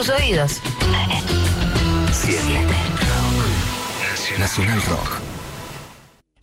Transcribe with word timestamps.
tus 0.00 0.08
oídos. 0.08 0.62
Nacional 4.38 4.82
Rock. 4.88 5.20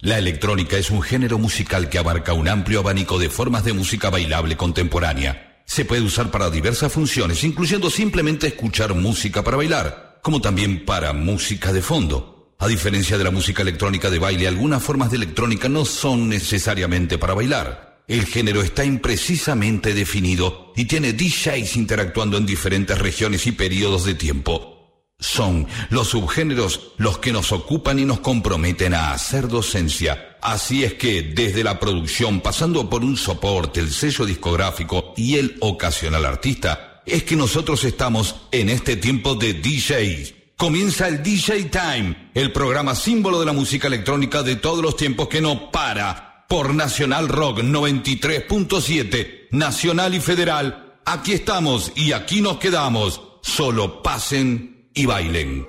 La 0.02 0.20
electrónica 0.20 0.78
es 0.78 0.92
un 0.92 1.02
género 1.02 1.40
musical 1.40 1.90
que 1.90 1.98
abarca 1.98 2.34
un 2.34 2.48
amplio 2.48 2.82
abanico 2.82 3.18
de 3.18 3.30
formas 3.30 3.64
de 3.64 3.74
música 3.74 4.12
bailable 4.12 4.56
contemporánea. 4.58 5.64
Se 5.66 5.86
puede 5.86 6.04
usar 6.04 6.30
para 6.30 6.52
diversas 6.52 6.94
funciones, 6.94 7.44
incluyendo 7.44 7.90
simplemente 7.90 8.46
escuchar 8.46 8.94
música 8.94 9.44
para 9.44 9.58
bailar, 9.58 10.20
como 10.22 10.40
también 10.40 10.86
para 10.86 11.14
música 11.14 11.74
de 11.74 11.82
fondo. 11.82 12.54
A 12.60 12.68
diferencia 12.68 13.18
de 13.18 13.24
la 13.24 13.32
música 13.32 13.64
electrónica 13.64 14.12
de 14.12 14.20
baile, 14.20 14.48
algunas 14.48 14.84
formas 14.84 15.10
de 15.10 15.18
electrónica 15.18 15.68
no 15.68 15.84
son 15.84 16.30
necesariamente 16.30 17.18
para 17.18 17.34
bailar. 17.34 17.87
El 18.08 18.26
género 18.26 18.62
está 18.62 18.86
imprecisamente 18.86 19.94
definido 19.94 20.72
y 20.78 20.86
tiene 20.86 21.12
DJs 21.12 21.76
interactuando 21.76 22.38
en 22.38 22.46
diferentes 22.46 22.98
regiones 22.98 23.46
y 23.48 23.52
periodos 23.52 24.06
de 24.06 24.16
tiempo. 24.16 24.78
Son 25.20 25.68
los 25.90 26.10
subgéneros 26.10 26.94
los 26.98 27.18
que 27.18 27.34
nos 27.34 27.52
ocupan 27.52 28.00
y 28.00 28.06
nos 28.06 28.22
comprometen 28.22 28.94
a 28.94 29.12
hacer 29.12 29.50
docencia. 29.50 30.38
Así 30.42 30.86
es 30.86 30.94
que 30.94 31.22
desde 31.22 31.66
la 31.66 31.82
producción, 31.82 32.40
pasando 32.40 32.90
por 32.90 33.04
un 33.04 33.18
soporte, 33.18 33.82
el 33.82 33.92
sello 33.92 34.26
discográfico 34.26 35.14
y 35.18 35.36
el 35.36 35.58
ocasional 35.60 36.24
artista, 36.26 37.02
es 37.06 37.24
que 37.24 37.36
nosotros 37.36 37.84
estamos 37.84 38.36
en 38.52 38.70
este 38.70 38.96
tiempo 38.96 39.36
de 39.36 39.54
DJs. 39.54 40.34
Comienza 40.56 41.10
el 41.10 41.22
DJ 41.22 41.66
Time, 41.66 42.32
el 42.34 42.54
programa 42.54 42.96
símbolo 42.96 43.40
de 43.42 43.48
la 43.48 43.54
música 43.54 43.88
electrónica 43.88 44.44
de 44.44 44.56
todos 44.56 44.82
los 44.82 44.96
tiempos 44.96 45.28
que 45.28 45.42
no 45.42 45.72
para. 45.72 46.27
Por 46.48 46.74
Nacional 46.74 47.28
Rock 47.28 47.60
93.7, 47.60 49.50
Nacional 49.52 50.16
y 50.16 50.22
Federal. 50.22 51.02
Aquí 51.04 51.34
estamos 51.34 51.92
y 51.94 52.14
aquí 52.14 52.40
nos 52.40 52.58
quedamos. 52.58 53.22
Solo 53.42 54.02
pasen 54.02 54.90
y 54.94 55.06
bailen. 55.06 55.68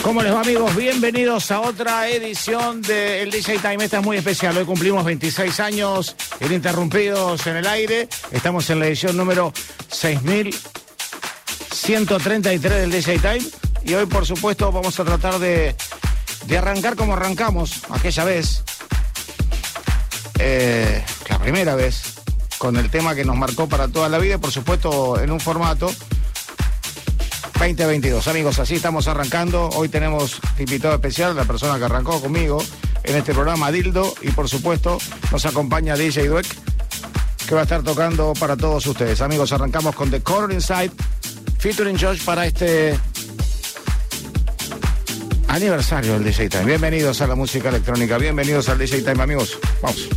¿Cómo 0.00 0.22
les 0.22 0.32
va 0.32 0.40
amigos? 0.40 0.74
Bienvenidos 0.74 1.50
a 1.50 1.60
otra 1.60 2.08
edición 2.08 2.80
del 2.80 3.30
DJ 3.30 3.58
Time. 3.58 3.84
Esta 3.84 3.98
es 3.98 4.04
muy 4.04 4.16
especial. 4.16 4.56
Hoy 4.56 4.64
cumplimos 4.64 5.04
26 5.04 5.60
años 5.60 6.16
ininterrumpidos 6.40 7.46
en 7.46 7.56
el 7.56 7.66
aire. 7.66 8.08
Estamos 8.32 8.70
en 8.70 8.80
la 8.80 8.86
edición 8.86 9.18
número 9.18 9.52
6133 9.90 12.80
del 12.80 12.90
DJ 12.90 13.18
Time. 13.18 13.42
Y 13.84 13.92
hoy, 13.92 14.06
por 14.06 14.24
supuesto, 14.24 14.72
vamos 14.72 14.98
a 14.98 15.04
tratar 15.04 15.38
de, 15.38 15.76
de 16.46 16.58
arrancar 16.58 16.96
como 16.96 17.14
arrancamos 17.14 17.82
aquella 17.90 18.24
vez. 18.24 18.62
Eh, 20.38 21.04
la 21.28 21.38
primera 21.38 21.74
vez. 21.74 22.14
Con 22.58 22.76
el 22.76 22.90
tema 22.90 23.14
que 23.14 23.24
nos 23.24 23.36
marcó 23.36 23.68
para 23.68 23.88
toda 23.88 24.08
la 24.08 24.18
vida. 24.18 24.38
Por 24.38 24.50
supuesto, 24.50 25.20
en 25.20 25.30
un 25.30 25.40
formato 25.40 25.90
2022. 27.58 28.26
Amigos, 28.28 28.58
así 28.58 28.76
estamos 28.76 29.08
arrancando. 29.08 29.68
Hoy 29.70 29.88
tenemos 29.88 30.40
invitado 30.58 30.94
especial, 30.94 31.36
la 31.36 31.44
persona 31.44 31.78
que 31.78 31.84
arrancó 31.84 32.20
conmigo 32.20 32.62
en 33.02 33.16
este 33.16 33.32
programa, 33.32 33.70
Dildo. 33.70 34.14
Y 34.22 34.30
por 34.30 34.48
supuesto, 34.48 34.98
nos 35.30 35.44
acompaña 35.46 35.96
DJ 35.96 36.28
Dweck, 36.28 36.46
que 37.46 37.54
va 37.54 37.62
a 37.62 37.64
estar 37.64 37.82
tocando 37.82 38.32
para 38.34 38.56
todos 38.56 38.86
ustedes. 38.86 39.20
Amigos, 39.20 39.52
arrancamos 39.52 39.94
con 39.94 40.10
The 40.10 40.22
Color 40.22 40.52
Inside, 40.52 40.92
featuring 41.58 41.98
Josh 41.98 42.24
para 42.24 42.46
este 42.46 42.98
aniversario 45.54 46.14
del 46.14 46.24
DJ 46.24 46.48
Time. 46.48 46.64
Bienvenidos 46.64 47.20
a 47.20 47.28
la 47.28 47.36
música 47.36 47.68
electrónica, 47.68 48.18
bienvenidos 48.18 48.68
al 48.68 48.78
DJ 48.78 49.02
Time, 49.02 49.22
amigos. 49.22 49.58
Vamos. 49.80 50.08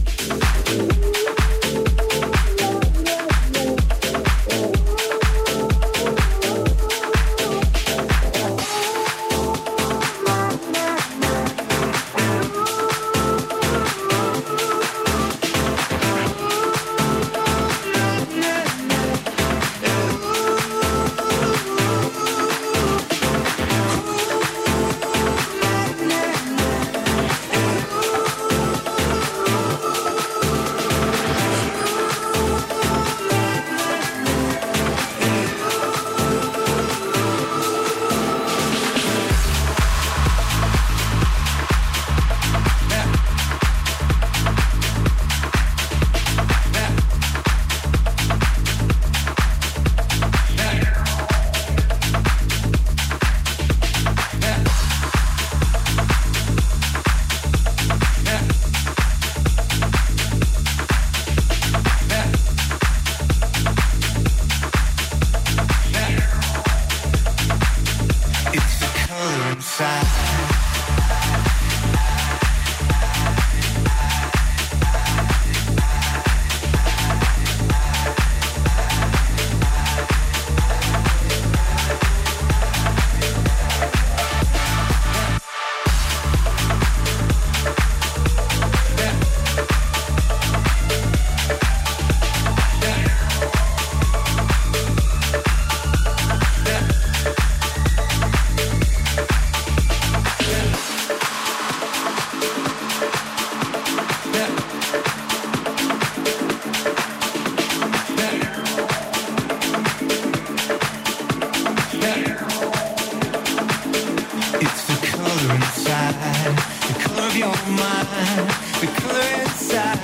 The 117.67 118.87
color 119.01 119.27
inside. 119.41 119.99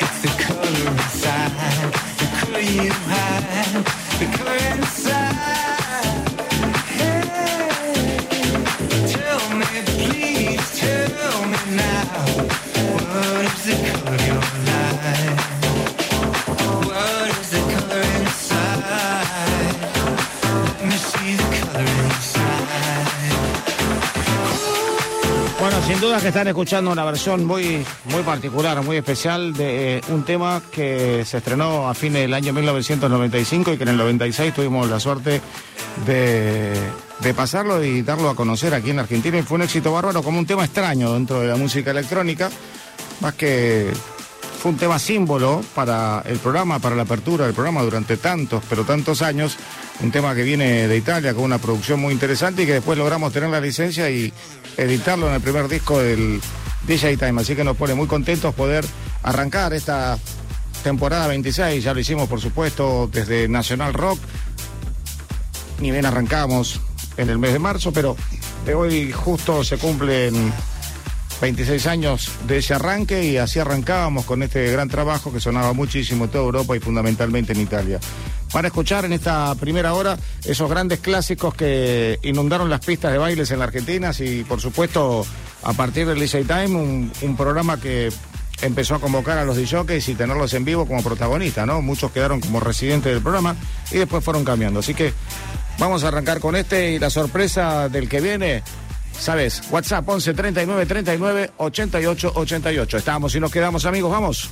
It's 0.00 0.18
the 0.22 0.32
color 0.42 0.72
inside, 0.90 1.52
the 2.18 2.26
color 2.38 2.60
you 2.60 3.05
están 26.46 26.60
escuchando 26.60 26.92
una 26.92 27.04
versión 27.04 27.44
muy, 27.44 27.84
muy 28.04 28.22
particular, 28.22 28.80
muy 28.84 28.96
especial 28.96 29.52
de 29.52 29.96
eh, 29.96 30.00
un 30.10 30.22
tema 30.22 30.62
que 30.70 31.24
se 31.24 31.38
estrenó 31.38 31.88
a 31.88 31.94
fines 31.94 32.22
del 32.22 32.34
año 32.34 32.52
1995 32.52 33.72
y 33.72 33.76
que 33.76 33.82
en 33.82 33.88
el 33.88 33.96
96 33.96 34.54
tuvimos 34.54 34.88
la 34.88 35.00
suerte 35.00 35.40
de, 36.06 36.72
de 37.18 37.34
pasarlo 37.34 37.82
y 37.82 38.02
darlo 38.02 38.30
a 38.30 38.36
conocer 38.36 38.74
aquí 38.74 38.90
en 38.90 39.00
Argentina. 39.00 39.36
Y 39.38 39.42
fue 39.42 39.56
un 39.56 39.62
éxito 39.62 39.92
bárbaro 39.92 40.22
como 40.22 40.38
un 40.38 40.46
tema 40.46 40.64
extraño 40.64 41.14
dentro 41.14 41.40
de 41.40 41.48
la 41.48 41.56
música 41.56 41.90
electrónica, 41.90 42.48
más 43.20 43.34
que 43.34 43.90
un 44.68 44.76
tema 44.76 44.98
símbolo 44.98 45.62
para 45.74 46.22
el 46.26 46.38
programa, 46.38 46.78
para 46.78 46.96
la 46.96 47.02
apertura 47.02 47.44
del 47.44 47.54
programa 47.54 47.82
durante 47.82 48.16
tantos, 48.16 48.62
pero 48.68 48.84
tantos 48.84 49.22
años. 49.22 49.56
Un 50.00 50.10
tema 50.10 50.34
que 50.34 50.42
viene 50.42 50.88
de 50.88 50.96
Italia 50.96 51.34
con 51.34 51.44
una 51.44 51.58
producción 51.58 52.00
muy 52.00 52.12
interesante 52.12 52.62
y 52.62 52.66
que 52.66 52.74
después 52.74 52.98
logramos 52.98 53.32
tener 53.32 53.48
la 53.48 53.60
licencia 53.60 54.10
y 54.10 54.32
editarlo 54.76 55.28
en 55.28 55.34
el 55.34 55.40
primer 55.40 55.68
disco 55.68 55.98
del 56.00 56.40
DJ 56.86 57.16
Time. 57.16 57.40
Así 57.40 57.54
que 57.54 57.64
nos 57.64 57.76
pone 57.76 57.94
muy 57.94 58.06
contentos 58.06 58.54
poder 58.54 58.84
arrancar 59.22 59.72
esta 59.72 60.18
temporada 60.82 61.26
26, 61.28 61.82
ya 61.82 61.94
lo 61.94 62.00
hicimos 62.00 62.28
por 62.28 62.40
supuesto 62.40 63.08
desde 63.12 63.48
Nacional 63.48 63.94
Rock. 63.94 64.18
Ni 65.80 65.90
bien 65.90 66.06
arrancamos 66.06 66.80
en 67.16 67.30
el 67.30 67.38
mes 67.38 67.52
de 67.52 67.58
marzo, 67.58 67.92
pero 67.92 68.16
de 68.64 68.74
hoy 68.74 69.12
justo 69.12 69.62
se 69.64 69.78
cumplen 69.78 70.52
26 71.40 71.86
años 71.86 72.30
de 72.46 72.58
ese 72.58 72.74
arranque 72.74 73.24
y 73.24 73.36
así 73.36 73.58
arrancábamos 73.58 74.24
con 74.24 74.42
este 74.42 74.70
gran 74.72 74.88
trabajo 74.88 75.32
que 75.32 75.40
sonaba 75.40 75.72
muchísimo 75.72 76.24
en 76.24 76.30
toda 76.30 76.44
Europa 76.44 76.76
y 76.76 76.80
fundamentalmente 76.80 77.52
en 77.52 77.60
Italia. 77.60 78.00
Para 78.52 78.68
escuchar 78.68 79.04
en 79.04 79.12
esta 79.12 79.54
primera 79.56 79.92
hora 79.94 80.16
esos 80.44 80.70
grandes 80.70 81.00
clásicos 81.00 81.54
que 81.54 82.18
inundaron 82.22 82.70
las 82.70 82.80
pistas 82.80 83.12
de 83.12 83.18
bailes 83.18 83.50
en 83.50 83.58
la 83.58 83.66
Argentina 83.66 84.12
y 84.18 84.44
por 84.44 84.60
supuesto 84.60 85.26
a 85.62 85.72
partir 85.74 86.06
del 86.06 86.18
DJ 86.18 86.44
Time 86.44 86.68
un, 86.68 87.12
un 87.22 87.36
programa 87.36 87.78
que 87.78 88.10
empezó 88.62 88.94
a 88.94 89.00
convocar 89.00 89.36
a 89.36 89.44
los 89.44 89.56
DJs 89.56 90.08
y 90.08 90.14
tenerlos 90.14 90.54
en 90.54 90.64
vivo 90.64 90.86
como 90.86 91.02
protagonistas, 91.02 91.66
¿no? 91.66 91.82
Muchos 91.82 92.10
quedaron 92.12 92.40
como 92.40 92.60
residentes 92.60 93.12
del 93.12 93.22
programa 93.22 93.56
y 93.90 93.98
después 93.98 94.24
fueron 94.24 94.44
cambiando. 94.44 94.80
Así 94.80 94.94
que 94.94 95.12
vamos 95.78 96.04
a 96.04 96.08
arrancar 96.08 96.40
con 96.40 96.56
este 96.56 96.92
y 96.92 96.98
la 96.98 97.10
sorpresa 97.10 97.88
del 97.88 98.08
que 98.08 98.20
viene 98.20 98.62
¿Sabes? 99.18 99.62
WhatsApp 99.70 100.08
11 100.08 100.34
39 100.34 100.86
39 100.86 101.50
88 101.56 102.32
88. 102.34 102.96
Estamos 102.96 103.34
y 103.34 103.40
nos 103.40 103.50
quedamos 103.50 103.84
amigos, 103.86 104.10
vamos. 104.10 104.50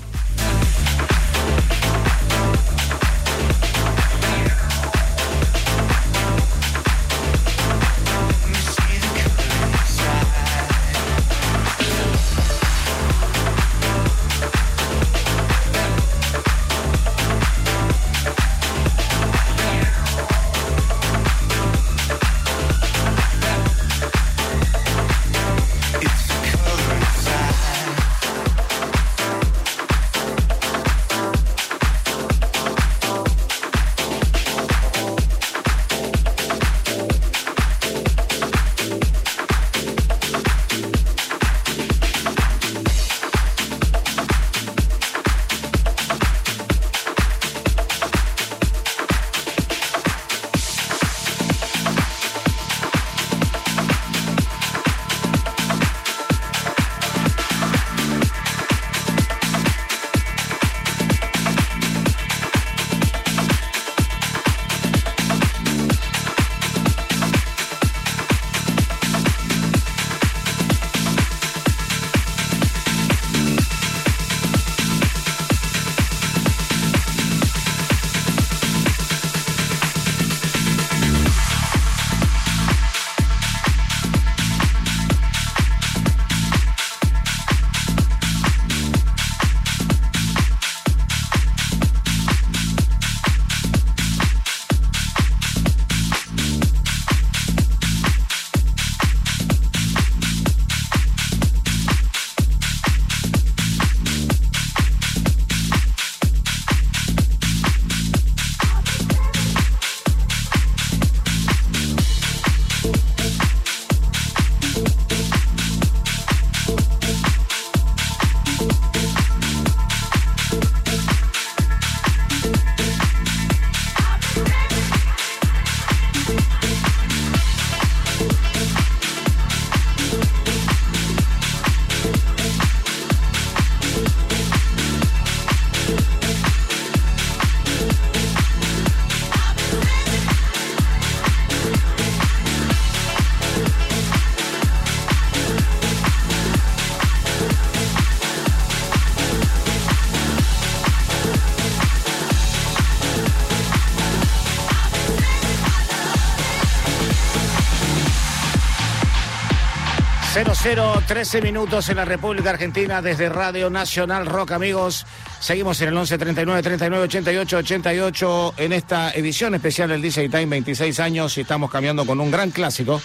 Cero, 160.66 160.94
13 161.06 161.42
minutos 161.42 161.90
en 161.90 161.96
la 161.96 162.06
República 162.06 162.48
Argentina 162.48 163.02
desde 163.02 163.28
Radio 163.28 163.68
Nacional 163.68 164.24
Rock, 164.24 164.52
amigos. 164.52 165.04
Seguimos 165.38 165.78
en 165.82 165.88
el 165.88 165.96
11 165.98 166.16
39 166.16 166.62
39 166.62 167.04
88 167.04 167.56
88 167.58 168.54
en 168.56 168.72
esta 168.72 169.10
edición 169.10 169.54
especial 169.54 169.90
del 169.90 170.00
DJ 170.00 170.30
Time 170.30 170.46
26 170.46 171.00
años 171.00 171.36
y 171.36 171.42
estamos 171.42 171.70
cambiando 171.70 172.06
con 172.06 172.18
un 172.18 172.30
gran 172.30 172.50
clásico. 172.50 173.02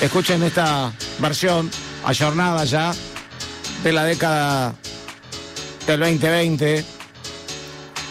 Escuchen 0.00 0.44
esta 0.44 0.92
versión 1.18 1.72
ayornada 2.04 2.64
ya 2.66 2.94
de 3.82 3.92
la 3.92 4.04
década 4.04 4.72
del 5.88 5.98
2020 5.98 6.84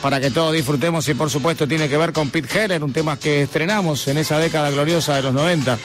para 0.01 0.19
que 0.19 0.31
todos 0.31 0.53
disfrutemos 0.53 1.07
y 1.07 1.13
por 1.13 1.29
supuesto 1.29 1.65
tiene 1.65 1.87
que 1.87 1.95
ver 1.95 2.11
con 2.11 2.29
Pete 2.29 2.65
Heller, 2.65 2.83
un 2.83 2.91
tema 2.91 3.17
que 3.17 3.43
estrenamos 3.43 4.05
en 4.09 4.17
esa 4.17 4.37
década 4.37 4.69
gloriosa 4.69 5.15
de 5.15 5.21
los 5.21 5.33
90 5.33 5.77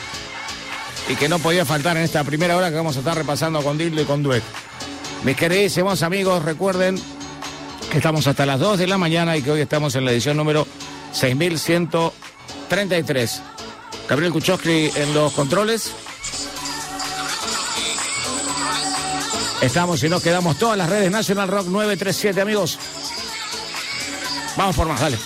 y 1.09 1.15
que 1.15 1.29
no 1.29 1.39
podía 1.39 1.65
faltar 1.65 1.97
en 1.97 2.03
esta 2.03 2.25
primera 2.25 2.57
hora 2.57 2.71
que 2.71 2.77
vamos 2.77 2.97
a 2.97 2.99
estar 3.01 3.17
repasando 3.17 3.63
con 3.63 3.79
Dildo 3.79 4.03
y 4.03 4.05
con 4.05 4.23
Duet. 4.23 4.43
Mis 5.25 5.37
queridísimos 5.37 6.03
amigos, 6.03 6.45
recuerden 6.45 7.01
que 7.91 7.99
estamos 7.99 8.27
hasta 8.27 8.47
las 8.47 8.59
2 8.61 8.79
de 8.79 8.87
la 8.87 8.97
mañana 8.99 9.37
y 9.37 9.43
que 9.43 9.51
hoy 9.51 9.61
estamos 9.61 9.95
en 9.95 10.05
la 10.05 10.13
edición 10.13 10.37
número 10.37 10.67
6133. 11.13 13.43
Gabriel 14.09 14.33
Kuchowski 14.33 14.91
en 14.95 15.15
los 15.15 15.33
controles. 15.33 15.93
Estamos 19.63 20.03
y 20.05 20.09
nos 20.09 20.23
quedamos 20.23 20.59
todas 20.59 20.79
las 20.79 20.89
redes 20.89 21.11
National 21.11 21.49
Rock 21.49 21.67
937, 21.67 22.41
amigos. 22.41 22.79
Vamos 24.57 24.77
por 24.77 24.87
más, 24.87 25.01
dale. 25.01 25.19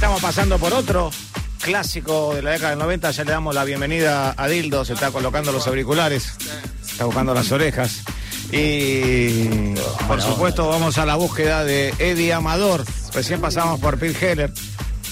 Pasando 0.00 0.58
por 0.58 0.72
otro 0.72 1.10
clásico 1.60 2.34
de 2.34 2.42
la 2.42 2.52
década 2.52 2.70
del 2.70 2.78
90. 2.78 3.10
Ya 3.10 3.24
le 3.24 3.32
damos 3.32 3.54
la 3.54 3.64
bienvenida 3.64 4.34
a 4.36 4.48
Dildo. 4.48 4.84
Se 4.84 4.94
está 4.94 5.10
colocando 5.10 5.52
los 5.52 5.66
auriculares, 5.66 6.32
está 6.88 7.04
buscando 7.04 7.34
las 7.34 7.50
orejas. 7.52 8.02
Y 8.50 9.74
por 10.06 10.20
supuesto, 10.20 10.68
vamos 10.68 10.98
a 10.98 11.06
la 11.06 11.16
búsqueda 11.16 11.64
de 11.64 11.94
Eddie 11.98 12.32
Amador. 12.32 12.84
Recién 13.14 13.40
pasamos 13.40 13.80
por 13.80 13.98
Phil 13.98 14.16
Heller. 14.18 14.52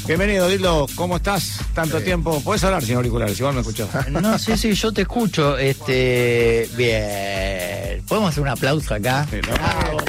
Bienvenido, 0.06 0.48
Dildo. 0.48 0.86
¿Cómo 0.94 1.16
estás? 1.16 1.60
Tanto 1.74 2.00
tiempo. 2.00 2.40
Puedes 2.42 2.64
hablar 2.64 2.82
sin 2.82 2.96
auriculares, 2.96 3.38
igual 3.38 3.54
me 3.54 3.60
escuchás. 3.60 3.88
No, 4.10 4.38
sí, 4.38 4.56
sí, 4.56 4.72
yo 4.72 4.92
te 4.92 5.02
escucho. 5.02 5.58
Este, 5.58 6.68
bien. 6.76 8.02
¿Podemos 8.06 8.30
hacer 8.30 8.42
un 8.42 8.48
aplauso 8.48 8.94
acá? 8.94 9.26
Sí, 9.30 9.40
¿no? 9.46 9.54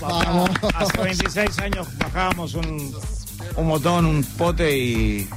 Vamos. 0.01 0.49
Hace 0.75 1.01
26 1.01 1.59
años 1.59 1.87
bajábamos 1.97 2.53
un, 2.55 2.95
un 3.55 3.67
botón, 3.69 4.05
un 4.05 4.23
pote 4.23 4.77
y 4.77 5.27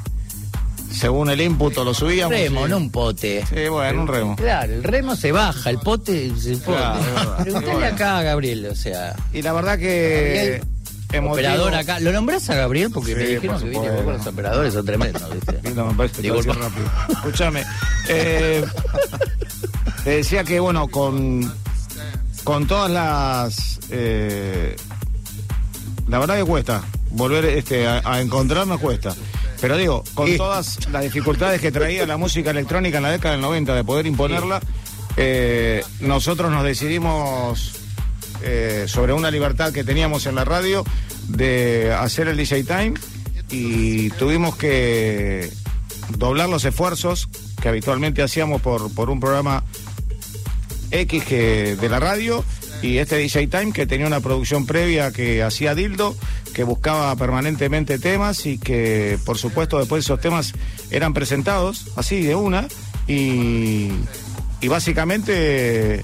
según 0.91 1.31
el 1.31 1.41
input 1.41 1.75
lo 1.77 1.93
subíamos. 1.95 2.37
Remo, 2.39 2.67
y- 2.67 2.71
no 2.71 2.77
un 2.77 2.91
pote. 2.91 3.45
Sí, 3.47 3.69
bueno, 3.69 4.03
un 4.03 4.09
remo. 4.09 4.37
Claro, 4.37 4.73
el 4.75 4.83
remo 4.85 5.17
se 5.17 5.33
baja, 5.33 5.71
el 5.71 5.79
pote 5.79 6.33
se 6.39 6.57
pone. 6.59 6.77
Claro, 6.79 7.37
Y 7.47 7.51
bueno. 7.51 7.87
acá 7.87 8.19
a 8.19 8.23
Gabriel, 8.23 8.67
o 8.67 8.75
sea. 8.77 9.15
Y 9.33 9.43
la 9.43 9.53
verdad 9.53 9.79
que 9.79 10.63
emotivo. 11.13 11.33
Operador 11.35 11.75
acá. 11.75 12.01
¿Lo 12.01 12.13
nombrás 12.13 12.49
a 12.51 12.55
Gabriel? 12.57 12.91
Porque 12.93 13.11
Sí, 13.13 13.17
me 13.17 13.27
dijeron 13.27 13.57
por 13.61 13.63
que 13.65 13.71
viste 13.71 13.91
vos, 14.03 14.05
los 14.19 14.27
operadores 14.27 14.75
son 14.75 14.87
tremendos, 14.87 15.31
¿viste? 15.35 15.61
Lindo, 15.63 15.87
me 15.87 15.95
parece 15.95 16.21
hacía 16.31 16.53
rápido. 16.53 16.91
Escúchame. 17.11 17.65
eh, 18.09 18.65
te 20.05 20.11
decía 20.11 20.45
que, 20.45 20.61
bueno, 20.61 20.89
con, 20.89 21.53
con 22.45 22.67
todas 22.67 22.91
las. 22.91 23.81
eh, 23.91 24.77
la 26.09 26.19
verdad 26.19 26.37
que 26.37 26.45
cuesta. 26.45 26.83
Volver 27.11 27.45
este, 27.45 27.87
a, 27.87 28.03
a 28.05 28.21
encontrarnos 28.21 28.81
cuesta. 28.81 29.15
Pero 29.61 29.77
digo, 29.77 30.05
con 30.15 30.37
todas 30.37 30.89
las 30.91 31.03
dificultades 31.03 31.61
que 31.61 31.73
traía 31.73 32.07
la 32.07 32.17
música 32.17 32.51
electrónica 32.51 32.99
en 32.99 33.03
la 33.05 33.11
década 33.11 33.33
del 33.33 33.41
90 33.41 33.75
de 33.75 33.85
poder 33.85 34.07
imponerla, 34.07 34.61
eh, 35.17 35.85
nosotros 36.01 36.51
nos 36.51 36.65
decidimos 36.65 37.77
eh, 38.43 38.85
sobre 38.89 39.13
una 39.13 39.31
libertad 39.31 39.73
que 39.73 39.85
teníamos 39.85 40.27
en 40.27 40.35
la 40.35 40.45
radio 40.45 40.85
de 41.29 41.93
hacer 41.93 42.29
el 42.29 42.37
DJ 42.37 42.65
Time 42.65 42.95
y 43.51 44.11
tuvimos 44.11 44.57
que 44.57 45.51
doblar 46.19 46.49
los 46.49 46.65
esfuerzos 46.65 47.29
que 47.63 47.69
habitualmente 47.69 48.23
hacíamos 48.23 48.61
por, 48.61 48.93
por 48.93 49.09
un 49.09 49.21
programa 49.21 49.65
X 50.91 51.25
que, 51.25 51.77
de 51.77 51.89
la 51.89 52.01
radio 52.01 52.45
y 52.83 52.99
este 52.99 53.17
DJ 53.17 53.47
Time 53.47 53.73
que 53.73 53.87
tenía 53.87 54.07
una 54.07 54.21
producción 54.21 54.67
previa 54.67 55.11
que 55.13 55.43
hacía 55.43 55.75
Dildo, 55.75 56.15
que 56.53 56.65
buscaba 56.65 57.15
permanentemente 57.17 57.99
temas 57.99 58.47
y 58.47 58.59
que 58.59 59.19
por 59.25 59.39
supuesto 59.39 59.79
después 59.79 60.05
esos 60.05 60.21
temas 60.21 60.53
eran 60.91 61.15
presentados 61.15 61.87
así 61.97 62.23
de 62.23 62.35
una 62.35 62.69
y, 63.07 63.91
y 64.61 64.69
básicamente 64.69 66.03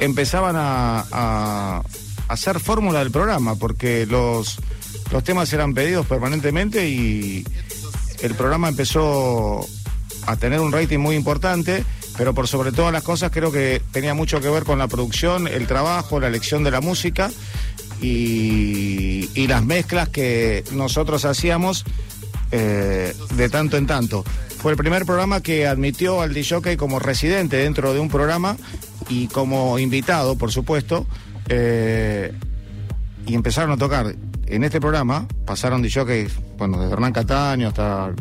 empezaban 0.00 0.56
a, 0.58 1.82
hacer 2.28 2.60
fórmula 2.60 3.00
del 3.00 3.10
programa 3.10 3.56
porque 3.56 4.06
los, 4.06 4.58
los 5.10 5.22
temas 5.22 5.52
eran 5.52 5.74
pedidos 5.74 6.06
permanentemente 6.06 6.88
y 6.88 7.46
el 8.22 8.34
programa 8.34 8.68
empezó 8.68 9.66
a 10.26 10.36
tener 10.36 10.60
un 10.60 10.72
rating 10.72 10.98
muy 10.98 11.16
importante, 11.16 11.84
pero 12.16 12.34
por 12.34 12.48
sobre 12.48 12.72
todas 12.72 12.92
las 12.92 13.02
cosas 13.02 13.30
creo 13.30 13.50
que 13.50 13.82
tenía 13.92 14.14
mucho 14.14 14.40
que 14.40 14.48
ver 14.48 14.64
con 14.64 14.78
la 14.78 14.88
producción, 14.88 15.48
el 15.48 15.66
trabajo, 15.66 16.20
la 16.20 16.28
elección 16.28 16.64
de 16.64 16.70
la 16.70 16.80
música 16.80 17.30
y, 18.00 19.46
las 19.46 19.64
mezclas 19.64 20.08
que 20.08 20.64
nosotros 20.72 21.24
hacíamos 21.24 21.84
eh, 22.50 23.14
de 23.34 23.48
tanto 23.48 23.76
en 23.76 23.86
tanto. 23.86 24.24
Fue 24.58 24.72
el 24.72 24.78
primer 24.78 25.04
programa 25.04 25.42
que 25.42 25.66
admitió 25.66 26.22
al 26.22 26.32
DJ 26.32 26.76
como 26.76 26.98
residente 26.98 27.56
dentro 27.56 27.92
de 27.92 28.00
un 28.00 28.08
programa 28.08 28.56
y 29.08 29.26
como 29.26 29.78
invitado, 29.78 30.36
por 30.36 30.52
supuesto. 30.52 31.06
eh, 31.48 32.32
y 33.26 33.34
empezaron 33.34 33.70
a 33.70 33.76
tocar 33.76 34.14
en 34.46 34.64
este 34.64 34.80
programa, 34.80 35.26
pasaron 35.46 35.82
DJ, 35.82 36.28
bueno, 36.58 36.78
desde 36.78 36.92
Hernán 36.92 37.12
Cataño 37.12 37.68
hasta 37.68 38.12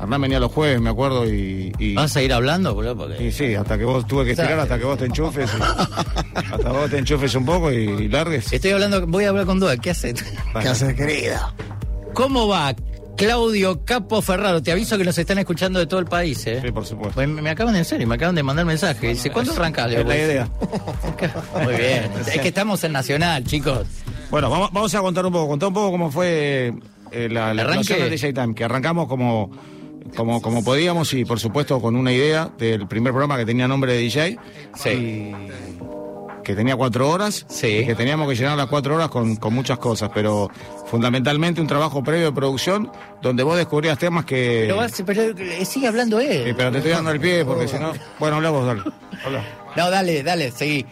Hernán 0.00 0.20
venía 0.22 0.38
los 0.40 0.52
jueves, 0.52 0.80
me 0.80 0.90
acuerdo, 0.90 1.26
y, 1.28 1.72
y, 1.78 1.94
¿Vas 1.94 2.16
a 2.16 2.22
ir 2.22 2.32
hablando, 2.32 2.74
boludo? 2.74 2.96
Porque... 2.96 3.26
y 3.26 3.32
sí, 3.32 3.54
hasta 3.54 3.76
que 3.76 3.84
vos 3.84 4.06
tuve 4.06 4.24
que 4.24 4.30
estirar, 4.32 4.58
hasta 4.60 4.78
que 4.78 4.84
vos 4.84 4.98
te 4.98 5.06
enchufes, 5.06 5.50
y- 5.52 5.62
hasta 6.52 6.70
vos 6.72 6.88
te 6.90 6.98
enchufes 6.98 7.34
un 7.34 7.44
poco 7.44 7.72
y, 7.72 8.08
largues. 8.08 8.52
Estoy 8.52 8.70
hablando, 8.72 9.06
voy 9.06 9.24
a 9.24 9.30
hablar 9.30 9.46
con 9.46 9.58
Dua, 9.58 9.76
¿qué 9.76 9.90
haces? 9.90 10.24
¿Qué 10.60 10.68
haces, 10.68 10.94
querida? 10.94 11.52
¿Cómo 12.14 12.46
va 12.48 12.74
Claudio 13.16 13.84
Capo 13.84 14.22
Ferraro? 14.22 14.62
Te 14.62 14.70
aviso 14.72 14.96
que 14.96 15.04
nos 15.04 15.18
están 15.18 15.38
escuchando 15.38 15.78
de 15.80 15.86
todo 15.86 15.98
el 16.00 16.06
país, 16.06 16.46
¿eh? 16.46 16.60
Sí, 16.64 16.70
por 16.70 16.86
supuesto. 16.86 17.14
Pues 17.14 17.28
me 17.28 17.42
me 17.42 17.50
acaban 17.50 17.74
de 17.74 17.84
serio, 17.84 18.06
me 18.06 18.14
acaban 18.14 18.34
de 18.36 18.42
mandar 18.44 18.64
mensaje. 18.64 19.08
Dice, 19.08 19.30
¿cuándo 19.30 19.52
arrancás? 19.52 19.90
Es 19.92 20.06
la 20.06 20.16
idea. 20.16 20.48
Muy 21.64 21.74
bien. 21.74 22.10
Es 22.32 22.40
que 22.40 22.48
estamos 22.48 22.82
en 22.84 22.92
Nacional, 22.92 23.44
chicos. 23.44 23.86
Bueno, 24.30 24.48
vamos, 24.50 24.70
vamos 24.72 24.94
a 24.94 25.00
contar 25.00 25.26
un 25.26 25.32
poco, 25.32 25.48
contar 25.48 25.68
un 25.68 25.74
poco 25.74 25.90
cómo 25.90 26.10
fue 26.12 26.72
eh, 27.10 27.28
la, 27.30 27.52
la 27.54 27.62
Arranque. 27.62 27.80
explosión 27.80 28.00
del 28.00 28.10
DJ 28.10 28.32
Time, 28.32 28.54
que 28.54 28.64
arrancamos 28.64 29.08
como, 29.08 29.50
como, 30.16 30.40
como 30.42 30.62
podíamos 30.64 31.12
y 31.14 31.24
por 31.24 31.38
supuesto 31.40 31.80
con 31.80 31.96
una 31.96 32.12
idea 32.12 32.50
del 32.58 32.86
primer 32.88 33.12
programa 33.12 33.36
que 33.36 33.46
tenía 33.46 33.66
nombre 33.68 33.92
de 33.92 33.98
DJ. 33.98 34.38
Sí. 34.74 34.88
Y 34.90 35.34
que 36.44 36.54
tenía 36.54 36.76
cuatro 36.76 37.10
horas. 37.10 37.44
Sí. 37.48 37.84
que 37.84 37.94
teníamos 37.94 38.26
que 38.28 38.34
llenar 38.34 38.56
las 38.56 38.68
cuatro 38.68 38.94
horas 38.94 39.08
con, 39.08 39.36
con 39.36 39.52
muchas 39.54 39.78
cosas, 39.78 40.10
pero 40.14 40.50
fundamentalmente 40.86 41.60
un 41.60 41.66
trabajo 41.66 42.02
previo 42.02 42.26
de 42.26 42.32
producción 42.32 42.90
donde 43.20 43.42
vos 43.42 43.56
descubrías 43.56 43.98
temas 43.98 44.24
que... 44.24 44.60
Pero, 44.62 44.76
vas- 44.76 45.02
pero, 45.04 45.22
eh, 45.38 45.64
sigue 45.66 45.88
hablando 45.88 46.18
Sí, 46.20 46.26
él. 46.28 46.54
pero 46.56 46.70
te 46.72 46.78
estoy 46.78 46.92
dando 46.92 47.10
el 47.10 47.20
pie 47.20 47.44
porque 47.44 47.68
si 47.68 47.78
no... 47.78 47.92
Bueno, 48.18 48.36
habla 48.36 48.50
vos, 48.50 48.66
dale. 48.66 48.82
Habla. 49.24 49.44
No, 49.76 49.90
dale, 49.90 50.22
dale, 50.22 50.50
seguí. 50.50 50.86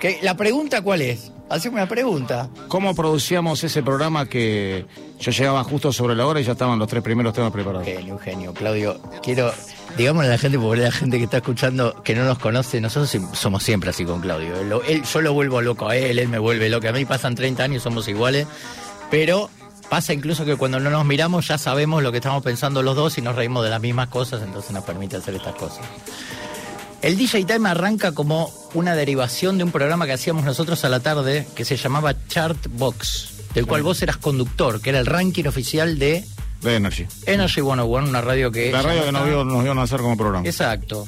¿Qué- 0.00 0.18
¿La 0.22 0.36
pregunta 0.36 0.82
cuál 0.82 1.02
es? 1.02 1.32
Haceme 1.48 1.76
una 1.76 1.88
pregunta. 1.88 2.48
¿Cómo 2.68 2.94
producíamos 2.94 3.62
ese 3.62 3.82
programa 3.82 4.26
que 4.26 4.84
yo 5.20 5.30
llegaba 5.30 5.62
justo 5.64 5.92
sobre 5.92 6.14
la 6.16 6.26
hora 6.26 6.40
y 6.40 6.44
ya 6.44 6.52
estaban 6.52 6.78
los 6.78 6.88
tres 6.88 7.02
primeros 7.02 7.32
temas 7.32 7.52
preparados? 7.52 7.86
Genio, 7.86 8.14
un 8.14 8.20
genio. 8.20 8.52
Claudio, 8.52 9.00
quiero, 9.22 9.52
digámosle 9.96 10.28
a 10.28 10.32
la 10.32 10.38
gente, 10.38 10.58
porque 10.58 10.82
la 10.82 10.90
gente 10.90 11.18
que 11.18 11.24
está 11.24 11.36
escuchando, 11.38 12.02
que 12.02 12.14
no 12.16 12.24
nos 12.24 12.38
conoce, 12.38 12.80
nosotros 12.80 13.16
somos 13.34 13.62
siempre 13.62 13.90
así 13.90 14.04
con 14.04 14.20
Claudio. 14.20 14.56
Él, 14.60 14.72
él- 14.88 15.02
yo 15.04 15.20
lo 15.20 15.32
vuelvo 15.34 15.60
loco 15.62 15.88
a 15.88 15.96
él, 15.96 16.18
él 16.18 16.28
me 16.28 16.38
vuelve 16.40 16.68
loco. 16.68 16.88
A 16.88 16.92
mí 16.92 17.04
pasan 17.04 17.34
30 17.36 17.62
años, 17.62 17.82
somos 17.84 18.08
iguales, 18.08 18.48
pero 19.10 19.48
pasa 19.88 20.12
incluso 20.12 20.44
que 20.44 20.56
cuando 20.56 20.80
no 20.80 20.90
nos 20.90 21.04
miramos 21.04 21.46
ya 21.46 21.58
sabemos 21.58 22.02
lo 22.02 22.10
que 22.10 22.18
estamos 22.18 22.42
pensando 22.42 22.82
los 22.82 22.96
dos 22.96 23.16
y 23.18 23.22
nos 23.22 23.36
reímos 23.36 23.62
de 23.62 23.70
las 23.70 23.80
mismas 23.80 24.08
cosas, 24.08 24.42
entonces 24.42 24.72
nos 24.72 24.82
permite 24.82 25.16
hacer 25.16 25.36
estas 25.36 25.54
cosas. 25.54 25.86
El 27.02 27.16
DJ 27.16 27.44
Time 27.44 27.68
arranca 27.68 28.12
como 28.12 28.50
una 28.74 28.94
derivación 28.94 29.58
de 29.58 29.64
un 29.64 29.70
programa 29.70 30.06
que 30.06 30.12
hacíamos 30.12 30.44
nosotros 30.44 30.84
a 30.84 30.88
la 30.88 31.00
tarde 31.00 31.46
que 31.54 31.64
se 31.64 31.76
llamaba 31.76 32.14
Chart 32.28 32.58
Box, 32.70 33.34
del 33.54 33.66
cual 33.66 33.82
vos 33.82 34.02
eras 34.02 34.16
conductor, 34.16 34.80
que 34.80 34.90
era 34.90 34.98
el 34.98 35.06
ranking 35.06 35.44
oficial 35.44 35.98
de 35.98 36.24
De 36.62 36.76
Energy. 36.76 37.06
Energy 37.26 37.60
101, 37.60 38.08
una 38.08 38.20
radio 38.20 38.50
que... 38.50 38.72
La 38.72 38.82
radio 38.82 39.00
no 39.00 39.06
que 39.06 39.12
nos 39.12 39.26
vio, 39.26 39.44
nos 39.44 39.62
vio 39.62 39.74
nacer 39.74 40.00
como 40.00 40.16
programa. 40.16 40.46
Exacto. 40.46 41.06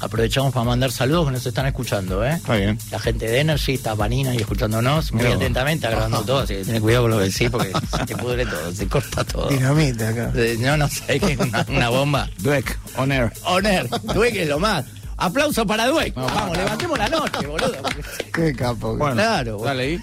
Aprovechamos 0.00 0.52
para 0.52 0.64
mandar 0.64 0.92
saludos 0.92 1.26
que 1.26 1.32
nos 1.32 1.46
están 1.46 1.66
escuchando, 1.66 2.24
¿eh? 2.24 2.34
Está 2.34 2.56
bien. 2.56 2.78
La 2.90 2.98
gente 3.00 3.26
de 3.26 3.40
Energy 3.40 3.74
está 3.74 3.96
panina 3.96 4.32
y 4.34 4.38
escuchándonos 4.38 5.12
muy 5.12 5.26
atentamente, 5.26 5.88
grabando 5.88 6.22
todo, 6.22 6.38
así 6.40 6.54
que 6.54 6.64
ten 6.64 6.80
cuidado 6.80 7.04
con 7.04 7.10
lo 7.12 7.18
que 7.18 7.24
decís 7.24 7.50
porque 7.50 7.72
se 7.96 8.06
te 8.06 8.16
pudre 8.16 8.46
todo, 8.46 8.72
se 8.72 8.86
corta 8.86 9.24
todo. 9.24 9.48
Dinamita 9.48 10.08
acá. 10.10 10.32
No, 10.60 10.76
no 10.76 10.88
sé, 10.88 11.18
que 11.18 11.32
es 11.32 11.38
una, 11.38 11.66
una 11.68 11.88
bomba. 11.88 12.28
Dweck, 12.38 12.78
on 12.96 13.10
air. 13.12 13.32
Honor, 13.44 13.88
Dweck 14.02 14.36
es 14.36 14.48
lo 14.48 14.58
más. 14.58 14.84
Aplauso 15.16 15.66
para 15.66 15.88
Dweck. 15.88 16.14
Vamos, 16.14 16.56
levantemos 16.56 16.96
la 16.96 17.08
noche, 17.08 17.46
boludo. 17.46 17.72
Qué 18.32 18.52
capo. 18.54 18.96
Bueno, 18.96 19.14
Claro. 19.16 19.58
Dale 19.64 19.82
ahí. 19.82 20.00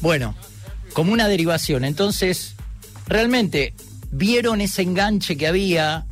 Bueno, 0.00 0.34
como 0.94 1.12
una 1.12 1.28
derivación. 1.28 1.84
Entonces, 1.84 2.56
realmente, 3.06 3.72
vieron 4.10 4.60
ese 4.60 4.82
enganche 4.82 5.36
que 5.36 5.46
había, 5.46 6.06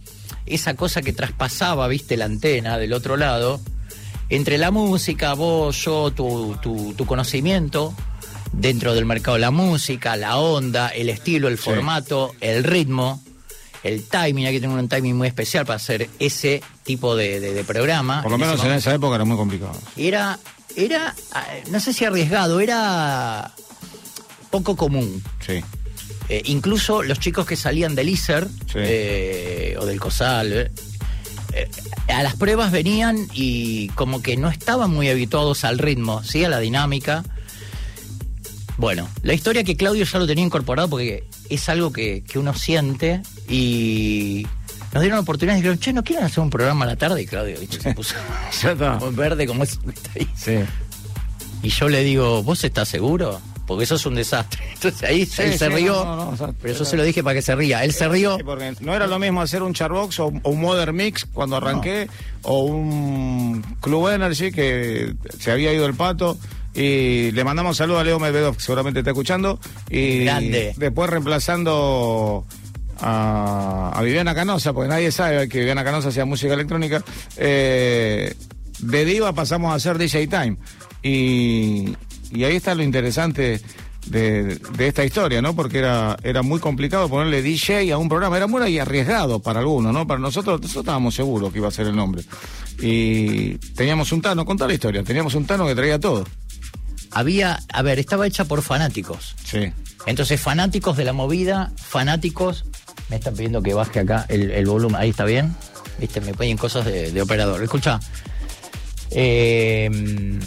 esa 0.46 0.74
cosa 0.74 1.02
que 1.02 1.12
traspasaba, 1.12 1.88
viste, 1.88 2.16
la 2.16 2.24
antena 2.26 2.78
del 2.78 2.92
otro 2.92 3.16
lado, 3.16 3.60
entre 4.28 4.58
la 4.58 4.70
música, 4.70 5.34
vos, 5.34 5.76
yo, 5.84 6.10
tu, 6.12 6.56
tu, 6.62 6.94
tu 6.94 7.06
conocimiento 7.06 7.94
dentro 8.52 8.94
del 8.94 9.04
mercado 9.04 9.34
de 9.36 9.40
la 9.42 9.50
música, 9.50 10.16
la 10.16 10.38
onda, 10.38 10.88
el 10.88 11.08
estilo, 11.10 11.48
el 11.48 11.58
Sí. 11.58 11.64
formato, 11.64 12.32
el 12.40 12.64
ritmo, 12.64 13.22
el 13.82 14.02
timing, 14.04 14.46
hay 14.46 14.54
que 14.54 14.60
tener 14.60 14.76
un 14.76 14.88
timing 14.88 15.14
muy 15.16 15.28
especial 15.28 15.64
para 15.66 15.76
hacer 15.76 16.08
ese 16.18 16.62
tipo 16.82 17.14
de, 17.14 17.38
de- 17.40 17.54
de 17.54 17.64
programa. 17.64 18.22
Por 18.22 18.30
lo 18.30 18.36
En 18.36 18.40
menos 18.40 18.54
en 18.56 18.62
momento 18.66 18.78
esa 18.80 18.94
época 18.94 19.14
era 19.16 19.24
muy 19.24 19.36
complicado. 19.36 19.78
era, 19.96 20.38
era, 20.74 21.14
ah, 21.32 21.46
no 21.70 21.78
sé 21.80 21.92
si 21.92 22.04
arriesgado, 22.04 22.58
era 22.60 23.52
poco 24.50 24.76
común. 24.76 25.22
Sí. 25.46 25.62
Eh, 26.28 26.42
incluso 26.46 27.02
los 27.02 27.20
chicos 27.20 27.46
que 27.46 27.56
salían 27.56 27.94
del 27.94 28.08
ISER 28.08 28.48
Sí. 28.66 28.78
eh, 28.78 29.76
o 29.78 29.86
del 29.86 30.00
COSAL, 30.00 30.52
eh, 30.52 30.70
a 32.08 32.22
las 32.22 32.34
pruebas 32.34 32.72
venían 32.72 33.28
y 33.32 33.88
como 33.90 34.20
que 34.22 34.36
no 34.36 34.48
estaban 34.50 34.90
muy 34.90 35.08
habituados 35.08 35.64
al 35.64 35.78
ritmo, 35.78 36.22
¿sí? 36.24 36.44
a 36.44 36.48
la 36.48 36.58
dinámica. 36.58 37.22
Bueno, 38.78 39.08
la 39.22 39.32
historia 39.32 39.64
que 39.64 39.76
Claudio 39.76 40.04
ya 40.04 40.18
lo 40.18 40.26
tenía 40.26 40.44
incorporado 40.44 40.88
porque 40.88 41.24
es 41.48 41.68
algo 41.68 41.92
que, 41.92 42.22
que 42.24 42.38
uno 42.38 42.52
siente 42.54 43.22
y 43.48 44.46
nos 44.92 45.00
dieron 45.02 45.16
la 45.16 45.20
oportunidad 45.22 45.54
y 45.54 45.60
dijeron, 45.60 45.78
che, 45.78 45.92
¿no 45.92 46.04
quieren 46.04 46.24
hacer 46.24 46.40
un 46.40 46.50
programa 46.50 46.84
a 46.84 46.88
la 46.88 46.96
tarde? 46.96 47.22
Y 47.22 47.26
Claudio. 47.26 47.56
Se 47.70 47.94
puso 47.94 48.14
verde 49.12 49.46
como 49.46 49.62
es. 49.64 49.78
Sí. 50.36 50.56
Y 51.62 51.68
yo 51.70 51.88
le 51.88 52.02
digo, 52.04 52.42
¿vos 52.42 52.64
estás 52.64 52.88
seguro? 52.88 53.40
Porque 53.66 53.84
eso 53.84 53.96
es 53.96 54.06
un 54.06 54.14
desastre. 54.14 54.62
Entonces 54.74 55.02
ahí 55.02 55.22
él 55.38 55.58
se 55.58 55.68
rió, 55.68 56.04
no, 56.04 56.16
no, 56.16 56.24
no, 56.26 56.30
o 56.30 56.36
sea, 56.36 56.52
pero 56.62 56.74
yo 56.74 56.84
se 56.84 56.96
lo 56.96 57.02
dije 57.02 57.22
para 57.22 57.34
que 57.34 57.42
se 57.42 57.54
ría. 57.56 57.82
Él 57.84 57.92
se 57.92 58.08
rió. 58.08 58.36
Sí, 58.36 58.44
porque 58.44 58.74
no 58.80 58.94
era 58.94 59.06
lo 59.06 59.18
mismo 59.18 59.40
hacer 59.42 59.62
un 59.62 59.74
charbox 59.74 60.20
o, 60.20 60.26
o 60.42 60.50
un 60.50 60.60
Modern 60.60 60.94
Mix 60.94 61.26
cuando 61.32 61.56
arranqué, 61.56 62.08
o 62.42 62.60
un 62.64 63.62
Club 63.80 64.08
Energy 64.08 64.52
que 64.52 65.14
se 65.38 65.50
había 65.50 65.72
ido 65.72 65.86
el 65.86 65.94
pato. 65.94 66.38
Y 66.74 67.30
le 67.32 67.42
mandamos 67.42 67.78
saludos 67.78 68.02
a 68.02 68.04
Leo 68.04 68.18
Medvedov, 68.20 68.56
que 68.56 68.62
seguramente 68.62 69.00
está 69.00 69.10
escuchando. 69.10 69.58
Y 69.88 70.24
Grande. 70.24 70.74
después 70.76 71.08
reemplazando 71.08 72.44
a, 73.00 73.92
a 73.94 74.02
Viviana 74.02 74.34
Canosa, 74.34 74.72
porque 74.74 74.90
nadie 74.90 75.10
sabe 75.10 75.48
que 75.48 75.58
Viviana 75.60 75.84
Canosa 75.84 76.08
hacía 76.10 76.24
música 76.26 76.52
electrónica. 76.54 77.02
eh, 77.38 78.34
de 78.78 79.04
Diva 79.06 79.32
pasamos 79.32 79.72
a 79.72 79.76
hacer 79.76 79.96
DJ 79.98 80.26
Time. 80.26 80.56
Y, 81.02 81.96
y 82.30 82.44
ahí 82.44 82.56
está 82.56 82.74
lo 82.74 82.82
interesante 82.82 83.60
de, 84.06 84.56
de 84.56 84.88
esta 84.88 85.04
historia, 85.04 85.42
¿no? 85.42 85.54
Porque 85.54 85.78
era, 85.78 86.16
era 86.22 86.42
muy 86.42 86.60
complicado 86.60 87.08
ponerle 87.08 87.42
DJ 87.42 87.92
a 87.92 87.98
un 87.98 88.08
programa, 88.08 88.36
era 88.36 88.46
muy 88.46 88.78
arriesgado 88.78 89.40
para 89.40 89.60
algunos, 89.60 89.92
¿no? 89.92 90.06
Para 90.06 90.20
nosotros, 90.20 90.60
nosotros 90.60 90.82
estábamos 90.82 91.14
seguros 91.14 91.52
que 91.52 91.58
iba 91.58 91.68
a 91.68 91.72
ser 91.72 91.88
el 91.88 91.96
nombre. 91.96 92.22
Y 92.80 93.54
teníamos 93.74 94.12
un 94.12 94.22
Tano, 94.22 94.44
contá 94.44 94.66
la 94.66 94.74
historia, 94.74 95.02
teníamos 95.02 95.34
un 95.34 95.46
Tano 95.46 95.66
que 95.66 95.74
traía 95.74 95.98
todo. 95.98 96.24
Había, 97.10 97.60
a 97.72 97.82
ver, 97.82 97.98
estaba 97.98 98.26
hecha 98.26 98.44
por 98.44 98.62
fanáticos. 98.62 99.34
Sí. 99.44 99.72
Entonces, 100.06 100.40
fanáticos 100.40 100.96
de 100.96 101.04
la 101.04 101.12
movida, 101.12 101.72
fanáticos. 101.76 102.64
Me 103.08 103.16
están 103.16 103.34
pidiendo 103.34 103.62
que 103.62 103.74
baje 103.74 104.00
acá 104.00 104.26
el, 104.28 104.50
el 104.50 104.66
volumen. 104.66 105.00
Ahí 105.00 105.10
está 105.10 105.24
bien. 105.24 105.54
Viste, 105.98 106.20
me 106.20 106.34
ponen 106.34 106.56
cosas 106.56 106.84
de, 106.84 107.12
de 107.12 107.22
operador. 107.22 107.62
Escucha. 107.62 108.00
Eh, 109.10 110.38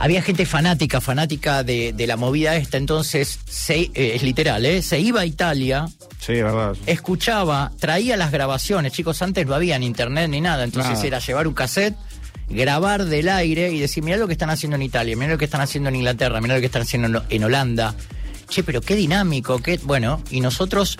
había 0.00 0.20
gente 0.22 0.46
fanática, 0.46 1.00
fanática 1.00 1.62
de, 1.62 1.92
de 1.92 2.06
la 2.08 2.16
movida 2.16 2.56
esta. 2.56 2.76
Entonces, 2.78 3.38
se- 3.48 3.90
eh, 3.94 4.12
es 4.16 4.22
literal, 4.24 4.64
¿eh? 4.66 4.82
Se 4.82 4.98
iba 4.98 5.20
a 5.20 5.26
Italia, 5.26 5.86
Sí, 6.18 6.32
verdad. 6.32 6.74
escuchaba, 6.86 7.70
traía 7.78 8.16
las 8.16 8.32
grabaciones. 8.32 8.92
Chicos, 8.92 9.22
antes 9.22 9.46
no 9.46 9.54
había 9.54 9.78
ni 9.78 9.86
internet 9.86 10.28
ni 10.28 10.40
nada. 10.40 10.64
Entonces 10.64 10.94
Nada. 10.94 11.06
era 11.06 11.18
llevar 11.20 11.46
un 11.46 11.54
cassette, 11.54 11.94
grabar 12.48 13.04
del 13.04 13.28
aire 13.28 13.70
y 13.70 13.78
decir, 13.78 14.02
mirá 14.02 14.16
lo 14.16 14.26
que 14.26 14.32
están 14.32 14.50
haciendo 14.50 14.74
en 14.76 14.82
Italia, 14.82 15.14
mirá 15.16 15.32
lo 15.32 15.38
que 15.38 15.44
están 15.44 15.60
haciendo 15.60 15.88
en 15.90 15.96
Inglaterra, 15.96 16.40
mirá 16.40 16.54
lo 16.54 16.60
que 16.60 16.66
están 16.66 16.82
haciendo 16.82 17.06
en, 17.06 17.24
en 17.28 17.44
Holanda. 17.44 17.94
Che, 18.48 18.64
pero 18.64 18.80
qué 18.80 18.96
dinámico, 18.96 19.60
qué... 19.60 19.78
Bueno, 19.84 20.20
y 20.30 20.40
nosotros 20.40 20.96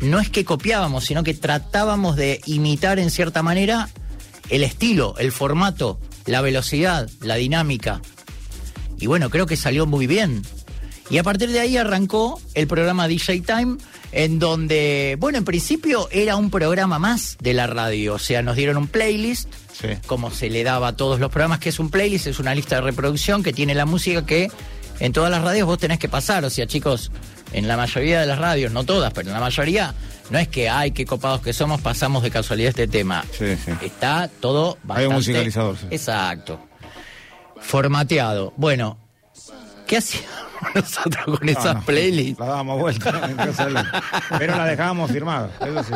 no 0.00 0.20
es 0.20 0.28
que 0.28 0.44
copiábamos, 0.44 1.04
sino 1.06 1.22
que 1.22 1.34
tratábamos 1.34 2.16
de 2.16 2.40
imitar 2.46 2.98
en 2.98 3.10
cierta 3.10 3.42
manera 3.42 3.88
el 4.50 4.62
estilo, 4.64 5.14
el 5.18 5.32
formato, 5.32 5.98
la 6.28 6.40
velocidad, 6.40 7.08
la 7.22 7.34
dinámica. 7.36 8.00
Y 9.00 9.06
bueno, 9.06 9.30
creo 9.30 9.46
que 9.46 9.56
salió 9.56 9.86
muy 9.86 10.06
bien. 10.06 10.42
Y 11.10 11.18
a 11.18 11.22
partir 11.22 11.50
de 11.50 11.60
ahí 11.60 11.76
arrancó 11.76 12.40
el 12.54 12.66
programa 12.66 13.08
DJ 13.08 13.40
Time, 13.40 13.78
en 14.12 14.38
donde, 14.38 15.16
bueno, 15.18 15.38
en 15.38 15.44
principio 15.44 16.08
era 16.10 16.36
un 16.36 16.50
programa 16.50 16.98
más 16.98 17.36
de 17.40 17.54
la 17.54 17.66
radio. 17.66 18.14
O 18.14 18.18
sea, 18.18 18.42
nos 18.42 18.56
dieron 18.56 18.76
un 18.76 18.88
playlist, 18.88 19.48
Sí. 19.72 19.88
como 20.06 20.30
se 20.32 20.50
le 20.50 20.64
daba 20.64 20.88
a 20.88 20.96
todos 20.96 21.20
los 21.20 21.30
programas, 21.30 21.60
que 21.60 21.68
es 21.68 21.78
un 21.78 21.88
playlist, 21.88 22.26
es 22.26 22.40
una 22.40 22.54
lista 22.54 22.76
de 22.76 22.82
reproducción 22.82 23.42
que 23.42 23.52
tiene 23.52 23.74
la 23.74 23.86
música 23.86 24.26
que 24.26 24.50
en 24.98 25.12
todas 25.12 25.30
las 25.30 25.42
radios 25.42 25.66
vos 25.66 25.78
tenés 25.78 25.98
que 26.00 26.08
pasar. 26.08 26.44
O 26.44 26.50
sea, 26.50 26.66
chicos, 26.66 27.10
en 27.52 27.68
la 27.68 27.76
mayoría 27.76 28.20
de 28.20 28.26
las 28.26 28.38
radios, 28.38 28.72
no 28.72 28.84
todas, 28.84 29.12
pero 29.14 29.28
en 29.28 29.34
la 29.34 29.40
mayoría, 29.40 29.94
no 30.30 30.38
es 30.38 30.48
que, 30.48 30.68
ay, 30.68 30.90
qué 30.90 31.06
copados 31.06 31.40
que 31.40 31.52
somos, 31.52 31.80
pasamos 31.80 32.22
de 32.22 32.30
casualidad 32.30 32.70
este 32.70 32.88
tema. 32.88 33.24
Sí, 33.32 33.56
sí. 33.56 33.72
Está 33.82 34.28
todo 34.40 34.78
bastante... 34.82 35.00
Hay 35.00 35.06
un 35.06 35.14
musicalizador, 35.14 35.76
sí. 35.76 35.86
Exacto. 35.90 36.60
Formateado. 37.60 38.52
Bueno, 38.56 38.98
¿qué 39.86 39.96
hacíamos 39.98 40.28
nosotros 40.74 41.38
con 41.38 41.46
No, 41.46 41.52
esas 41.52 41.74
no, 41.76 41.82
playlists? 41.82 42.40
La 42.40 42.46
dábamos 42.46 42.80
vuelta 42.80 43.28
en 43.28 43.36
casa 43.36 43.66
de 43.66 43.72
Leo. 43.72 43.84
Pero 44.38 44.56
la 44.56 44.64
dejábamos 44.66 45.10
firmada, 45.10 45.50
eso 45.60 45.84
sí. 45.84 45.92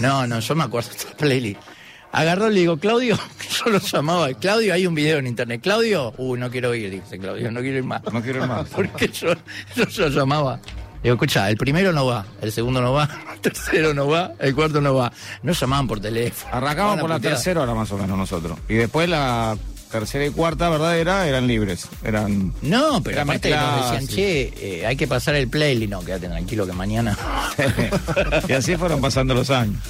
No, 0.00 0.26
no, 0.26 0.40
yo 0.40 0.54
me 0.54 0.64
acuerdo 0.64 0.90
de 0.90 0.96
esas 0.96 1.14
playlists. 1.14 1.64
Agarró 2.10 2.50
y 2.50 2.54
le 2.54 2.60
digo, 2.60 2.78
Claudio, 2.78 3.18
yo 3.64 3.70
lo 3.70 3.78
llamaba, 3.78 4.32
Claudio, 4.34 4.72
hay 4.72 4.86
un 4.86 4.94
video 4.94 5.18
en 5.18 5.26
internet. 5.26 5.60
Claudio, 5.62 6.14
uh, 6.16 6.36
no 6.36 6.50
quiero 6.50 6.74
ir, 6.74 6.90
dice 6.90 7.18
Claudio, 7.18 7.50
no 7.50 7.60
quiero 7.60 7.78
ir 7.78 7.84
más. 7.84 8.02
No 8.12 8.22
quiero 8.22 8.42
ir 8.42 8.48
más. 8.48 8.68
Porque 8.74 9.08
yo, 9.08 9.34
yo, 9.74 9.84
yo 9.86 10.08
llamaba. 10.08 10.58
Digo, 11.02 11.14
escucha, 11.14 11.48
el 11.48 11.56
primero 11.56 11.92
no 11.92 12.06
va, 12.06 12.26
el 12.40 12.50
segundo 12.52 12.80
no 12.80 12.92
va, 12.92 13.08
el 13.34 13.40
tercero 13.40 13.94
no 13.94 14.08
va, 14.08 14.32
el 14.38 14.54
cuarto 14.54 14.80
no 14.80 14.94
va. 14.94 15.12
No 15.42 15.52
llamaban 15.52 15.86
por 15.86 16.00
teléfono. 16.00 16.54
Arrancamos 16.54 17.00
por 17.00 17.10
la 17.10 17.20
tercera 17.20 17.62
hora 17.62 17.74
más 17.74 17.90
o 17.92 17.98
menos 17.98 18.18
nosotros. 18.18 18.58
Y 18.68 18.74
después 18.74 19.08
la 19.08 19.56
tercera 19.90 20.26
y 20.26 20.30
cuarta 20.30 20.68
verdadera 20.68 21.26
eran 21.26 21.46
libres. 21.46 21.88
Eran. 22.04 22.52
No, 22.62 23.02
pero 23.02 23.14
Era 23.14 23.22
aparte 23.22 23.50
nos 23.50 23.82
decían, 23.90 24.06
sí. 24.06 24.14
che, 24.14 24.80
eh, 24.80 24.86
hay 24.86 24.96
que 24.96 25.06
pasar 25.06 25.34
el 25.34 25.48
playlist. 25.48 25.90
No, 25.90 26.04
quédate 26.04 26.28
tranquilo 26.28 26.66
que 26.66 26.72
mañana. 26.72 27.16
y 28.48 28.52
así 28.52 28.76
fueron 28.76 29.00
pasando 29.00 29.34
los 29.34 29.50
años. 29.50 29.80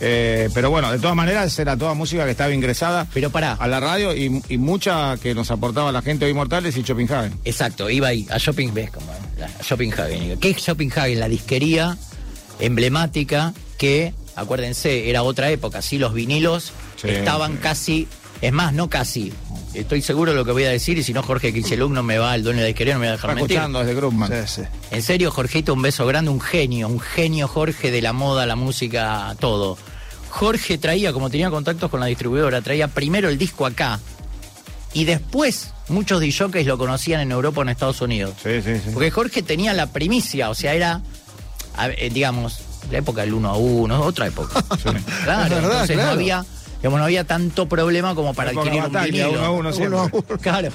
Eh, 0.00 0.48
pero 0.52 0.70
bueno, 0.70 0.90
de 0.90 0.98
todas 0.98 1.14
maneras 1.16 1.56
era 1.58 1.76
toda 1.76 1.94
música 1.94 2.24
que 2.24 2.32
estaba 2.32 2.52
ingresada 2.52 3.06
Pero 3.14 3.30
pará. 3.30 3.52
a 3.54 3.66
la 3.68 3.78
radio 3.80 4.14
y, 4.14 4.42
y 4.48 4.58
mucha 4.58 5.16
que 5.18 5.34
nos 5.34 5.50
aportaba 5.50 5.92
la 5.92 6.02
gente 6.02 6.24
hoy 6.24 6.34
Mortales 6.34 6.76
y 6.76 6.82
Schopenhagen. 6.82 7.32
Exacto, 7.44 7.88
iba 7.88 8.08
ahí, 8.08 8.26
a 8.30 8.38
Shopping, 8.38 8.74
¿ves 8.74 8.90
cómo 8.90 9.06
es? 9.12 9.38
La- 9.38 9.46
a 9.46 9.62
Shopping 9.62 9.92
Hagen. 9.92 10.38
¿Qué 10.40 10.50
es 10.50 10.56
Shopping 10.56 10.90
Hagen? 10.94 11.20
La 11.20 11.28
disquería 11.28 11.96
emblemática 12.60 13.52
que, 13.78 14.14
acuérdense, 14.36 15.08
era 15.10 15.22
otra 15.22 15.50
época, 15.50 15.82
sí, 15.82 15.98
los 15.98 16.14
vinilos 16.14 16.72
Sí, 16.96 17.08
estaban 17.10 17.52
sí. 17.52 17.58
casi, 17.62 18.08
es 18.40 18.52
más, 18.52 18.72
no 18.72 18.88
casi. 18.88 19.32
Estoy 19.74 20.02
seguro 20.02 20.30
de 20.32 20.36
lo 20.36 20.44
que 20.44 20.52
voy 20.52 20.64
a 20.64 20.70
decir 20.70 20.98
y 20.98 21.02
si 21.02 21.12
no 21.12 21.22
Jorge 21.22 21.52
Kicheluk 21.52 21.90
no 21.90 22.02
me 22.02 22.18
va, 22.18 22.34
el 22.34 22.44
dueño 22.44 22.60
de 22.60 22.66
disquería 22.68 22.94
no 22.94 23.00
me 23.00 23.06
va 23.06 23.12
a 23.12 23.16
dejar 23.16 23.30
Está 23.30 23.40
mentir. 23.40 23.56
escuchando 23.56 23.78
desde 23.80 23.94
Grumman. 23.94 24.30
Sí, 24.46 24.62
sí. 24.62 24.62
En 24.92 25.02
serio, 25.02 25.30
Jorgito, 25.32 25.72
un 25.74 25.82
beso 25.82 26.06
grande, 26.06 26.30
un 26.30 26.40
genio, 26.40 26.88
un 26.88 27.00
genio 27.00 27.48
Jorge 27.48 27.90
de 27.90 28.00
la 28.02 28.12
moda, 28.12 28.46
la 28.46 28.54
música, 28.56 29.34
todo. 29.40 29.76
Jorge 30.30 30.78
traía, 30.78 31.12
como 31.12 31.30
tenía 31.30 31.50
contactos 31.50 31.90
con 31.90 32.00
la 32.00 32.06
distribuidora, 32.06 32.60
traía 32.60 32.88
primero 32.88 33.28
el 33.28 33.38
disco 33.38 33.66
acá 33.66 33.98
y 34.92 35.04
después 35.04 35.72
muchos 35.88 36.20
DJs 36.20 36.66
lo 36.66 36.78
conocían 36.78 37.20
en 37.20 37.32
Europa 37.32 37.60
o 37.60 37.62
en 37.62 37.68
Estados 37.70 38.00
Unidos. 38.00 38.34
Sí, 38.42 38.62
sí, 38.62 38.74
sí. 38.76 38.90
Porque 38.92 39.10
Jorge 39.10 39.42
tenía 39.42 39.72
la 39.72 39.86
primicia, 39.88 40.50
o 40.50 40.54
sea, 40.54 40.74
era, 40.74 41.02
eh, 41.98 42.10
digamos, 42.12 42.60
la 42.90 42.98
época 42.98 43.22
del 43.22 43.34
1 43.34 43.48
a 43.48 43.56
1, 43.56 44.00
otra 44.02 44.26
época. 44.28 44.62
Claro, 45.24 45.44
Es 45.46 45.50
verdad, 45.50 45.62
entonces 45.62 45.96
no 45.96 46.02
claro. 46.02 46.10
había, 46.12 46.44
digamos, 46.84 46.98
no 46.98 47.04
había 47.06 47.24
tanto 47.24 47.66
problema 47.66 48.14
como 48.14 48.34
para 48.34 48.50
adquirir 48.50 48.82
un 48.84 48.92
vinilo. 48.92 49.30
uno 49.32 49.40
a 49.44 49.50
uno. 49.50 49.70
Uno 49.74 49.98
a 50.00 50.04
uno. 50.12 50.24
Claro. 50.42 50.68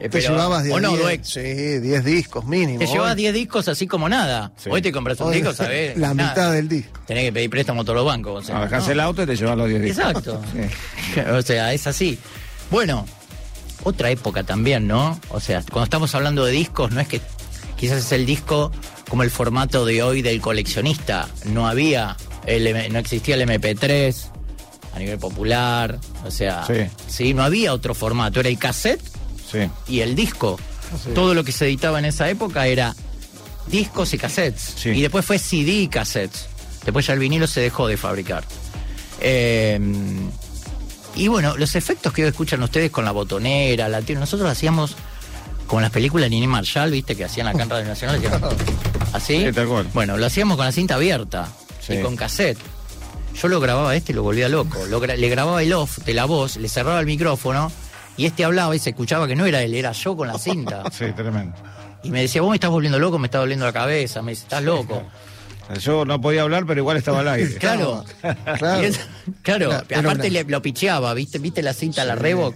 Eh, 0.00 0.08
Te 0.08 0.10
pero- 0.10 0.28
llevabas 0.34 0.62
10 0.62 0.76
o 0.76 0.80
no, 0.80 0.96
Sí, 1.22 1.40
10 1.40 2.04
discos 2.04 2.44
mínimo. 2.46 2.78
te 2.78 2.86
llevabas 2.86 3.14
hoy. 3.16 3.22
10 3.22 3.34
discos 3.34 3.66
así 3.66 3.88
como 3.88 4.08
nada. 4.08 4.52
Sí. 4.56 4.70
Hoy 4.72 4.80
te 4.80 4.92
compras 4.92 5.18
un 5.20 5.26
Hoy, 5.30 5.34
disco, 5.38 5.52
¿sabes? 5.52 5.96
La 5.98 6.14
Nada. 6.14 6.30
mitad 6.30 6.52
del 6.52 6.68
disco. 6.68 7.00
Tenés 7.04 7.24
que 7.24 7.32
pedir 7.32 7.50
préstamo 7.50 7.80
a 7.80 7.84
todos 7.84 7.96
los 7.96 8.06
bancos. 8.06 8.44
O 8.44 8.46
sea, 8.46 8.58
Ah, 8.58 8.62
dejás 8.66 8.86
¿no? 8.86 8.92
el 8.92 9.00
auto 9.00 9.22
y 9.24 9.26
te 9.26 9.34
llevas 9.36 9.56
los 9.58 9.68
10 9.68 9.82
discos. 9.82 10.04
Exacto. 10.06 10.40
Sí. 11.14 11.20
o 11.20 11.42
sea, 11.42 11.72
es 11.74 11.86
así. 11.88 12.16
Bueno, 12.70 13.04
otra 13.82 14.10
época 14.10 14.44
también, 14.44 14.86
¿no? 14.86 15.18
O 15.30 15.40
sea, 15.40 15.62
cuando 15.62 15.84
estamos 15.84 16.14
hablando 16.14 16.44
de 16.44 16.52
discos, 16.52 16.92
no 16.92 17.00
es 17.00 17.08
que 17.08 17.20
quizás 17.76 17.98
es 17.98 18.12
el 18.12 18.24
disco 18.26 18.70
como 19.08 19.24
el 19.24 19.30
formato 19.32 19.84
de 19.84 20.04
hoy 20.04 20.22
del 20.22 20.40
coleccionista. 20.40 21.26
No 21.46 21.66
había, 21.66 22.16
el 22.46 22.92
no 22.92 22.98
existía 23.00 23.34
el 23.34 23.42
MP3 23.42 24.30
a 24.98 25.00
nivel 25.04 25.18
popular. 25.18 25.98
O 26.26 26.30
sea, 26.30 26.64
Sí. 26.66 26.74
sí, 27.08 27.34
no 27.34 27.42
había 27.42 27.72
otro 27.72 27.94
formato. 27.94 28.40
Era 28.40 28.48
el 28.48 28.58
cassette 28.58 29.00
Sí. 29.50 29.60
y 29.88 30.00
el 30.00 30.14
disco. 30.14 30.58
Todo 31.14 31.34
lo 31.34 31.44
que 31.44 31.52
se 31.52 31.66
editaba 31.66 31.98
en 31.98 32.04
esa 32.06 32.28
época 32.30 32.66
era 32.66 32.94
discos 33.66 34.12
y 34.14 34.18
cassettes. 34.18 34.74
Sí. 34.76 34.90
Y 34.90 35.00
después 35.02 35.24
fue 35.24 35.38
CD 35.38 35.72
y 35.72 35.88
cassettes. 35.88 36.46
Después 36.84 37.06
ya 37.06 37.12
el 37.12 37.18
vinilo 37.18 37.46
se 37.46 37.60
dejó 37.60 37.86
de 37.86 37.96
fabricar. 37.96 38.44
Eh, 39.20 39.78
y 41.16 41.28
bueno, 41.28 41.56
los 41.56 41.74
efectos 41.74 42.12
que 42.12 42.22
hoy 42.22 42.28
escuchan 42.28 42.62
ustedes 42.62 42.90
con 42.90 43.04
la 43.04 43.10
botonera, 43.12 43.88
la 43.88 44.00
tira, 44.02 44.20
nosotros 44.20 44.48
hacíamos 44.48 44.94
como 45.66 45.80
las 45.82 45.90
películas 45.90 46.26
de 46.26 46.30
Nini 46.30 46.46
Marshall, 46.46 46.90
viste, 46.90 47.14
que 47.14 47.24
hacían 47.24 47.48
acá 47.48 47.64
en 47.64 47.70
Radio 47.70 47.86
Nacional. 47.86 48.16
hacían 49.12 49.48
así. 49.54 49.60
Bueno, 49.92 50.16
lo 50.16 50.24
hacíamos 50.26 50.56
con 50.56 50.64
la 50.64 50.72
cinta 50.72 50.94
abierta 50.94 51.48
Sí. 51.86 51.94
y 51.94 52.02
con 52.02 52.16
cassette. 52.16 52.58
Yo 53.40 53.48
lo 53.48 53.60
grababa 53.60 53.90
a 53.90 53.96
este 53.96 54.12
y 54.12 54.14
lo 54.14 54.22
volvía 54.22 54.48
loco. 54.48 54.84
Lo 54.86 55.00
gra- 55.00 55.16
le 55.16 55.28
grababa 55.28 55.62
el 55.62 55.72
off 55.72 55.98
de 55.98 56.14
la 56.14 56.24
voz, 56.24 56.56
le 56.56 56.68
cerraba 56.68 56.98
el 57.00 57.06
micrófono 57.06 57.70
y 58.16 58.26
este 58.26 58.44
hablaba 58.44 58.74
y 58.74 58.78
se 58.80 58.90
escuchaba 58.90 59.26
que 59.28 59.36
no 59.36 59.46
era 59.46 59.62
él, 59.62 59.74
era 59.74 59.92
yo 59.92 60.16
con 60.16 60.26
la 60.28 60.38
cinta. 60.38 60.82
Sí, 60.92 61.06
tremendo. 61.14 61.54
Y 62.02 62.10
me 62.10 62.20
decía, 62.22 62.40
vos 62.42 62.50
me 62.50 62.56
estás 62.56 62.70
volviendo 62.70 62.98
loco, 62.98 63.18
me 63.18 63.26
está 63.26 63.38
doliendo 63.38 63.64
la 63.66 63.72
cabeza, 63.72 64.22
me 64.22 64.32
dice, 64.32 64.42
estás 64.44 64.62
loco. 64.62 65.02
Yo 65.82 66.04
no 66.06 66.18
podía 66.20 66.42
hablar, 66.42 66.64
pero 66.66 66.80
igual 66.80 66.96
estaba 66.96 67.20
al 67.20 67.28
aire. 67.28 67.54
Claro, 67.58 68.04
Claro. 68.58 68.82
Es- 68.82 69.00
claro. 69.42 69.72
Aparte 69.72 69.98
una- 70.00 70.28
le, 70.28 70.44
lo 70.44 70.62
picheaba, 70.62 71.12
¿viste? 71.14 71.38
¿Viste 71.38 71.62
la 71.62 71.74
cinta, 71.74 72.04
la 72.04 72.14
Reebok? 72.14 72.54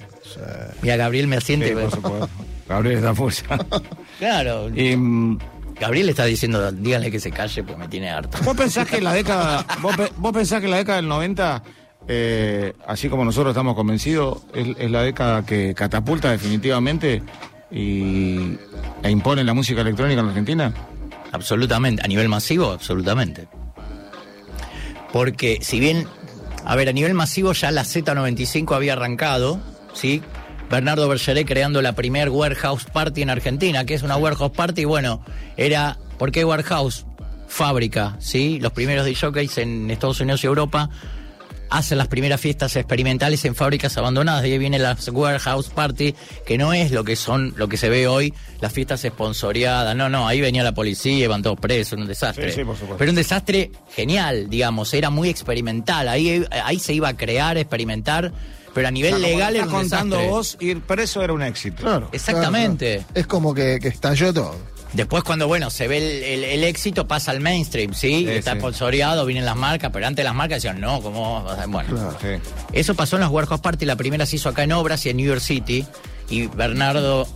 Mira, 0.81 0.97
Gabriel 0.97 1.27
me 1.27 1.37
Sí, 1.37 1.42
asiente. 1.55 1.73
por 1.77 1.90
supuesto. 1.90 2.29
Gabriel 2.68 2.97
está 2.99 3.14
fuerza. 3.14 3.45
claro. 4.18 4.71
Y, 4.75 4.97
mm, 4.97 5.38
Gabriel 5.81 6.09
está 6.09 6.25
diciendo, 6.25 6.71
díganle 6.73 7.11
que 7.11 7.19
se 7.21 7.31
calle 7.31 7.63
porque 7.65 7.79
me 7.81 7.89
tiene 7.89 8.11
harto. 8.11 8.39
¿Vos 8.45 8.57
pensás 8.57 8.87
que 8.87 9.01
la 9.01 9.13
década, 9.13 9.65
vos, 9.81 9.97
pe- 9.97 10.13
vos 10.17 10.33
pensás 10.33 10.61
que 10.61 10.69
la 10.69 10.77
década 10.77 10.97
del 10.97 11.09
90, 11.09 11.63
eh, 12.09 12.73
así 12.87 13.09
como 13.09 13.25
nosotros 13.25 13.53
estamos 13.53 13.75
convencidos, 13.75 14.39
es, 14.55 14.69
es 14.79 14.91
la 14.91 15.03
década 15.03 15.45
que 15.45 15.75
catapulta 15.75 16.31
definitivamente 16.31 17.23
y, 17.71 18.57
e 19.03 19.11
impone 19.11 19.43
la 19.45 19.55
música 19.55 19.81
electrónica 19.81 20.21
en 20.21 20.27
la 20.27 20.31
Argentina? 20.33 20.73
Absolutamente, 21.33 22.03
a 22.05 22.09
nivel 22.09 22.29
masivo, 22.29 22.71
absolutamente. 22.71 23.49
Porque 25.13 25.59
si 25.63 25.81
bien, 25.81 26.07
a 26.65 26.77
ver, 26.77 26.89
a 26.89 26.93
nivel 26.93 27.15
masivo 27.15 27.53
ya 27.53 27.71
la 27.71 27.83
Z95 27.83 28.75
había 28.75 28.93
arrancado, 28.95 29.61
¿sí? 29.93 30.23
Bernardo 30.73 31.07
Bergeré 31.07 31.45
creando 31.45 31.83
la 31.83 31.93
primer 31.93 32.31
warehouse 32.31 32.85
party 32.85 33.21
en 33.21 33.29
Argentina, 33.29 33.85
que 33.85 33.93
es 33.93 34.03
una 34.03 34.17
warehouse 34.17 34.53
party, 34.53 34.87
bueno, 34.87 35.23
era, 35.59 35.99
¿por 36.17 36.33
qué 36.33 36.47
warehouse? 36.47 37.05
Fábrica, 37.47 38.17
¿sí? 38.21 38.59
Los 38.59 38.73
primeros 38.73 39.05
DJs 39.05 39.59
en 39.59 39.91
Estados 39.91 40.21
Unidos 40.21 40.43
y 40.43 40.47
Europa 40.47 40.89
hacen 41.69 41.99
las 41.99 42.09
primeras 42.09 42.41
fiestas 42.41 42.75
experimentales 42.77 43.45
en 43.45 43.55
fábricas 43.55 43.99
abandonadas. 43.99 44.43
De 44.43 44.51
ahí 44.51 44.57
viene 44.57 44.79
las 44.79 45.07
warehouse 45.11 45.69
party, 45.69 46.15
que 46.47 46.57
no 46.57 46.73
es 46.73 46.91
lo 46.91 47.05
que 47.05 47.17
son, 47.17 47.53
lo 47.59 47.69
que 47.69 47.77
se 47.77 47.91
ve 47.91 48.09
hoy, 48.09 48.33
las 48.63 48.73
fiestas 48.73 49.05
esponsoreadas. 49.05 49.95
No, 49.95 50.09
no, 50.09 50.27
ahí 50.27 50.41
venía 50.41 50.65
la 50.65 50.73
policía, 50.73 51.25
iban 51.25 51.43
todos 51.43 51.61
presos, 51.61 51.93
era 51.93 52.03
un 52.03 52.09
desastre. 52.09 52.51
Sí, 52.51 52.61
sí, 52.61 52.65
por 52.65 52.77
supuesto. 52.77 52.97
Pero 52.97 53.11
un 53.11 53.17
desastre 53.17 53.71
genial, 53.95 54.49
digamos, 54.49 54.95
era 54.95 55.11
muy 55.11 55.29
experimental. 55.29 56.09
Ahí, 56.09 56.43
ahí 56.51 56.79
se 56.79 56.95
iba 56.95 57.09
a 57.09 57.17
crear, 57.19 57.59
experimentar, 57.59 58.33
pero 58.75 58.89
a 58.89 58.91
nivel 58.91 59.15
O 59.15 59.19
sea, 59.19 59.29
legal 59.29 59.57
era 59.57 59.67
contando 59.67 60.17
desastre. 60.17 60.31
vos, 60.31 60.57
ir 60.61 60.81
preso 60.83 61.23
era 61.23 61.33
un 61.33 61.43
éxito. 61.43 61.83
Claro. 61.83 62.09
Exactamente. 62.13 62.87
claro, 62.97 63.07
claro. 63.09 63.21
Es 63.21 63.27
como 63.27 63.55
que, 63.55 63.79
que 63.81 63.89
estalló 63.89 64.33
todo. 64.33 64.57
Después 64.93 65.25
cuando, 65.25 65.49
bueno, 65.49 65.71
se 65.71 65.89
ve 65.89 65.97
el, 65.97 66.23
el- 66.23 66.45
el 66.45 66.65
éxito, 66.65 67.09
pasa 67.09 67.31
al 67.31 67.41
mainstream, 67.41 67.95
¿sí? 67.95 68.25
Sí, 68.27 68.29
Está 68.29 68.53
sí. 68.53 68.59
sponsoreado, 68.59 69.25
vienen 69.25 69.47
las 69.47 69.57
marcas, 69.57 69.91
pero 69.91 70.07
antes 70.07 70.23
las 70.23 70.35
marcas 70.35 70.59
decían, 70.59 70.81
no, 70.83 71.01
¿cómo? 71.01 71.47
Bueno. 71.69 71.89
Claro. 71.95 72.17
Sí. 72.21 72.29
Eso 72.75 72.95
pasó 72.95 73.17
en 73.17 73.23
las 73.23 73.31
Warehouse 73.31 73.61
Party, 73.63 73.87
la 73.87 73.97
primera 73.97 74.27
se 74.27 74.37
hizo 74.37 74.51
acá 74.51 74.65
en 74.65 74.73
Obras 74.73 75.07
y 75.07 75.09
en 75.09 75.17
New 75.17 75.27
York 75.27 75.41
City. 75.41 75.87
Y 76.29 76.47
Bernardo, 76.47 77.27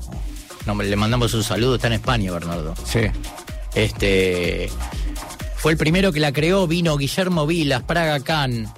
no, 0.67 0.75
le 0.83 0.97
mandamos 0.97 1.33
un 1.33 1.43
saludo, 1.45 1.77
está 1.77 1.87
en 1.87 1.95
España 1.95 2.31
Bernardo. 2.31 2.75
Sí. 2.85 3.01
Este 3.75 4.69
fue 5.57 5.73
el 5.73 5.79
primero 5.79 6.13
que 6.13 6.21
la 6.21 6.33
creó, 6.33 6.67
vino 6.67 6.97
Guillermo 6.97 7.47
Vilas, 7.47 7.83
Praga 7.85 8.21
Khan. 8.21 8.73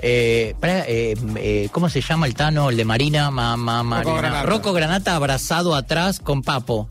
Eh, 0.00 0.54
eh, 0.62 1.14
eh, 1.36 1.68
¿Cómo 1.72 1.88
se 1.88 2.00
llama 2.00 2.26
el 2.26 2.34
Tano? 2.34 2.70
El 2.70 2.76
de 2.76 2.84
Marina, 2.84 3.30
Ma- 3.30 3.56
Ma- 3.56 3.82
Marina. 3.82 4.16
Granata. 4.18 4.46
Rocco 4.46 4.72
Granata 4.72 5.16
abrazado 5.16 5.74
atrás 5.74 6.20
con 6.20 6.42
Papo. 6.42 6.88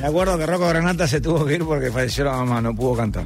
Me 0.00 0.06
acuerdo 0.06 0.38
que 0.38 0.46
Rocco 0.46 0.68
Granata 0.68 1.06
se 1.08 1.20
tuvo 1.20 1.44
que 1.44 1.54
ir 1.54 1.64
porque 1.64 1.90
falleció 1.90 2.24
la 2.24 2.32
mamá, 2.32 2.60
no 2.60 2.74
pudo 2.74 2.96
cantar. 2.96 3.24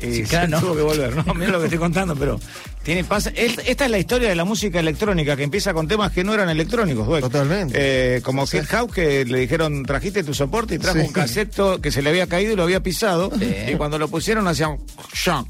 Y 0.00 0.04
Sí, 0.06 0.14
se 0.16 0.28
claro, 0.28 0.48
¿no? 0.48 0.60
tuvo 0.60 0.76
que 0.76 0.82
volver, 0.82 1.16
¿no? 1.26 1.34
Mira 1.34 1.52
lo 1.52 1.58
que 1.58 1.64
estoy 1.66 1.78
contando, 1.78 2.14
pero 2.14 2.38
tiene 2.86 3.04
pasa. 3.04 3.30
es- 3.34 3.58
esta 3.66 3.84
es 3.84 3.90
la 3.90 3.98
historia 3.98 4.28
de 4.30 4.34
la 4.34 4.44
música 4.44 4.80
electrónica 4.80 5.36
que 5.36 5.42
empieza 5.42 5.74
con 5.74 5.86
temas 5.88 6.12
que 6.12 6.24
no 6.24 6.32
eran 6.32 6.48
electrónicos, 6.48 7.06
Dweck. 7.06 7.20
Totalmente. 7.22 7.74
Eh, 7.76 8.22
como 8.22 8.46
Sí. 8.46 8.58
Kid 8.60 8.66
House 8.68 8.92
que 8.92 9.24
le 9.24 9.40
dijeron, 9.40 9.84
trajiste 9.84 10.22
tu 10.24 10.32
soporte 10.32 10.76
y 10.76 10.78
trajo 10.78 10.98
Sí. 11.00 11.06
un 11.06 11.12
cassette 11.12 11.80
que 11.82 11.90
se 11.90 12.00
le 12.00 12.10
había 12.10 12.26
caído 12.26 12.52
y 12.52 12.56
lo 12.56 12.62
había 12.62 12.80
pisado. 12.82 13.30
Sí. 13.38 13.54
Y 13.72 13.74
cuando 13.74 13.98
lo 13.98 14.08
pusieron 14.08 14.46
hacían. 14.48 14.78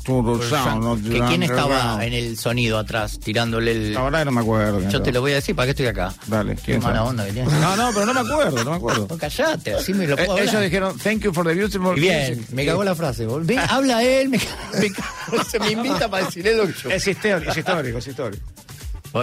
¿Que 0.03 1.21
¿Quién 1.29 1.43
estaba 1.43 2.05
en 2.05 2.13
el 2.13 2.37
sonido 2.39 2.79
atrás, 2.79 3.19
tirándole 3.21 3.73
el... 3.73 3.95
La 3.95 4.03
verdad 4.03 4.19
que 4.21 4.25
no 4.27 4.33
me 4.33 4.41
acuerdo. 4.41 4.89
Yo 4.89 5.03
te 5.03 5.13
lo 5.13 5.21
voy 5.21 5.33
a 5.33 5.37
decir, 5.37 5.55
¿para 5.55 5.67
qué 5.67 5.71
estoy 5.71 5.87
acá? 5.87 6.15
Dale, 6.27 6.57
Qué 6.57 6.63
¿quién 6.63 6.83
mala 6.83 6.97
sabe? 6.99 7.09
onda 7.11 7.27
que 7.27 7.33
tienes. 7.33 7.53
No, 7.53 7.77
no, 7.77 7.91
pero 7.93 8.07
no 8.07 8.15
me 8.15 8.21
acuerdo, 8.21 8.65
no 8.65 8.71
me 8.71 8.77
acuerdo. 8.77 9.07
No, 9.11 9.19
callate, 9.19 9.75
así 9.75 9.93
me 9.95 10.07
lo 10.07 10.15
Eh, 10.19 10.25
puedo 10.25 10.39
ellos 10.39 10.49
hablar. 10.49 10.65
dijeron, 10.65 10.99
thank 10.99 11.21
you 11.23 11.33
for 11.33 11.47
the 11.47 11.55
beautiful 11.55 11.97
Y 11.97 12.01
bien, 12.01 12.37
music". 12.39 12.51
me 12.53 12.65
cagó 12.67 12.85
la 12.85 12.95
frase. 12.95 13.27
habla 13.69 14.03
él, 14.03 14.29
me, 14.29 14.39
me 14.81 14.91
cagó, 14.91 15.45
se 15.45 15.59
me 15.59 15.73
invita 15.73 16.09
para 16.09 16.25
decirle 16.27 16.55
lo 16.57 16.67
que 16.67 16.73
yo. 16.83 16.91
Histórico, 17.27 17.51
es 17.51 17.57
histórico, 17.59 17.99
es 17.99 18.07
histórico. 18.07 18.45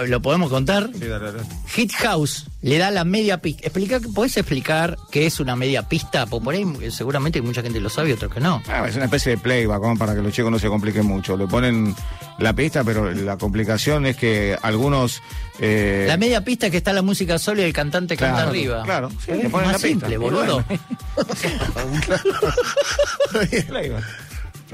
¿Lo 0.08 0.20
podemos 0.20 0.50
contar? 0.50 0.90
Sí, 0.98 1.06
dale, 1.06 1.26
dale. 1.30 1.44
Hit 1.68 1.92
House 1.92 2.46
le 2.62 2.78
da 2.78 2.90
la 2.90 3.04
media 3.04 3.40
pista. 3.40 3.62
Explica, 3.64 4.00
¿Podés 4.12 4.36
explicar 4.36 4.96
qué 5.12 5.26
es 5.26 5.38
una 5.38 5.54
media 5.54 5.88
pista? 5.88 6.26
Porque 6.26 6.44
por 6.44 6.54
ahí 6.54 6.64
seguramente 6.90 7.40
mucha 7.42 7.62
gente 7.62 7.78
lo 7.80 7.88
sabe 7.88 8.08
y 8.08 8.12
otros 8.12 8.32
que 8.34 8.40
no. 8.40 8.60
Ah, 8.66 8.86
es 8.88 8.96
una 8.96 9.04
especie 9.04 9.36
de 9.36 9.38
playback, 9.38 9.96
para 9.96 10.16
que 10.16 10.22
los 10.22 10.32
chicos 10.32 10.50
no 10.50 10.58
se 10.58 10.66
compliquen 10.66 11.06
mucho. 11.06 11.36
Le 11.36 11.46
ponen 11.46 11.94
la 12.40 12.52
pista, 12.54 12.82
pero 12.82 13.08
la 13.12 13.36
complicación 13.36 14.04
es 14.06 14.16
que 14.16 14.58
algunos... 14.62 15.22
eh, 15.60 16.06
La 16.08 16.16
media 16.16 16.42
pista 16.42 16.66
es 16.66 16.72
que 16.72 16.78
está 16.78 16.92
la 16.92 17.02
música 17.02 17.38
sola 17.38 17.60
y 17.60 17.64
el 17.66 17.72
cantante 17.72 18.16
canta 18.16 18.34
Claro, 18.36 18.50
arriba. 18.50 18.82
claro, 18.82 19.10
sí, 19.24 19.30
le 19.30 19.42
es 19.44 19.50
ponen 19.50 19.70
más 19.70 19.80
la 19.80 19.88
pista. 19.88 20.08
simple, 20.08 20.18
boludo. 20.18 20.64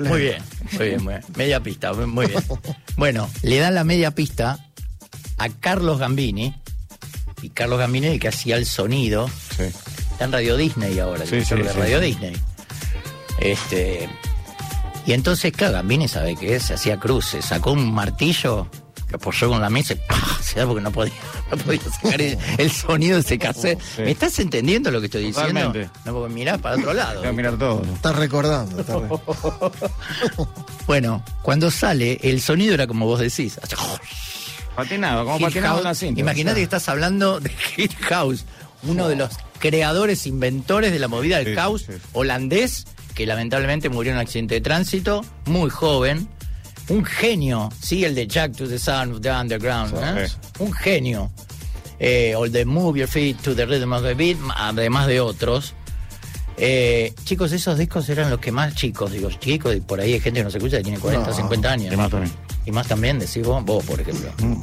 Muy 0.09 0.21
bien, 0.21 0.43
muy 0.73 0.89
bien, 0.89 1.05
muy 1.05 1.15
bien. 1.15 1.25
Media 1.37 1.61
pista, 1.63 1.93
muy- 1.93 2.27
bien. 2.27 2.43
Bueno, 2.97 3.29
le 3.43 3.59
dan 3.59 3.75
la 3.75 3.85
media 3.85 4.11
pista 4.13 4.59
a 5.39 5.49
Carlos 5.49 5.99
Gambini. 5.99 6.55
Y 7.43 7.49
Carlos 7.51 7.79
Gambini 7.79 8.09
es 8.09 8.13
el 8.15 8.21
que 8.21 8.29
hacía 8.29 8.57
el 8.57 8.67
sonido. 8.67 9.29
Sí. 9.57 9.65
Está 10.13 10.25
en 10.27 10.33
Radio 10.33 10.57
Disney 10.57 10.99
ahora, 10.99 11.23
el 11.25 11.29
Sí, 11.29 11.43
sí, 11.45 11.55
de 11.55 11.71
sí, 11.73 11.79
Radio. 11.79 12.01
Disney. 12.01 12.37
Este. 13.41 14.09
Y 15.07 15.13
entonces, 15.15 15.53
claro, 15.53 15.75
Gambini 15.75 16.09
sabe 16.09 16.37
que 16.37 16.57
es, 16.57 16.65
se 16.65 16.75
hacía 16.75 16.99
cruces, 16.99 17.45
sacó 17.47 17.73
un 17.73 17.93
martillo, 17.93 18.69
apoyó 19.16 19.49
con 19.49 19.61
la 19.61 19.70
mesa 19.70 19.94
y 19.94 19.96
¡pah! 20.09 20.38
se 20.42 20.61
da 20.61 20.66
porque 20.66 20.81
no 20.83 20.90
podía, 20.92 21.12
no 21.51 21.57
podía 21.59 21.81
sacar 21.83 22.20
el, 22.20 22.38
el 22.59 22.70
sonido 22.70 23.14
de 23.16 23.20
ese 23.23 23.38
cassette. 23.38 23.81
Sí. 23.81 24.03
¿Me 24.03 24.11
estás 24.12 24.38
entendiendo 24.38 24.90
lo 24.90 25.01
que 25.01 25.07
estoy 25.07 25.25
diciendo? 25.27 25.61
Totalmente. 25.61 25.90
No, 26.05 26.12
porque 26.14 26.35
mirás 26.35 26.59
para 26.59 26.77
otro 26.77 26.92
lado. 26.92 27.20
Voy 27.20 27.29
a 27.29 27.33
mirar 27.33 27.59
todo. 27.59 27.83
Estás 27.94 28.16
recordando. 28.16 28.81
estás 28.81 28.96
re- 29.01 29.09
Bueno, 30.87 31.23
cuando 31.42 31.70
sale, 31.70 32.18
el 32.23 32.40
sonido 32.40 32.75
era 32.75 32.87
como 32.87 33.07
vos 33.07 33.20
decís. 33.20 33.59
Patinado, 34.75 35.25
como 35.25 35.38
patinado 35.40 35.83
la 35.83 35.94
cinta. 35.94 36.20
Imagínate 36.20 36.57
que 36.59 36.64
estás 36.64 36.88
hablando 36.88 37.40
de 37.40 37.51
Hit 37.77 37.94
House, 38.01 38.44
uno 38.85 39.09
de 39.09 39.16
los 39.16 39.31
creadores, 39.59 40.27
inventores 40.27 40.90
de 40.92 40.99
la 40.99 41.09
movida 41.09 41.38
del 41.38 41.55
Sí, 41.79 41.85
sí. 41.87 41.92
holandés, 42.12 42.87
que 43.14 43.27
lamentablemente 43.27 43.88
murió 43.90 44.12
en 44.12 44.16
un 44.18 44.23
accidente 44.23 44.55
de 44.55 44.61
tránsito, 44.62 45.23
muy 45.46 45.68
joven. 45.70 46.29
Un 46.90 47.05
genio, 47.05 47.70
sí, 47.81 48.05
el 48.05 48.14
de 48.14 48.26
Jack 48.26 48.57
to 48.57 48.68
the 48.68 48.79
Sound 48.79 49.14
of 49.14 49.20
the 49.22 49.31
Underground. 49.31 49.94
¿eh? 49.96 50.29
Un 50.59 50.72
genio. 50.72 51.31
Eh, 51.98 52.35
o 52.37 52.44
el 52.46 52.53
de 52.53 52.64
Move 52.64 52.98
Your 53.00 53.09
Feet 53.09 53.40
to 53.42 53.55
the 53.55 53.64
Rhythm 53.64 53.92
of 53.92 54.03
the 54.03 54.14
Beat, 54.14 54.37
además 54.57 55.07
de 55.07 55.20
otros. 55.20 55.74
Eh, 56.57 57.14
chicos, 57.24 57.53
esos 57.53 57.79
discos 57.79 58.09
eran 58.09 58.29
los 58.29 58.40
que 58.40 58.53
más 58.53 58.74
chicos, 58.74 59.12
digo, 59.12 59.31
chicos, 59.31 59.74
y 59.76 59.81
por 59.81 60.00
ahí 60.00 60.14
hay 60.14 60.20
gente 60.20 60.40
que 60.40 60.44
no 60.44 60.50
se 60.50 60.59
escucha 60.59 60.79
que 60.79 60.83
tiene 60.85 60.98
40, 60.98 61.31
No, 61.31 61.35
50 61.37 61.70
años. 61.72 61.92
y 61.92 61.96
más 61.96 62.11
también. 62.11 62.33
Y 62.66 62.72
más 62.72 62.87
también, 62.87 63.18
decís 63.18 63.42
vos, 63.46 63.64
vos, 63.64 63.85
por 63.85 64.00
ejemplo. 64.00 64.31
me 64.40 64.55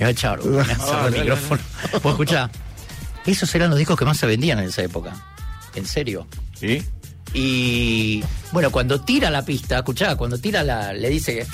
va 0.00 0.06
a 0.06 0.10
echar, 0.10 0.44
me 0.44 0.56
va 0.56 0.62
a 0.62 0.64
cerrar 0.64 1.06
el 1.14 1.20
micrófono. 1.20 1.62
Vos 2.02 2.12
escuchá, 2.12 2.50
esos 3.26 3.54
eran 3.54 3.70
los 3.70 3.78
discos 3.78 3.96
que 3.98 4.04
más 4.04 4.16
se 4.16 4.26
vendían 4.26 4.58
en 4.58 4.64
esa 4.64 4.82
época. 4.82 5.12
En 5.74 5.86
serio. 5.86 6.26
¿Sí? 6.58 6.82
Y 7.34 8.22
bueno, 8.52 8.70
cuando 8.70 9.00
tira 9.00 9.30
la 9.30 9.42
pista, 9.44 9.78
escuchá, 9.78 10.16
cuando 10.16 10.38
tira 10.38 10.62
la, 10.62 10.92
le 10.92 11.08
dice 11.08 11.46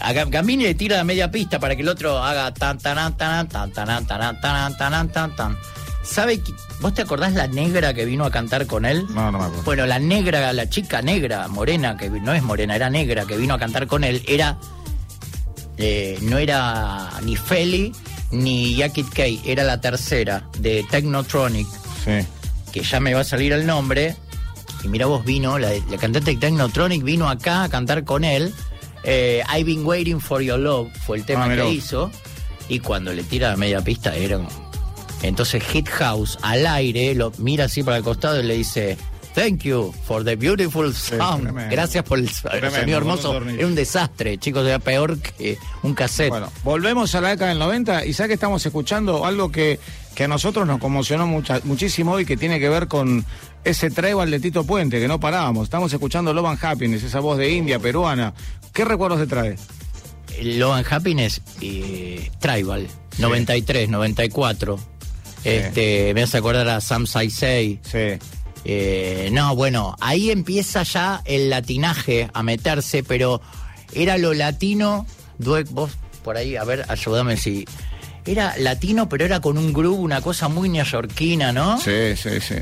a 0.00 0.12
Gam- 0.12 0.30
Gambini 0.30 0.64
le 0.64 0.74
tira 0.74 0.96
la 0.96 1.04
media 1.04 1.30
pista 1.30 1.58
para 1.60 1.76
que 1.76 1.82
el 1.82 1.88
otro 1.88 2.18
haga 2.22 2.52
tan 2.52 2.78
tan 2.78 3.16
tan 3.16 3.48
tan 3.48 3.70
tan 3.70 3.72
tan 3.72 4.06
tan 4.06 4.40
tan 4.40 4.76
tan 4.76 4.76
tan 4.76 5.08
tan 5.08 5.36
tan. 5.36 5.56
¿Sabe 6.02 6.40
vos 6.80 6.92
te 6.92 7.00
acordás 7.02 7.32
la 7.32 7.46
negra 7.46 7.94
que 7.94 8.04
vino 8.04 8.24
a 8.26 8.30
cantar 8.30 8.66
con 8.66 8.84
él? 8.84 9.06
No, 9.10 9.30
no 9.32 9.38
me 9.38 9.44
acuerdo. 9.44 9.62
Bueno, 9.62 9.86
la 9.86 9.98
negra, 9.98 10.52
la 10.52 10.68
chica 10.68 11.00
negra, 11.00 11.48
morena, 11.48 11.96
que 11.96 12.10
no 12.10 12.32
es 12.34 12.42
morena, 12.42 12.76
era 12.76 12.90
negra, 12.90 13.24
que 13.24 13.36
vino 13.38 13.54
a 13.54 13.58
cantar 13.58 13.86
con 13.86 14.04
él, 14.04 14.22
era. 14.28 14.58
eh, 15.78 16.18
no 16.22 16.38
era 16.38 17.10
ni 17.22 17.36
Feli 17.36 17.92
ni 18.32 18.74
Yakit 18.76 19.08
Kay, 19.14 19.40
era 19.46 19.64
la 19.64 19.80
tercera, 19.80 20.44
de 20.58 20.84
Technotronic, 20.90 21.66
Sí. 22.04 22.26
que 22.72 22.82
ya 22.82 23.00
me 23.00 23.14
va 23.14 23.20
a 23.20 23.24
salir 23.24 23.52
el 23.52 23.64
nombre. 23.66 24.14
Y 24.84 24.88
mira 24.88 25.06
vos 25.06 25.24
vino, 25.24 25.58
la, 25.58 25.70
la 25.70 25.96
cantante 25.98 26.32
de 26.32 26.36
Technotronic 26.36 27.02
vino 27.02 27.28
acá 27.28 27.64
a 27.64 27.68
cantar 27.68 28.04
con 28.04 28.22
él. 28.24 28.52
Eh, 29.02 29.42
I've 29.52 29.64
been 29.64 29.84
waiting 29.84 30.20
for 30.20 30.40
your 30.42 30.58
love 30.58 30.88
fue 31.06 31.18
el 31.18 31.24
tema 31.24 31.44
Ah, 31.44 31.48
que 31.48 31.52
mirá 31.54 31.64
vos. 31.64 31.72
hizo. 31.74 32.10
Y 32.68 32.78
cuando 32.80 33.12
le 33.12 33.22
tira 33.22 33.50
la 33.50 33.56
media 33.56 33.80
pista 33.82 34.14
era 34.16 34.40
Entonces 35.22 35.62
Hit 35.64 35.88
House 35.88 36.38
al 36.42 36.66
aire 36.66 37.14
lo 37.14 37.32
mira 37.38 37.64
así 37.66 37.82
para 37.82 37.96
el 37.98 38.02
costado 38.02 38.40
y 38.40 38.44
le 38.44 38.54
dice 38.56 38.96
Thank 39.34 39.62
you 39.64 39.92
for 40.06 40.22
the 40.24 40.36
beautiful 40.36 40.94
sound. 40.94 41.52
Gracias 41.68 42.04
por 42.04 42.20
el, 42.20 42.30
Tremendo, 42.30 42.70
sonido 42.78 42.98
hermoso. 42.98 43.36
Era 43.36 43.66
un 43.66 43.74
desastre, 43.74 44.38
chicos, 44.38 44.64
era 44.64 44.78
peor 44.78 45.18
que 45.18 45.58
un 45.82 45.92
cassette. 45.92 46.28
Bueno, 46.28 46.52
volvemos 46.62 47.12
a 47.16 47.20
la 47.20 47.30
década 47.30 47.48
del 47.50 47.58
90 47.58 48.06
y 48.06 48.12
sabes 48.12 48.28
que 48.28 48.34
estamos 48.34 48.64
escuchando 48.64 49.26
algo 49.26 49.50
que, 49.50 49.80
que 50.14 50.22
a 50.24 50.28
nosotros 50.28 50.68
nos 50.68 50.78
conmocionó 50.78 51.26
mucha- 51.26 51.60
muchísimo 51.64 52.20
y 52.20 52.24
que 52.26 52.36
tiene 52.36 52.60
que 52.60 52.68
ver 52.68 52.86
con 52.86 53.26
ese 53.64 53.90
tribal 53.90 54.30
de 54.30 54.40
Tito 54.40 54.64
Puente, 54.64 55.00
que 55.00 55.08
no 55.08 55.18
parábamos. 55.20 55.64
Estamos 55.64 55.92
escuchando 55.92 56.32
Love 56.34 56.46
and 56.46 56.64
Happiness, 56.64 57.02
esa 57.02 57.20
voz 57.20 57.38
de 57.38 57.50
India, 57.52 57.78
peruana. 57.78 58.34
¿Qué 58.72 58.84
recuerdos 58.84 59.20
te 59.20 59.26
trae? 59.26 59.56
Love 60.42 60.74
and 60.74 60.86
Happiness, 60.90 61.40
eh, 61.60 62.30
Tribal, 62.40 62.88
93, 63.18 63.88
94. 63.88 64.78
Este, 65.44 66.12
me 66.14 66.22
hace 66.22 66.38
acordar 66.38 66.68
a 66.68 66.80
Sam 66.80 67.06
Saisei. 67.06 67.78
Sí. 67.82 68.18
Eh, 68.64 69.28
no, 69.32 69.54
bueno, 69.54 69.94
ahí 70.00 70.30
empieza 70.30 70.82
ya 70.84 71.20
el 71.26 71.50
latinaje 71.50 72.30
a 72.32 72.42
meterse, 72.42 73.02
pero 73.02 73.40
era 73.92 74.16
lo 74.18 74.32
latino. 74.34 75.06
Due- 75.38 75.64
vos 75.70 75.90
por 76.22 76.36
ahí, 76.38 76.56
a 76.56 76.64
ver, 76.64 76.84
ayúdame 76.88 77.36
si. 77.36 77.66
Era 78.26 78.54
latino, 78.56 79.06
pero 79.08 79.26
era 79.26 79.40
con 79.40 79.58
un 79.58 79.74
groove, 79.74 79.98
una 80.00 80.22
cosa 80.22 80.48
muy 80.48 80.70
neoyorquina, 80.70 81.52
¿no? 81.52 81.78
Sí, 81.78 82.16
sí, 82.16 82.40
sí. 82.40 82.54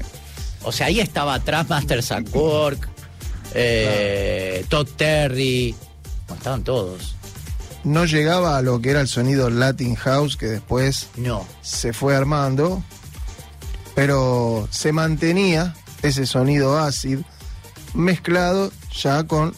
O 0.64 0.72
sea, 0.72 0.87
ahí 0.87 1.01
estaba 1.01 1.35
atrás 1.35 1.68
Masters 1.68 2.12
at 2.12 2.25
Work, 2.33 2.88
eh, 3.55 4.64
Todd 4.68 4.88
Terry. 4.96 5.75
Bueno, 6.29 6.38
estaban 6.38 6.62
todos. 6.64 7.16
No 7.85 8.05
llegaba 8.05 8.57
a 8.57 8.62
lo 8.62 8.81
que 8.81 8.90
era 8.90 9.01
el 9.01 9.09
sonido 9.09 9.51
Latin 9.51 9.96
House 9.96 10.37
que 10.37 10.46
después 10.46 11.09
No. 11.16 11.44
se 11.62 11.92
fue 11.92 12.14
armando, 12.14 12.83
pero 13.94 14.68
se 14.70 14.92
mantenía 14.92 15.75
ese 16.03 16.27
sonido 16.27 16.79
acid 16.79 17.18
mezclado 17.94 18.70
ya 18.94 19.25
con, 19.25 19.55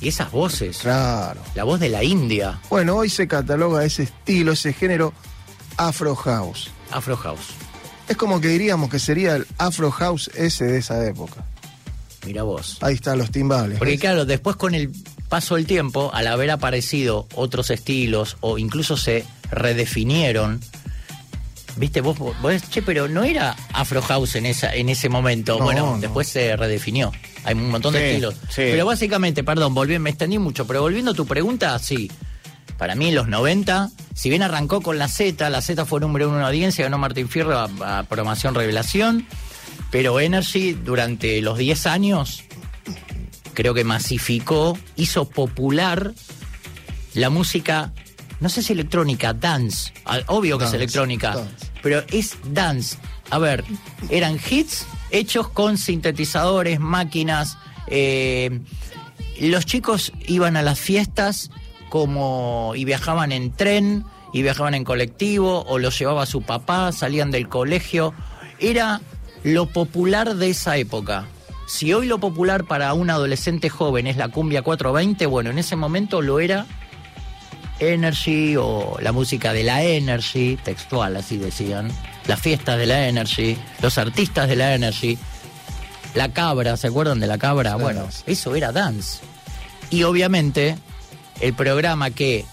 Y 0.00 0.08
esas 0.08 0.30
voces. 0.32 0.78
claro. 0.78 1.40
La 1.54 1.64
voz 1.64 1.78
de 1.80 1.88
la 1.88 2.02
India, 2.04 2.60
Bueno, 2.68 2.96
hoy 2.96 3.08
se 3.08 3.28
cataloga 3.28 3.84
ese 3.84 4.02
estilo, 4.04 4.52
ese 4.52 4.72
género 4.72 5.12
Afro 5.76 6.14
House. 6.16 6.70
Afro 6.90 7.16
House. 7.16 7.46
Es 8.08 8.16
como 8.16 8.40
que 8.40 8.48
diríamos 8.48 8.90
que 8.90 8.98
sería 8.98 9.36
el 9.36 9.46
Afro 9.58 9.90
House 9.90 10.30
ese 10.34 10.64
de 10.66 10.78
esa 10.78 11.04
época. 11.06 11.44
Mira 12.26 12.42
vos. 12.42 12.78
Ahí 12.80 12.94
están 12.94 13.18
los 13.18 13.30
timbales. 13.30 13.78
Porque 13.78 13.92
¿ves? 13.92 14.00
claro, 14.00 14.24
después 14.24 14.56
con 14.56 14.74
el 14.74 14.90
paso 15.28 15.56
del 15.56 15.66
tiempo, 15.66 16.10
al 16.14 16.26
haber 16.26 16.50
aparecido 16.50 17.26
otros 17.34 17.70
estilos 17.70 18.36
o 18.40 18.56
incluso 18.58 18.96
se 18.96 19.24
redefinieron, 19.50 20.60
viste, 21.76 22.00
vos, 22.00 22.18
vos 22.18 22.36
decís, 22.42 22.70
che, 22.70 22.82
pero 22.82 23.08
no 23.08 23.24
era 23.24 23.56
Afro 23.72 24.00
House 24.02 24.36
en, 24.36 24.46
esa, 24.46 24.74
en 24.74 24.88
ese 24.88 25.08
momento. 25.08 25.58
No, 25.58 25.64
bueno, 25.64 25.92
no. 25.94 25.98
después 26.00 26.28
se 26.28 26.56
redefinió. 26.56 27.12
Hay 27.44 27.54
un 27.54 27.68
montón 27.70 27.92
Sí, 27.92 27.98
de 27.98 28.08
estilos. 28.10 28.34
sí. 28.48 28.62
Pero 28.70 28.86
básicamente, 28.86 29.44
perdón, 29.44 29.74
volví, 29.74 29.98
me 29.98 30.10
extendí 30.10 30.38
mucho, 30.38 30.66
pero 30.66 30.80
volviendo 30.82 31.10
a 31.10 31.14
tu 31.14 31.26
pregunta, 31.26 31.78
sí. 31.78 32.10
Para 32.78 32.94
mí 32.94 33.08
en 33.08 33.14
los 33.14 33.28
90, 33.28 33.90
si 34.14 34.28
bien 34.30 34.42
arrancó 34.42 34.80
con 34.80 34.98
la 34.98 35.08
Z, 35.08 35.48
la 35.50 35.62
Z 35.62 35.84
fue 35.84 36.00
número 36.00 36.28
uno 36.28 36.38
en 36.38 36.44
audiencia, 36.44 36.84
ganó 36.84 36.98
Martín 36.98 37.28
Fierro 37.28 37.58
a, 37.58 37.98
a 37.98 38.02
Programación 38.04 38.54
Revelación, 38.54 39.26
pero 39.90 40.18
Energy 40.20 40.72
durante 40.72 41.40
los 41.40 41.56
10 41.58 41.86
años 41.86 42.42
creo 43.54 43.74
que 43.74 43.84
masificó, 43.84 44.76
hizo 44.96 45.28
popular 45.28 46.12
la 47.14 47.30
música, 47.30 47.92
no 48.40 48.48
sé 48.48 48.62
si 48.62 48.72
electrónica, 48.72 49.32
dance. 49.32 49.92
Ah, 50.04 50.18
Obvio 50.26 50.58
que 50.58 50.64
es 50.64 50.72
electrónica, 50.72 51.34
dance. 51.36 51.66
pero 51.80 52.02
es 52.10 52.36
dance. 52.48 52.96
A 53.30 53.38
ver, 53.38 53.64
eran 54.10 54.38
hits 54.50 54.84
hechos 55.10 55.48
con 55.48 55.78
sintetizadores, 55.78 56.80
máquinas. 56.80 57.56
eh, 57.86 58.60
los 59.40 59.64
chicos 59.66 60.12
iban 60.26 60.56
a 60.56 60.62
las 60.62 60.78
fiestas 60.78 61.50
como 61.94 62.72
y 62.74 62.84
viajaban 62.84 63.30
en 63.30 63.52
tren 63.52 64.04
y 64.32 64.42
viajaban 64.42 64.74
en 64.74 64.82
colectivo 64.82 65.64
o 65.68 65.78
los 65.78 65.96
llevaba 65.96 66.26
su 66.26 66.42
papá, 66.42 66.90
salían 66.90 67.30
del 67.30 67.48
colegio. 67.48 68.12
Era 68.58 69.00
lo 69.44 69.66
popular 69.66 70.34
de 70.34 70.50
esa 70.50 70.76
época. 70.76 71.26
Si 71.68 71.92
hoy 71.94 72.08
lo 72.08 72.18
popular 72.18 72.64
para 72.64 72.92
un 72.94 73.10
adolescente 73.10 73.68
joven 73.68 74.08
es 74.08 74.16
la 74.16 74.26
cumbia 74.26 74.62
420, 74.62 75.24
bueno, 75.26 75.50
en 75.50 75.58
ese 75.58 75.76
momento 75.76 76.20
lo 76.20 76.40
era 76.40 76.66
Energy 77.78 78.56
o 78.56 78.96
la 79.00 79.12
música 79.12 79.52
de 79.52 79.62
la 79.62 79.84
Energy, 79.84 80.58
textual 80.64 81.16
así 81.16 81.36
decían, 81.36 81.92
las 82.26 82.40
fiestas 82.40 82.76
de 82.76 82.86
la 82.86 83.06
Energy, 83.06 83.56
los 83.82 83.98
artistas 83.98 84.48
de 84.48 84.56
la 84.56 84.74
Energy, 84.74 85.16
la 86.16 86.32
cabra, 86.32 86.76
¿se 86.76 86.88
acuerdan 86.88 87.20
de 87.20 87.28
la 87.28 87.38
cabra? 87.38 87.76
Bueno, 87.76 88.08
eso 88.26 88.56
era 88.56 88.72
dance. 88.72 89.20
Y 89.90 90.02
obviamente 90.02 90.76
el 91.40 91.54
programa 91.54 92.10
que, 92.10 92.44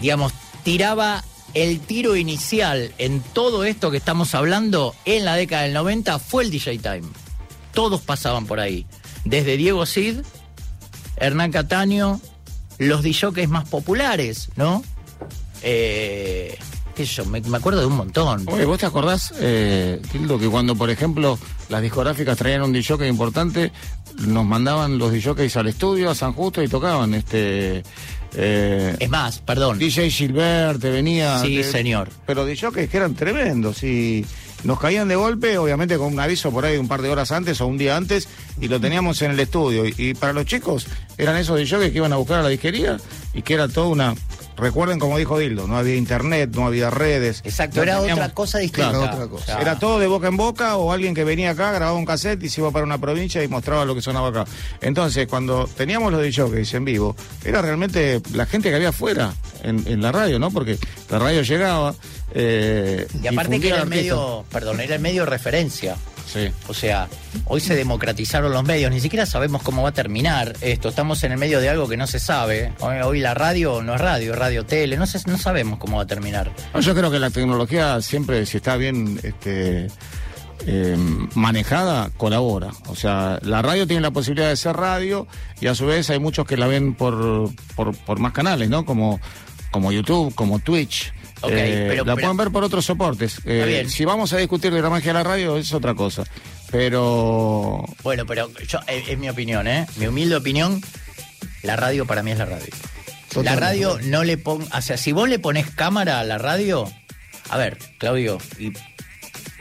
digamos, 0.00 0.32
tiraba 0.62 1.24
el 1.54 1.80
tiro 1.80 2.16
inicial 2.16 2.92
en 2.98 3.20
todo 3.20 3.64
esto 3.64 3.90
que 3.90 3.98
estamos 3.98 4.34
hablando 4.34 4.94
en 5.04 5.24
la 5.24 5.36
década 5.36 5.62
del 5.62 5.74
90 5.74 6.18
fue 6.18 6.44
el 6.44 6.50
DJ 6.50 6.78
Time. 6.78 7.08
Todos 7.74 8.00
pasaban 8.00 8.46
por 8.46 8.60
ahí. 8.60 8.86
Desde 9.24 9.56
Diego 9.56 9.86
Cid, 9.86 10.20
Hernán 11.16 11.52
Cataño, 11.52 12.20
los 12.78 13.02
DJs 13.02 13.48
más 13.48 13.68
populares, 13.68 14.48
¿no? 14.56 14.82
Eh, 15.62 16.58
qué 16.94 17.06
sé 17.06 17.14
yo, 17.16 17.24
me, 17.26 17.40
me 17.40 17.56
acuerdo 17.56 17.80
de 17.80 17.86
un 17.86 17.96
montón. 17.96 18.44
Oye, 18.48 18.64
¿vos 18.64 18.78
te 18.78 18.86
acordás, 18.86 19.32
eh, 19.38 20.00
Tildo, 20.10 20.38
que 20.38 20.48
cuando, 20.48 20.74
por 20.76 20.90
ejemplo, 20.90 21.38
las 21.68 21.82
discográficas 21.82 22.36
traían 22.38 22.62
un 22.62 22.72
DJ 22.72 23.06
importante, 23.08 23.72
nos 24.26 24.44
mandaban 24.44 24.98
los 24.98 25.12
DJs 25.12 25.56
al 25.56 25.68
estudio, 25.68 26.10
a 26.10 26.14
San 26.14 26.32
Justo, 26.32 26.62
y 26.62 26.68
tocaban 26.68 27.14
este... 27.14 27.82
eh, 28.34 28.96
Es 28.98 29.10
más, 29.10 29.38
perdón. 29.40 29.78
DJ 29.78 30.10
Gilbert, 30.10 30.80
te 30.80 30.90
venía... 30.90 31.38
Sí, 31.40 31.56
te- 31.58 31.64
señor. 31.64 32.08
Pero 32.26 32.44
DJs 32.46 32.72
que 32.88 32.96
eran 32.96 33.14
tremendos 33.14 33.82
y 33.82 34.24
nos 34.64 34.78
caían 34.78 35.08
de 35.08 35.16
golpe, 35.16 35.58
obviamente 35.58 35.98
con 35.98 36.12
un 36.12 36.20
aviso 36.20 36.52
por 36.52 36.64
ahí 36.64 36.76
un 36.76 36.86
par 36.86 37.02
de 37.02 37.10
horas 37.10 37.32
antes 37.32 37.60
o 37.60 37.66
un 37.66 37.78
día 37.78 37.96
antes, 37.96 38.28
y 38.60 38.68
lo 38.68 38.78
teníamos 38.80 39.20
en 39.22 39.32
el 39.32 39.40
estudio. 39.40 39.86
Y, 39.86 39.94
y 39.96 40.14
para 40.14 40.32
los 40.32 40.44
chicos 40.46 40.86
eran 41.18 41.36
esos 41.36 41.58
DJs 41.58 41.90
que 41.90 41.96
iban 41.96 42.12
a 42.12 42.16
buscar 42.16 42.38
a 42.40 42.42
la 42.42 42.48
disquería 42.48 42.96
y 43.34 43.42
que 43.42 43.54
era 43.54 43.66
toda 43.68 43.88
una... 43.88 44.14
Recuerden 44.56 44.98
como 44.98 45.18
dijo 45.18 45.38
Dildo, 45.38 45.66
no 45.66 45.76
había 45.76 45.96
internet, 45.96 46.50
no 46.54 46.66
había 46.66 46.90
redes. 46.90 47.40
Exacto, 47.44 47.76
No 47.76 47.82
era 47.84 47.98
teníamos- 47.98 48.24
otra 48.24 48.34
cosa 48.34 48.58
distinta. 48.58 48.90
Claro, 48.90 49.04
otra 49.14 49.26
cosa. 49.28 49.42
O 49.42 49.46
sea, 49.46 49.60
era 49.60 49.78
todo 49.78 49.98
de 49.98 50.06
boca 50.06 50.28
en 50.28 50.36
boca 50.36 50.76
o 50.76 50.92
alguien 50.92 51.14
que 51.14 51.24
venía 51.24 51.50
acá, 51.50 51.72
grababa 51.72 51.96
un 51.96 52.04
cassette 52.04 52.42
y 52.42 52.48
se 52.48 52.60
iba 52.60 52.70
para 52.70 52.84
una 52.84 52.98
provincia 52.98 53.42
y 53.42 53.48
mostraba 53.48 53.84
lo 53.84 53.94
que 53.94 54.02
sonaba 54.02 54.28
acá. 54.28 54.44
Entonces, 54.80 55.26
cuando 55.26 55.68
teníamos 55.76 56.12
los 56.12 56.22
DJs 56.22 56.74
en 56.74 56.84
vivo, 56.84 57.16
era 57.44 57.62
realmente 57.62 58.20
la 58.34 58.46
gente 58.46 58.68
que 58.70 58.76
había 58.76 58.90
afuera 58.90 59.32
en, 59.62 59.82
en 59.86 60.00
la 60.02 60.12
radio, 60.12 60.38
¿no? 60.38 60.50
Porque 60.50 60.78
la 61.10 61.18
radio 61.18 61.42
llegaba. 61.42 61.94
eh, 62.34 63.06
Y 63.22 63.26
aparte 63.26 63.60
que 63.60 63.68
era 63.68 63.82
el 63.82 63.88
medio, 63.88 64.44
perdón, 64.50 64.80
era 64.80 64.94
el 64.96 65.00
medio 65.00 65.24
de 65.24 65.30
referencia. 65.30 65.96
Sí. 66.32 66.50
O 66.68 66.74
sea, 66.74 67.08
hoy 67.46 67.60
se 67.60 67.74
democratizaron 67.74 68.52
los 68.52 68.64
medios, 68.64 68.90
ni 68.90 69.00
siquiera 69.00 69.26
sabemos 69.26 69.62
cómo 69.62 69.82
va 69.82 69.90
a 69.90 69.92
terminar 69.92 70.54
esto. 70.60 70.88
Estamos 70.88 71.22
en 71.24 71.32
el 71.32 71.38
medio 71.38 71.60
de 71.60 71.68
algo 71.68 71.88
que 71.88 71.96
no 71.96 72.06
se 72.06 72.18
sabe. 72.18 72.72
Hoy, 72.80 72.96
hoy 73.04 73.20
la 73.20 73.34
radio 73.34 73.82
no 73.82 73.94
es 73.94 74.00
radio, 74.00 74.32
es 74.32 74.38
radio 74.38 74.64
tele, 74.64 74.96
no, 74.96 75.06
sé, 75.06 75.20
no 75.26 75.36
sabemos 75.36 75.78
cómo 75.78 75.98
va 75.98 76.04
a 76.04 76.06
terminar. 76.06 76.52
No, 76.72 76.80
yo 76.80 76.94
creo 76.94 77.10
que 77.10 77.18
la 77.18 77.30
tecnología 77.30 78.00
siempre, 78.00 78.46
si 78.46 78.56
está 78.56 78.76
bien 78.76 79.20
este, 79.22 79.88
eh, 80.66 80.96
manejada, 81.34 82.10
colabora. 82.16 82.70
O 82.86 82.94
sea, 82.94 83.38
la 83.42 83.62
radio 83.62 83.86
tiene 83.86 84.00
la 84.00 84.10
posibilidad 84.10 84.48
de 84.48 84.56
ser 84.56 84.76
radio 84.76 85.26
y 85.60 85.66
a 85.66 85.74
su 85.74 85.86
vez 85.86 86.08
hay 86.10 86.18
muchos 86.18 86.46
que 86.46 86.56
la 86.56 86.66
ven 86.66 86.94
por, 86.94 87.50
por, 87.74 87.96
por 87.96 88.18
más 88.20 88.32
canales, 88.32 88.68
¿no? 88.68 88.84
Como, 88.84 89.20
como 89.70 89.92
YouTube, 89.92 90.34
como 90.34 90.60
Twitch. 90.60 91.12
Ok, 91.42 91.50
Eh, 91.52 91.84
pero- 91.88 92.04
la 92.04 92.14
pero- 92.14 92.26
pueden 92.26 92.36
ver 92.36 92.50
por 92.50 92.64
otros 92.64 92.84
soportes. 92.84 93.40
Eh, 93.44 93.64
bien. 93.66 93.90
si 93.90 94.04
vamos 94.04 94.32
a 94.32 94.38
discutir 94.38 94.72
de 94.72 94.80
la 94.82 94.88
magia 94.90 95.08
de 95.12 95.18
la 95.18 95.24
radio, 95.24 95.56
es 95.56 95.72
otra 95.72 95.94
cosa. 95.94 96.24
Pero 96.70 97.84
Bueno, 98.02 98.24
pero 98.26 98.50
yo, 98.66 98.80
es, 98.86 99.08
es 99.08 99.18
mi 99.18 99.28
opinión, 99.28 99.66
¿eh? 99.66 99.86
Mi 99.96 100.06
humilde 100.06 100.36
opinión, 100.36 100.80
la 101.62 101.76
radio 101.76 102.06
para 102.06 102.22
mí 102.22 102.30
es 102.32 102.38
la 102.38 102.46
radio. 102.46 102.72
La 103.42 103.56
radio 103.56 103.98
no 104.04 104.24
le 104.24 104.36
pon, 104.36 104.66
o 104.72 104.80
sea, 104.82 104.96
si 104.96 105.12
vos 105.12 105.28
le 105.28 105.38
pones 105.38 105.70
cámara 105.70 106.20
a 106.20 106.24
la 106.24 106.38
radio, 106.38 106.90
a 107.50 107.56
ver, 107.56 107.78
Claudio, 107.98 108.38
y 108.58 108.72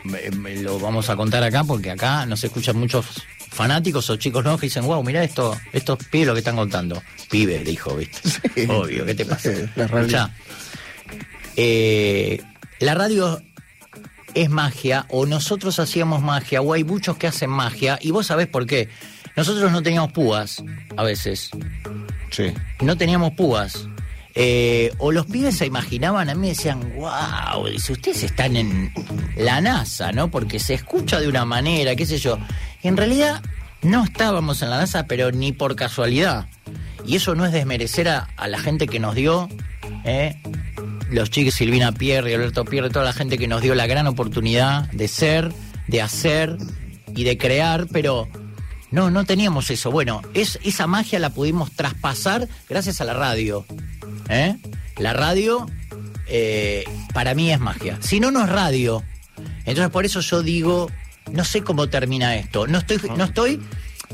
me- 0.03 0.29
me 0.31 0.55
lo 0.57 0.79
vamos 0.79 1.09
a 1.09 1.15
contar 1.15 1.43
acá 1.43 1.63
porque 1.63 1.91
acá 1.91 2.25
nos 2.25 2.43
escuchan 2.43 2.77
muchos 2.77 3.05
fanáticos 3.49 4.09
o 4.09 4.15
chicos 4.17 4.43
nuevos 4.43 4.59
que 4.59 4.67
dicen, 4.67 4.83
wow, 4.85 5.01
mira 5.03 5.23
esto, 5.23 5.57
estos 5.73 5.99
pibes 6.09 6.27
lo 6.27 6.33
que 6.33 6.39
están 6.39 6.55
contando. 6.55 7.01
Pibe, 7.29 7.59
dijo, 7.59 7.95
¿viste? 7.95 8.19
Obvio, 8.69 9.05
¿qué 9.05 9.15
te 9.15 9.25
pasa? 9.25 9.49
La. 9.75 9.85
Escuchá, 9.85 10.31
eh, 11.55 12.41
la 12.79 12.93
radio 12.95 13.41
es 14.33 14.49
magia, 14.49 15.05
o 15.09 15.25
nosotros 15.25 15.79
hacíamos 15.79 16.21
magia, 16.21 16.61
o 16.61 16.73
hay 16.73 16.83
muchos 16.83 17.17
que 17.17 17.27
hacen 17.27 17.49
magia, 17.49 17.99
y 18.01 18.11
vos 18.11 18.27
sabés 18.27 18.47
por 18.47 18.65
qué. 18.65 18.89
Nosotros 19.35 19.71
no 19.71 19.81
teníamos 19.81 20.11
púas, 20.11 20.63
a 20.97 21.03
veces. 21.03 21.51
sí. 22.31 22.53
No 22.81 22.97
teníamos 22.97 23.31
púas. 23.31 23.87
Eh, 24.33 24.93
o 24.97 25.11
los 25.11 25.25
pibes 25.25 25.57
se 25.57 25.65
imaginaban, 25.65 26.29
a 26.29 26.35
mí 26.35 26.49
decían, 26.49 26.93
wow, 26.95 27.67
dice, 27.67 27.91
ustedes 27.91 28.23
están 28.23 28.55
en 28.55 28.93
la 29.35 29.59
NASA, 29.59 30.11
¿no? 30.13 30.31
Porque 30.31 30.57
se 30.59 30.73
escucha 30.73 31.19
de 31.19 31.27
una 31.27 31.43
manera, 31.43 31.95
qué 31.95 32.05
sé 32.05 32.17
yo. 32.17 32.37
Y 32.81 32.87
en 32.87 32.95
realidad 32.95 33.41
no 33.81 34.03
estábamos 34.05 34.61
en 34.61 34.69
la 34.69 34.77
NASA, 34.77 35.05
pero 35.05 35.31
ni 35.31 35.51
por 35.51 35.75
casualidad. 35.75 36.47
Y 37.05 37.17
eso 37.17 37.35
no 37.35 37.45
es 37.45 37.51
desmerecer 37.51 38.07
a, 38.07 38.29
a 38.37 38.47
la 38.47 38.59
gente 38.59 38.87
que 38.87 38.99
nos 38.99 39.15
dio, 39.15 39.49
¿eh? 40.05 40.41
Los 41.11 41.29
chicos 41.29 41.53
Silvina 41.53 41.91
Pierre 41.91 42.33
Alberto 42.33 42.65
Pierre, 42.65 42.89
toda 42.89 43.05
la 43.05 43.13
gente 43.13 43.37
que 43.37 43.47
nos 43.47 43.61
dio 43.61 43.75
la 43.75 43.85
gran 43.85 44.07
oportunidad 44.07 44.89
de 44.91 45.07
ser, 45.07 45.51
de 45.87 46.01
hacer 46.01 46.57
y 47.15 47.23
de 47.23 47.37
crear, 47.37 47.87
pero 47.91 48.27
no, 48.91 49.11
no 49.11 49.25
teníamos 49.25 49.69
eso. 49.69 49.91
Bueno, 49.91 50.21
es, 50.33 50.59
esa 50.63 50.87
magia 50.87 51.19
la 51.19 51.29
pudimos 51.29 51.71
traspasar 51.71 52.47
gracias 52.69 53.01
a 53.01 53.05
la 53.05 53.13
radio. 53.13 53.65
¿eh? 54.29 54.55
La 54.97 55.13
radio 55.13 55.65
eh, 56.27 56.85
para 57.13 57.35
mí 57.35 57.51
es 57.51 57.59
magia. 57.59 57.97
Si 58.01 58.19
no, 58.19 58.31
no 58.31 58.43
es 58.43 58.49
radio. 58.49 59.03
Entonces 59.65 59.89
por 59.89 60.05
eso 60.05 60.21
yo 60.21 60.41
digo, 60.43 60.89
no 61.31 61.43
sé 61.43 61.61
cómo 61.61 61.87
termina 61.87 62.35
esto. 62.35 62.67
No 62.67 62.79
estoy, 62.79 62.99
no 63.17 63.25
estoy, 63.25 63.61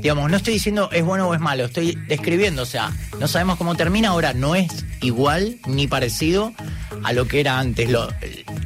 digamos, 0.02 0.30
no 0.30 0.38
estoy 0.38 0.54
diciendo 0.54 0.90
es 0.92 1.04
bueno 1.04 1.28
o 1.28 1.34
es 1.34 1.40
malo, 1.40 1.66
estoy 1.66 1.98
describiendo, 2.08 2.64
o 2.64 2.66
sea, 2.66 2.92
no 3.20 3.28
sabemos 3.28 3.58
cómo 3.58 3.76
termina, 3.76 4.10
ahora 4.10 4.34
no 4.34 4.56
es 4.56 4.68
igual 5.02 5.58
ni 5.68 5.88
parecido 5.88 6.54
a 7.04 7.14
lo 7.14 7.28
que 7.28 7.40
era 7.40 7.60
antes. 7.60 7.90
Lo- 7.90 8.10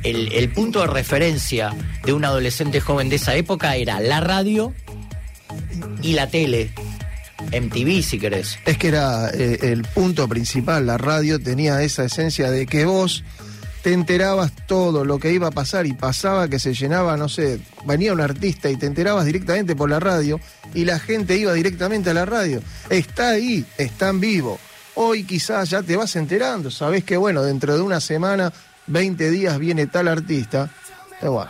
el, 0.03 0.49
punto 0.49 0.81
de 0.81 0.87
referencia 0.87 1.73
de 2.03 2.13
un 2.13 2.25
adolescente 2.25 2.81
joven 2.81 3.09
de 3.09 3.17
esa 3.17 3.35
época 3.35 3.75
era 3.75 3.99
la 3.99 4.19
radio 4.19 4.73
y 6.01 6.13
la 6.13 6.27
tele. 6.27 6.71
MTV, 7.51 8.03
si 8.03 8.19
querés. 8.19 8.59
Es 8.65 8.77
que 8.77 8.87
era 8.87 9.29
eh, 9.31 9.59
el 9.63 9.81
punto 9.81 10.27
principal, 10.27 10.85
la 10.85 10.97
radio 10.97 11.39
tenía 11.41 11.81
esa 11.81 12.05
esencia 12.05 12.51
de 12.51 12.65
que 12.67 12.85
vos 12.85 13.23
te 13.81 13.93
enterabas 13.93 14.51
todo 14.67 15.03
lo 15.05 15.17
que 15.19 15.31
iba 15.33 15.47
a 15.47 15.51
pasar 15.51 15.85
y 15.87 15.93
pasaba 15.93 16.47
que 16.47 16.59
se 16.59 16.73
llenaba, 16.73 17.17
no 17.17 17.27
sé, 17.29 17.59
venía 17.85 18.13
un 18.13 18.21
artista 18.21 18.69
y 18.69 18.75
te 18.77 18.85
enterabas 18.85 19.25
directamente 19.25 19.75
por 19.75 19.89
la 19.89 19.99
radio 19.99 20.39
y 20.73 20.85
la 20.85 20.99
gente 20.99 21.35
iba 21.37 21.53
directamente 21.53 22.09
a 22.11 22.13
la 22.13 22.25
radio. 22.25 22.61
Está 22.89 23.29
ahí, 23.31 23.65
está 23.77 24.09
en 24.09 24.19
vivo. 24.19 24.59
Hoy 24.95 25.23
quizás 25.23 25.69
ya 25.69 25.81
te 25.81 25.95
vas 25.95 26.15
enterando, 26.15 26.69
sabés 26.69 27.03
que 27.03 27.17
bueno, 27.17 27.41
dentro 27.43 27.75
de 27.75 27.81
una 27.81 27.99
semana, 28.01 28.53
20 28.87 29.29
días 29.31 29.57
viene 29.57 29.87
tal 29.87 30.07
artista. 30.07 30.69
Eh, 31.21 31.27
bueno, 31.27 31.49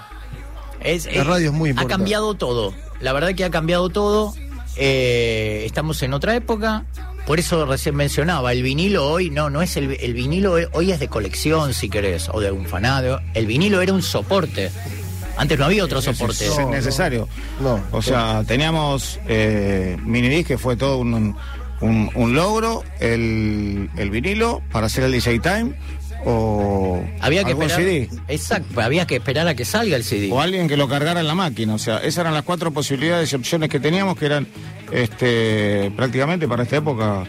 Es- 0.79 1.13
La 1.15 1.23
radio 1.23 1.47
es 1.49 1.53
muy 1.53 1.69
Ha 1.69 1.71
importante. 1.71 1.93
cambiado 1.99 2.33
todo. 2.35 2.73
La 3.01 3.13
verdad 3.13 3.35
que 3.35 3.43
ha 3.43 3.49
cambiado 3.51 3.89
todo. 3.89 4.33
Eh, 4.77 5.63
estamos 5.65 6.01
en 6.01 6.13
otra 6.13 6.35
época. 6.35 6.85
Por 7.25 7.39
eso 7.39 7.65
recién 7.65 7.95
mencionaba, 7.95 8.51
el 8.51 8.63
vinilo 8.63 9.07
hoy 9.07 9.29
no, 9.29 9.49
no 9.49 9.61
es 9.61 9.77
el, 9.77 9.91
el 10.01 10.13
vinilo 10.13 10.55
hoy 10.73 10.91
es 10.91 10.99
de 10.99 11.07
colección, 11.07 11.73
si 11.73 11.87
querés, 11.87 12.27
o 12.31 12.39
de 12.41 12.51
un 12.51 12.65
fanado. 12.65 13.21
El 13.33 13.45
vinilo 13.45 13.79
era 13.81 13.93
un 13.93 14.01
soporte. 14.01 14.71
Antes 15.37 15.57
no 15.57 15.65
había 15.65 15.83
otro 15.85 16.01
soporte. 16.01 16.45
Es 16.47 16.67
necesario. 16.67 17.29
No. 17.61 17.81
O 17.91 18.01
sea, 18.01 18.43
teníamos 18.45 19.19
eh, 19.27 19.97
minidisc 20.03 20.47
que 20.47 20.57
fue 20.57 20.75
todo 20.75 20.97
un, 20.97 21.35
un- 21.79 22.09
un 22.13 22.33
logro, 22.35 22.83
el, 22.99 23.89
el 23.97 24.09
vinilo 24.09 24.61
para 24.71 24.87
hacer 24.87 25.03
el 25.05 25.11
DJ 25.13 25.39
Time 25.39 25.73
o 26.25 27.03
Había 27.19 27.43
que 27.43 27.51
algún 27.51 27.65
esperar. 27.65 27.83
CD. 27.85 28.09
Exacto, 28.27 28.81
había 28.81 29.05
que 29.07 29.15
esperar 29.17 29.47
a 29.47 29.55
que 29.55 29.65
salga 29.65 29.95
el 29.95 30.03
CD. 30.03 30.29
O 30.31 30.39
alguien 30.41 30.67
que 30.67 30.77
lo 30.77 30.87
cargara 30.87 31.19
en 31.19 31.27
la 31.27 31.35
máquina. 31.35 31.73
O 31.75 31.79
sea, 31.79 31.97
esas 31.97 32.19
eran 32.19 32.33
las 32.33 32.43
cuatro 32.43 32.71
posibilidades 32.71 33.31
y 33.31 33.35
opciones 33.35 33.69
que 33.69 33.79
teníamos 33.79 34.17
que 34.17 34.25
eran 34.27 34.47
este 34.91 35.91
prácticamente 35.95 36.47
para 36.47 36.63
esta 36.63 36.77
época. 36.77 37.23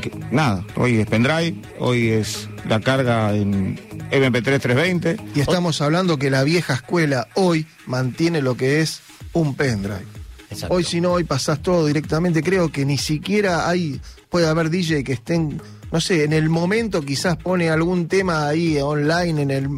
que- 0.00 0.12
nada, 0.30 0.64
hoy 0.76 1.00
es 1.00 1.06
pendrive, 1.08 1.56
hoy 1.80 2.10
es 2.10 2.48
la 2.68 2.78
carga 2.80 3.34
en 3.34 3.76
MP3 4.12 4.60
320. 4.60 5.16
Y 5.34 5.40
estamos 5.40 5.80
hablando 5.82 6.16
que 6.16 6.30
la 6.30 6.44
vieja 6.44 6.74
escuela 6.74 7.26
hoy 7.34 7.66
mantiene 7.86 8.40
lo 8.40 8.56
que 8.56 8.80
es 8.82 9.00
un 9.32 9.56
pendrive. 9.56 10.04
Exacto. 10.48 10.74
Hoy 10.76 10.84
si 10.84 11.00
no, 11.00 11.12
hoy 11.12 11.24
pasás 11.24 11.60
todo 11.60 11.86
directamente. 11.86 12.40
Creo 12.42 12.70
que 12.70 12.84
ni 12.84 12.98
siquiera 12.98 13.68
hay, 13.68 14.00
puede 14.28 14.46
haber 14.46 14.70
DJ 14.70 15.02
que 15.02 15.12
estén, 15.14 15.60
no 15.92 16.00
sé, 16.00 16.24
en 16.24 16.32
el 16.32 16.48
momento 16.48 17.02
quizás 17.02 17.36
pone 17.36 17.68
algún 17.70 18.08
tema 18.08 18.46
ahí 18.48 18.78
online, 18.80 19.42
en 19.42 19.50
el 19.50 19.68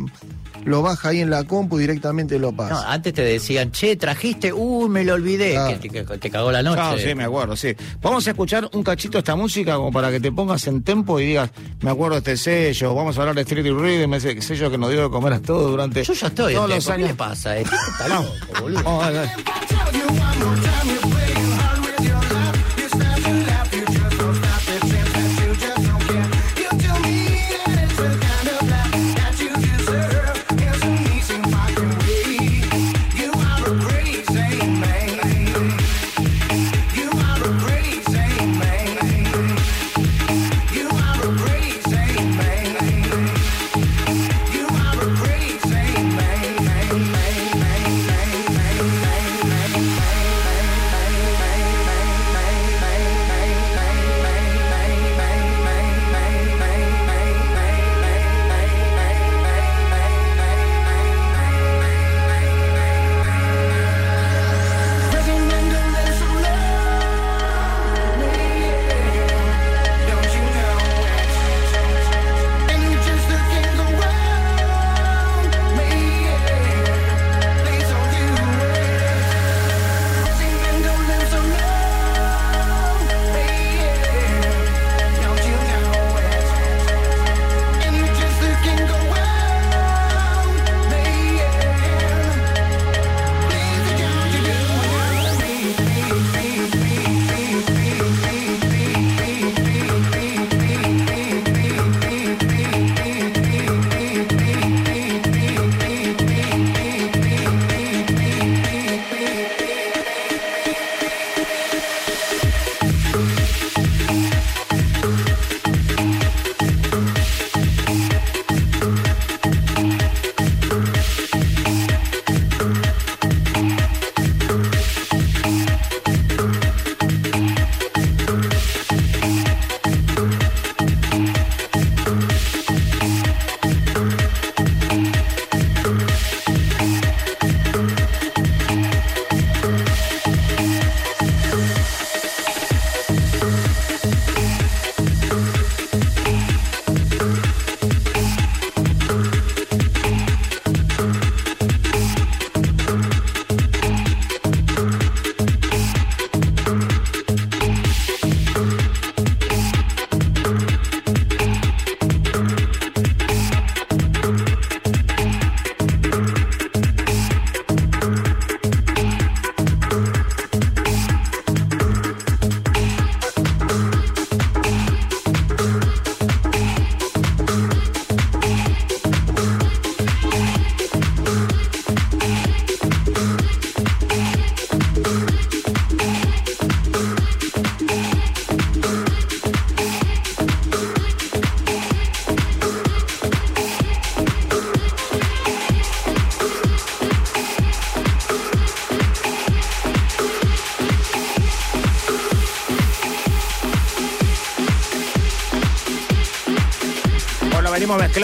lo 0.65 0.81
baja 0.81 1.09
ahí 1.09 1.19
en 1.21 1.29
la 1.29 1.43
compu 1.43 1.79
y 1.79 1.81
directamente 1.81 2.39
lo 2.39 2.53
No, 2.53 2.57
pasa. 2.59 2.93
antes 2.93 3.13
te 3.13 3.23
decían, 3.23 3.73
che, 3.73 3.97
trajiste, 3.97 4.53
uy, 4.53 4.89
me 4.89 5.03
lo 5.05 5.15
olvidé, 5.15 5.57
Ah. 5.59 5.77
que, 5.81 5.89
que- 5.89 6.05
que 6.05 6.19
te 6.19 6.31
cagó 6.31 6.53
la 6.53 6.63
noche. 6.63 6.81
Ah, 6.81 6.95
sí, 6.97 7.17
me 7.17 7.25
acuerdo, 7.25 7.57
sí. 7.57 7.75
Vamos 8.01 8.25
a 8.29 8.31
escuchar 8.31 8.71
un 8.73 8.85
cachito 8.85 9.15
de 9.15 9.19
esta 9.21 9.35
música 9.35 9.75
como 9.75 9.91
para 9.91 10.13
que 10.13 10.21
te 10.21 10.31
pongas 10.31 10.65
en 10.69 10.85
tempo 10.85 11.19
y 11.19 11.27
digas, 11.27 11.51
me 11.81 11.91
acuerdo 11.91 12.21
de 12.21 12.33
este 12.35 12.37
sello, 12.37 12.95
vamos 12.95 13.19
a 13.19 13.23
hablar 13.23 13.35
de 13.35 13.43
Street 13.43 13.67
Rhythm, 13.77 14.15
ese 14.15 14.41
sello 14.41 14.71
que 14.71 14.79
nos 14.79 14.91
dio 14.91 15.03
de 15.03 15.11
comer 15.11 15.33
a 15.33 15.41
todos 15.41 15.69
durante 15.69 16.05
Yo 16.05 16.13
ya 16.13 16.29
estoy, 16.29 16.55
todos 16.55 16.71
en 16.71 16.77
los. 16.77 16.87
¿qué 16.87 16.93
años. 16.93 17.09
le 17.09 17.15
pasa? 17.17 17.57
Este 17.59 17.75
está 17.75 18.07
loco, 18.15 18.33
boludo. 18.61 19.03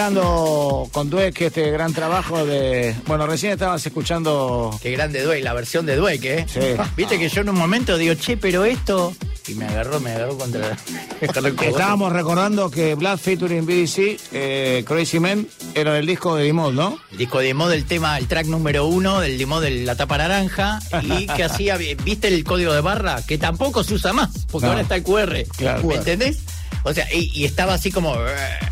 Mezclando 0.02 0.88
con 0.92 1.10
Dweck 1.10 1.40
este 1.40 1.70
gran 1.72 1.92
trabajo 1.92 2.46
de. 2.46 2.94
Bueno, 3.06 3.26
recién 3.26 3.52
estabas 3.52 3.84
escuchando. 3.84 4.70
Qué 4.80 4.92
grande 4.92 5.22
Dweck, 5.22 5.42
la 5.42 5.52
versión 5.54 5.86
de 5.86 5.96
Dweck, 5.96 6.24
¿eh? 6.24 6.46
Sí. 6.48 6.60
Viste 6.96 7.18
que 7.18 7.28
yo 7.28 7.40
en 7.40 7.48
un 7.48 7.56
momento 7.58 7.98
digo, 7.98 8.14
che, 8.14 8.36
pero 8.36 8.64
esto. 8.64 9.12
Y 9.48 9.54
me 9.54 9.64
agarró, 9.66 9.98
me 9.98 10.12
agarró 10.12 10.38
contra. 10.38 10.76
Estábamos 11.20 12.12
recordando 12.12 12.70
que 12.70 12.94
Black 12.94 13.18
featuring 13.18 13.66
BDC, 13.66 14.20
eh, 14.32 14.84
Crazy 14.86 15.18
Man, 15.18 15.48
era 15.74 15.94
del 15.94 16.06
disco 16.06 16.36
de 16.36 16.44
Dimod, 16.44 16.72
¿no? 16.74 16.98
El 17.10 17.18
disco 17.18 17.40
de 17.40 17.52
mod, 17.54 17.72
el 17.72 17.84
tema, 17.84 18.18
el 18.18 18.28
track 18.28 18.46
número 18.46 18.86
uno 18.86 19.20
del 19.20 19.36
demo 19.36 19.60
de 19.60 19.70
la 19.84 19.96
tapa 19.96 20.16
naranja 20.18 20.78
y 21.02 21.26
que 21.36 21.42
hacía, 21.42 21.76
¿viste 21.76 22.28
el 22.28 22.44
código 22.44 22.72
de 22.72 22.82
barra? 22.82 23.22
Que 23.26 23.36
tampoco 23.38 23.82
se 23.82 23.94
usa 23.94 24.12
más, 24.12 24.30
porque 24.50 24.66
No. 24.66 24.72
ahora 24.72 24.82
está 24.82 24.94
el 24.96 25.02
QR. 25.02 25.44
Claro. 25.56 25.82
¿Me 25.84 25.94
entendés? 25.96 26.38
O 26.84 26.94
sea, 26.94 27.06
y, 27.12 27.30
y 27.34 27.44
estaba 27.44 27.74
así 27.74 27.90
como, 27.90 28.14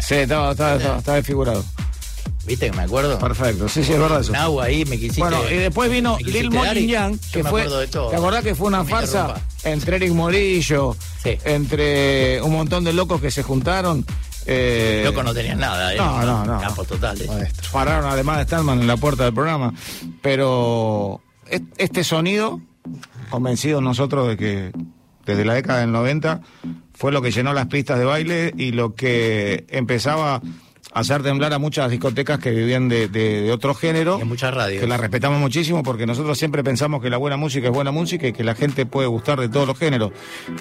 Sí, 0.01 0.14
estaba, 0.14 0.53
estaba, 0.53 0.76
estaba, 0.76 0.99
estaba 0.99 1.16
desfigurado. 1.16 1.64
¿viste 2.47 2.70
que 2.70 2.76
me 2.76 2.84
acuerdo? 2.84 3.18
Perfecto, 3.18 3.68
sí, 3.68 3.82
sí, 3.82 3.92
es 3.92 3.99
verdad 3.99 4.20
eso. 4.20 4.30
Un 4.30 4.36
agua 4.36 4.64
ahí, 4.66 4.84
me 4.84 4.97
quisiste. 4.97 5.20
Bueno, 5.20 5.38
y 5.51 5.55
después 5.55 5.90
vino 5.90 6.16
Lil 6.20 6.51
Morning 6.53 6.82
y 6.82 6.86
Young, 6.86 7.12
yo 7.18 7.30
que 7.32 7.42
me 7.42 7.51
fue. 7.51 7.62
acuerdo 7.62 7.80
de 7.80 7.86
todo. 7.88 8.11
¿Te 8.11 8.16
acordás 8.16 8.44
que 8.44 8.55
fue 8.55 8.68
una 8.68 8.84
farsa 8.84 9.34
entre 9.64 9.97
Eric 9.97 10.12
Morillo, 10.12 10.97
Sí. 11.24 11.36
entre 11.44 12.40
un 12.42 12.53
montón 12.53 12.84
de 12.84 12.92
locos 12.92 13.20
que 13.20 13.30
se 13.32 13.42
juntaron? 13.42 14.07
eh, 14.49 15.03
Loco 15.05 15.24
no 15.24 15.34
tenían 15.34 15.59
nada, 15.59 15.92
¿eh? 15.92 15.97
No, 15.97 16.22
no, 16.24 16.44
no. 16.44 16.61
Campos 16.61 16.86
totales. 16.86 17.26
Maestro. 17.26 17.68
pararon 17.72 18.09
además 18.09 18.36
de 18.38 18.42
Stallman 18.44 18.80
en 18.80 18.86
la 18.86 18.97
puerta 18.97 19.24
del 19.24 19.34
programa. 19.34 19.74
Pero 20.22 21.20
es- 21.49 21.62
este 21.78 22.05
sonido, 22.05 22.61
convencidos 23.28 23.82
nosotros 23.82 24.28
de 24.28 24.36
que 24.36 24.72
desde 25.24 25.44
la 25.44 25.55
década 25.55 25.80
del 25.80 25.90
90 25.90 26.42
fue 26.97 27.12
lo 27.12 27.22
que 27.22 27.30
llenó 27.30 27.53
las 27.53 27.66
pistas 27.66 27.99
de 27.99 28.05
baile 28.05 28.53
y 28.57 28.72
lo 28.72 28.94
que 28.94 29.64
empezaba 29.68 30.36
a 30.92 31.01
hacer 31.01 31.22
temblar 31.22 31.53
a 31.53 31.59
muchas 31.59 31.90
discotecas 31.90 32.38
que 32.38 32.51
vivían 32.51 32.88
de, 32.88 33.09
de- 33.09 33.42
de 33.42 33.53
otro 33.53 33.74
género. 33.74 34.16
Y 34.18 34.22
en 34.22 34.28
muchas 34.28 34.55
radios. 34.55 34.80
Que 34.80 34.86
la 34.86 34.97
respetamos 34.97 35.38
muchísimo 35.38 35.82
porque 35.82 36.07
nosotros 36.07 36.38
siempre 36.38 36.64
pensamos 36.64 37.03
que 37.03 37.11
la 37.11 37.18
buena 37.18 37.36
música 37.36 37.66
es 37.66 37.72
buena 37.74 37.90
música 37.90 38.26
y 38.28 38.32
que 38.32 38.42
la 38.42 38.55
gente 38.55 38.86
puede 38.86 39.07
gustar 39.07 39.38
de 39.38 39.51
todos 39.51 39.66
los 39.66 39.78
géneros. 39.78 40.12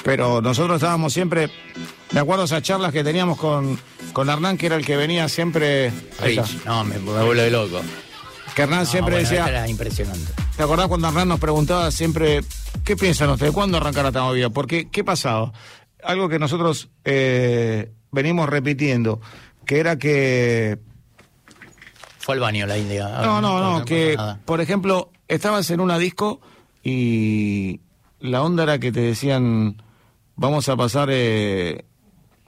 Pero 0.04 0.42
nosotros 0.42 0.76
estábamos 0.76 1.14
siempre, 1.14 1.50
me 2.12 2.20
acuerdo 2.20 2.44
esas 2.44 2.62
charlas 2.64 2.92
que 2.92 3.02
teníamos 3.04 3.38
con, 3.38 3.80
con 4.12 4.30
Hernán, 4.30 4.58
que 4.58 4.66
era 4.66 4.76
el 4.76 4.86
que 4.86 4.98
venía 4.98 5.30
siempre. 5.30 5.94
Rich, 6.22 6.66
no, 6.66 6.84
me, 6.84 7.00
me 7.00 7.24
vuelve 7.24 7.50
loco. 7.50 7.82
Que 8.56 8.64
Hernán 8.64 8.80
No, 8.80 8.86
siempre 8.86 9.16
bueno, 9.16 9.30
decía, 9.30 9.48
Era 9.48 9.70
impresionante. 9.70 10.34
¿te 10.58 10.64
acordás 10.64 10.88
cuando 10.88 11.08
Hernán 11.08 11.28
nos 11.30 11.40
preguntaba 11.40 11.92
siempre, 11.92 12.42
¿qué 12.84 12.96
piensan 12.98 13.30
ustedes? 13.30 13.54
¿Cuándo 13.54 13.78
arrancará 13.78 14.10
esta 14.10 14.24
movida? 14.24 14.50
Porque, 14.50 14.90
¿qué 14.90 15.04
pasaba? 15.04 15.52
Algo 16.06 16.30
que 16.30 16.40
nosotros 16.40 16.90
eh, 17.04 17.92
venimos 18.12 18.48
repitiendo, 18.50 19.22
que 19.66 19.80
era 19.80 19.98
que 19.98 20.80
Fue 22.20 22.36
al 22.36 22.42
baño 22.42 22.66
la 22.66 22.78
India. 22.78 23.10
No, 23.22 23.42
no, 23.42 23.60
no, 23.60 23.74
pasa 23.74 23.86
que, 23.86 24.16
nada. 24.16 24.40
por 24.46 24.62
ejemplo, 24.62 25.12
estabas 25.28 25.70
en 25.72 25.80
una 25.80 25.98
disco 25.98 26.42
y 26.84 27.82
la 28.20 28.44
onda 28.44 28.64
era 28.64 28.80
que 28.80 28.92
te 28.92 29.02
decían, 29.02 29.82
vamos 30.36 30.70
a 30.70 30.76
pasar 30.76 31.10
eh, 31.12 31.86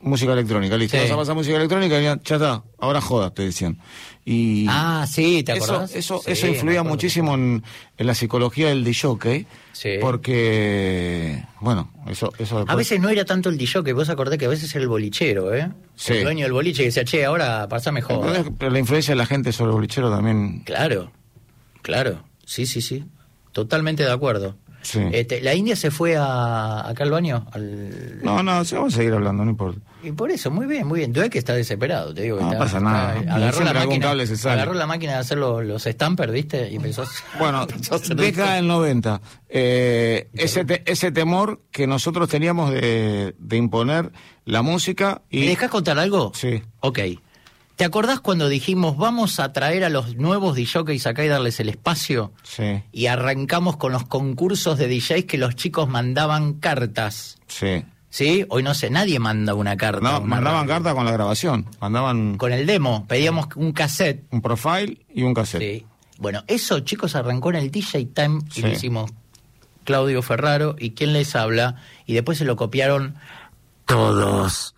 música 0.02 0.34
electrónica, 0.34 0.78
listo, 0.78 0.96
Sí. 0.98 1.04
vas 1.04 1.12
a 1.12 1.16
pasar 1.18 1.36
música 1.36 1.56
electrónica 1.58 2.00
y 2.00 2.04
ya 2.04 2.14
está, 2.24 2.64
ahora 2.80 3.02
jodas, 3.02 3.34
te 3.34 3.44
decían. 3.44 3.80
Y 4.26 4.66
Ah, 4.70 5.06
sí, 5.10 5.42
¿te 5.44 5.54
acordás? 5.54 5.96
eso, 5.96 6.22
Sí, 6.24 6.32
eso 6.32 6.48
influía 6.48 6.84
muchísimo 6.84 7.34
en, 7.36 7.64
en 7.98 8.08
la 8.08 8.14
psicología 8.14 8.68
del 8.68 8.84
DJ, 8.84 9.46
Sí. 9.72 9.90
porque, 10.02 11.44
bueno, 11.62 11.92
eso, 12.08 12.32
eso 12.38 12.66
A 12.68 12.76
veces 12.76 13.00
no 13.00 13.10
era 13.10 13.26
tanto 13.26 13.50
el 13.50 13.58
DJ, 13.58 13.94
vos 13.94 14.10
acordás 14.10 14.38
que 14.38 14.46
a 14.46 14.50
veces 14.50 14.74
era 14.76 14.84
el 14.84 14.90
bolichero, 14.90 15.54
¿eh? 15.56 15.72
Sí. 15.96 16.14
El 16.14 16.24
dueño 16.24 16.44
del 16.46 16.54
boliche 16.54 16.80
que 16.84 16.86
decía, 16.88 17.06
che, 17.06 17.26
ahora 17.26 17.68
joda. 17.70 18.40
es- 18.40 18.46
pero 18.58 18.72
la 18.72 18.80
influencia 18.80 19.14
de 19.14 19.18
la 19.18 19.26
gente 19.26 19.52
sobre 19.52 19.70
el 19.72 19.76
bolichero 19.76 20.10
también... 20.10 20.60
Claro, 20.66 21.12
claro. 21.82 22.24
Sí, 22.46 22.66
sí, 22.66 22.82
sí. 22.82 23.06
Totalmente 23.52 24.04
de 24.04 24.12
acuerdo. 24.12 24.56
Sí. 24.88 25.02
Este, 25.12 25.42
la 25.42 25.54
India 25.54 25.76
se 25.76 25.92
fue 25.92 26.16
a, 26.16 26.88
acá 26.88 27.04
al 27.04 27.12
baño. 27.12 27.46
Al... 27.52 28.24
No, 28.24 28.42
no, 28.42 28.64
sí, 28.64 28.74
vamos 28.76 28.94
a 28.94 28.98
seguir 28.98 29.12
hablando, 29.14 29.44
no 29.44 29.52
importa. 29.52 29.82
Y 30.02 30.14
por 30.14 30.32
eso, 30.32 30.50
muy 30.50 30.66
bien, 30.66 30.88
muy 30.88 31.00
bien. 31.00 31.12
Tú 31.12 31.20
que 31.30 31.38
está 31.40 31.54
desesperado, 31.54 32.14
te 32.14 32.22
digo. 32.22 32.38
que 32.38 32.44
No 32.44 32.52
está- 32.54 32.64
pasa 32.64 32.80
nada. 32.80 33.18
está- 33.18 33.36
agarró, 33.36 33.64
la 33.66 33.74
máquina, 33.74 34.12
agarró 34.12 34.74
la 34.76 34.88
máquina 34.88 35.12
de 35.14 35.18
hacer 35.18 35.38
los, 35.40 35.66
los 35.66 35.84
stampers, 35.84 36.32
¿viste? 36.32 36.70
Y 36.72 36.78
empezó. 36.78 37.04
Bueno, 37.38 37.68
década 38.16 38.54
del 38.56 38.68
90. 38.68 39.22
eh, 39.50 40.30
ese, 40.34 40.64
te- 40.64 40.84
ese 40.90 41.12
temor 41.12 41.62
que 41.72 41.86
nosotros 41.86 42.30
teníamos 42.30 42.72
de, 42.72 43.36
de 43.38 43.58
imponer 43.58 44.12
la 44.46 44.62
música 44.62 45.24
y... 45.30 45.42
¿Me 45.42 45.48
dejás 45.48 45.70
contar 45.70 46.00
algo? 46.00 46.32
Sí. 46.34 46.64
Ok. 46.80 47.00
¿Te 47.78 47.86
acordás 47.86 48.20
cuando 48.20 48.50
dijimos 48.50 48.98
vamos 48.98 49.40
a 49.40 49.54
traer 49.54 49.84
a 49.86 49.90
los 49.90 50.16
nuevos 50.18 50.56
DJs 50.58 51.08
acá 51.08 51.24
y 51.24 51.28
darles 51.30 51.60
el 51.62 51.70
espacio? 51.70 52.34
Sí, 52.44 52.84
Y 52.92 53.06
arrancamos 53.06 53.78
con 53.78 53.92
los 53.94 54.04
concursos 54.06 54.78
de 54.78 54.88
DJs 54.90 55.26
que 55.26 55.38
los 55.38 55.56
chicos 55.56 55.88
mandaban 55.88 56.54
cartas. 56.56 57.38
sí. 57.48 57.86
¿Sí? 58.10 58.46
Hoy 58.50 58.64
no 58.64 58.74
sé, 58.74 58.90
nadie 58.90 59.20
manda 59.20 59.54
una 59.54 59.76
carta. 59.78 60.00
No, 60.02 60.18
una 60.20 60.28
mandaban 60.28 60.62
radio. 60.68 60.76
carta 60.84 60.96
con 60.96 61.06
la 61.06 61.12
grabación. 61.12 61.68
Mandaban 61.82 62.38
Con 62.38 62.52
el 62.54 62.66
demo, 62.66 63.06
pedíamos 63.06 63.48
un 63.56 63.74
cassette. 63.74 64.24
un 64.32 64.42
profile 64.42 65.06
y 65.14 65.22
un 65.24 65.34
cassette. 65.34 65.62
Sí. 65.62 65.86
Bueno, 66.18 66.42
eso, 66.48 66.80
chicos, 66.80 67.16
arrancó 67.16 67.50
en 67.52 67.58
el 67.58 67.70
DJ 67.70 68.06
Time 68.06 68.40
y 68.48 68.52
Sí. 68.54 68.62
lo 68.62 68.70
hicimos 68.70 69.12
Claudio 69.84 70.22
Ferraro 70.24 70.76
y 70.80 70.92
quién 70.92 71.12
les 71.14 71.36
habla. 71.36 71.76
Y 72.08 72.14
después 72.14 72.38
se 72.40 72.46
lo 72.46 72.56
copiaron 72.56 73.16
todos. 73.86 74.74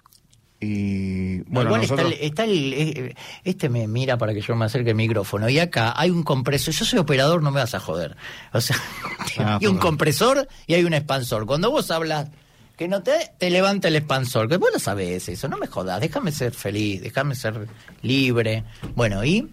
Y 0.62 1.40
bueno, 1.44 1.70
Igual 1.70 1.82
nosotros... 1.84 2.12
está 2.12 2.18
el, 2.20 2.30
está 2.30 2.44
el- 2.44 2.74
eh, 2.74 3.16
este 3.46 3.70
me 3.70 3.88
mira 3.88 4.18
para 4.18 4.34
que 4.34 4.42
yo 4.42 4.56
me 4.56 4.66
acerque 4.66 4.90
el 4.90 4.96
micrófono 4.96 5.48
y 5.50 5.58
acá 5.60 5.94
hay 5.96 6.10
un 6.10 6.24
compresor, 6.24 6.74
yo 6.74 6.84
soy 6.86 7.00
operador, 7.00 7.42
no 7.42 7.50
me 7.52 7.62
vas 7.62 7.74
a 7.76 7.80
joder. 7.80 8.16
O 8.52 8.60
sea, 8.62 8.76
Ah, 9.38 9.58
hay 9.62 9.68
un 9.68 9.78
compresor 9.78 10.48
y 10.68 10.74
hay 10.74 10.84
un 10.84 10.94
expansor. 10.94 11.46
Cuando 11.46 11.72
vos 11.72 11.90
hablas 11.92 12.28
que 12.76 12.88
no 12.90 13.02
te 13.04 13.12
te 13.38 13.50
levanta 13.50 13.88
el 13.88 13.96
expansor, 13.96 14.50
que 14.50 14.58
vos 14.58 14.70
lo 14.74 14.80
sabés 14.80 15.30
eso, 15.30 15.48
no 15.48 15.58
me 15.58 15.68
jodas, 15.68 16.02
déjame 16.02 16.32
ser 16.34 16.52
feliz, 16.54 17.02
déjame 17.02 17.36
ser 17.36 17.68
libre. 18.02 18.64
Bueno, 18.96 19.24
y 19.24 19.48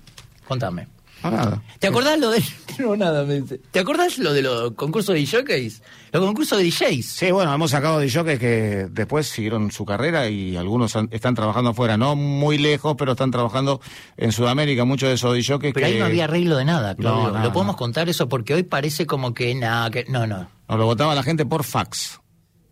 contame. 0.49 0.89
Nada. 1.31 1.63
¿Te 1.79 1.87
acordás 1.89 2.19
lo 2.19 2.31
de 2.31 2.43
no 2.79 2.97
nada, 2.97 3.25
me 3.25 3.41
dice. 3.41 3.59
¿Te 3.71 3.79
acordás 3.81 4.19
lo 4.19 4.33
de 4.33 4.43
los 4.43 4.73
concursos 4.73 5.15
de 5.15 5.21
DJs? 5.23 5.83
Los 6.13 6.23
concursos 6.25 6.59
de 6.59 6.65
DJs. 6.65 7.07
Sí, 7.07 7.31
bueno, 7.31 7.53
hemos 7.55 7.71
sacado 7.71 7.99
de 7.99 8.09
que 8.09 8.39
que 8.39 8.87
después 8.91 9.27
siguieron 9.27 9.71
su 9.71 9.85
carrera 9.85 10.29
y 10.29 10.57
algunos 10.57 10.95
han- 10.97 11.09
están 11.13 11.35
trabajando 11.35 11.71
afuera, 11.71 11.97
no 11.97 12.17
muy 12.17 12.59
lejos, 12.59 12.95
pero 12.99 13.13
están 13.13 13.31
trabajando 13.31 13.81
en 14.17 14.33
Sudamérica, 14.33 14.85
muchos 14.85 15.09
de 15.09 15.15
esos 15.17 15.35
DJs 15.35 15.59
Pero 15.61 15.73
que 15.75 15.85
ahí 15.85 15.99
no 15.99 16.05
había 16.07 16.25
arreglo 16.25 16.57
de 16.57 16.65
nada, 16.65 16.95
Claudio. 16.95 17.23
No, 17.29 17.33
nada, 17.33 17.45
¿Lo 17.45 17.53
podemos 17.53 17.75
no. 17.75 17.79
contar 17.79 18.09
eso? 18.09 18.29
Porque 18.29 18.55
hoy 18.55 18.63
parece 18.63 19.07
como 19.07 19.35
que 19.35 19.55
nada, 19.55 19.91
que 19.91 20.05
no, 20.09 20.27
no. 20.27 20.49
nos 20.69 20.79
lo 20.79 20.85
votaba 20.87 21.15
la 21.15 21.23
gente 21.23 21.45
por 21.47 21.65
fax. 21.65 22.21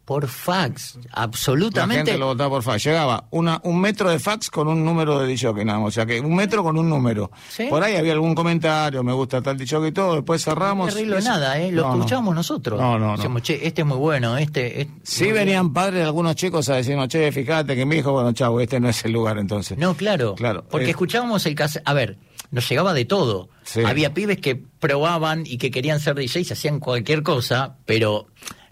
Por 0.05 0.29
fax, 0.29 0.97
La 0.97 1.23
absolutamente. 1.23 2.05
gente 2.13 2.19
lo 2.19 2.27
votaba 2.27 2.51
por 2.51 2.63
fax. 2.63 2.85
Llegaba 2.85 3.25
una, 3.31 3.59
un 3.65 3.81
metro 3.81 4.11
de 4.11 4.19
fax 4.19 4.51
con 4.51 4.69
un 4.69 4.85
número 4.85 5.19
de 5.19 5.27
DJ, 5.27 5.65
nada 5.65 5.79
más. 5.79 5.89
O 5.89 5.91
sea 5.93 6.05
que 6.05 6.21
un 6.21 6.35
metro 6.35 6.63
con 6.63 6.77
un 6.77 6.89
número. 6.91 7.31
¿Sí? 7.49 7.69
Por 7.71 7.83
ahí 7.83 7.97
había 7.97 8.13
algún 8.13 8.35
comentario, 8.35 9.03
me 9.03 9.15
gusta 9.15 9.41
tal 9.41 9.57
DJ 9.57 9.89
y 9.89 9.93
todo, 9.93 10.17
después 10.17 10.47
No 10.47 10.53
cerramos. 10.53 10.89
hay 10.89 10.95
arreglo 11.05 11.21
nada, 11.23 11.59
¿eh? 11.59 11.73
Lo 11.73 11.83
No, 11.83 11.89
no. 11.89 11.95
escuchamos 11.97 12.35
nosotros. 12.35 12.79
No, 12.79 12.99
no, 12.99 13.13
no. 13.13 13.17
Decimos, 13.17 13.43
che, 13.43 13.67
este 13.67 13.81
es 13.81 13.87
muy 13.87 13.97
bueno, 13.97 14.37
este. 14.37 14.83
es- 14.83 14.89
Sí 15.03 15.33
venían 15.33 15.73
padres 15.73 16.01
de 16.01 16.05
algunos 16.05 16.35
chicos 16.37 16.69
a 16.69 16.75
decirnos, 16.77 17.09
che, 17.09 17.33
fíjate 17.33 17.75
que 17.75 17.87
mi 17.87 17.97
hijo, 17.97 18.13
bueno, 18.13 18.33
chavo, 18.33 18.61
este 18.61 18.79
no 18.81 18.91
es 18.91 19.03
el 19.07 19.13
lugar 19.13 19.39
entonces. 19.39 19.79
No, 19.79 19.95
claro. 19.95 20.35
Claro, 20.35 20.65
Porque 20.71 20.89
eh. 20.89 20.91
escuchábamos 20.91 21.47
el 21.47 21.55
caso. 21.55 21.81
A 21.85 21.95
ver, 21.95 22.19
nos 22.51 22.69
llegaba 22.69 22.93
de 22.93 23.07
todo. 23.07 23.49
Sí. 23.63 23.81
Había 23.85 24.13
pibes 24.13 24.39
que 24.39 24.55
probaban 24.57 25.45
y 25.47 25.57
que 25.57 25.71
querían 25.71 25.99
ser 25.99 26.15
DJs, 26.15 26.53
hacían 26.53 26.79
cualquier 26.79 27.23
cosa, 27.23 27.77
pero 27.87 28.27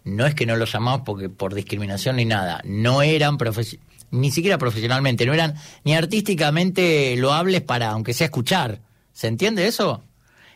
no 0.04 0.26
es 0.26 0.34
que 0.34 0.46
no 0.46 0.56
los 0.56 0.72
llamamos 0.72 1.02
porque 1.04 1.28
por 1.28 1.54
discriminación 1.54 2.16
ni 2.16 2.24
nada. 2.24 2.60
No 2.64 3.02
eran 3.02 3.38
ni 4.10 4.30
siquiera 4.30 4.58
profesionalmente, 4.58 5.24
no 5.26 5.32
eran 5.34 5.54
ni 5.84 5.94
artísticamente 5.94 7.16
loables 7.16 7.60
para, 7.62 7.90
aunque 7.90 8.12
sea 8.14 8.26
escuchar. 8.26 8.80
¿Se 9.12 9.26
entiende 9.28 9.66
eso? 9.66 10.02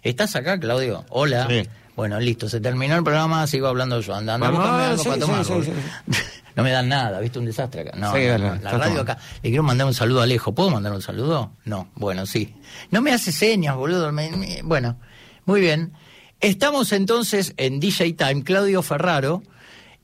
¿Estás 0.03 0.37
acá, 0.37 0.59
Claudio? 0.59 1.05
Hola. 1.11 1.47
Sí. 1.49 1.69
Bueno, 1.97 2.21
listo, 2.21 2.49
se 2.49 2.61
terminó 2.61 2.95
el 2.97 3.03
programa, 3.05 3.47
sigo 3.47 3.67
hablando 3.69 4.01
yo. 4.01 4.15
Anda, 4.15 4.35
anda, 4.35 4.51
no, 4.51 4.63
algo 4.63 5.03
sí, 5.03 5.09
para 5.09 5.15
sí, 5.15 5.21
tomarlo. 5.21 5.63
sí, 5.65 5.73
sí, 6.11 6.21
No 6.57 6.63
me 6.63 6.71
dan 6.71 6.89
nada, 6.89 7.21
¿viste? 7.21 7.39
Un 7.39 7.45
desastre 7.47 7.83
acá. 7.83 7.93
No, 7.97 8.15
Sí, 8.15 8.21
no, 8.27 8.39
no, 8.39 8.55
la 8.57 8.71
radio 8.73 9.01
acá. 9.03 9.19
Le 9.43 9.49
quiero 9.51 9.63
mandar 9.63 9.87
un 9.87 9.95
saludo 9.95 10.21
a 10.21 10.25
Alejo. 10.25 10.55
¿Puedo 10.55 10.71
mandar 10.71 10.93
un 10.93 11.03
saludo? 11.03 11.53
No, 11.65 11.89
bueno, 11.95 12.25
sí. 12.27 12.55
No 12.91 13.01
me 13.03 13.13
hace 13.13 13.31
señas, 13.33 13.77
boludo. 13.77 14.11
me- 14.13 14.31
me- 14.31 14.61
bueno, 14.63 14.97
muy 15.45 15.61
bien. 15.61 15.93
Estamos 16.41 16.93
entonces 16.93 17.55
en 17.57 17.81
DJ 17.81 18.13
Time. 18.13 18.45
Claudio 18.45 18.83
Ferraro 18.83 19.43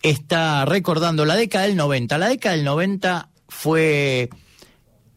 está 0.03 0.65
recordando 0.65 1.27
la 1.27 1.37
década 1.37 1.67
del 1.67 1.77
90. 1.77 2.17
La 2.17 2.29
década 2.29 2.57
del 2.57 2.65
90 2.65 3.29
fue, 3.49 4.31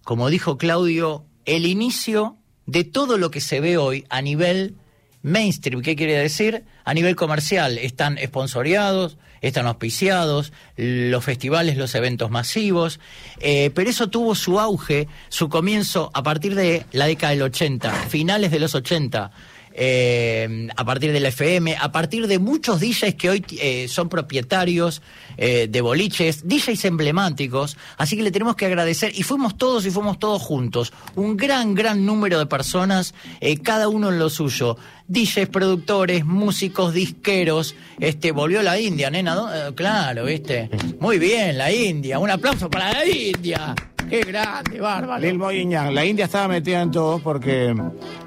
como 0.04 0.30
dijo 0.30 0.58
Claudio, 0.58 1.26
el 1.46 1.66
inicio 1.66 2.36
de 2.66 2.84
todo 2.84 3.18
lo 3.18 3.32
que 3.32 3.40
se 3.40 3.62
ve 3.62 3.78
hoy 3.78 4.06
a 4.10 4.22
nivel 4.22 4.76
mainstream. 5.22 5.82
¿Qué 5.82 5.96
quiere 5.96 6.18
decir? 6.18 6.66
A 6.84 6.94
nivel 6.94 7.16
comercial, 7.16 7.78
están 7.78 8.18
esponsoreados, 8.18 9.18
están 9.40 9.68
auspiciados, 9.68 10.52
los 10.76 11.24
festivales, 11.24 11.78
los 11.78 11.96
eventos 11.96 12.30
masivos, 12.30 13.00
eh, 13.40 13.72
pero 13.74 13.90
eso 13.90 14.10
tuvo 14.10 14.36
su 14.36 14.60
auge, 14.60 15.08
su 15.30 15.48
comienzo 15.48 16.12
a 16.14 16.24
partir 16.24 16.56
de 16.56 16.86
la 16.92 17.06
década 17.06 17.32
del 17.32 17.44
80, 17.44 17.92
finales 18.10 18.52
de 18.52 18.60
los 18.60 18.76
80 18.76 19.32
eh, 19.78 20.68
a 20.76 20.86
partir 20.86 21.12
de 21.12 21.20
la 21.20 21.30
FM, 21.30 21.76
a 21.76 21.92
partir 21.92 22.28
de 22.28 22.40
muchos 22.40 22.80
DJs 22.80 23.16
que 23.16 23.30
hoy 23.30 23.46
eh, 23.60 23.88
son 23.90 24.08
propietarios 24.08 25.02
eh, 25.38 25.68
de 25.70 25.82
boliches, 25.82 26.48
DJs 26.48 26.86
emblemáticos, 26.86 27.78
así 27.98 28.16
que 28.16 28.24
le 28.24 28.32
tenemos 28.32 28.56
que 28.56 28.66
agradecer, 28.66 29.12
y 29.14 29.24
fuimos 29.24 29.58
todos 29.58 29.86
y 29.86 29.92
fuimos 29.92 30.18
todos 30.18 30.42
juntos, 30.42 30.94
un 31.16 31.36
gran, 31.36 31.76
gran 31.76 32.06
número 32.06 32.40
de 32.40 32.46
personas, 32.46 33.14
eh, 33.42 33.58
cada 33.58 33.90
uno 33.90 34.10
en 34.10 34.20
lo 34.20 34.30
suyo, 34.30 34.78
DJs, 35.08 35.50
productores, 35.50 36.26
músicos, 36.26 36.94
disqueros, 36.94 37.76
este, 38.00 38.32
volvió 38.32 38.62
la 38.62 38.80
India, 38.80 39.10
nena, 39.10 39.36
¿no? 39.36 39.76
Claro, 39.76 40.26
viste, 40.26 40.70
muy 41.00 41.20
bien, 41.20 41.58
la 41.58 41.72
India, 41.72 42.18
un 42.18 42.30
aplauso 42.30 42.70
para 42.70 42.92
la 42.92 43.06
India. 43.06 43.76
Qué 44.10 44.22
grande, 44.22 44.80
bárbaro. 44.80 45.22
Lil 45.22 45.38
Mo 45.38 45.52
y 45.52 45.66
Ñan. 45.66 45.94
La 45.96 46.06
India 46.06 46.26
estaba 46.26 46.48
metida 46.48 46.82
en 46.82 46.92
todo 46.92 47.20
porque 47.20 47.76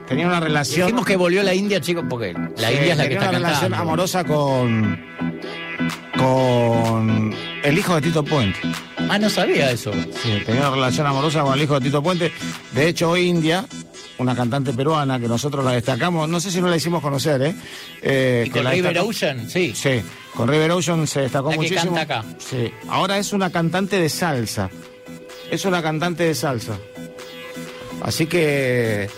tenía 0.07 0.27
una 0.27 0.41
relación. 0.41 0.87
Dijimos 0.87 1.07
que 1.07 1.17
volvió 1.17 1.43
la 1.43 1.55
India, 1.55 1.81
chicos, 1.81 2.05
porque 2.09 2.33
la 2.33 2.69
Sí, 2.69 2.75
India 2.75 2.93
es 2.93 2.99
la 2.99 3.03
que 3.05 3.09
tenía 3.11 3.19
está 3.25 3.29
una 3.31 3.39
relación 3.39 3.71
cantando. 3.71 3.83
amorosa 3.91 4.25
con. 4.25 5.01
con. 6.19 7.35
el 7.63 7.79
hijo 7.79 7.95
de 7.95 8.01
Tito 8.03 8.25
Puente. 8.25 8.59
Ah, 9.09 9.19
no 9.19 9.31
sabía 9.31 9.71
eso. 9.71 9.93
Sí, 9.93 10.43
tenía 10.45 10.63
una 10.63 10.71
relación 10.71 11.07
amorosa 11.07 11.43
con 11.43 11.55
el 11.55 11.63
hijo 11.63 11.75
de 11.79 11.87
Tito 11.87 12.03
Puente. 12.03 12.33
De 12.73 12.89
hecho, 12.89 13.11
hoy 13.11 13.29
India, 13.29 13.65
una 14.19 14.35
cantante 14.35 14.73
peruana 14.73 15.19
que 15.21 15.29
nosotros 15.29 15.65
la 15.65 15.73
destacamos, 15.73 16.29
no 16.29 16.41
sé 16.41 16.51
si 16.51 16.61
no 16.61 16.69
la 16.69 16.77
hicimos 16.77 17.01
conocer, 17.01 17.41
¿eh? 17.43 17.55
Eh, 18.03 18.45
Y 18.47 18.51
que 18.51 18.63
con 18.63 18.71
River 18.73 18.99
Ocean, 18.99 19.49
sí. 19.49 19.73
Sí, 19.75 20.03
con 20.35 20.49
River 20.49 20.73
Ocean 20.73 21.07
se 21.07 21.21
destacó 21.23 21.49
La 21.51 21.53
que 21.57 21.63
muchísimo. 21.63 21.95
canta 21.95 22.01
acá. 22.21 22.25
Sí, 22.39 22.71
ahora 22.89 23.17
es 23.19 23.33
una 23.33 23.51
cantante 23.51 23.99
de 24.01 24.09
salsa. 24.09 24.69
Es 25.51 25.65
una 25.65 25.83
cantante 25.83 26.25
de 26.25 26.35
salsa. 26.35 26.79
Así 28.03 28.27
que. 28.27 29.09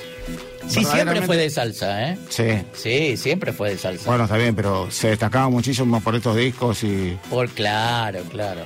Sí, 0.68 0.84
siempre 0.84 1.22
fue 1.22 1.36
de 1.36 1.50
salsa, 1.50 2.10
¿eh? 2.10 2.18
Sí. 2.28 2.62
Sí, 2.72 3.16
siempre 3.16 3.52
fue 3.52 3.70
de 3.70 3.78
salsa. 3.78 4.08
Bueno, 4.08 4.24
está 4.24 4.36
bien, 4.36 4.54
pero 4.54 4.88
se 4.90 5.08
destacaba 5.08 5.48
muchísimo 5.48 6.00
por 6.00 6.14
estos 6.14 6.36
discos 6.36 6.84
y 6.84 7.18
Por 7.28 7.48
claro, 7.48 8.20
claro. 8.30 8.60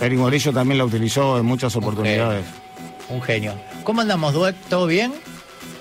Eric 0.00 0.18
Morillo 0.18 0.52
también 0.52 0.78
la 0.78 0.84
utilizó 0.84 1.38
en 1.38 1.46
muchas 1.46 1.74
oportunidades. 1.74 2.44
Un 3.08 3.20
genio. 3.20 3.54
¿Cómo 3.82 4.00
andamos, 4.00 4.32
Dueck? 4.32 4.54
¿Todo 4.68 4.86
bien? 4.86 5.12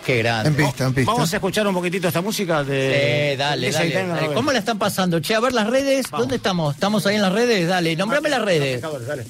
Qué 0.05 0.17
grande. 0.17 0.49
En 0.49 0.55
pista, 0.55 0.85
en 0.87 0.93
pista. 0.95 1.11
Vamos 1.11 1.31
a 1.31 1.35
escuchar 1.35 1.67
un 1.67 1.75
poquitito 1.75 2.07
esta 2.07 2.21
música 2.21 2.63
de. 2.63 3.33
Eh, 3.33 3.37
dale, 3.37 3.71
dale. 3.71 4.33
¿Cómo 4.33 4.51
la 4.51 4.59
están 4.59 4.79
pasando? 4.79 5.19
Che, 5.19 5.35
a 5.35 5.39
ver 5.39 5.53
las 5.53 5.67
redes. 5.67 6.07
¿Dónde 6.09 6.37
estamos? 6.37 6.73
¿Estamos 6.73 7.05
ahí 7.05 7.15
en 7.15 7.21
las 7.21 7.31
redes? 7.31 7.67
Dale, 7.67 7.95
nombrame 7.95 8.29
las 8.29 8.41
redes. 8.41 8.81
Dale. 8.81 9.25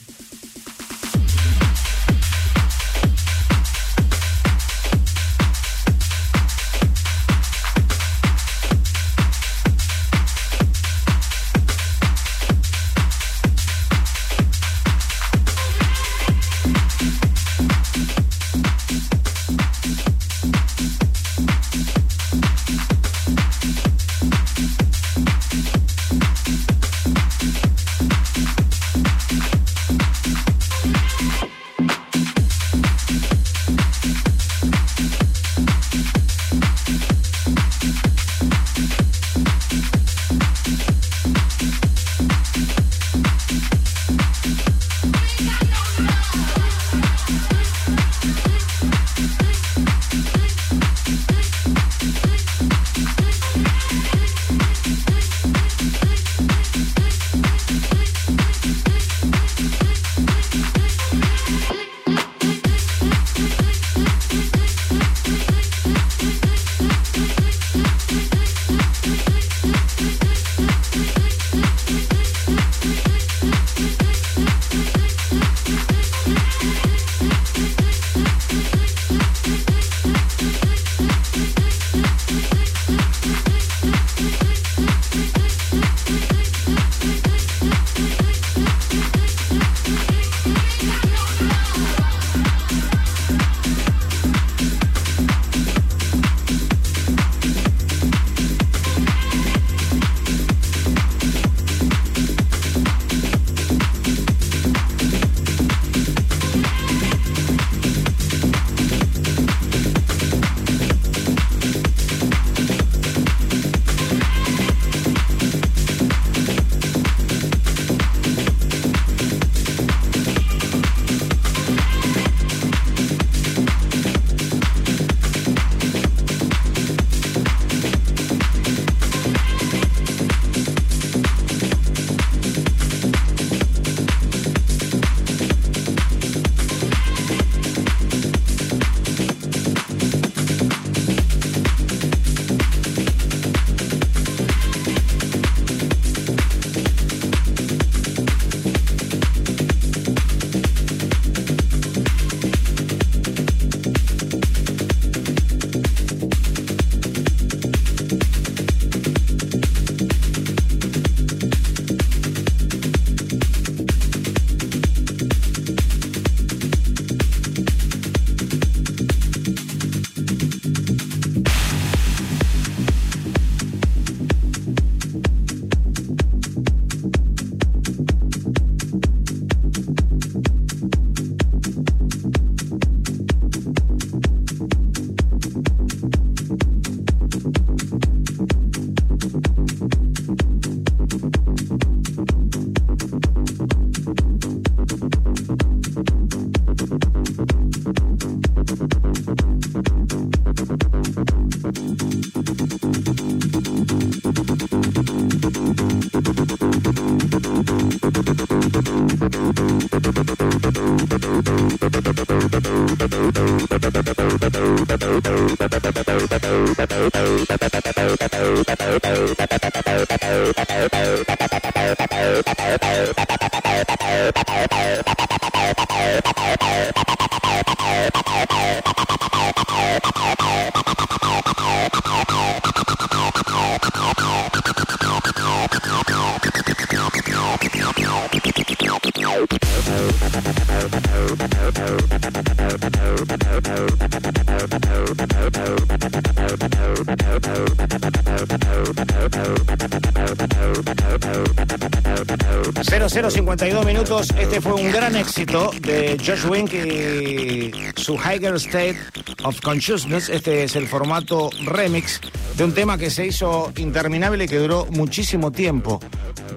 0052 253.22 253.86
minutos. 253.86 254.30
Este 254.38 254.62
fue 254.62 254.74
un 254.74 254.92
gran 254.92 255.16
éxito 255.16 255.72
de 255.82 256.18
Josh 256.26 256.46
Wink 256.50 256.74
y 256.74 257.72
su 258.00 258.16
Higher 258.16 258.56
State 258.56 258.98
of 259.44 259.60
Consciousness. 259.62 260.30
Este 260.30 260.64
es 260.64 260.76
el 260.78 260.88
formato 260.88 261.50
remix 261.66 262.22
de 262.56 262.64
un 262.64 262.74
tema 262.74 262.98
que 262.98 263.10
se 263.10 263.26
hizo 263.28 263.74
interminable 263.78 264.46
y 264.46 264.48
que 264.48 264.58
duró 264.58 264.86
muchísimo 264.92 265.52
tiempo. 265.52 266.00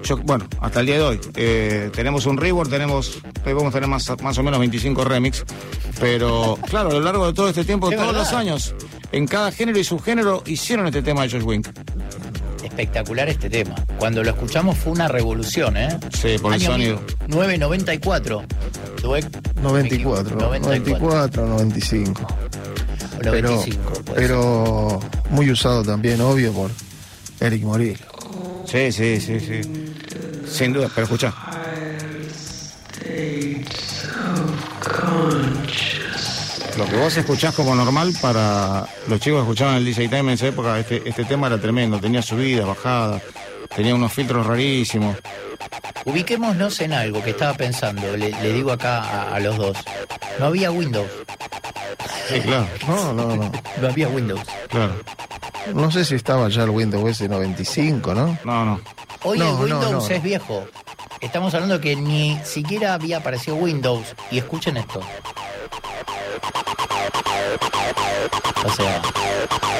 Yo- 0.03 0.17
bueno, 0.17 0.47
hasta 0.61 0.79
el 0.79 0.85
día 0.85 0.95
de 0.95 1.01
hoy. 1.03 1.19
Eh, 1.35 1.89
tenemos 1.93 2.25
un 2.25 2.37
rework, 2.37 2.69
tenemos, 2.69 3.19
podemos 3.43 3.73
tener 3.73 3.89
más, 3.89 4.09
más 4.21 4.37
o 4.37 4.43
menos 4.43 4.59
25 4.59 5.03
remix. 5.03 5.43
Pero 5.99 6.57
claro, 6.69 6.89
a 6.91 6.93
lo 6.93 7.01
largo 7.01 7.27
de 7.27 7.33
todo 7.33 7.49
este 7.49 7.65
tiempo, 7.65 7.89
todos 7.89 8.05
verdad. 8.07 8.19
los 8.21 8.31
años, 8.33 8.73
en 9.11 9.27
cada 9.27 9.51
género 9.51 9.79
y 9.79 9.83
subgénero 9.83 10.43
hicieron 10.45 10.87
este 10.87 11.01
tema 11.01 11.23
de 11.23 11.29
Josh 11.31 11.43
Wink. 11.43 11.67
Espectacular 12.63 13.27
este 13.27 13.49
tema. 13.49 13.75
Cuando 14.03 14.21
lo 14.21 14.31
escuchamos 14.31 14.77
fue 14.77 14.91
una 14.91 15.07
revolución, 15.07 15.77
¿eh? 15.77 15.97
Sí, 16.13 16.35
por 16.37 16.53
el 16.53 16.59
Año 16.59 16.71
sonido. 16.73 17.01
994. 17.29 18.43
Dweck- 19.01 19.53
94, 19.61 20.35
94, 20.35 21.47
95. 21.47 22.21
o 22.21 22.27
Pero, 23.21 23.31
95. 23.31 23.81
puede 23.93 24.03
ser. 24.03 24.13
pero 24.13 24.99
muy 25.29 25.49
usado 25.49 25.83
también, 25.83 26.19
obvio, 26.19 26.51
por 26.51 26.69
Eric 27.39 27.63
Morillo. 27.63 28.05
Sí, 28.65 28.91
sí, 28.91 29.21
sí, 29.21 29.39
sí. 29.39 29.61
Sin 30.51 30.73
duda, 30.73 30.89
pero 30.93 31.05
escucha. 31.05 31.33
Lo 36.77 36.85
que 36.87 36.97
vos 36.97 37.15
escuchás 37.15 37.53
como 37.53 37.75
normal 37.75 38.13
para 38.19 38.85
los 39.07 39.19
chicos 39.19 39.37
que 39.39 39.41
escuchaban 39.43 39.75
el 39.75 39.85
DJ 39.85 40.07
Time 40.07 40.19
en 40.21 40.29
esa 40.31 40.47
época, 40.47 40.79
este, 40.79 41.07
este 41.07 41.23
tema 41.25 41.47
era 41.47 41.57
tremendo, 41.61 41.99
tenía 41.99 42.21
subidas, 42.21 42.65
bajadas, 42.65 43.21
tenía 43.75 43.95
unos 43.95 44.11
filtros 44.13 44.45
rarísimos. 44.45 45.17
Ubiquémonos 46.05 46.79
en 46.81 46.93
algo 46.93 47.23
que 47.23 47.29
estaba 47.31 47.53
pensando, 47.53 48.15
le, 48.17 48.29
le 48.31 48.53
digo 48.53 48.71
acá 48.71 49.01
a, 49.01 49.35
a 49.35 49.39
los 49.39 49.57
dos. 49.57 49.77
No 50.39 50.47
había 50.47 50.71
Windows, 50.71 51.09
Sí, 52.29 52.39
claro, 52.41 52.67
No, 52.87 53.13
no, 53.13 53.35
no. 53.35 53.51
no 53.81 53.87
había 53.87 54.07
Windows. 54.07 54.41
claro. 54.69 54.93
No 55.73 55.89
sé 55.91 56.03
si 56.03 56.15
estaba 56.15 56.49
ya 56.49 56.63
el 56.63 56.71
Windows 56.71 57.21
S95, 57.21 58.13
¿no? 58.13 58.37
No, 58.43 58.65
no. 58.65 58.81
Hoy 59.23 59.39
No, 59.39 59.49
el 59.49 59.55
Windows 59.63 59.91
no, 59.91 59.99
no. 60.01 60.07
es 60.07 60.21
viejo. 60.23 60.65
Estamos 61.21 61.53
hablando 61.53 61.79
que 61.79 61.95
ni 61.95 62.37
siquiera 62.43 62.93
había 62.95 63.17
aparecido 63.17 63.55
Windows. 63.55 64.13
Y 64.29 64.39
escuchen 64.39 64.75
esto. 64.75 64.99
O 68.65 68.69
sea, 68.71 69.01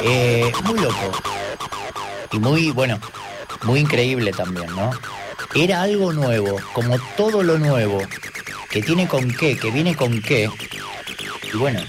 eh, 0.03 0.51
muy 0.63 0.79
loco. 0.79 1.11
Y 2.31 2.39
muy, 2.39 2.71
bueno, 2.71 2.97
muy 3.63 3.79
increíble 3.79 4.31
también, 4.31 4.67
¿no? 4.75 4.91
Era 5.55 5.81
algo 5.83 6.13
nuevo, 6.13 6.59
como 6.73 6.97
todo 7.15 7.43
lo 7.43 7.57
nuevo, 7.59 7.99
que 8.69 8.81
tiene 8.81 9.07
con 9.07 9.31
qué, 9.31 9.57
que 9.57 9.71
viene 9.71 9.95
con 9.95 10.21
qué. 10.21 10.49
Y 11.53 11.57
bueno, 11.57 11.81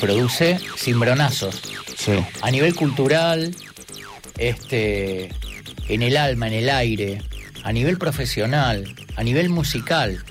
produce 0.00 0.58
cimbronazos 0.76 1.60
Sí. 1.96 2.12
a 2.40 2.50
nivel 2.50 2.74
cultural, 2.74 3.54
este, 4.38 5.30
en 5.88 6.02
el 6.02 6.16
alma, 6.16 6.48
en 6.48 6.54
el 6.54 6.70
aire, 6.70 7.22
a 7.64 7.72
nivel 7.72 7.98
profesional, 7.98 8.94
a 9.16 9.22
nivel 9.22 9.48
musical. 9.48 10.24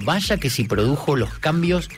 Vaya 0.00 0.36
que 0.36 0.48
si 0.50 0.64
produjo 0.64 1.16
los 1.16 1.38
cambios 1.38 1.88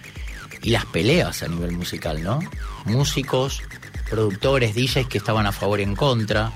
y 0.62 0.70
las 0.70 0.86
peleas 0.86 1.42
a 1.42 1.48
nivel 1.48 1.72
musical, 1.72 2.22
¿no? 2.22 2.38
Músicos, 2.84 3.62
productores, 4.08 4.74
DJs 4.74 5.06
que 5.06 5.18
estaban 5.18 5.46
a 5.46 5.52
favor 5.52 5.80
y 5.80 5.84
en 5.84 5.94
contra. 5.96 6.50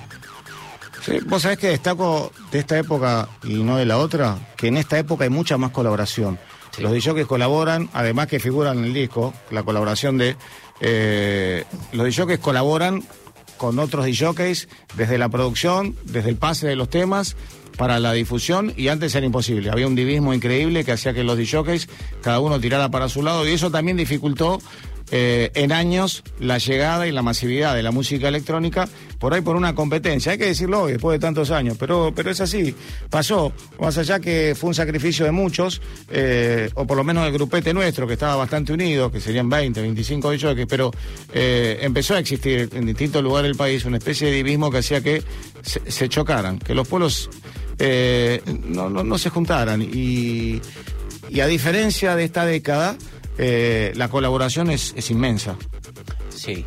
Sí, 1.04 1.18
vos 1.26 1.42
sabés 1.42 1.58
que 1.58 1.68
destaco 1.68 2.32
de 2.50 2.60
esta 2.60 2.78
época 2.78 3.28
y 3.42 3.62
no 3.62 3.76
de 3.76 3.84
la 3.84 3.98
otra, 3.98 4.38
que 4.56 4.68
en 4.68 4.78
esta 4.78 4.98
época 4.98 5.24
hay 5.24 5.30
mucha 5.30 5.58
más 5.58 5.70
colaboración. 5.70 6.38
Sí. 6.74 6.82
Los 6.82 6.92
DJs 6.92 7.26
colaboran, 7.26 7.90
además 7.92 8.26
que 8.26 8.40
figuran 8.40 8.78
en 8.78 8.84
el 8.84 8.94
disco, 8.94 9.34
la 9.50 9.62
colaboración 9.62 10.16
de... 10.16 10.36
eh, 10.80 11.64
los 11.92 12.06
DJs 12.06 12.38
colaboran 12.38 13.02
con 13.58 13.78
otros 13.78 14.06
DJs 14.06 14.68
desde 14.96 15.18
la 15.18 15.28
producción, 15.28 15.94
desde 16.04 16.30
el 16.30 16.36
pase 16.36 16.66
de 16.66 16.76
los 16.76 16.88
temas, 16.88 17.36
para 17.76 17.98
la 17.98 18.12
difusión, 18.12 18.72
y 18.76 18.88
antes 18.88 19.14
era 19.14 19.26
imposible. 19.26 19.70
Había 19.70 19.86
un 19.86 19.94
divismo 19.96 20.32
increíble 20.32 20.84
que 20.84 20.92
hacía 20.92 21.12
que 21.12 21.24
los 21.24 21.36
DJs, 21.36 21.88
cada 22.22 22.40
uno 22.40 22.58
tirara 22.60 22.88
para 22.88 23.08
su 23.08 23.22
lado, 23.22 23.46
y 23.46 23.52
eso 23.52 23.70
también 23.70 23.96
dificultó 23.96 24.58
eh, 25.16 25.52
en 25.54 25.70
años 25.70 26.24
la 26.40 26.58
llegada 26.58 27.06
y 27.06 27.12
la 27.12 27.22
masividad 27.22 27.76
de 27.76 27.84
la 27.84 27.92
música 27.92 28.26
electrónica, 28.26 28.88
por 29.20 29.32
ahí 29.32 29.42
por 29.42 29.54
una 29.54 29.72
competencia. 29.72 30.32
Hay 30.32 30.38
que 30.38 30.46
decirlo 30.46 30.82
hoy, 30.82 30.94
después 30.94 31.14
de 31.14 31.24
tantos 31.24 31.52
años, 31.52 31.76
pero, 31.78 32.12
pero 32.12 32.32
es 32.32 32.40
así. 32.40 32.74
Pasó, 33.10 33.52
más 33.78 33.96
allá 33.96 34.18
que 34.18 34.56
fue 34.58 34.66
un 34.70 34.74
sacrificio 34.74 35.24
de 35.24 35.30
muchos, 35.30 35.80
eh, 36.10 36.68
o 36.74 36.84
por 36.84 36.96
lo 36.96 37.04
menos 37.04 37.24
el 37.28 37.32
grupete 37.32 37.72
nuestro, 37.72 38.08
que 38.08 38.14
estaba 38.14 38.34
bastante 38.34 38.72
unido, 38.72 39.12
que 39.12 39.20
serían 39.20 39.48
20, 39.48 39.82
25 39.82 40.32
DJs, 40.32 40.66
pero 40.68 40.90
eh, 41.32 41.78
empezó 41.82 42.14
a 42.14 42.18
existir 42.18 42.68
en 42.72 42.84
distintos 42.84 43.22
lugares 43.22 43.50
del 43.50 43.56
país 43.56 43.84
una 43.84 43.98
especie 43.98 44.26
de 44.26 44.34
divismo 44.34 44.68
que 44.68 44.78
hacía 44.78 45.00
que 45.00 45.22
se, 45.62 46.08
chocaran, 46.08 46.58
que 46.58 46.74
los 46.74 46.88
pueblos 46.88 47.30
no, 48.66 48.90
no, 48.90 49.18
se 49.18 49.30
juntaran. 49.30 49.80
Y 49.80 50.60
a 51.40 51.46
diferencia 51.46 52.16
de 52.16 52.24
esta 52.24 52.44
década, 52.44 52.96
eh, 53.38 53.92
la 53.96 54.08
colaboración 54.08 54.70
es, 54.70 54.92
es 54.96 55.10
inmensa. 55.10 55.56
Sí. 56.28 56.64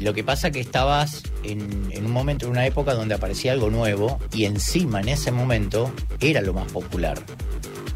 Lo 0.00 0.12
que 0.12 0.24
pasa 0.24 0.50
que 0.50 0.60
estabas 0.60 1.22
en, 1.44 1.88
en 1.90 2.04
un 2.04 2.12
momento, 2.12 2.46
en 2.46 2.52
una 2.52 2.66
época 2.66 2.94
donde 2.94 3.14
aparecía 3.14 3.52
algo 3.52 3.70
nuevo 3.70 4.18
y 4.32 4.44
encima 4.44 5.00
en 5.00 5.08
ese 5.08 5.30
momento 5.30 5.92
era 6.20 6.40
lo 6.40 6.52
más 6.52 6.70
popular. 6.70 7.22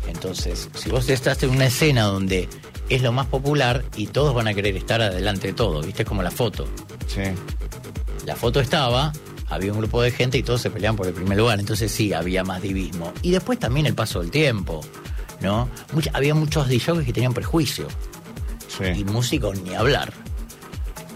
Entonces, 0.07 0.69
si 0.75 0.91
vos 0.91 1.09
estás 1.09 1.43
en 1.43 1.51
una 1.51 1.67
escena 1.67 2.05
donde 2.05 2.49
es 2.89 3.03
lo 3.03 3.13
más 3.13 3.27
popular 3.27 3.85
y 3.97 4.07
todos 4.07 4.35
van 4.35 4.49
a 4.49 4.55
querer 4.55 4.77
estar 4.77 5.03
adelante 5.03 5.49
de 5.49 5.53
todo, 5.53 5.83
¿viste? 5.83 6.03
Es 6.03 6.09
como 6.09 6.23
la 6.23 6.31
foto. 6.31 6.67
Sí. 7.07 7.23
La 8.25 8.35
foto 8.35 8.61
estaba, 8.61 9.13
había 9.49 9.73
un 9.73 9.79
grupo 9.79 10.03
de 10.03 10.11
gente 10.11 10.39
y 10.39 10.43
todos 10.43 10.61
se 10.61 10.71
peleaban 10.71 10.97
por 10.97 11.07
el 11.07 11.15
primer 11.15 11.37
lugar, 11.37 11.61
entonces 11.61 11.93
sí, 11.93 12.13
había 12.13 12.45
más 12.45 12.63
divismo. 12.63 13.13
Y 13.23 13.31
después 13.31 13.59
también 13.59 13.87
el 13.87 13.95
paso 13.95 14.21
del 14.21 14.31
tiempo, 14.31 14.81
¿no? 15.41 15.69
Mucha- 15.93 16.11
había 16.15 16.35
muchos 16.35 16.69
DJs 16.69 17.05
que 17.05 17.13
tenían 17.13 17.33
prejuicio 17.35 17.87
y 18.81 18.95
Sí. 18.97 19.05
músicos 19.05 19.61
ni 19.63 19.75
hablar. 19.75 20.13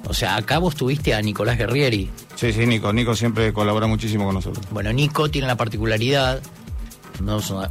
O 0.09 0.15
sea, 0.15 0.37
acá 0.37 0.59
vos 0.59 0.75
tuviste 0.75 1.15
a 1.15 1.23
Nicolás 1.23 1.57
Guerrieri. 1.59 2.11
sí, 2.35 2.53
sí, 2.53 2.67
Nico. 2.67 2.93
Nico 2.93 3.15
siempre 3.15 3.53
colabora 3.53 3.87
muchísimo 3.87 4.25
con 4.27 4.35
nosotros. 4.35 4.67
Bueno, 4.71 4.93
Nico 4.93 5.31
tiene 5.31 5.47
la 5.47 5.57
particularidad, 5.57 6.43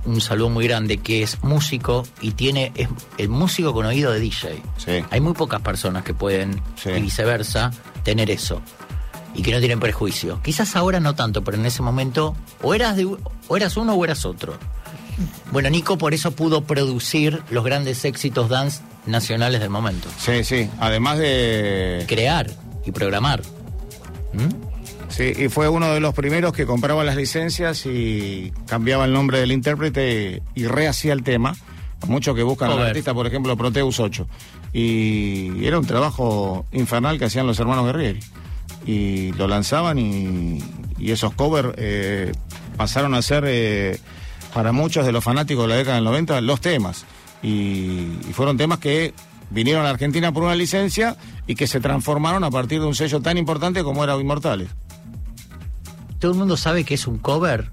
un 0.06 0.22
saludo 0.22 0.49
muy 0.49 0.66
grande, 0.66 0.97
que 0.99 1.24
es 1.24 1.43
músico 1.43 2.04
y 2.22 2.32
tiene 2.32 2.72
es 2.76 2.88
el 3.18 3.28
músico 3.30 3.74
con 3.74 3.86
oído 3.86 4.12
de 4.12 4.20
DJ. 4.22 4.62
Sí. 4.78 5.04
Hay 5.10 5.20
muy 5.20 5.34
pocas 5.34 5.62
personas 5.62 6.04
que 6.04 6.14
pueden, 6.14 6.62
Sí. 6.82 6.89
y 6.91 7.02
viceversa, 7.02 7.72
tener 8.04 8.30
eso. 8.32 8.62
Y 9.36 9.41
que 9.41 9.52
no 9.52 9.60
tienen 9.60 9.80
prejuicio. 9.80 10.39
Quizás 10.43 10.76
ahora 10.76 10.99
no 10.99 11.16
tanto, 11.16 11.43
pero 11.43 11.58
en 11.58 11.66
ese 11.66 11.82
momento 11.82 12.36
o 12.62 12.74
eras, 12.74 12.95
de, 12.95 13.06
o 13.06 13.58
eras 13.58 13.76
uno 13.78 13.93
o 13.93 14.04
eras 14.06 14.26
otro. 14.26 14.54
Bueno, 15.51 15.70
Nico 15.70 15.97
por 15.97 16.14
eso 16.14 16.32
pudo 16.32 16.64
producir 16.64 17.41
los 17.49 17.64
grandes 17.64 18.05
éxitos 18.05 18.49
dance 18.49 18.82
nacionales 19.05 19.59
del 19.62 19.70
momento. 19.70 20.07
Sí, 20.18 20.43
sí. 20.43 20.70
Además 20.80 21.18
de. 21.18 22.05
Crear 22.07 22.49
y 22.86 22.91
programar. 22.91 23.41
¿Mm? 24.34 24.72
Sí, 25.09 25.34
y 25.38 25.49
fue 25.49 25.68
uno 25.68 25.93
de 25.93 25.99
los 25.99 26.14
primeros 26.14 26.53
que 26.53 26.66
compraba 26.66 27.03
las 27.03 27.18
licencias 27.18 27.86
y 27.86 28.53
cambiaba 28.66 29.03
el 29.05 29.12
nombre 29.12 29.39
del 29.39 29.51
intérprete 29.51 30.41
y 30.55 30.66
rehacía 30.66 31.14
el 31.14 31.24
tema. 31.24 31.55
Muchos 32.07 32.36
que 32.36 32.43
buscan 32.43 32.72
al 32.72 32.80
artista, 32.80 33.14
por 33.14 33.28
ejemplo, 33.28 33.55
Proteus 33.57 33.99
8. 33.99 34.28
Y 34.74 35.66
era 35.66 35.78
un 35.78 35.86
trabajo 35.86 36.66
infernal 36.72 37.20
que 37.20 37.26
hacían 37.26 37.45
los 37.45 37.59
hermanos 37.59 37.86
Guerrieri. 37.86 38.22
Y 38.86 39.34
lo 39.34 39.47
lanzaban 39.47 39.99
y, 39.99 40.64
y 40.97 41.12
esos 41.12 41.34
covers 41.34 41.74
eh, 41.78 42.32
pasaron 42.78 43.14
a 43.14 43.22
ser 43.22 43.43
eh, 43.45 43.99
para 44.54 44.72
muchos 44.72 45.06
de 45.06 45.12
los 45.12 45.24
fanáticos 45.24 45.64
de 45.66 45.70
la 45.70 45.76
década 45.76 45.95
del 45.95 46.06
90 46.06 46.41
los 46.41 46.62
temas. 46.62 47.06
Y, 47.43 47.49
y 48.30 48.32
fueron 48.34 48.58
temas 48.58 48.80
que 48.80 49.14
vinieron 49.49 49.82
a 49.82 49.86
la 49.86 49.89
Argentina 49.91 50.32
por 50.32 50.43
una 50.43 50.56
licencia 50.56 51.18
y 51.47 51.56
que 51.56 51.68
se 51.68 51.80
transformaron 51.80 52.43
a 52.43 52.52
partir 52.52 52.80
de 52.80 52.86
un 52.88 52.95
sello 52.95 53.22
tan 53.22 53.38
importante 53.38 53.84
como 53.84 54.04
era 54.04 54.16
Inmortales. 54.16 54.70
¿Todo 56.20 56.32
el 56.32 56.38
mundo 56.38 56.56
sabe 56.58 56.84
que 56.84 56.93
es 56.93 57.08
un 57.08 57.18
cover? 57.18 57.72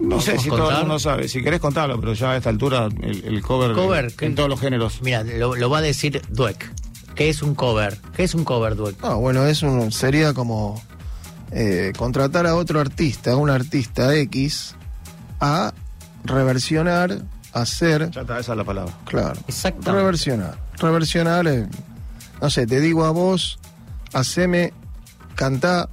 No 0.00 0.20
sé 0.20 0.32
¿Podemos 0.32 0.42
si 0.42 0.48
todo 0.48 0.58
el 0.58 0.64
contar? 0.64 0.80
mundo 0.80 0.98
sabe. 0.98 1.28
Si 1.28 1.42
querés 1.42 1.60
contarlo, 1.60 2.00
pero 2.00 2.12
ya 2.14 2.32
a 2.32 2.36
esta 2.36 2.50
altura 2.50 2.88
el, 3.00 3.24
el 3.24 3.42
cover, 3.42 3.72
Cover, 3.74 4.04
en 4.06 4.10
que- 4.16 4.30
todos 4.30 4.48
los 4.48 4.60
géneros. 4.60 5.00
Mira, 5.02 5.22
lo, 5.22 5.54
lo 5.54 5.70
va 5.70 5.78
a 5.78 5.82
decir 5.82 6.20
Dweck. 6.30 6.70
¿Qué 7.14 7.28
es 7.28 7.42
un 7.42 7.54
cover? 7.54 7.98
¿Qué 8.16 8.24
es 8.24 8.34
un 8.34 8.44
cover, 8.44 8.74
Dweck? 8.74 9.00
No, 9.00 9.20
bueno, 9.20 9.46
es 9.46 9.62
un, 9.62 9.92
sería 9.92 10.34
como 10.34 10.82
eh, 11.54 11.92
contratar 11.96 12.46
a 12.46 12.54
otro 12.56 12.80
artista, 12.80 13.32
a 13.32 13.36
un 13.36 13.48
artista 13.48 14.14
X, 14.16 14.74
a 15.40 15.72
reversionar, 16.24 17.22
hacer, 17.52 18.10
Ya 18.10 18.22
está, 18.22 18.38
esa 18.40 18.52
es 18.52 18.58
la 18.58 18.64
palabra. 18.64 18.92
claro, 19.04 19.40
Exactamente. 19.46 19.92
reversionar. 19.92 20.58
Reversionar, 20.78 21.46
eh, 21.46 21.68
no 22.42 22.50
sé, 22.50 22.66
te 22.66 22.80
digo 22.80 23.04
a 23.04 23.10
vos, 23.10 23.58
haceme, 24.12 24.72
cantá 25.36 25.88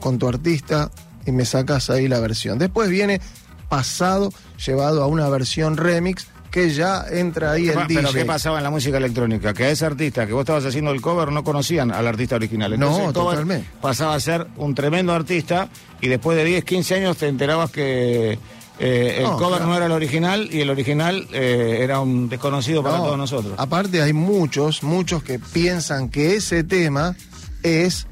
con 0.00 0.18
tu 0.18 0.28
artista 0.28 0.90
y 1.24 1.32
me 1.32 1.44
sacas 1.44 1.88
ahí 1.90 2.08
la 2.08 2.20
versión. 2.20 2.58
Después 2.58 2.90
viene 2.90 3.20
pasado, 3.68 4.32
llevado 4.64 5.02
a 5.02 5.06
una 5.06 5.28
versión 5.28 5.76
remix, 5.76 6.26
que 6.56 6.70
ya 6.70 7.04
entra 7.10 7.52
ahí 7.52 7.64
¿Qué 7.64 7.72
el 7.72 7.86
DJ. 7.86 8.00
Pero 8.00 8.12
¿qué 8.14 8.24
pasaba 8.24 8.56
en 8.56 8.64
la 8.64 8.70
música 8.70 8.96
electrónica? 8.96 9.52
Que 9.52 9.64
a 9.64 9.70
ese 9.70 9.84
artista 9.84 10.26
que 10.26 10.32
vos 10.32 10.40
estabas 10.40 10.64
haciendo 10.64 10.90
el 10.90 11.02
cover 11.02 11.30
no 11.30 11.44
conocían 11.44 11.92
al 11.92 12.06
artista 12.06 12.36
original. 12.36 12.78
No, 12.78 13.08
el 13.08 13.12
cover 13.12 13.12
totalmente. 13.12 13.68
pasaba 13.82 14.14
a 14.14 14.20
ser 14.20 14.46
un 14.56 14.74
tremendo 14.74 15.12
artista 15.12 15.68
y 16.00 16.08
después 16.08 16.34
de 16.38 16.44
10, 16.46 16.64
15 16.64 16.94
años 16.94 17.18
te 17.18 17.28
enterabas 17.28 17.70
que 17.70 18.38
eh, 18.78 19.14
el 19.18 19.24
No, 19.24 19.36
cover 19.36 19.58
claro. 19.58 19.66
no 19.66 19.76
era 19.76 19.84
el 19.84 19.92
original 19.92 20.48
y 20.50 20.62
el 20.62 20.70
original 20.70 21.28
eh, 21.34 21.80
era 21.82 22.00
un 22.00 22.30
desconocido 22.30 22.82
para 22.82 22.96
No, 22.96 23.04
todos 23.04 23.18
nosotros. 23.18 23.52
Aparte 23.58 24.00
hay 24.00 24.14
muchos, 24.14 24.82
muchos 24.82 25.22
que 25.22 25.38
piensan 25.38 26.08
que 26.08 26.36
ese 26.36 26.64
tema 26.64 27.14
es 27.62 28.06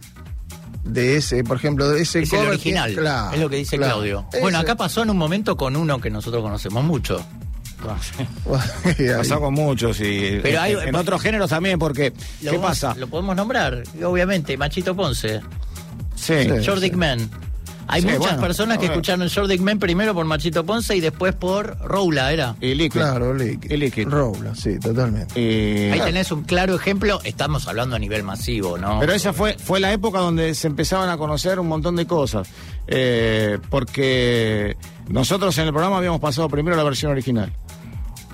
de 0.85 1.17
ese, 1.17 1.45
por 1.45 1.57
ejemplo, 1.57 1.89
de 1.89 2.03
ese 2.03 2.21
Es 2.21 2.25
el 2.25 2.29
cover 2.31 2.45
que- 2.45 2.51
original, 2.57 2.93
claro, 2.95 3.33
es 3.35 3.41
lo 3.41 3.49
que 3.49 3.57
dice 3.57 3.79
claro. 3.79 3.95
Claudio. 3.95 4.27
Ese- 4.31 4.43
Bueno, 4.43 4.59
acá 4.59 4.75
pasó 4.77 5.03
en 5.03 5.09
un 5.09 5.17
momento 5.17 5.57
con 5.57 5.77
uno 5.77 5.99
que 5.99 6.11
nosotros 6.11 6.43
conocemos 6.43 6.85
mucho. 6.85 7.25
Ahí. 8.99 9.09
Pasó 9.17 9.41
con 9.41 9.55
muchos 9.55 10.01
y 10.01 10.39
Pero 10.43 10.59
en, 10.59 10.63
hay- 10.65 10.89
en 10.89 10.95
otros 10.95 11.21
géneros 11.23 11.51
también, 11.51 11.79
porque 11.79 12.13
Lo 12.43 12.51
¿qué 12.53 12.57
vamos- 12.57 12.71
pasa? 12.81 12.95
Lo 12.99 13.07
podemos 13.09 13.37
nombrar, 13.37 13.83
obviamente, 14.05 14.57
Machito 14.57 14.95
Ponce, 14.95 15.41
Sí. 16.15 16.35
Sí. 16.45 16.49
Short 16.61 16.81
Dick 16.81 16.95
Man. 16.95 17.29
Hay 17.87 18.01
Sí, 18.01 18.07
muchas 18.07 18.21
bueno, 18.21 18.41
personas 18.41 18.79
que 18.79 18.87
escucharon 18.87 19.27
Short 19.29 19.47
Dick 19.47 19.61
Man 19.61 19.79
primero 19.79 20.15
por 20.15 20.25
Machito 20.25 20.65
Ponce 20.65 20.97
y 20.97 21.01
después 21.01 21.35
por 21.35 21.77
Roula, 21.81 22.33
¿era? 22.33 22.57
Y 22.63 22.75
Liquid. 22.75 22.99
Claro, 22.99 23.35
Liquid. 23.35 23.71
Y 23.71 23.77
Liquid. 23.77 24.09
Roula, 24.09 24.55
sí, 24.55 24.79
totalmente. 24.79 25.39
Y- 25.39 25.91
Ahí 25.93 26.01
tenés 26.01 26.33
un 26.33 26.45
claro 26.45 26.75
ejemplo, 26.77 27.21
estamos 27.25 27.69
hablando 27.69 27.95
a 27.95 27.99
nivel 27.99 28.23
masivo, 28.23 28.79
¿no? 28.79 29.01
Pero 29.01 29.13
esa 29.13 29.35
fue, 29.35 29.59
fue 29.59 29.81
la 29.81 29.93
época 29.93 30.19
donde 30.21 30.55
se 30.55 30.67
empezaban 30.67 31.11
a 31.11 31.19
conocer 31.19 31.61
un 31.61 31.69
montón 31.69 31.95
de 31.97 32.07
cosas. 32.07 32.49
Eh, 32.87 33.59
porque 33.69 34.77
nosotros 35.09 35.57
en 35.59 35.67
el 35.67 35.73
programa 35.73 35.99
habíamos 35.99 36.21
pasado 36.21 36.49
primero 36.49 36.77
la 36.79 36.85
versión 36.85 37.13
original. 37.13 37.53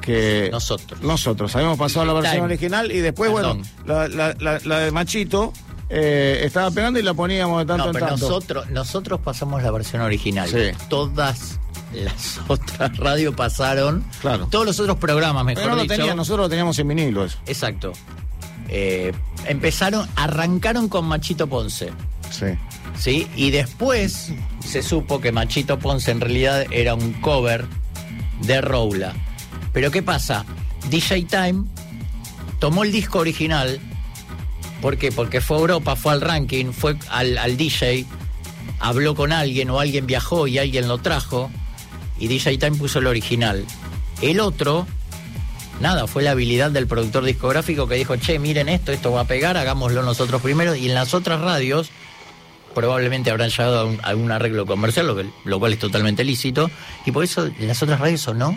Que 0.01 0.49
Nosotros. 0.51 1.01
Nosotros 1.03 1.55
habíamos 1.57 1.79
pasado 1.79 2.07
la 2.07 2.13
versión 2.15 2.35
Time. 2.37 2.45
original 2.47 2.91
y 2.93 2.99
después, 3.01 3.31
Perdón. 3.33 3.63
bueno, 3.85 4.09
la, 4.09 4.09
la- 4.09 4.35
la- 4.41 4.61
la 4.65 4.79
de 4.81 4.91
Machito 4.91 5.53
eh, 5.89 6.41
estaba 6.45 6.71
pegando 6.71 6.99
y 6.99 7.03
la 7.03 7.15
poníamos 7.15 7.59
de 7.61 7.67
tanto 7.67 7.85
no, 7.85 7.91
en 7.91 7.95
pero 7.95 8.07
tanto. 8.07 8.29
nosotros, 8.29 8.71
nosotros 8.71 9.21
pasamos 9.23 9.63
la 9.63 9.71
versión 9.71 10.03
original. 10.03 10.49
Sí. 10.49 10.71
Todas 10.89 11.59
las 11.93 12.41
otras 12.49 12.97
radios 12.97 13.35
pasaron. 13.35 14.05
Claro. 14.21 14.47
Todos 14.51 14.65
los 14.67 14.81
otros 14.81 14.97
programas, 14.99 15.45
mejor 15.45 15.63
Pero 15.63 15.71
no 15.71 15.77
lo 15.77 15.83
dicho. 15.83 15.97
tenía, 15.97 16.15
nosotros 16.15 16.45
lo 16.47 16.49
teníamos 16.49 16.79
en 16.79 16.89
vinilo 16.89 17.25
eso. 17.25 17.39
Exacto. 17.47 17.93
Eh, 18.69 19.13
empezaron, 19.47 20.09
arrancaron 20.17 20.89
con 20.89 21.05
Machito 21.07 21.49
Ponce. 21.49 21.91
Sí. 22.31 22.47
¿sí? 22.97 23.27
Y 23.35 23.51
después 23.51 24.33
se 24.65 24.83
supo 24.83 25.21
que 25.21 25.33
Machito 25.33 25.79
Ponce 25.81 26.13
en 26.13 26.21
realidad 26.21 26.65
era 26.71 26.95
un 26.95 27.13
cover 27.15 27.65
de 28.43 28.61
Roula. 28.61 29.13
Pero 29.73 29.91
¿qué 29.91 30.03
pasa? 30.03 30.45
DJ 30.89 31.25
Time 31.25 31.65
tomó 32.59 32.85
el 32.85 32.93
disco 32.93 33.19
original. 33.19 33.81
¿Por 34.81 34.97
qué? 34.97 35.13
Porque 35.13 35.41
fue 35.41 35.59
a 35.59 35.61
Europa, 35.61 35.97
fue 35.97 36.13
al 36.13 36.21
ranking, 36.21 36.73
fue 36.73 36.97
al, 37.11 37.37
al 37.39 37.57
DJ, 37.57 38.07
habló 38.79 39.15
con 39.15 39.33
alguien 39.33 39.71
o 39.71 39.79
alguien 39.79 40.07
viajó 40.07 40.47
y 40.47 40.59
alguien 40.59 40.89
lo 40.89 40.99
trajo. 40.99 41.51
Y 42.19 42.29
DJ 42.29 42.59
Time 42.59 42.77
puso 42.77 42.99
el 42.99 43.07
original. 43.07 43.65
El 44.21 44.41
otro, 44.41 44.87
nada, 45.81 46.07
fue 46.07 46.23
la 46.23 46.33
habilidad 46.33 46.71
del 46.71 46.87
productor 46.87 47.25
discográfico 47.25 47.87
que 47.87 47.95
dijo, 47.95 48.17
che, 48.17 48.39
miren 48.39 48.69
esto, 48.69 48.93
esto 48.93 49.13
va 49.13 49.23
a 49.23 49.25
pegar, 49.25 49.57
hagámoslo 49.57 50.03
nosotros 50.03 50.43
primero. 50.43 50.75
Y 50.75 50.89
en 50.89 50.95
las 50.95 51.15
otras 51.15 51.41
radios 51.41 51.91
probablemente 52.75 53.31
habrán 53.31 53.51
llegado 53.51 53.99
a 54.03 54.15
un, 54.15 54.31
arreglo 54.31 54.67
comercial, 54.67 55.07
lo, 55.45 55.59
cual 55.59 55.73
es 55.73 55.79
totalmente 55.79 56.25
lícito, 56.25 56.71
y 57.05 57.11
por 57.11 57.25
eso 57.25 57.47
en 57.47 57.69
las 57.69 57.83
otras 57.83 58.01
radios 58.01 58.21
sonó 58.21 58.57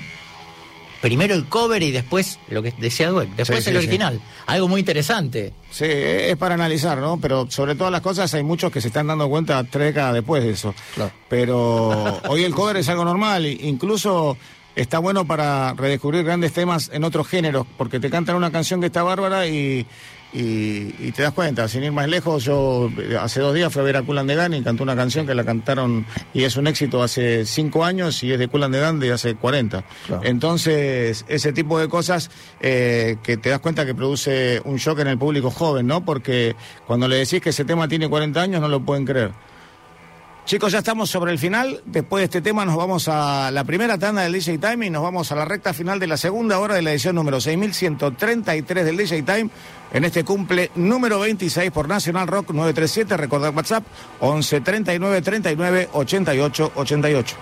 primero 1.03 1.35
el 1.35 1.43
cover 1.49 1.83
y 1.83 1.91
después 1.91 2.39
lo 2.47 2.63
que 2.63 2.73
decía 2.77 3.09
Dweck, 3.09 3.35
después 3.35 3.61
Sí, 3.61 3.69
el 3.71 3.75
sí, 3.75 3.81
sí. 3.81 3.87
original. 3.87 4.21
Algo 4.45 4.69
muy 4.69 4.79
interesante. 4.79 5.51
Sí, 5.69 5.83
es 5.85 6.37
para 6.37 6.53
analizar, 6.55 6.97
¿no? 6.97 7.19
Pero 7.21 7.51
sobre 7.51 7.75
todas 7.75 7.91
las 7.91 7.99
cosas 7.99 8.33
hay 8.33 8.41
muchos 8.41 8.71
que 8.71 8.79
se 8.79 8.87
están 8.87 9.07
dando 9.07 9.27
cuenta 9.27 9.61
tres 9.65 9.87
décadas 9.87 10.13
después 10.13 10.41
de 10.41 10.51
eso. 10.51 10.73
Claro. 10.95 11.11
Pero 11.27 12.21
hoy 12.29 12.45
el 12.45 12.55
cover 12.55 12.77
es 12.77 12.87
algo 12.87 13.03
normal, 13.03 13.45
incluso 13.45 14.37
está 14.77 14.99
bueno 14.99 15.27
para 15.27 15.73
redescubrir 15.73 16.23
grandes 16.23 16.53
temas 16.53 16.89
en 16.93 17.03
otros 17.03 17.27
géneros, 17.27 17.67
porque 17.77 17.99
te 17.99 18.09
cantan 18.09 18.37
una 18.37 18.49
canción 18.53 18.79
que 18.79 18.85
está 18.85 19.03
bárbara 19.03 19.45
y, 19.45 19.85
y, 20.33 20.95
y 20.99 21.11
te 21.15 21.21
das 21.21 21.33
cuenta, 21.33 21.67
sin 21.67 21.83
ir 21.83 21.91
más 21.91 22.07
lejos, 22.07 22.43
yo 22.43 22.89
eh, 22.97 23.17
hace 23.19 23.39
dos 23.39 23.53
días 23.53 23.71
fui 23.71 23.81
a 23.81 23.85
ver 23.85 23.97
a 23.97 24.01
Kulan 24.01 24.25
de 24.25 24.35
Dan 24.35 24.53
y 24.53 24.63
cantó 24.63 24.83
una 24.83 24.95
canción 24.95 25.27
que 25.27 25.35
la 25.35 25.43
cantaron 25.43 26.05
y 26.33 26.43
es 26.43 26.57
un 26.57 26.67
éxito 26.67 27.03
hace 27.03 27.45
cinco 27.45 27.85
años 27.85 28.23
y 28.23 28.31
es 28.31 28.39
de 28.39 28.47
Kulan 28.47 28.71
de 28.71 28.79
Dan 28.79 28.99
de 28.99 29.11
hace 29.11 29.35
40. 29.35 29.83
Claro. 30.07 30.21
Entonces, 30.25 31.25
ese 31.27 31.53
tipo 31.53 31.79
de 31.79 31.87
cosas 31.87 32.31
eh, 32.61 33.17
que 33.23 33.37
te 33.37 33.49
das 33.49 33.59
cuenta 33.59 33.85
que 33.85 33.93
produce 33.93 34.61
un 34.65 34.77
shock 34.77 34.99
en 34.99 35.07
el 35.07 35.17
público 35.17 35.51
joven, 35.51 35.87
¿no? 35.87 36.03
Porque 36.03 36.55
cuando 36.87 37.07
le 37.07 37.17
decís 37.17 37.41
que 37.41 37.49
ese 37.49 37.65
tema 37.65 37.87
tiene 37.87 38.09
40 38.09 38.41
años 38.41 38.61
no 38.61 38.67
lo 38.67 38.81
pueden 38.81 39.05
creer. 39.05 39.31
Chicos, 40.45 40.73
ya 40.73 40.79
estamos 40.79 41.09
sobre 41.09 41.31
el 41.31 41.39
final. 41.39 41.81
Después 41.85 42.19
de 42.19 42.25
este 42.25 42.41
tema 42.41 42.65
nos 42.65 42.75
vamos 42.75 43.07
a 43.07 43.49
la 43.49 43.63
primera 43.63 43.97
tanda 43.97 44.23
del 44.23 44.33
DJ 44.33 44.57
Time 44.57 44.87
y 44.87 44.89
nos 44.89 45.01
vamos 45.01 45.31
a 45.31 45.35
la 45.35 45.45
recta 45.45 45.73
final 45.73 45.99
de 45.99 46.07
la 46.07 46.17
segunda 46.17 46.59
hora 46.59 46.75
de 46.75 46.81
la 46.81 46.91
edición 46.91 47.15
número 47.15 47.39
6133 47.39 48.85
del 48.85 48.97
DJ 48.97 49.23
Time. 49.23 49.49
En 49.93 50.03
este 50.03 50.25
cumple 50.25 50.69
número 50.75 51.19
26 51.19 51.71
por 51.71 51.87
Nacional 51.87 52.27
Rock 52.27 52.49
937. 52.49 53.15
Recordad 53.15 53.55
WhatsApp 53.55 53.85
11 54.19 54.61
39 54.61 55.21
39 55.21 55.89
88 55.93 56.71
88. 56.75 57.35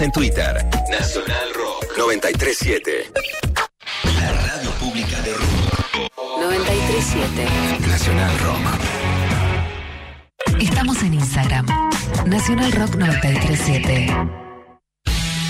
En 0.00 0.10
Twitter. 0.12 0.66
Nacional 0.90 1.52
Rock 1.54 1.98
937. 1.98 3.10
La 4.04 4.32
radio 4.32 4.70
pública 4.80 5.20
de 5.20 5.34
Rock. 5.34 6.10
937. 6.40 7.46
Nacional 7.86 8.38
Rock. 8.38 8.60
Estamos 10.58 11.02
en 11.02 11.12
Instagram. 11.12 11.66
Nacional 12.24 12.72
Rock 12.72 12.94
937. 12.94 14.06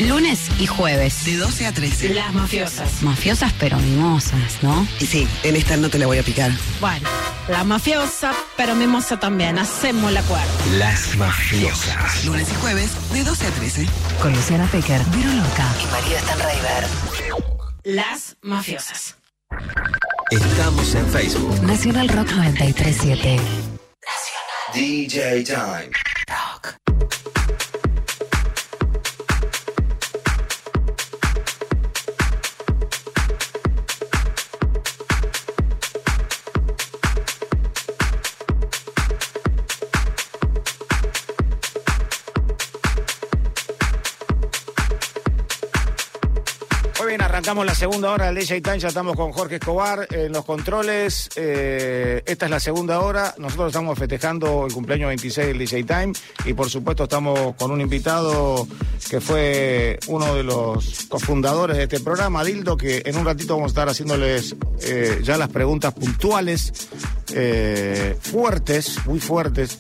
Lunes 0.09 0.49
y 0.59 0.67
jueves. 0.67 1.25
De 1.27 1.37
12 1.37 1.67
a 1.67 1.73
13. 1.73 2.15
Las 2.15 2.35
mafiosas. 2.35 3.03
Mafiosas 3.03 3.53
pero 3.61 3.79
mimosas, 3.79 4.59
¿no? 4.63 4.85
Y 4.99 5.07
sí, 5.07 5.29
en 5.45 5.55
esta 5.55 5.77
no 5.77 5.91
te 5.91 5.99
la 5.99 6.07
voy 6.07 6.19
a 6.19 6.25
picar. 6.25 6.51
Bueno 6.81 7.09
la 7.49 7.65
mafiosa 7.65 8.33
pero 8.57 8.75
mimosa 8.75 9.19
también. 9.19 9.59
Hacemos 9.59 10.13
la 10.13 10.21
acuerdo. 10.21 10.47
Las 10.79 11.17
mafiosas. 11.17 12.25
Lunes 12.25 12.51
y 12.51 12.55
jueves, 12.57 12.91
de 13.13 13.25
12 13.25 13.47
a 13.47 13.51
13. 13.51 13.87
Con 14.21 14.33
Luciana 14.33 14.67
Pecker, 14.67 15.01
Vero 15.11 15.31
Loca 15.33 15.67
y 15.83 15.87
María 15.93 16.21
Stanraiver. 16.21 16.87
Las 17.85 18.37
mafiosas. 18.43 19.17
Estamos 20.31 20.95
en 20.95 21.09
Facebook. 21.09 21.63
Nacional 21.63 22.09
Rock 22.09 22.31
937. 22.33 23.41
DJ 24.75 25.43
Time. 25.45 26.10
Arrancamos 47.41 47.65
la 47.65 47.75
segunda 47.75 48.11
hora 48.11 48.27
del 48.27 48.35
DJ 48.35 48.61
Time, 48.61 48.79
ya 48.79 48.89
estamos 48.89 49.17
con 49.17 49.33
Jorge 49.33 49.55
Escobar 49.55 50.07
en 50.11 50.31
los 50.31 50.45
controles. 50.45 51.31
eh, 51.37 52.23
esta 52.27 52.45
es 52.45 52.51
la 52.51 52.61
segunda 52.61 53.01
hora, 53.01 53.35
nosotros 53.39 53.69
estamos 53.69 53.99
festejando 53.99 54.67
el 54.67 54.75
cumpleaños 54.75 55.09
26 55.09 55.47
del 55.47 55.59
DJ 55.59 55.85
Time 55.85 56.13
y 56.45 56.53
por 56.53 56.69
supuesto 56.69 57.05
estamos 57.05 57.55
con 57.57 57.71
un 57.71 57.81
invitado 57.81 58.69
que 59.09 59.23
fue 59.23 59.99
uno 60.09 60.35
de 60.35 60.43
los 60.43 61.07
cofundadores 61.09 61.79
de 61.79 61.85
este 61.85 62.01
programa, 62.01 62.45
Dildo, 62.45 62.77
que 62.77 63.03
en 63.07 63.17
un 63.17 63.25
ratito 63.25 63.55
vamos 63.55 63.71
a 63.71 63.73
estar 63.73 63.89
haciéndoles 63.89 64.55
eh, 64.83 65.21
ya 65.23 65.39
las 65.39 65.49
preguntas 65.49 65.95
puntuales, 65.95 66.91
eh, 67.33 68.19
fuertes, 68.21 68.99
muy 69.07 69.19
fuertes, 69.19 69.79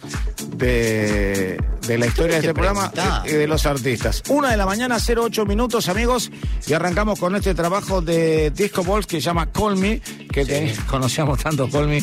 de, 0.57 1.63
de 1.87 1.99
la 1.99 2.07
historia 2.07 2.35
de 2.35 2.41
este 2.41 2.55
programa 2.55 2.93
y 3.25 3.33
de 3.33 3.47
los 3.47 3.67
artistas. 3.67 4.23
Una 4.29 4.51
de 4.51 4.57
la 4.57 4.67
mañana, 4.67 4.97
08 4.99 5.47
minutos, 5.47 5.89
amigos, 5.89 6.31
y 6.67 6.73
arrancamos 6.73 7.19
con 7.19 7.35
este 7.37 7.50
trabajo 7.55 8.01
de 8.01 8.51
Disco 8.51 8.83
Balls 8.85 9.07
que 9.07 9.17
se 9.17 9.23
llama 9.23 9.51
Call 9.53 9.77
Me, 9.77 10.01
que 10.33 10.45
te- 10.45 10.75
conocíamos 10.89 11.39
tanto 11.43 11.69
Call 11.69 11.89
Me, 11.89 11.99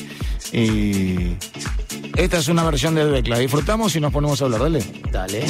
y 0.52 1.36
esta 2.16 2.38
es 2.38 2.48
una 2.48 2.64
versión 2.64 2.96
de 2.96 3.06
Drake. 3.06 3.30
La 3.30 3.40
disfrutamos 3.40 3.96
y 3.96 4.00
nos 4.00 4.12
ponemos 4.12 4.42
a 4.42 4.46
hablar, 4.46 4.62
dale. 4.62 4.84
Dale. 5.12 5.46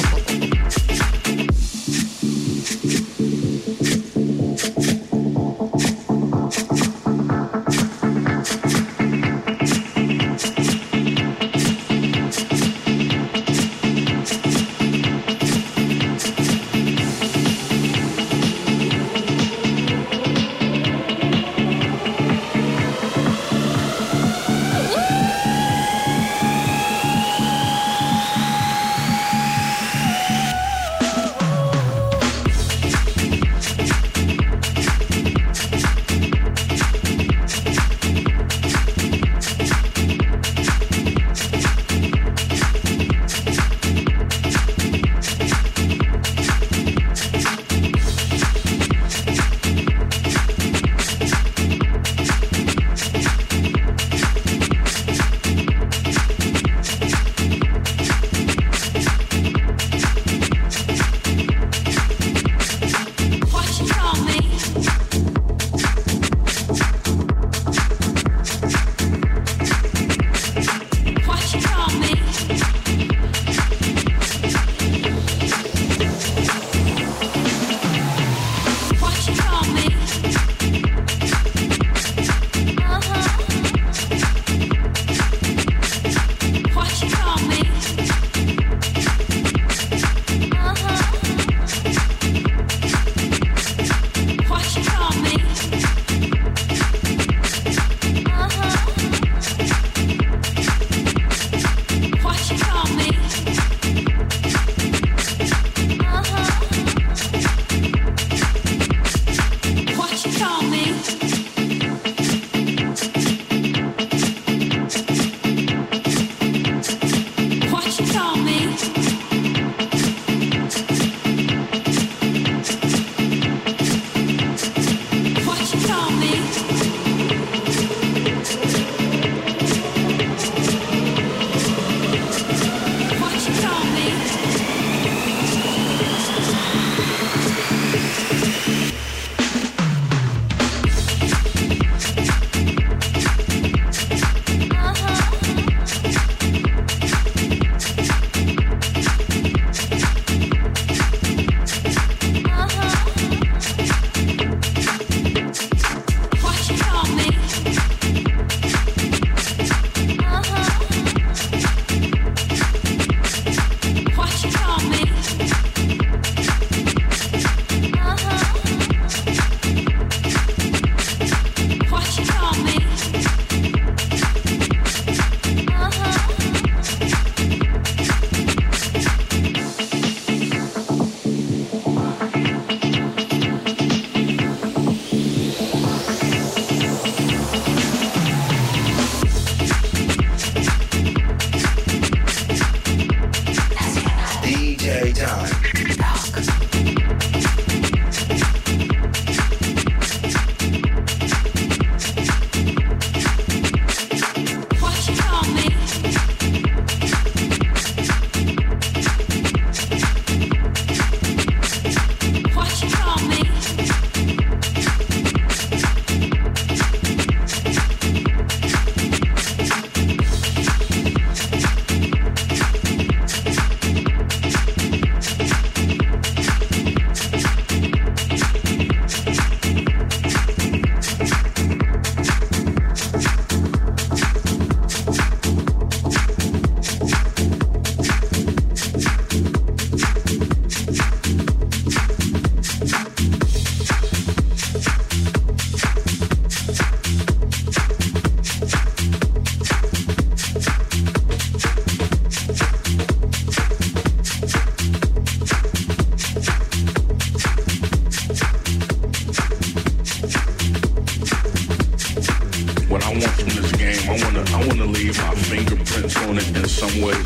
Some 266.78 267.02
way, 267.02 267.18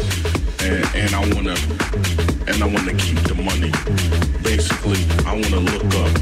and, 0.65 0.81
and 0.97 1.15
I 1.15 1.21
wanna 1.35 1.55
and 2.49 2.57
I 2.63 2.67
wanna 2.67 2.95
keep 2.95 3.21
the 3.29 3.35
money. 3.35 3.71
Basically, 4.43 4.97
I 5.29 5.35
wanna 5.35 5.61
look 5.61 5.85
up. 6.01 6.13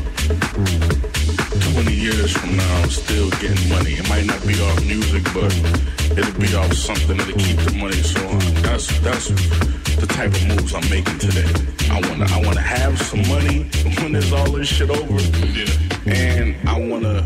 20 1.75 1.95
years 1.95 2.33
from 2.33 2.57
now, 2.57 2.83
I'm 2.83 2.91
still 2.91 3.31
getting 3.39 3.69
money. 3.69 3.93
It 3.93 4.09
might 4.09 4.27
not 4.27 4.45
be 4.45 4.55
off 4.67 4.85
music, 4.85 5.23
but 5.33 5.53
it'll 6.19 6.41
be 6.41 6.53
off 6.57 6.73
something 6.73 7.17
that'll 7.17 7.39
keep 7.39 7.59
the 7.59 7.75
money. 7.79 8.03
So 8.03 8.19
uh, 8.19 8.41
that's 8.67 8.89
that's 9.01 9.29
the 10.03 10.09
type 10.09 10.33
of 10.35 10.45
moves 10.49 10.75
I'm 10.75 10.89
making 10.91 11.19
today. 11.19 11.47
I 11.89 12.01
wanna 12.09 12.27
I 12.35 12.43
wanna 12.45 12.67
have 12.77 13.01
some 13.01 13.23
money 13.29 13.71
when 14.03 14.11
there's 14.11 14.33
all 14.33 14.51
this 14.51 14.67
shit 14.67 14.91
over, 14.91 15.21
and 16.11 16.57
I 16.69 16.81
wanna. 16.81 17.25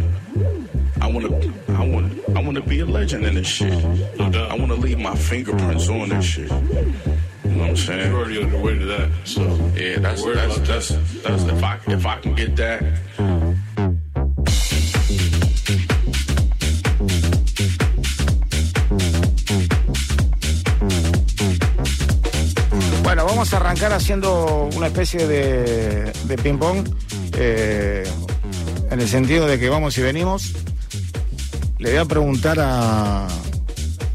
I 1.01 1.06
wanna, 1.09 1.28
I 2.55 2.59
wanna 2.59 2.68
be 2.68 2.78
a 2.78 2.86
legend 2.86 3.26
in 3.26 3.35
this 3.35 3.48
shit. 3.48 3.85
I 4.20 4.56
wanna 4.56 4.74
leave 4.74 5.01
my 5.01 5.16
fingerprints 5.16 5.89
on 5.89 6.09
this 6.09 6.24
shit. 6.24 6.48
You 6.52 7.51
know 7.51 7.59
what 7.59 7.70
I'm 7.70 7.76
saying? 7.76 8.12
You're 8.12 8.20
already 8.20 8.44
on 8.44 8.52
your 8.52 8.62
way 8.62 8.78
to 8.78 8.85
that. 8.85 9.10
So 9.24 9.43
yeah, 9.74 9.98
that's 9.98 10.22
that's 10.22 10.59
that's, 10.60 10.89
that's 11.24 11.43
if 11.43 11.64
I 11.64 11.81
if 11.89 12.06
I 12.06 12.16
can 12.20 12.36
get 12.36 12.55
that. 12.55 12.81
Bueno, 23.02 23.26
vamos 23.26 23.52
a 23.52 23.56
arrancar 23.56 23.93
haciendo 23.93 24.70
una 24.76 24.86
especie 24.86 25.26
de, 25.26 26.12
de 26.28 26.36
ping-pong. 26.39 26.86
eh, 27.36 28.05
en 28.93 29.01
el 29.01 29.09
sentido 29.09 29.48
de 29.48 29.59
que 29.59 29.68
vamos 29.68 29.98
y 29.98 30.02
venimos. 30.02 30.52
Le 31.85 31.90
voy 31.90 31.98
a 31.98 32.05
preguntar 32.06 32.59
a, 32.61 33.28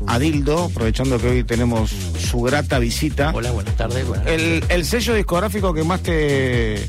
a 0.08 0.20
Dildo, 0.20 0.64
aprovechando 0.64 1.20
que 1.20 1.28
hoy 1.28 1.44
tenemos 1.44 1.91
su 1.91 2.41
grata 2.41 2.80
visita. 2.80 3.32
Hola, 3.32 3.52
buenas 3.52 3.78
tardes. 3.78 4.08
buenas 4.08 4.26
El, 4.26 4.64
el 4.70 4.86
sello 4.86 5.14
discográfico 5.14 5.72
que 5.72 5.84
más 5.84 6.02
te, 6.02 6.84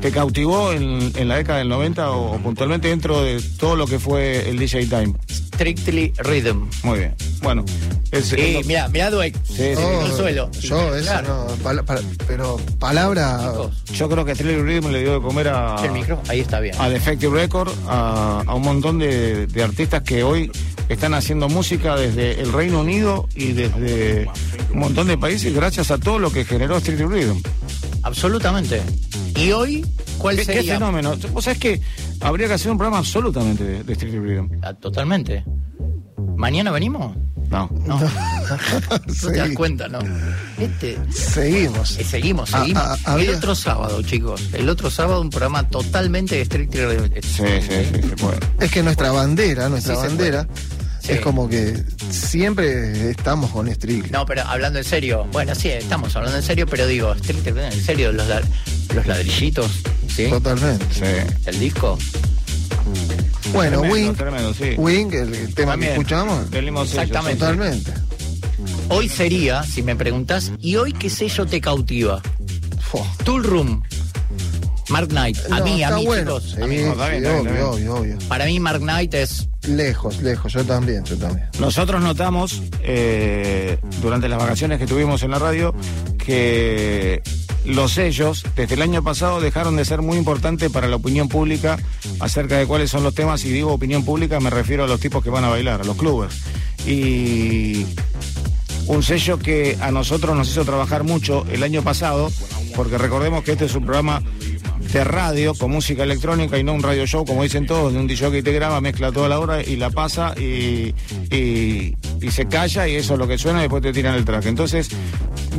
te 0.00 0.10
cautivó 0.10 0.72
en, 0.72 1.12
en 1.14 1.28
la 1.28 1.36
década 1.36 1.60
del 1.60 1.68
90 1.68 2.10
o, 2.10 2.36
puntualmente 2.38 2.88
dentro 2.88 3.22
de 3.22 3.40
todo 3.60 3.76
lo 3.76 3.86
que 3.86 4.00
fue 4.00 4.50
el 4.50 4.58
DJ 4.58 4.86
Time. 4.86 5.14
Strictly 5.30 6.12
Rhythm. 6.18 6.68
Muy 6.82 6.98
bien. 6.98 7.14
Bueno, 7.40 7.64
es- 8.12 8.66
mira, 8.66 8.88
mira 8.88 9.10
Dweck. 9.10 9.34
Sí, 9.44 9.54
sí. 9.56 9.62
en 9.82 10.06
el 10.06 10.12
suelo. 10.12 10.50
Yo, 10.60 10.94
eso 10.94 11.04
Claro. 11.06 11.46
no. 11.48 11.54
pala- 11.62 11.82
pala- 11.82 12.02
pero 12.26 12.58
palabra. 12.78 13.52
yo 13.94 14.08
creo 14.08 14.24
que 14.24 14.34
Thriller 14.34 14.62
Rhythm 14.64 14.90
le 14.90 15.00
dio 15.00 15.14
de 15.14 15.20
comer 15.22 15.48
a, 15.48 15.76
El 15.84 15.92
micro, 15.92 16.20
ahí 16.28 16.40
está 16.40 16.60
bien. 16.60 16.74
a 16.78 16.88
Defective 16.88 17.34
Record, 17.34 17.70
a, 17.88 18.42
a 18.46 18.54
un 18.54 18.62
montón 18.62 18.98
de, 18.98 19.46
de 19.46 19.62
artistas 19.62 20.02
que 20.02 20.22
hoy 20.22 20.50
están 20.88 21.14
haciendo 21.14 21.48
música 21.48 21.96
desde 21.96 22.40
el 22.40 22.52
Reino 22.52 22.80
Unido 22.80 23.28
y 23.34 23.52
desde 23.52 24.28
un 24.72 24.78
montón 24.80 25.08
de 25.08 25.16
países 25.16 25.54
gracias 25.54 25.90
a 25.90 25.98
todo 25.98 26.18
lo 26.18 26.30
que 26.30 26.44
generó 26.44 26.76
Street 26.78 27.00
Rhythm. 27.06 27.40
Absolutamente. 28.02 28.82
¿Y 29.36 29.52
hoy 29.52 29.86
cuál 30.18 30.36
¿Qué, 30.36 30.44
qué 30.46 30.52
sería? 30.54 30.74
fenómeno? 30.74 31.14
Vos 31.32 31.44
sabés 31.44 31.58
que 31.58 31.80
habría 32.20 32.46
que 32.48 32.54
hacer 32.54 32.70
un 32.70 32.76
programa 32.78 32.98
absolutamente 32.98 33.64
de, 33.64 33.84
de 33.84 33.92
Street 33.94 34.14
Rhythm. 34.20 34.48
Ah, 34.62 34.74
Totalmente. 34.74 35.44
¿Mañana 36.36 36.70
venimos? 36.72 37.16
No. 37.52 37.70
No. 37.86 38.00
no 38.00 38.10
te 39.30 39.36
das 39.36 39.50
cuenta, 39.54 39.86
¿no? 39.88 39.98
Este, 40.58 40.98
Seguimos. 41.12 41.98
eh, 41.98 42.04
seguimos, 42.04 42.50
Ah, 42.54 42.60
seguimos. 42.60 42.82
ah, 42.82 42.96
el 43.04 43.10
había- 43.12 43.36
otro 43.36 43.54
sábado, 43.54 44.02
chicos. 44.02 44.42
El 44.54 44.68
otro 44.68 44.90
sábado 44.90 45.20
un 45.20 45.30
programa 45.30 45.68
totalmente 45.68 46.36
de 46.36 46.42
Street. 46.42 46.68
Sí, 47.22 47.42
sí, 47.60 47.68
sí, 47.92 48.08
se 48.08 48.16
puede. 48.16 48.38
Es 48.58 48.70
que 48.70 48.82
nuestra 48.82 49.12
bandera, 49.12 49.68
nuestra 49.68 49.94
Sí, 49.96 50.00
bandera, 50.00 50.46
Sí. 51.00 51.12
es 51.12 51.20
como 51.20 51.48
que 51.48 51.82
siempre 52.10 53.10
estamos 53.10 53.50
con 53.50 53.68
Strictly. 53.72 54.10
No, 54.10 54.24
pero 54.24 54.42
hablando 54.46 54.78
en 54.78 54.84
serio, 54.84 55.26
bueno, 55.32 55.54
sí, 55.54 55.68
estamos 55.68 56.14
hablando 56.16 56.38
en 56.38 56.44
serio, 56.44 56.66
pero 56.66 56.86
digo, 56.86 57.12
Rhythm, 57.14 57.58
en 57.58 57.84
serio, 57.84 58.12
los, 58.12 58.26
la- 58.28 58.40
los 58.94 59.06
ladrillitos, 59.06 59.70
¿sí? 60.08 60.28
Totalmente. 60.28 60.86
El 61.44 61.58
disco. 61.60 61.98
Bueno, 63.52 63.80
Tremendo, 63.80 63.94
Wing, 63.94 64.14
tremendo, 64.14 64.54
sí. 64.54 64.74
Wing, 64.76 65.12
el, 65.12 65.34
el 65.34 65.54
tema 65.54 65.72
También. 65.72 65.94
que 65.94 66.00
escuchamos. 66.00 66.46
Exactamente. 66.88 67.38
Totalmente. 67.40 67.92
Hoy 68.88 69.08
sería, 69.08 69.62
si 69.62 69.82
me 69.82 69.96
preguntás, 69.96 70.52
¿y 70.60 70.76
hoy 70.76 70.92
qué 70.92 71.10
sello 71.10 71.46
te 71.46 71.60
cautiva? 71.60 72.20
Tool 73.24 73.42
Room. 73.44 73.82
Mark 74.88 75.08
Knight. 75.08 75.38
A 75.50 75.58
No, 75.60 75.64
mí, 75.64 75.82
a 75.82 75.90
mí, 75.96 76.04
bueno. 76.04 76.38
chicos. 76.38 76.54
Sí, 76.56 76.62
a 76.62 76.66
mí. 76.66 76.76
sí, 76.78 76.84
obvio, 76.84 77.70
obvio, 77.70 77.94
obvio. 77.96 78.18
Para 78.28 78.44
mí, 78.44 78.60
Mark 78.60 78.80
Knight 78.80 79.14
es. 79.14 79.48
Lejos, 79.66 80.20
lejos. 80.22 80.52
Yo 80.52 80.64
también, 80.64 81.04
yo 81.04 81.16
también. 81.16 81.48
Nosotros 81.58 82.02
notamos 82.02 82.60
eh, 82.82 83.78
durante 84.02 84.28
las 84.28 84.38
vacaciones 84.38 84.78
que 84.78 84.86
tuvimos 84.86 85.22
en 85.22 85.30
la 85.30 85.38
radio 85.38 85.74
que 86.18 87.22
los 87.64 87.92
sellos 87.92 88.44
desde 88.56 88.74
el 88.74 88.82
año 88.82 89.02
pasado 89.02 89.40
dejaron 89.40 89.76
de 89.76 89.84
ser 89.84 90.02
muy 90.02 90.16
importantes 90.16 90.70
para 90.70 90.88
la 90.88 90.96
opinión 90.96 91.28
pública 91.28 91.78
acerca 92.20 92.58
de 92.58 92.66
cuáles 92.66 92.90
son 92.90 93.02
los 93.02 93.14
temas 93.14 93.44
y 93.44 93.50
digo 93.50 93.72
opinión 93.72 94.04
pública 94.04 94.40
me 94.40 94.50
refiero 94.50 94.84
a 94.84 94.86
los 94.86 95.00
tipos 95.00 95.22
que 95.22 95.30
van 95.30 95.44
a 95.44 95.48
bailar, 95.48 95.80
a 95.80 95.84
los 95.84 95.96
clubes. 95.96 96.42
Y 96.86 97.86
un 98.86 99.02
sello 99.02 99.38
que 99.38 99.78
a 99.80 99.90
nosotros 99.90 100.36
nos 100.36 100.48
hizo 100.48 100.64
trabajar 100.64 101.04
mucho 101.04 101.44
el 101.50 101.62
año 101.62 101.82
pasado, 101.82 102.30
porque 102.74 102.98
recordemos 102.98 103.44
que 103.44 103.52
este 103.52 103.66
es 103.66 103.74
un 103.74 103.84
programa 103.84 104.22
de 104.92 105.04
radio 105.04 105.54
con 105.54 105.70
música 105.70 106.02
electrónica 106.02 106.58
y 106.58 106.64
no 106.64 106.74
un 106.74 106.82
radio 106.82 107.06
show, 107.06 107.24
como 107.24 107.42
dicen 107.42 107.66
todos, 107.66 107.92
de 107.92 107.98
un 107.98 108.06
DJ 108.06 108.30
que 108.30 108.42
te 108.42 108.52
graba, 108.52 108.80
mezcla 108.80 109.12
toda 109.12 109.28
la 109.28 109.38
hora 109.38 109.62
y 109.62 109.76
la 109.76 109.90
pasa 109.90 110.34
y, 110.38 110.94
se 112.30 112.46
calla 112.46 112.88
y 112.88 112.96
eso 112.96 113.14
es 113.14 113.18
lo 113.18 113.28
que 113.28 113.36
suena 113.36 113.58
y 113.58 113.62
después 113.62 113.82
te 113.82 113.92
tiran 113.92 114.14
el 114.14 114.24
track. 114.24 114.46
Entonces, 114.46 114.88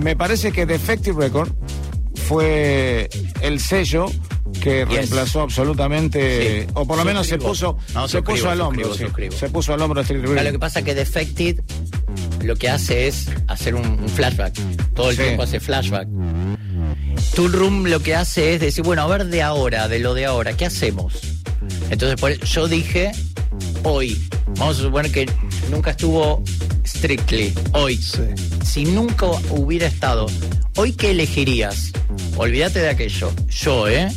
me 0.01 0.15
parece 0.15 0.51
que 0.51 0.65
Defective 0.65 1.21
Record 1.21 1.51
fue 2.23 3.09
el 3.41 3.59
sello 3.59 4.05
que 4.61 4.79
Yes. 4.79 4.87
reemplazó 4.87 5.41
absolutamente, 5.41 6.61
Sí. 6.63 6.67
o 6.73 6.85
por 6.87 6.97
lo 6.97 7.05
menos 7.05 7.27
se 7.27 7.37
puso, 7.37 7.77
No, 7.93 8.07
se 8.07 8.17
suscribo, 8.17 8.23
puso 8.37 8.49
al 8.49 8.61
hombro, 8.61 8.85
suscribo, 8.87 8.93
sí. 8.97 9.03
suscribo. 9.11 9.35
se 9.37 9.49
puso 9.49 9.73
al 9.73 9.81
hombro 9.81 10.01
Street 10.01 10.23
lo 10.23 10.51
que 10.51 10.59
pasa 10.59 10.79
es 10.79 10.85
que 10.85 10.95
Defected 10.95 11.59
lo 12.43 12.55
que 12.55 12.69
hace 12.69 13.07
es 13.07 13.29
hacer 13.47 13.75
un, 13.75 13.85
un 13.85 14.09
flashback. 14.09 14.53
Todo 14.93 15.09
el 15.09 15.17
Sí. 15.17 15.23
tiempo 15.23 15.43
hace 15.43 15.59
flashback. 15.59 16.07
Tool 17.35 17.51
Room 17.51 17.85
lo 17.87 17.99
que 18.01 18.15
hace 18.15 18.53
es 18.55 18.61
decir, 18.61 18.83
bueno, 18.83 19.01
a 19.03 19.07
ver 19.07 19.25
de 19.25 19.41
ahora, 19.41 19.87
de 19.87 19.99
lo 19.99 20.13
de 20.13 20.25
ahora, 20.25 20.55
¿qué 20.55 20.65
hacemos? 20.65 21.13
Entonces, 21.89 22.19
por- 22.19 22.37
yo 22.39 22.67
dije, 22.67 23.11
hoy, 23.83 24.21
vamos 24.59 24.79
a 24.79 24.81
suponer 24.83 25.11
que 25.11 25.25
nunca 25.69 25.91
estuvo 25.91 26.43
Strictly, 26.85 27.53
hoy. 27.73 27.99
Si 28.65 28.85
nunca 28.85 29.25
hubiera 29.49 29.87
estado, 29.87 30.27
¿hoy 30.75 30.93
qué 30.93 31.11
elegirías? 31.11 31.91
Olvídate 32.37 32.79
de 32.79 32.89
aquello. 32.89 33.31
Yo, 33.49 33.87
¿eh? 33.87 34.11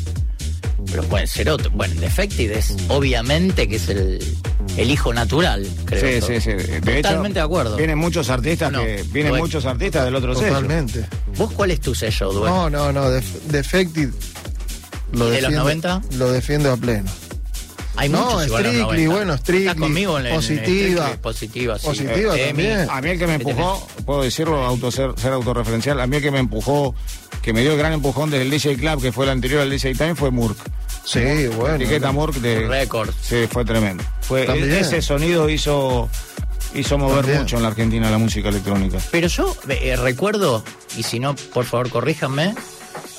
Pero 0.91 1.03
puede 1.05 1.27
ser 1.27 1.49
otro. 1.51 1.71
Bueno, 1.71 2.01
Defected 2.01 2.51
es 2.53 2.77
obviamente 2.89 3.69
que 3.69 3.77
es 3.77 3.89
el, 3.89 4.19
el 4.77 4.91
hijo 4.91 5.13
natural, 5.13 5.67
creo. 5.85 6.21
Sí, 6.23 6.35
sí, 6.35 6.41
sí. 6.41 6.51
De 6.53 6.81
Totalmente 6.81 7.01
hecho, 7.31 7.35
de 7.35 7.41
acuerdo. 7.41 7.77
Vienen 7.77 7.99
muchos 7.99 8.31
artistas 8.31 8.71
No, 8.73 8.83
que 8.83 9.05
vienen 9.13 9.37
muchos 9.37 9.65
artistas 9.65 10.05
del 10.05 10.15
otro 10.15 10.35
sello. 10.35 10.49
Totalmente. 10.49 11.05
¿Vos 11.37 11.53
cuál 11.53 11.71
es 11.73 11.81
tu 11.81 11.95
sello, 11.95 12.33
Due? 12.33 12.49
No, 12.49 12.71
no, 12.71 12.93
no. 12.93 13.11
Def- 13.11 13.43
Defected. 13.51 14.11
Lo 15.13 15.29
¿Y 15.29 15.37
de 15.37 15.43
los 15.43 15.51
defiendo- 15.53 15.63
90? 15.65 16.03
Lo 16.19 16.33
defiendo 16.33 16.73
a 16.73 16.77
pleno. 16.77 17.11
Hay 17.97 18.09
no, 18.09 18.25
muchos 18.25 18.47
igual 18.47 18.67
en 18.67 18.73
los 18.79 18.87
Strictly, 18.89 19.05
90. 19.07 19.15
bueno, 19.17 19.37
Strictly, 19.39 19.67
Estás 19.67 19.81
conmigo 19.81 20.19
en, 20.19 20.27
en- 20.27 20.33
en 20.33 20.37
positiva. 20.39 21.17
Positiva, 21.23 21.79
sí. 21.79 21.87
Positiva 21.87 22.37
Eh, 22.39 22.47
también. 22.49 22.87
A 22.91 23.01
mí 23.01 23.11
el 23.11 23.19
que 23.19 23.27
me 23.27 23.35
empujó, 23.35 23.87
puedo 24.05 24.23
decirlo, 24.23 24.65
auto, 24.65 24.91
ser, 24.91 25.11
ser 25.17 25.33
autorreferencial, 25.33 26.01
a 26.01 26.07
mí 26.07 26.17
el 26.17 26.23
que 26.23 26.31
me 26.31 26.39
empujó, 26.39 26.95
que 27.43 27.53
me 27.53 27.63
dio 27.63 27.73
el 27.73 27.79
gran 27.79 27.93
empujón 27.93 28.31
desde 28.31 28.45
el 28.45 28.51
DJ 28.51 28.77
Club, 28.77 29.01
que 29.03 29.13
fue 29.13 29.25
el 29.25 29.31
anterior 29.31 29.63
al 29.63 29.71
DJ 29.71 29.95
Time, 29.95 30.15
fue 30.15 30.31
Murk. 30.31 30.57
Sí, 31.05 31.21
bueno. 31.57 31.77
Etiqueta 31.77 32.11
Murk 32.13 32.35
de... 32.37 32.67
Record. 32.67 33.11
Sí, 33.23 33.47
fue 33.51 33.65
tremendo. 33.65 34.03
Fue, 34.23 34.45
También. 34.45 34.73
ese 34.73 35.01
sonido 35.01 35.49
hizo, 35.49 36.09
hizo 36.75 36.99
mover 36.99 37.19
También. 37.19 37.39
mucho 37.43 37.57
en 37.57 37.63
la 37.63 37.69
Argentina 37.69 38.11
la 38.11 38.19
música 38.19 38.49
electrónica. 38.49 38.99
Pero 39.13 39.29
yo 39.29 39.57
eh, 39.69 39.95
recuerdo, 39.97 40.65
y 40.97 41.03
si 41.05 41.21
no, 41.21 41.35
por 41.55 41.65
favor, 41.65 41.89
corríjanme, 41.91 42.55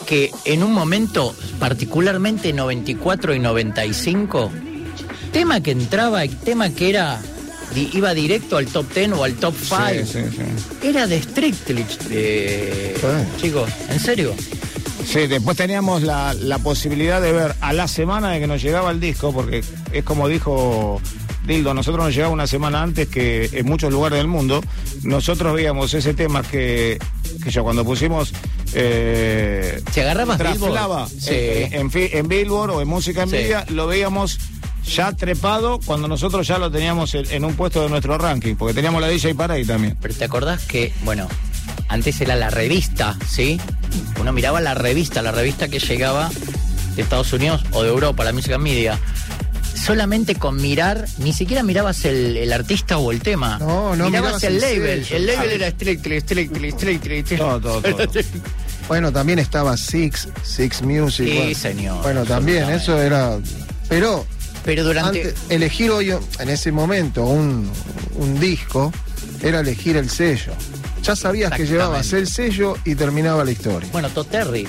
que 0.06 0.32
en 0.46 0.64
un 0.64 0.74
momento, 0.74 1.36
particularmente 1.60 2.54
94 2.54 3.34
y 3.34 3.40
95, 3.40 4.52
tema 5.32 5.62
que 5.62 5.72
entraba 5.72 6.24
y 6.26 6.30
tema 6.30 6.70
que 6.70 6.90
era 6.90 7.22
iba 7.76 8.14
directo 8.14 8.58
al 8.58 8.66
top 8.68 8.86
10 8.94 9.12
o 9.14 9.24
al 9.24 9.34
top 9.36 9.54
5, 9.60 9.78
Sí, 10.06 10.06
sí, 10.06 10.20
sí. 10.38 10.88
era 10.88 11.06
de 11.06 11.22
Strictly, 11.22 11.86
eh, 12.12 12.96
chicos, 13.40 13.70
¿en 13.90 14.00
serio? 14.00 14.34
Sí, 15.06 15.28
después 15.28 15.56
teníamos 15.58 16.02
la, 16.02 16.34
la 16.34 16.60
posibilidad 16.60 17.22
de 17.22 17.32
ver 17.34 17.56
a 17.62 17.74
la 17.74 17.88
semana 17.88 18.32
de 18.32 18.40
que 18.40 18.48
nos 18.48 18.62
llegaba 18.62 18.92
el 18.92 19.00
disco, 19.00 19.32
porque 19.34 19.64
es 19.92 20.04
como 20.04 20.28
dijo 20.28 21.02
Dildo, 21.46 21.74
nosotros 21.74 22.04
nos 22.06 22.14
llegaba 22.16 22.34
una 22.34 22.48
semana 22.48 22.82
antes 22.84 23.08
que 23.08 23.50
en 23.54 23.66
muchos 23.66 23.92
lugares 23.92 24.18
del 24.18 24.28
mundo. 24.28 24.62
Nosotros 25.04 25.54
veíamos 25.54 25.94
ese 25.94 26.14
tema 26.14 26.44
que, 26.44 26.98
que 27.44 27.52
yo 27.52 27.64
cuando 27.64 27.86
pusimos... 27.86 28.34
Eh, 28.74 29.82
¿Se 29.92 30.04
Billboard? 30.04 31.10
Sí. 31.10 31.30
eh, 31.30 31.70
en, 31.72 32.28
Billboard 32.28 32.72
o 32.72 32.82
en 32.82 32.88
Música 32.88 33.24
en 33.24 33.30
Sí. 33.30 33.38
Vida, 33.38 33.66
lo 33.70 33.88
veíamos 33.88 34.40
ya 34.86 35.12
trepado 35.12 35.80
cuando 35.86 36.08
nosotros 36.08 36.48
ya 36.48 36.58
lo 36.58 36.72
teníamos 36.72 37.14
en, 37.16 37.30
en 37.32 37.46
un 37.46 37.56
puesto 37.56 37.82
de 37.82 37.90
nuestro 37.90 38.18
ranking, 38.18 38.56
porque 38.56 38.74
teníamos 38.74 39.02
la 39.02 39.08
DJ 39.08 39.36
para 39.36 39.56
ahí 39.56 39.66
también. 39.66 39.98
Pero 40.02 40.14
te 40.14 40.26
acordás 40.26 40.66
que, 40.66 40.94
bueno, 41.04 41.28
antes 41.90 42.20
era 42.22 42.36
la 42.36 42.50
revista, 42.50 43.18
¿sí? 43.28 43.60
Uno 44.20 44.34
miraba 44.34 44.62
la 44.62 44.74
revista, 44.74 45.22
la 45.22 45.32
revista 45.32 45.68
que 45.68 45.80
llegaba 45.80 46.30
de 46.96 47.02
Estados 47.02 47.32
Unidos 47.34 47.64
o 47.72 47.84
de 47.84 47.90
Europa, 47.90 48.24
la 48.24 48.34
Music 48.34 48.58
Media. 48.58 49.00
Solamente 49.86 50.36
con 50.36 50.58
mirar, 50.62 51.06
ni 51.20 51.34
siquiera 51.34 51.64
mirabas 51.64 52.04
el, 52.06 52.36
el 52.38 52.52
artista 52.54 52.98
o 52.98 53.12
el 53.12 53.22
tema. 53.22 53.58
No, 53.60 53.96
no 53.96 54.06
mirabas 54.10 54.42
mirabas 54.42 54.44
el 54.44 54.56
el 54.56 54.62
label. 54.62 55.06
sello. 55.06 55.18
El 55.18 55.26
label 55.28 55.52
era 55.52 55.70
Strictly, 55.72 56.20
Strictly, 56.22 56.72
Strictly, 56.72 57.20
Strictly. 57.22 57.38
Todo, 57.38 57.60
todo, 57.82 57.82
todo. 58.08 58.08
Bueno, 58.88 59.12
también 59.12 59.38
estaba 59.40 59.76
Six, 59.76 60.30
Six 60.44 60.82
Music. 60.82 61.28
Sí, 61.28 61.38
bueno. 61.38 61.56
señor, 61.60 62.02
Bueno, 62.04 62.24
también, 62.24 62.70
eso 62.70 62.98
era. 63.02 63.38
Pero 63.90 64.26
Pero 64.64 64.86
durante. 64.86 65.22
antes, 65.24 65.36
elegir 65.50 65.92
hoy, 65.92 66.12
en 66.12 66.50
ese 66.50 66.72
momento, 66.72 67.26
un, 67.26 67.70
un 68.16 68.40
disco, 68.40 68.94
era 69.44 69.60
elegir 69.60 69.98
el 69.98 70.10
sello. 70.10 70.54
Ya 71.04 71.18
sabías 71.18 71.52
que 71.52 71.66
llevabas 71.66 72.14
el 72.14 72.28
sello 72.28 72.78
y 72.86 72.96
terminaba 72.96 73.44
la 73.44 73.52
historia. 73.52 73.90
Bueno, 73.92 74.10
Todd 74.10 74.28
Terry. 74.28 74.66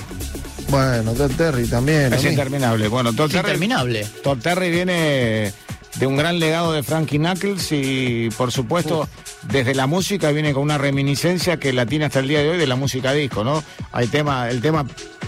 Bueno, 0.69 1.13
Todd 1.13 1.31
Terry 1.35 1.67
también. 1.67 2.13
Es 2.13 2.23
interminable. 2.23 2.87
Bueno, 2.87 3.13
Todd 3.13 3.27
Es 3.27 3.31
Terry, 3.33 3.47
interminable. 3.47 4.05
Todd 4.23 4.37
Terry 4.37 4.69
viene 4.69 5.51
de 5.95 6.07
un 6.07 6.15
gran 6.15 6.39
legado 6.39 6.71
de 6.73 6.83
Frankie 6.83 7.17
Knuckles 7.17 7.71
y, 7.71 8.29
por 8.37 8.51
supuesto, 8.51 9.07
desde 9.51 9.73
la 9.75 9.87
música 9.87 10.31
viene 10.31 10.53
con 10.53 10.63
una 10.63 10.77
reminiscencia 10.77 11.57
que 11.57 11.73
la 11.73 11.85
tiene 11.85 12.05
hasta 12.05 12.19
el 12.19 12.27
día 12.27 12.39
de 12.39 12.51
hoy 12.51 12.57
de 12.57 12.67
la 12.67 12.75
música 12.75 13.11
disco, 13.13 13.43
¿no? 13.43 13.63
Hay 13.91 14.07
tema, 14.07 14.49
el 14.49 14.61
tema 14.61 14.85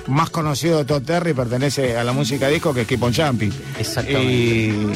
más 0.08 0.30
conocido 0.30 0.78
de 0.80 0.86
Todd 0.86 1.02
Terry 1.04 1.34
pertenece 1.34 1.98
a 1.98 2.04
la 2.04 2.12
música 2.12 2.48
disco 2.48 2.74
que 2.74 2.82
es 2.82 2.88
Keep 2.88 3.04
on 3.04 3.14
Jumping. 3.14 3.54
Exactamente. 3.80 4.32
Y 4.32 4.92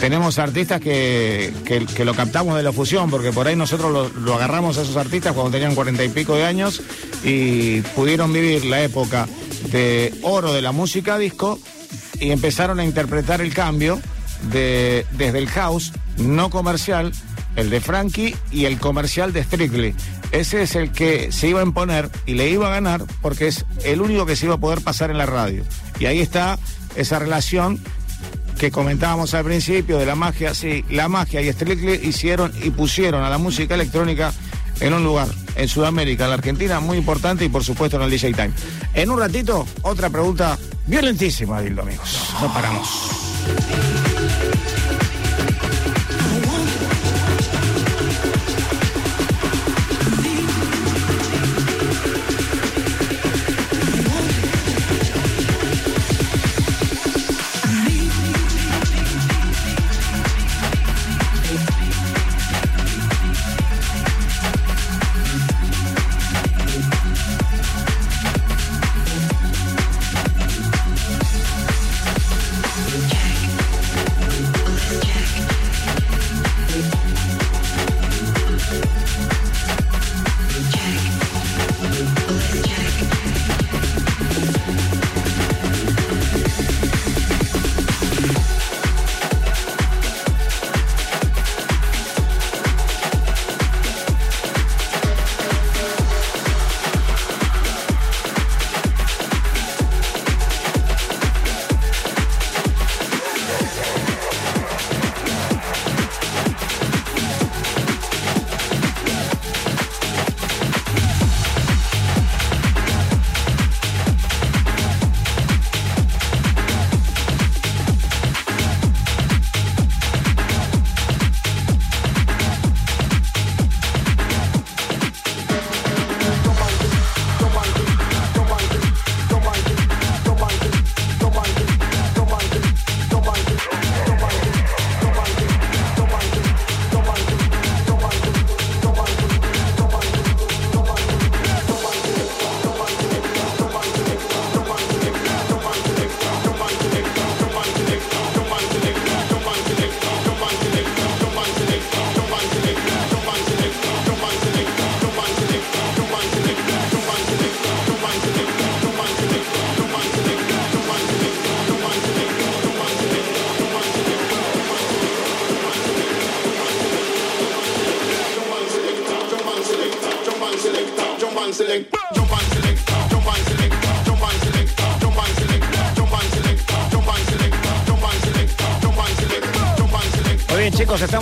tenemos 0.00 0.38
artistas 0.38 0.80
que, 0.80 1.52
que- 1.64 2.04
lo 2.04 2.14
captamos 2.14 2.56
de 2.56 2.62
la 2.62 2.72
fusión, 2.72 3.10
porque 3.10 3.32
por 3.32 3.46
ahí 3.48 3.56
nosotros 3.56 3.92
lo, 3.92 4.08
lo 4.20 4.34
agarramos 4.34 4.78
a 4.78 4.82
esos 4.82 4.96
artistas 4.96 5.32
cuando 5.32 5.50
tenían 5.52 5.74
cuarenta 5.74 6.04
y 6.04 6.08
pico 6.08 6.36
de 6.36 6.44
años 6.44 6.82
y 7.24 7.80
pudieron 7.96 8.32
vivir 8.32 8.64
la 8.64 8.82
época 8.82 9.28
de 9.72 10.14
oro 10.22 10.52
de 10.52 10.62
la 10.62 10.72
música 10.72 11.18
disco 11.18 11.58
y 12.20 12.30
empezaron 12.30 12.78
a 12.80 12.84
interpretar 12.84 13.40
el 13.40 13.52
cambio 13.52 14.00
de, 14.52 15.04
desde 15.12 15.38
el 15.38 15.48
house 15.48 15.92
no 16.16 16.48
comercial, 16.50 17.12
el 17.56 17.70
de 17.70 17.80
Frankie 17.80 18.36
y 18.52 18.64
el 18.66 18.78
comercial 18.78 19.32
de 19.32 19.42
Strictly. 19.44 19.94
Ese 20.30 20.62
es 20.62 20.74
el 20.76 20.92
que 20.92 21.32
se 21.32 21.48
iba 21.48 21.60
a 21.60 21.64
imponer 21.64 22.10
y 22.26 22.34
le 22.34 22.48
iba 22.50 22.68
a 22.68 22.70
ganar 22.70 23.02
porque 23.22 23.48
es 23.48 23.64
el 23.84 24.00
único 24.00 24.26
que 24.26 24.36
se 24.36 24.46
iba 24.46 24.54
a 24.56 24.58
poder 24.60 24.80
pasar 24.82 25.10
en 25.10 25.18
la 25.18 25.26
radio. 25.26 25.64
Y 25.98 26.06
ahí 26.06 26.20
está 26.20 26.58
esa 26.96 27.18
relación 27.18 27.80
que 28.58 28.70
comentábamos 28.70 29.34
al 29.34 29.44
principio 29.44 29.98
de 29.98 30.06
la 30.06 30.16
magia, 30.16 30.52
sí, 30.52 30.84
la 30.90 31.08
magia 31.08 31.40
y 31.40 31.52
Strictly 31.52 32.08
hicieron 32.08 32.52
y 32.62 32.70
pusieron 32.70 33.22
a 33.22 33.30
la 33.30 33.38
música 33.38 33.74
electrónica 33.74 34.32
en 34.80 34.92
un 34.92 35.04
lugar, 35.04 35.28
en 35.56 35.68
Sudamérica, 35.68 36.24
en 36.24 36.30
la 36.30 36.36
Argentina, 36.36 36.80
muy 36.80 36.98
importante 36.98 37.44
y 37.44 37.48
por 37.48 37.64
supuesto 37.64 37.96
en 37.96 38.02
el 38.02 38.10
DJ 38.10 38.32
Time. 38.34 38.50
En 38.94 39.10
un 39.10 39.18
ratito, 39.18 39.66
otra 39.82 40.10
pregunta 40.10 40.58
violentísima, 40.86 41.60
Dildo, 41.60 41.82
amigos. 41.82 42.34
No 42.40 42.52
paramos. 42.52 42.88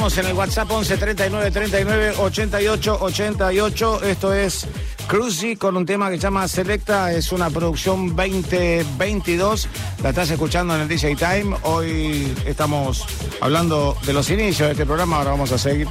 En 0.06 0.26
el 0.26 0.34
WhatsApp 0.34 0.70
11 0.70 0.98
39 0.98 1.50
39 1.50 2.14
88 2.18 2.98
88. 3.00 4.02
Esto 4.04 4.32
es 4.32 4.64
Cruzy 5.08 5.56
con 5.56 5.76
un 5.76 5.84
tema 5.84 6.08
que 6.10 6.16
se 6.16 6.22
llama 6.22 6.46
Selecta. 6.46 7.12
Es 7.12 7.32
una 7.32 7.50
producción 7.50 8.14
2022. 8.14 9.68
La 10.04 10.10
estás 10.10 10.30
escuchando 10.30 10.76
en 10.76 10.82
el 10.82 10.88
DJ 10.88 11.16
Time. 11.16 11.56
Hoy 11.62 12.32
estamos 12.46 13.04
hablando 13.40 13.96
de 14.06 14.12
los 14.12 14.30
inicios 14.30 14.68
de 14.68 14.72
este 14.72 14.86
programa. 14.86 15.16
Ahora 15.16 15.32
vamos 15.32 15.50
a 15.50 15.58
seguir 15.58 15.88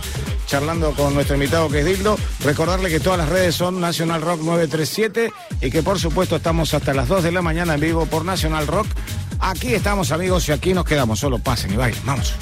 charlando 0.47 0.91
con 0.91 1.13
nuestro 1.13 1.35
invitado 1.35 1.67
que 1.67 1.79
es 1.79 1.85
Dildo. 1.85 2.17
Recordarle 2.39 2.89
que 2.89 3.01
todas 3.01 3.19
las 3.19 3.27
redes 3.27 3.53
son 3.53 3.81
National 3.81 4.21
Rock 4.21 4.39
937 4.39 5.29
y 5.59 5.69
que 5.69 5.83
por 5.83 5.99
supuesto 5.99 6.37
estamos 6.37 6.73
hasta 6.73 6.93
las 6.93 7.09
2 7.09 7.21
de 7.21 7.31
la 7.33 7.41
mañana 7.41 7.73
en 7.73 7.81
vivo 7.81 8.05
por 8.05 8.23
National 8.23 8.65
Rock. 8.65 8.87
Aquí 9.39 9.73
estamos 9.73 10.13
amigos 10.13 10.47
y 10.47 10.53
aquí 10.53 10.73
nos 10.73 10.85
quedamos. 10.85 11.19
Solo 11.19 11.37
pasen 11.37 11.73
y 11.73 11.75
vayan. 11.75 11.99
Vamos. 12.05 12.33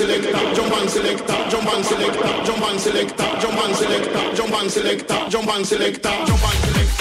and 0.00 0.56
jump 0.56 0.72
and 0.76 0.90
select 0.90 1.28
jump 1.48 1.72
and 1.72 1.84
select 1.84 2.14
jump 2.44 2.62
and 2.62 2.80
select 2.80 3.16
jump 3.16 3.58
and 3.64 3.76
select 3.76 4.36
jump 4.36 4.52
and 4.52 4.70
select 4.70 5.08
jump 5.30 5.48
and 5.54 5.66
select 5.66 6.02
jump 6.02 6.44
and 6.44 6.64
select. 6.64 6.93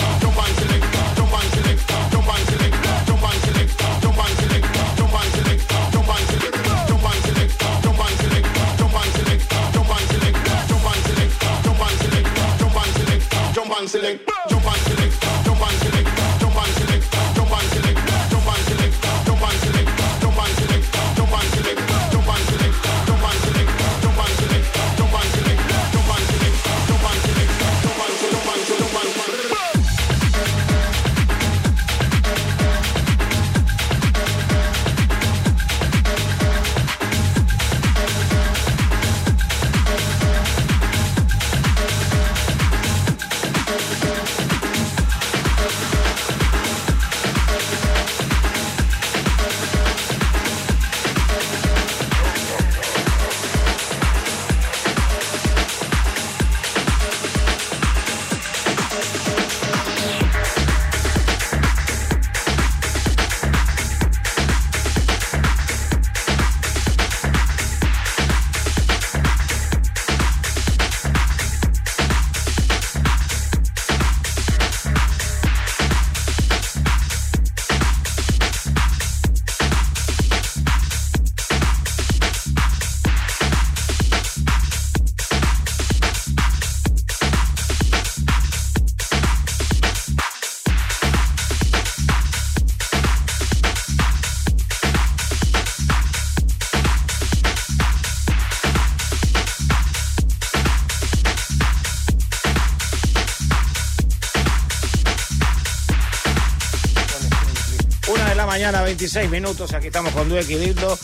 Mañana, 108.63 108.81
26 108.83 109.29
minutos. 109.29 109.73
Aquí 109.73 109.87
estamos 109.87 110.13
con 110.13 110.29
Dueck 110.29 110.49
y 110.49 110.55
Dildo. 110.55 110.97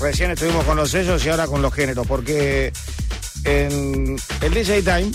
Recién 0.00 0.32
estuvimos 0.32 0.66
con 0.66 0.76
los 0.76 0.90
sellos 0.90 1.24
y 1.24 1.30
ahora 1.30 1.46
con 1.46 1.62
los 1.62 1.72
géneros. 1.72 2.06
Porque 2.06 2.74
en 3.44 4.16
el 4.42 4.52
DJ 4.52 4.82
Time 4.82 5.10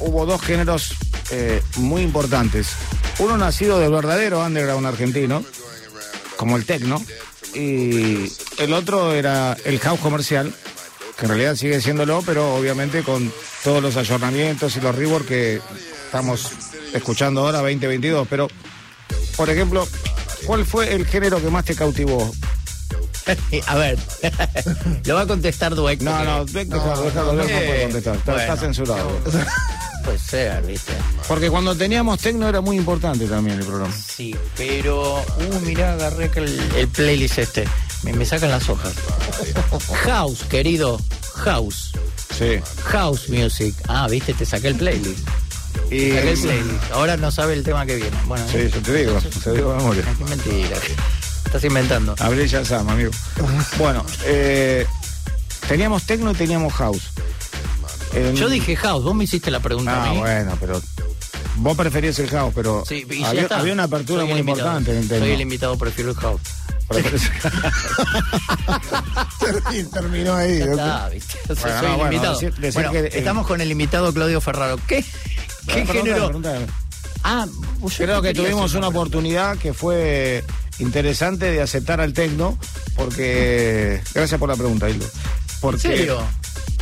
hubo 0.00 0.26
dos 0.26 0.42
géneros 0.42 0.96
eh, 1.30 1.62
muy 1.76 2.02
importantes. 2.02 2.70
Uno 3.20 3.36
nacido 3.38 3.78
del 3.78 3.92
verdadero 3.92 4.44
underground 4.44 4.84
argentino, 4.84 5.44
como 6.36 6.56
el 6.56 6.64
techno. 6.64 7.00
Y 7.54 8.32
el 8.58 8.72
otro 8.72 9.12
era 9.12 9.56
el 9.64 9.78
house 9.78 10.00
comercial, 10.00 10.52
que 11.16 11.26
en 11.26 11.28
realidad 11.28 11.54
sigue 11.54 11.80
siéndolo, 11.80 12.20
pero 12.26 12.56
obviamente 12.56 13.04
con 13.04 13.32
todos 13.62 13.80
los 13.80 13.96
ayornamientos 13.96 14.76
y 14.76 14.80
los 14.80 14.92
rework 14.92 15.28
que 15.28 15.60
estamos 16.04 16.50
escuchando 16.92 17.42
ahora, 17.42 17.58
2022. 17.58 18.26
Pero, 18.28 18.48
por 19.36 19.48
ejemplo, 19.50 19.86
¿cuál 20.46 20.64
fue 20.64 20.92
el 20.94 21.06
género 21.06 21.40
que 21.40 21.48
más 21.48 21.64
te 21.64 21.74
cautivó? 21.74 22.30
A 23.66 23.74
ver, 23.76 23.98
lo 25.04 25.14
va 25.14 25.20
a 25.22 25.26
contestar 25.26 25.74
Dweck. 25.74 26.00
No, 26.00 26.24
no, 26.24 26.44
Dweck, 26.46 26.68
Dweck 26.68 27.14
no 27.14 27.32
puede 27.42 27.82
contestar, 27.82 28.16
está- 28.16 28.40
está 28.40 28.56
censurado. 28.56 29.10
Puede 30.04 30.18
ser, 30.20 30.62
viste. 30.62 30.92
Porque 31.26 31.50
cuando 31.50 31.74
teníamos 31.74 32.18
tecno 32.20 32.48
era 32.48 32.62
muy 32.62 32.78
importante 32.78 33.26
también 33.26 33.58
el 33.58 33.66
programa. 33.66 33.92
Sí, 33.94 34.34
pero. 34.56 35.18
Uh, 35.20 35.60
mirá, 35.66 35.92
agarré 35.94 36.30
el, 36.36 36.58
el 36.76 36.88
playlist 36.88 37.36
este. 37.38 37.68
Me, 38.04 38.14
me 38.14 38.24
sacan 38.24 38.48
las 38.50 38.66
hojas. 38.70 38.94
House, 40.06 40.44
querido. 40.48 40.98
House. 41.34 41.90
Sí. 42.38 42.58
House 42.84 43.28
music. 43.28 43.74
Ah, 43.88 44.06
viste, 44.08 44.32
te 44.32 44.46
saqué 44.46 44.68
el 44.68 44.76
playlist. 44.76 45.28
Y- 45.90 46.10
Saqué 46.12 46.32
el 46.32 46.38
playlist. 46.40 46.90
Ahora 46.92 47.16
no 47.16 47.30
sabe 47.30 47.54
el 47.54 47.62
tema 47.64 47.86
que 47.86 47.96
viene. 47.96 48.16
Bueno, 48.26 48.44
Sí, 48.50 48.68
yo 48.72 48.82
te 48.82 48.94
digo, 48.94 49.18
te 49.42 49.52
digo 49.52 49.74
memoria. 49.76 50.04
Qué 50.18 50.24
mentira. 50.24 50.76
Estás 51.46 51.64
inventando. 51.64 52.14
Abrí 52.18 52.46
ya 52.46 52.62
Sam, 52.64 52.88
amigo. 52.90 53.10
Bueno, 53.78 54.04
eh, 54.24 54.86
teníamos 55.66 56.04
tecno 56.04 56.30
y 56.32 56.34
teníamos 56.34 56.72
house. 56.74 57.10
Yo 58.34 58.48
dije 58.48 58.74
house, 58.76 59.04
vos 59.04 59.14
me 59.14 59.24
hiciste 59.24 59.50
la 59.50 59.60
pregunta 59.60 60.04
Ah, 60.04 60.10
a 60.10 60.12
mí. 60.12 60.18
bueno, 60.18 60.56
pero 60.60 60.80
vos 61.56 61.76
preferías 61.76 62.18
el 62.18 62.28
house, 62.30 62.52
pero 62.54 62.82
Sí, 62.86 63.06
y 63.10 63.22
había, 63.24 63.42
está. 63.42 63.58
había 63.60 63.72
una 63.74 63.84
apertura 63.84 64.22
Soy 64.22 64.30
muy 64.30 64.40
importante 64.40 64.90
en 64.92 64.98
el 64.98 65.08
Soy 65.08 65.30
el 65.32 65.40
invitado, 65.42 65.76
prefiero 65.78 66.10
el 66.10 66.16
house. 66.16 66.40
Terminó 69.92 70.34
ahí. 70.34 70.62
¿viste? 71.12 71.38
O 71.52 71.54
sea, 71.54 71.56
Bueno, 71.56 71.56
soy 71.56 71.82
no, 71.82 71.88
el 71.92 71.96
bueno, 71.96 72.12
invitado. 72.12 72.34
decir- 72.40 72.54
decir 72.56 72.74
Bueno, 72.74 72.92
que, 72.92 72.98
eh, 73.00 73.10
estamos 73.18 73.46
con 73.46 73.60
el 73.60 73.70
invitado 73.70 74.12
Claudio 74.12 74.40
Ferraro. 74.40 74.78
¿Qué? 74.86 75.04
¿Qué 75.68 75.86
género? 75.86 76.30
Ah, 77.22 77.46
Creo 77.96 78.22
que 78.22 78.32
tuvimos 78.34 78.74
una 78.74 78.88
oportunidad 78.88 79.56
que 79.58 79.72
fue 79.72 80.44
interesante 80.78 81.50
de 81.50 81.60
aceptar 81.60 82.00
al 82.00 82.12
tecno, 82.12 82.58
porque. 82.96 84.00
Gracias 84.14 84.38
por 84.38 84.48
la 84.48 84.56
pregunta, 84.56 84.88
Hildo. 84.88 85.06
Porque, 85.60 85.88
¿En 85.88 85.96
serio? 85.96 86.20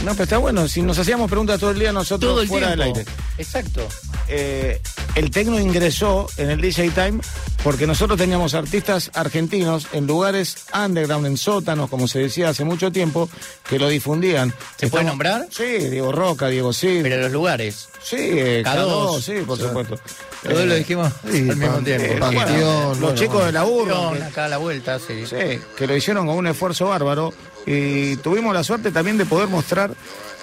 No, 0.05 0.13
pero 0.13 0.25
está 0.25 0.39
bueno. 0.39 0.69
Si 0.69 0.83
nos 0.83 0.99
hacíamos 0.99 1.31
preguntas 1.31 1.59
todo 1.59 1.71
el 1.71 1.79
día 1.79 1.91
nosotros 1.93 2.31
Todo 2.31 2.43
el 2.43 2.49
fuera 2.49 2.75
tiempo. 2.75 2.85
del 2.85 2.97
aire. 2.99 3.11
Exacto. 3.39 3.89
Eh, 4.29 4.81
el 5.15 5.31
tecno 5.31 5.59
ingresó 5.59 6.29
en 6.37 6.51
el 6.51 6.61
DJ 6.61 6.91
Time 6.91 7.21
porque 7.65 7.87
nosotros 7.87 8.19
teníamos 8.19 8.53
artistas 8.55 9.11
argentinos 9.15 9.87
en 9.93 10.07
lugares 10.07 10.57
underground, 10.75 11.27
en 11.27 11.37
sótanos, 11.39 11.89
como 11.89 12.09
se 12.09 12.19
decía 12.19 12.51
hace 12.51 12.65
mucho 12.65 12.93
tiempo, 12.93 13.31
que 13.69 13.79
lo 13.79 13.89
difundían. 13.89 14.53
¿Se 14.77 14.89
puede 14.89 15.05
nombrar? 15.05 15.49
Sí, 15.51 15.65
Diego 15.65 16.13
Roca, 16.13 16.49
Diego 16.49 16.73
Cid. 16.75 17.03
Pero 17.03 17.23
los 17.23 17.33
lugares. 17.33 17.89
Sí, 18.09 18.17
eh, 18.21 18.63
K2, 18.65 18.87
K2, 18.87 19.21
sí, 19.21 19.33
por 19.45 19.59
supuesto. 19.59 19.99
Todos 20.45 20.61
Eh, 20.61 20.67
lo 20.67 20.75
dijimos 20.77 21.13
sí, 21.29 21.39
al 21.51 21.57
mismo 21.57 21.75
pan- 21.75 21.85
tiempo. 21.85 22.05
eh, 22.05 22.19
bueno, 22.21 22.89
los 22.91 23.01
bueno, 23.01 23.15
chicos 23.17 23.47
de 23.47 23.53
la 23.53 23.65
que- 23.65 24.23
acá 24.23 24.45
a 24.45 24.49
la 24.49 24.59
vuelta, 24.59 24.99
sí. 25.01 25.25
Sí, 25.27 25.59
que 25.77 25.87
lo 25.89 25.97
hicieron 25.97 26.25
con 26.27 26.37
un 26.37 26.47
esfuerzo 26.47 26.87
bárbaro 26.87 27.33
y 27.67 28.15
tuvimos 28.19 28.55
la 28.55 28.63
suerte 28.63 28.93
también 28.93 29.19
de 29.19 29.27
poder 29.27 29.49
mostrar 29.49 29.91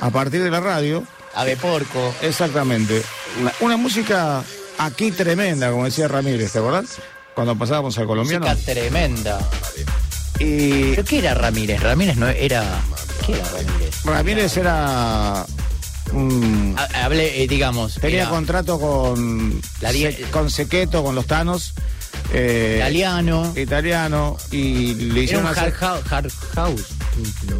a 0.01 0.09
partir 0.09 0.43
de 0.43 0.51
la 0.51 0.59
radio, 0.59 1.05
Ave 1.35 1.55
Porco. 1.55 2.13
exactamente, 2.21 3.01
una, 3.39 3.53
una 3.61 3.77
música 3.77 4.43
aquí 4.77 5.11
tremenda, 5.11 5.71
como 5.71 5.85
decía 5.85 6.09
Ramírez, 6.09 6.51
¿te 6.51 6.59
acordás? 6.59 6.97
Cuando 7.33 7.55
pasábamos 7.57 7.97
al 7.97 8.07
colombiano. 8.07 8.45
Música 8.45 8.73
tremenda. 8.73 9.39
Y 10.39 10.91
¿Pero 10.95 11.05
qué 11.05 11.19
era 11.19 11.33
Ramírez? 11.33 11.79
Ramírez 11.81 12.17
no 12.17 12.27
era. 12.27 12.63
¿Qué 13.25 13.33
era 13.33 13.45
Ramírez? 13.49 14.03
Ramírez 14.03 14.57
era. 14.57 15.45
Ha- 16.77 17.05
Hablé, 17.05 17.43
eh, 17.43 17.47
digamos. 17.47 17.95
tenía 17.95 18.21
era 18.21 18.29
contrato 18.29 18.79
con, 18.79 19.61
La 19.81 19.91
Se- 19.91 20.21
con 20.31 20.49
Sequeto, 20.49 21.03
con 21.03 21.15
los 21.15 21.25
Tanos. 21.25 21.73
eh, 22.33 22.75
italiano. 22.79 23.53
italiano. 23.55 24.37
Y 24.51 24.93
le 24.95 25.03
Era 25.05 25.13
un 25.13 25.23
hicieron 25.23 25.47
hard, 25.47 25.57
hacer. 25.57 25.73
hard 26.09 26.31
house. 26.55 26.85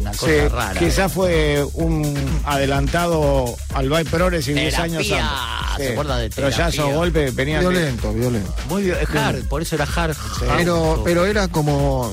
Una 0.00 0.10
cosa 0.12 0.26
Sí, 0.26 0.48
rara. 0.48 0.80
quizás 0.80 1.12
fue 1.12 1.64
un 1.74 2.40
adelantado 2.44 3.56
al 3.72 3.88
Bay 3.88 4.04
Progress 4.04 4.48
y 4.48 4.54
10 4.54 4.78
años 4.78 5.06
antes. 5.10 5.86
¿Se 5.86 5.92
acuerdan 5.92 6.20
de 6.20 6.30
Pero 6.30 6.48
ya 6.50 6.68
esos 6.68 6.92
golpes 6.92 7.34
venían. 7.34 7.62
de- 7.62 7.68
Violento, 7.68 8.12
violento. 8.12 8.54
Muy 8.68 8.90
hard, 8.90 9.44
por 9.48 9.62
eso 9.62 9.74
era 9.76 9.84
hard. 9.84 10.14
house. 10.16 10.44
Pero, 10.56 11.02
pero 11.04 11.26
era 11.26 11.46
como, 11.48 12.12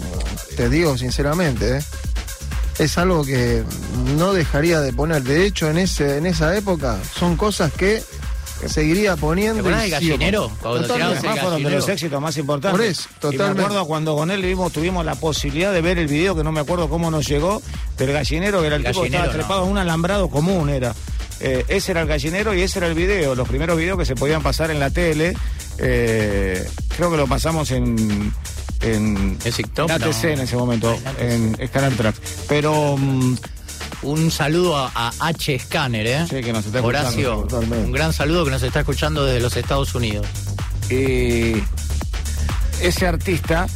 te 0.55 0.69
digo 0.69 0.97
sinceramente, 0.97 1.77
¿eh? 1.77 1.81
Es 2.79 2.97
algo 2.97 3.23
que 3.25 3.63
no 4.17 4.33
dejaría 4.33 4.81
de 4.81 4.93
poner. 4.93 5.23
De 5.23 5.45
hecho, 5.45 5.69
en 5.69 5.77
ese 5.77 6.17
en 6.17 6.25
esa 6.25 6.55
época 6.55 6.97
son 7.17 7.35
cosas 7.37 7.71
que 7.73 8.01
seguiría 8.67 9.15
¿Te 9.15 9.21
poniendo. 9.21 9.63
gallinero? 9.63 10.51
Cuando 10.61 10.81
Totalmente, 10.81 10.93
tirabas 10.93 11.11
el 11.11 11.17
además 11.17 11.39
fueron 11.39 11.57
de 11.57 11.63
los 11.63 11.71
gallinero. 11.71 11.93
éxitos 11.93 12.21
más 12.21 12.37
importantes. 12.37 12.77
Por 12.79 12.87
eso, 12.87 13.01
Y 13.09 13.13
me 13.13 13.19
totalmente. 13.19 13.61
acuerdo 13.63 13.85
cuando 13.87 14.15
con 14.15 14.29
él 14.31 14.41
vimos, 14.43 14.71
tuvimos 14.71 15.03
la 15.05 15.15
posibilidad 15.15 15.73
de 15.73 15.81
ver 15.81 15.97
el 15.97 16.07
video, 16.07 16.35
que 16.35 16.43
no 16.43 16.51
me 16.51 16.59
acuerdo 16.59 16.87
cómo 16.87 17.09
nos 17.09 17.27
llegó, 17.27 17.61
del 17.97 18.11
gallinero, 18.13 18.61
que 18.61 18.67
era 18.67 18.75
el, 18.75 18.85
El 18.85 18.91
tipo 18.91 19.01
que 19.01 19.07
estaba 19.07 19.25
gallinero, 19.25 19.45
trepado 19.47 19.65
en 19.65 19.71
un 19.71 19.77
alambrado 19.79 20.29
común, 20.29 20.69
era. 20.69 20.93
Eh, 21.39 21.65
ese 21.69 21.91
era 21.93 22.01
el 22.01 22.07
gallinero 22.07 22.53
y 22.53 22.61
ese 22.61 22.77
era 22.77 22.87
el 22.87 22.93
video, 22.93 23.33
los 23.33 23.47
primeros 23.47 23.75
videos 23.75 23.97
que 23.97 24.05
se 24.05 24.13
podían 24.15 24.43
pasar 24.43 24.69
en 24.69 24.79
la 24.79 24.91
tele. 24.91 25.35
Eh, 25.79 26.69
creo 26.95 27.09
que 27.09 27.17
lo 27.17 27.25
pasamos 27.25 27.71
en. 27.71 28.31
En, 28.81 29.37
¿Es 29.43 29.55
TikTok? 29.55 29.89
en 29.89 29.95
ATC 30.03 30.23
No. 30.23 30.29
en 30.29 30.39
ese 30.39 30.55
momento, 30.57 30.97
Ah, 31.05 31.11
en 31.19 31.53
Canal 31.71 31.93
Track. 31.95 32.15
Pero 32.47 32.97
mm, 32.97 33.35
Un 34.03 34.31
saludo 34.31 34.77
a, 34.77 34.91
a 34.95 35.11
H. 35.19 35.59
Scanner, 35.59 36.07
¿eh? 36.07 36.25
Sí, 36.27 36.41
que 36.41 36.51
nos 36.51 36.65
está 36.65 36.81
Horacio, 36.81 37.45
escuchando, 37.45 37.75
un 37.77 37.91
gran 37.91 38.11
saludo 38.13 38.45
que 38.45 38.51
nos 38.51 38.63
está 38.63 38.79
escuchando 38.79 39.23
desde 39.25 39.39
los 39.39 39.55
Estados 39.55 39.93
Unidos. 39.93 40.25
Y 40.89 41.53
ese 42.81 43.05
artista 43.07 43.67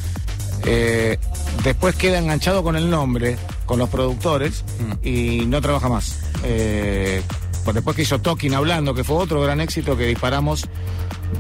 eh, 0.66 1.20
después 1.64 1.96
queda 1.96 2.18
enganchado 2.18 2.64
con 2.64 2.76
el 2.76 2.90
nombre, 2.90 3.38
con 3.68 3.78
los 3.78 3.90
productores, 3.90 4.64
y 5.04 5.46
no 5.46 5.62
trabaja 5.62 5.90
más. 5.90 6.18
Eh, 6.44 7.22
pues 7.64 7.76
después 7.76 7.96
que 7.96 8.02
hizo 8.02 8.20
Talking 8.20 8.56
Hablando, 8.56 8.94
que 8.96 9.04
fue 9.04 9.18
otro 9.18 9.42
gran 9.42 9.62
éxito 9.62 9.96
que 9.96 10.08
disparamos 10.08 10.66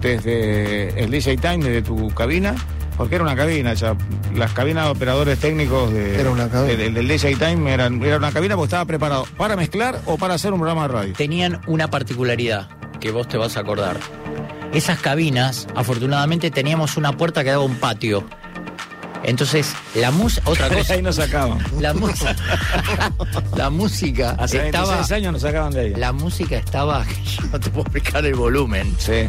desde 0.01 0.99
el 1.03 1.09
DJ 1.09 1.37
Time, 1.37 1.57
desde 1.57 1.81
tu 1.81 2.09
cabina, 2.11 2.55
porque 2.97 3.15
era 3.15 3.23
una 3.23 3.35
cabina 3.35 3.73
ya. 3.73 3.95
Las 4.35 4.51
cabinas 4.53 4.85
de 4.85 4.91
operadores 4.91 5.39
técnicos 5.39 5.91
de, 5.93 6.19
Era 6.19 6.29
una 6.31 6.49
cabina. 6.49 6.75
de- 6.77 6.89
del 6.91 7.07
DJ 7.07 7.35
Time 7.35 7.73
eran, 7.73 8.01
era 8.03 8.17
una 8.17 8.31
cabina 8.31 8.55
porque 8.55 8.67
estaba 8.67 8.85
preparado 8.85 9.25
para 9.37 9.55
mezclar 9.55 9.99
o 10.05 10.17
para 10.17 10.33
hacer 10.35 10.53
un 10.53 10.59
programa 10.59 10.87
de 10.87 10.93
radio. 10.93 11.13
Tenían 11.13 11.61
una 11.67 11.89
particularidad 11.89 12.69
que 12.99 13.11
vos 13.11 13.27
te 13.27 13.37
vas 13.37 13.57
a 13.57 13.61
acordar. 13.61 13.97
Esas 14.73 14.99
cabinas, 14.99 15.67
afortunadamente, 15.75 16.51
teníamos 16.51 16.97
una 16.97 17.15
puerta 17.15 17.43
que 17.43 17.51
daba 17.51 17.63
a 17.63 17.65
un 17.65 17.75
patio. 17.75 18.23
Entonces, 19.23 19.73
la 19.95 20.11
música. 20.11 20.47
Otra 20.49 20.69
cosa. 20.69 20.93
Ahí 20.93 21.01
nos 21.01 21.15
sacaban. 21.15 21.57
La 21.79 21.93
música. 21.95 22.35
la 23.57 23.69
música 23.71 24.35
Hace 24.37 24.65
estaba. 24.67 24.87
26 24.87 25.11
años 25.17 25.33
nos 25.33 25.41
sacaban 25.41 25.71
de 25.73 25.79
ahí. 25.79 25.93
La 25.95 26.11
música 26.11 26.57
estaba. 26.57 27.03
Yo 27.25 27.41
no 27.51 27.59
te 27.59 27.69
puedo 27.71 27.81
explicar 27.83 28.23
el 28.25 28.35
volumen. 28.35 28.93
Sí. 28.99 29.25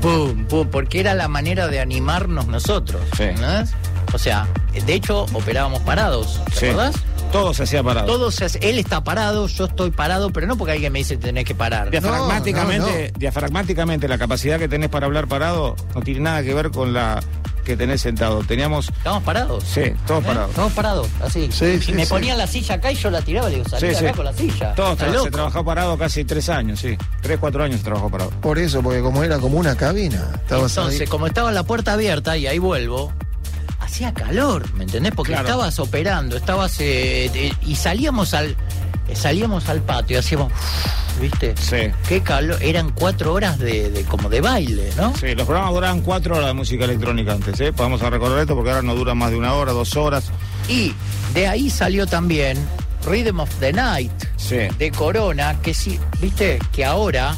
Pum, 0.00 0.44
pum, 0.46 0.68
porque 0.68 1.00
era 1.00 1.14
la 1.14 1.28
manera 1.28 1.68
de 1.68 1.80
animarnos 1.80 2.46
nosotros. 2.46 3.00
Sí. 3.16 3.24
¿entendés? 3.24 3.72
O 4.12 4.18
sea, 4.18 4.46
de 4.86 4.94
hecho, 4.94 5.22
operábamos 5.32 5.80
parados. 5.82 6.40
¿Te 6.50 6.56
Sí. 6.56 6.66
acordás? 6.66 6.94
Todo 7.32 7.52
se 7.52 7.64
hacía 7.64 7.82
parado. 7.82 8.06
Todo 8.06 8.30
se 8.30 8.44
hace- 8.44 8.58
él 8.62 8.78
está 8.78 9.02
parado, 9.02 9.48
yo 9.48 9.64
estoy 9.64 9.90
parado, 9.90 10.30
pero 10.30 10.46
no 10.46 10.56
porque 10.56 10.72
alguien 10.72 10.92
me 10.92 11.00
dice 11.00 11.16
que 11.16 11.22
tenés 11.26 11.44
que 11.44 11.54
parar. 11.56 11.90
Diafragmáticamente, 11.90 13.10
No, 13.12 13.18
diafragmáticamente 13.18 14.06
la 14.08 14.16
capacidad 14.16 14.58
que 14.58 14.68
tenés 14.68 14.88
para 14.90 15.06
hablar 15.06 15.26
parado 15.26 15.74
no 15.94 16.02
tiene 16.02 16.20
nada 16.20 16.42
que 16.44 16.54
ver 16.54 16.70
con 16.70 16.92
la 16.94 17.20
que 17.66 17.76
tenés 17.76 18.00
sentado. 18.00 18.42
Teníamos, 18.44 18.88
Estamos 18.88 19.22
parados. 19.24 19.64
sí, 19.64 19.82
todos 20.06 20.22
¿Eh? 20.22 20.26
parados. 20.28 20.50
Estamos 20.50 20.72
parados, 20.72 21.08
así. 21.20 21.48
Sí, 21.52 21.64
y 21.66 21.82
sí, 21.82 21.92
me 21.92 22.04
sí. 22.04 22.10
ponían 22.10 22.38
la 22.38 22.46
silla 22.46 22.76
acá 22.76 22.90
y 22.92 22.94
yo 22.94 23.10
la 23.10 23.20
tiraba 23.20 23.48
y 23.48 23.52
le 23.52 23.58
digo, 23.58 23.68
salí 23.68 23.88
acá 23.94 24.08
sí. 24.08 24.14
con 24.14 24.24
la 24.24 24.32
silla. 24.32 24.74
Todos 24.74 24.98
tra- 24.98 25.10
loco. 25.12 25.24
se 25.24 25.30
trabajó 25.32 25.64
parado 25.64 25.98
casi 25.98 26.24
tres 26.24 26.48
años, 26.48 26.80
sí. 26.80 26.96
Tres, 27.20 27.38
cuatro 27.38 27.62
años 27.64 27.78
se 27.78 27.84
trabajó 27.84 28.08
parado. 28.08 28.30
Por 28.40 28.58
eso, 28.58 28.80
porque 28.82 29.00
como 29.02 29.22
era 29.24 29.38
como 29.38 29.58
una 29.58 29.76
cabina, 29.76 30.30
estabas 30.42 30.70
Entonces, 30.76 31.00
ahí. 31.02 31.06
como 31.08 31.26
estaba 31.26 31.50
la 31.52 31.64
puerta 31.64 31.92
abierta, 31.94 32.36
y 32.38 32.46
ahí 32.46 32.58
vuelvo, 32.58 33.12
hacía 33.80 34.14
calor, 34.14 34.72
¿me 34.74 34.84
entendés? 34.84 35.12
Porque 35.14 35.32
Claro. 35.32 35.48
estabas 35.48 35.78
operando, 35.78 36.36
estabas. 36.36 36.78
eh, 36.80 37.30
eh, 37.34 37.52
y 37.62 37.74
salíamos 37.76 38.32
al. 38.34 38.56
Salíamos 39.14 39.68
al 39.68 39.82
patio, 39.82 40.18
hacíamos. 40.18 40.52
¿Viste? 41.20 41.54
Sí. 41.58 41.90
Qué 42.08 42.22
calor. 42.22 42.62
Eran 42.62 42.90
cuatro 42.90 43.32
horas 43.32 43.58
de, 43.58 43.90
de- 43.90 44.04
como 44.04 44.28
de 44.28 44.40
baile, 44.40 44.90
¿no? 44.96 45.14
Sí, 45.16 45.34
los 45.34 45.46
programas 45.46 45.72
duraban 45.72 46.00
cuatro 46.02 46.34
horas 46.36 46.48
de 46.48 46.52
música 46.54 46.84
electrónica 46.84 47.32
antes, 47.32 47.58
¿eh? 47.60 47.72
Vamos 47.76 48.02
a 48.02 48.10
recordar 48.10 48.40
esto 48.40 48.54
porque 48.54 48.70
ahora 48.70 48.82
no 48.82 48.94
dura 48.94 49.14
más 49.14 49.30
de 49.30 49.36
una 49.38 49.54
hora, 49.54 49.72
dos 49.72 49.96
horas. 49.96 50.24
Y 50.68 50.92
de 51.32 51.46
ahí 51.48 51.70
salió 51.70 52.06
también 52.06 52.58
Rhythm 53.06 53.40
of 53.40 53.50
the 53.60 53.72
Night 53.72 54.10
Sí, 54.36 54.58
de 54.78 54.90
Corona, 54.90 55.58
que 55.62 55.72
sí, 55.72 55.98
viste, 56.20 56.58
que 56.72 56.84
ahora, 56.84 57.34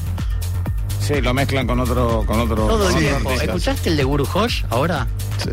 sí, 1.01 1.21
lo 1.21 1.33
mezclan 1.35 1.67
con 1.67 1.79
otro, 1.81 2.25
con 2.27 2.41
otro. 2.41 2.57
todo 2.67 2.87
el 2.89 2.93
con 2.95 3.03
tiempo. 3.03 3.31
¿Escuchaste 3.33 3.91
el 3.91 3.97
de 3.97 4.05
Guru 4.05 4.27
Hosh 4.35 4.65
ahora? 4.71 5.07
Sí. 5.43 5.51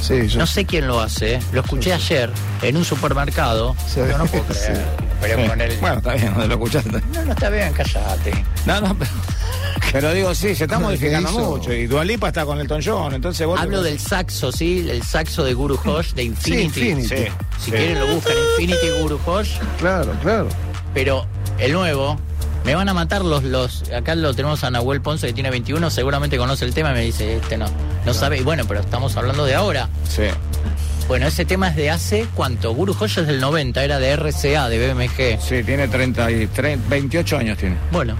Sí, 0.00 0.26
yo. 0.28 0.38
No 0.38 0.46
sé 0.46 0.64
quién 0.64 0.86
lo 0.86 1.00
hace, 1.00 1.34
¿eh? 1.34 1.40
lo 1.52 1.60
escuché 1.60 1.92
ayer 1.92 2.30
en 2.62 2.76
un 2.76 2.84
supermercado. 2.84 3.76
Sí. 3.86 4.00
Yo 4.08 4.18
no 4.18 4.26
puedo 4.26 4.44
creer. 4.48 4.76
Sí. 4.76 4.82
Pero 5.20 5.42
Sí. 5.42 5.48
con 5.48 5.60
el. 5.60 5.76
Bueno, 5.76 5.96
está 5.98 6.14
bien, 6.14 6.32
no 6.34 6.46
lo 6.46 6.54
escuchaste. 6.54 6.90
No, 6.90 7.24
no 7.24 7.32
está 7.32 7.50
bien, 7.50 7.72
cállate. 7.74 8.44
No, 8.64 8.80
no, 8.80 8.96
pero, 8.98 9.10
pero 9.92 10.12
digo, 10.14 10.34
sí, 10.34 10.54
se 10.54 10.64
está 10.64 10.78
¿Qué 10.78 10.82
modificando 10.84 11.30
mucho. 11.32 11.72
Y 11.74 11.86
Dualipa 11.86 12.28
está 12.28 12.46
con 12.46 12.58
Elton 12.58 12.80
John, 12.84 13.12
entonces 13.14 13.46
vos. 13.46 13.60
Hablo 13.60 13.82
del 13.82 13.98
saxo, 13.98 14.50
¿sí? 14.50 14.86
El 14.88 15.02
saxo 15.02 15.44
de 15.44 15.52
Guru 15.52 15.78
Hosh, 15.84 16.12
de 16.14 16.22
Infinity. 16.24 16.62
Infinity. 16.88 17.08
Sí, 17.08 17.24
Si 17.58 17.64
sí. 17.66 17.70
quieren 17.72 18.00
lo 18.00 18.06
buscan, 18.06 18.32
Infinity 18.58 18.88
Guru 19.02 19.20
Hosh. 19.26 19.50
Claro, 19.78 20.12
claro. 20.22 20.48
Pero 20.94 21.26
el 21.58 21.72
nuevo, 21.72 22.18
me 22.64 22.74
van 22.74 22.88
a 22.88 22.94
matar 22.94 23.24
los, 23.24 23.42
los. 23.44 23.84
Acá 23.90 24.14
lo 24.14 24.34
tenemos 24.34 24.62
a 24.64 24.70
Nahuel 24.70 25.00
Ponce 25.00 25.26
que 25.28 25.32
tiene 25.32 25.50
21, 25.50 25.90
seguramente 25.90 26.36
conoce 26.38 26.64
el 26.64 26.74
tema 26.74 26.90
y 26.90 26.94
me 26.94 27.00
dice, 27.00 27.36
este 27.36 27.56
no, 27.56 27.66
no 28.04 28.14
sabe. 28.14 28.38
Y 28.38 28.42
bueno, 28.42 28.64
pero 28.68 28.80
estamos 28.80 29.16
hablando 29.16 29.44
de 29.44 29.54
ahora. 29.54 29.88
Sí. 30.08 30.24
Bueno, 31.08 31.26
ese 31.26 31.44
tema 31.44 31.68
es 31.68 31.76
de 31.76 31.90
hace 31.90 32.26
cuánto? 32.34 32.72
Guru 32.72 32.94
Hosh 32.98 33.18
es 33.18 33.26
del 33.26 33.40
90, 33.40 33.82
era 33.82 33.98
de 33.98 34.14
RCA, 34.14 34.68
de 34.68 34.92
BMG. 34.94 35.40
Sí, 35.42 35.62
tiene 35.64 35.88
30 35.88 36.30
y, 36.30 36.46
tre- 36.48 36.78
28 36.88 37.36
años 37.38 37.58
tiene. 37.58 37.76
Bueno. 37.90 38.14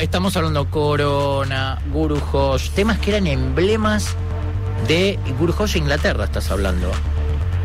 Estamos 0.00 0.36
hablando 0.36 0.68
Corona, 0.68 1.78
Guru 1.92 2.20
Hosh, 2.32 2.70
temas 2.70 2.98
que 2.98 3.10
eran 3.10 3.26
emblemas 3.28 4.16
de 4.88 5.16
Guru 5.38 5.54
Hosh 5.56 5.76
Inglaterra, 5.76 6.24
estás 6.24 6.50
hablando. 6.50 6.90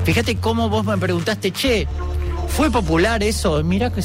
Fíjate 0.03 0.36
cómo 0.38 0.70
vos 0.70 0.86
me 0.86 0.98
preguntaste, 0.99 1.52
che, 1.52 1.88
¿fue 2.48 2.70
popular 2.70 3.24
eso? 3.24 3.64
Mira 3.64 3.90
que 3.91 4.03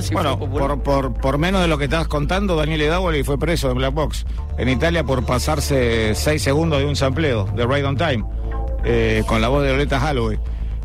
si 0.00 0.14
Bueno, 0.14 0.38
por, 0.38 0.82
por, 0.82 1.14
por 1.14 1.38
menos 1.38 1.62
de 1.62 1.68
lo 1.68 1.78
que 1.78 1.84
estás 1.84 2.08
contando, 2.08 2.56
Daniel 2.56 2.82
Edawali 2.82 3.22
fue 3.22 3.38
preso 3.38 3.70
en 3.70 3.78
Black 3.78 3.94
Box 3.94 4.26
en 4.58 4.68
Italia 4.68 5.04
por 5.04 5.24
pasarse 5.24 6.14
6 6.14 6.42
segundos 6.42 6.78
de 6.78 6.86
un 6.86 6.96
sampleo 6.96 7.44
de 7.56 7.66
Ride 7.66 7.84
on 7.84 7.96
Time 7.96 8.24
eh, 8.84 9.22
con 9.26 9.40
la 9.40 9.48
voz 9.48 9.62
de 9.62 9.70
Loleta 9.70 9.98
Holloway. 9.98 10.38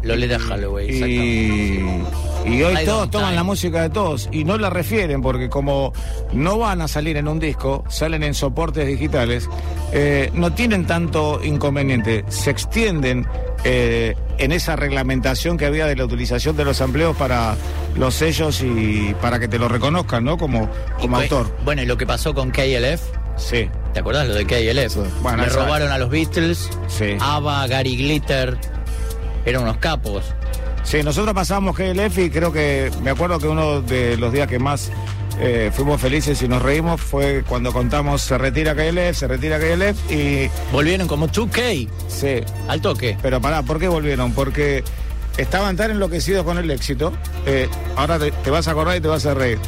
Loleta 0.03 0.38
Holloway, 0.38 0.90
exactamente. 0.90 2.37
Y, 2.48 2.64
hoy 2.64 2.86
todos 2.86 3.10
toman 3.11 3.36
la 3.36 3.44
música 3.44 3.82
de 3.82 3.90
todos 3.90 4.30
y 4.32 4.44
no 4.44 4.57
la 4.57 4.69
refieren 4.69 5.22
porque 5.22 5.49
como 5.49 5.94
no 6.34 6.57
van 6.57 6.82
a 6.82 6.88
salir 6.88 7.18
en 7.18 7.28
un 7.28 7.40
disco, 7.40 7.84
salen 7.90 8.24
en 8.24 8.34
soportes 8.34 8.88
digitales, 8.88 9.49
eh, 9.91 10.32
no 10.34 10.53
tienen 10.53 10.86
tanto 10.86 11.41
inconveniente, 11.44 12.24
se 12.30 12.49
extienden 12.49 13.28
eh, 13.64 14.15
en 14.38 14.52
esa 14.52 14.76
reglamentación 14.76 15.57
que 15.57 15.65
había 15.65 15.86
de 15.88 15.95
la 15.95 16.06
utilización 16.06 16.56
de 16.56 16.65
los 16.65 16.80
empleos 16.82 17.15
para 17.18 17.56
los 17.95 18.14
sellos 18.15 18.61
y 18.61 19.14
para 19.22 19.40
que 19.40 19.48
te 19.48 19.60
lo 19.60 19.68
reconozcan, 19.68 20.24
¿no? 20.24 20.38
Como, 20.38 20.69
como 20.99 21.22
Y 21.22 21.28
fue- 21.28 21.38
autor. 21.38 21.56
Bueno, 21.65 21.82
y 21.82 21.86
lo 21.86 21.98
que 21.98 22.06
pasó 22.06 22.34
con 22.34 22.52
KLF, 22.52 23.02
Sí, 23.38 23.69
¿te 23.94 23.99
acordás 23.99 24.28
lo 24.28 24.34
de 24.34 24.45
KLF? 24.45 24.94
Sí. 24.94 24.99
Bueno, 25.22 25.44
Le 25.44 25.49
robaron 25.49 25.91
a 25.91 25.99
los 25.99 26.10
Beatles, 26.10 26.69
sí. 26.88 27.18
ABBA, 27.19 27.68
Gary 27.68 27.95
Glitter, 27.95 28.57
eran 29.45 29.61
unos 29.61 29.78
capos. 29.78 30.24
Sí, 30.88 31.04
nosotros 31.04 31.34
pasamos 31.36 31.76
GLF 31.76 32.18
y 32.18 32.30
creo 32.30 32.54
que 32.54 32.90
me 33.04 33.10
acuerdo 33.10 33.40
que 33.40 33.48
uno 33.50 33.82
de 33.82 34.16
los 34.16 34.32
días 34.32 34.48
que 34.48 34.58
más 34.58 34.90
eh, 35.38 35.70
fuimos 35.74 36.00
felices 36.00 36.42
y 36.42 36.48
nos 36.48 36.62
reímos 36.62 37.02
fue 37.02 37.44
cuando 37.46 37.74
contamos 37.74 38.22
se 38.22 38.38
retira 38.38 38.74
KLF, 38.74 39.18
se 39.18 39.28
retira 39.28 39.60
KLF 39.60 40.10
y 40.10 40.50
Volvieron 40.72 41.10
como 41.10 41.28
2K, 41.28 41.90
sí, 42.08 42.40
al 42.70 42.80
toque. 42.80 43.18
pero 43.22 43.42
pará, 43.42 43.64
¿por 43.64 43.80
qué 43.80 43.90
volvieron? 43.90 44.32
Porque 44.32 44.86
estaban 45.36 45.76
tan 45.76 45.92
enloquecidos 45.92 46.46
con 46.46 46.58
el 46.58 46.72
éxito, 46.72 47.12
eh, 47.46 47.68
ahora 47.98 48.18
te, 48.18 48.32
te 48.32 48.50
vas 48.50 48.70
a 48.70 48.72
acordar 48.72 48.96
y 48.96 49.02
te 49.02 49.10
vas 49.10 49.26
a 49.26 49.34
reír. 49.34 49.60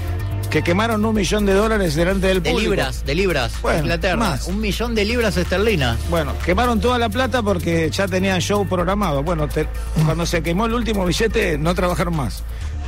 Que 0.49 0.63
quemaron 0.63 1.05
un 1.05 1.13
millón 1.15 1.45
de 1.45 1.53
dólares 1.53 1.93
delante 1.95 2.27
del 2.27 2.41
De 2.41 2.49
público. 2.51 2.71
libras, 2.71 3.05
de 3.05 3.15
libras. 3.15 3.53
Bueno, 3.61 3.79
Inglaterra. 3.81 4.15
más. 4.17 4.47
Un 4.47 4.59
millón 4.59 4.95
de 4.95 5.05
libras 5.05 5.37
esterlinas. 5.37 5.97
Bueno, 6.09 6.33
quemaron 6.43 6.79
toda 6.81 6.97
la 6.97 7.09
plata 7.09 7.43
porque 7.43 7.89
ya 7.91 8.07
tenían 8.07 8.39
show 8.41 8.67
programado. 8.67 9.21
Bueno, 9.21 9.47
te- 9.47 9.67
cuando 10.05 10.25
se 10.25 10.41
quemó 10.41 10.65
el 10.65 10.73
último 10.73 11.05
billete, 11.05 11.57
no 11.57 11.75
trabajaron 11.75 12.15
más. 12.15 12.43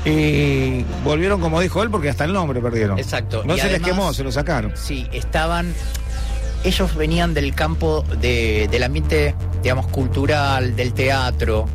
Y 0.06 0.84
volvieron, 1.04 1.40
como 1.40 1.62
dijo 1.62 1.84
él, 1.84 1.92
porque 1.92 2.10
hasta 2.10 2.26
el 2.26 2.34
nombre 2.34 2.60
perdieron. 2.62 2.98
Exacto. 2.98 3.44
No 3.46 3.56
Y 3.56 3.60
se 3.60 3.70
les 3.72 3.82
quemó, 3.82 4.12
se 4.14 4.24
lo 4.24 4.32
sacaron. 4.32 4.74
Sí, 4.76 5.08
estaban. 5.12 5.74
Ellos 6.64 6.96
venían 6.96 7.34
del 7.36 7.54
campo 7.54 8.04
de- 8.20 8.68
del 8.72 8.84
ambiente, 8.84 9.36
digamos, 9.62 9.88
cultural, 9.88 10.76
del 10.76 10.94
teatro. 10.94 11.68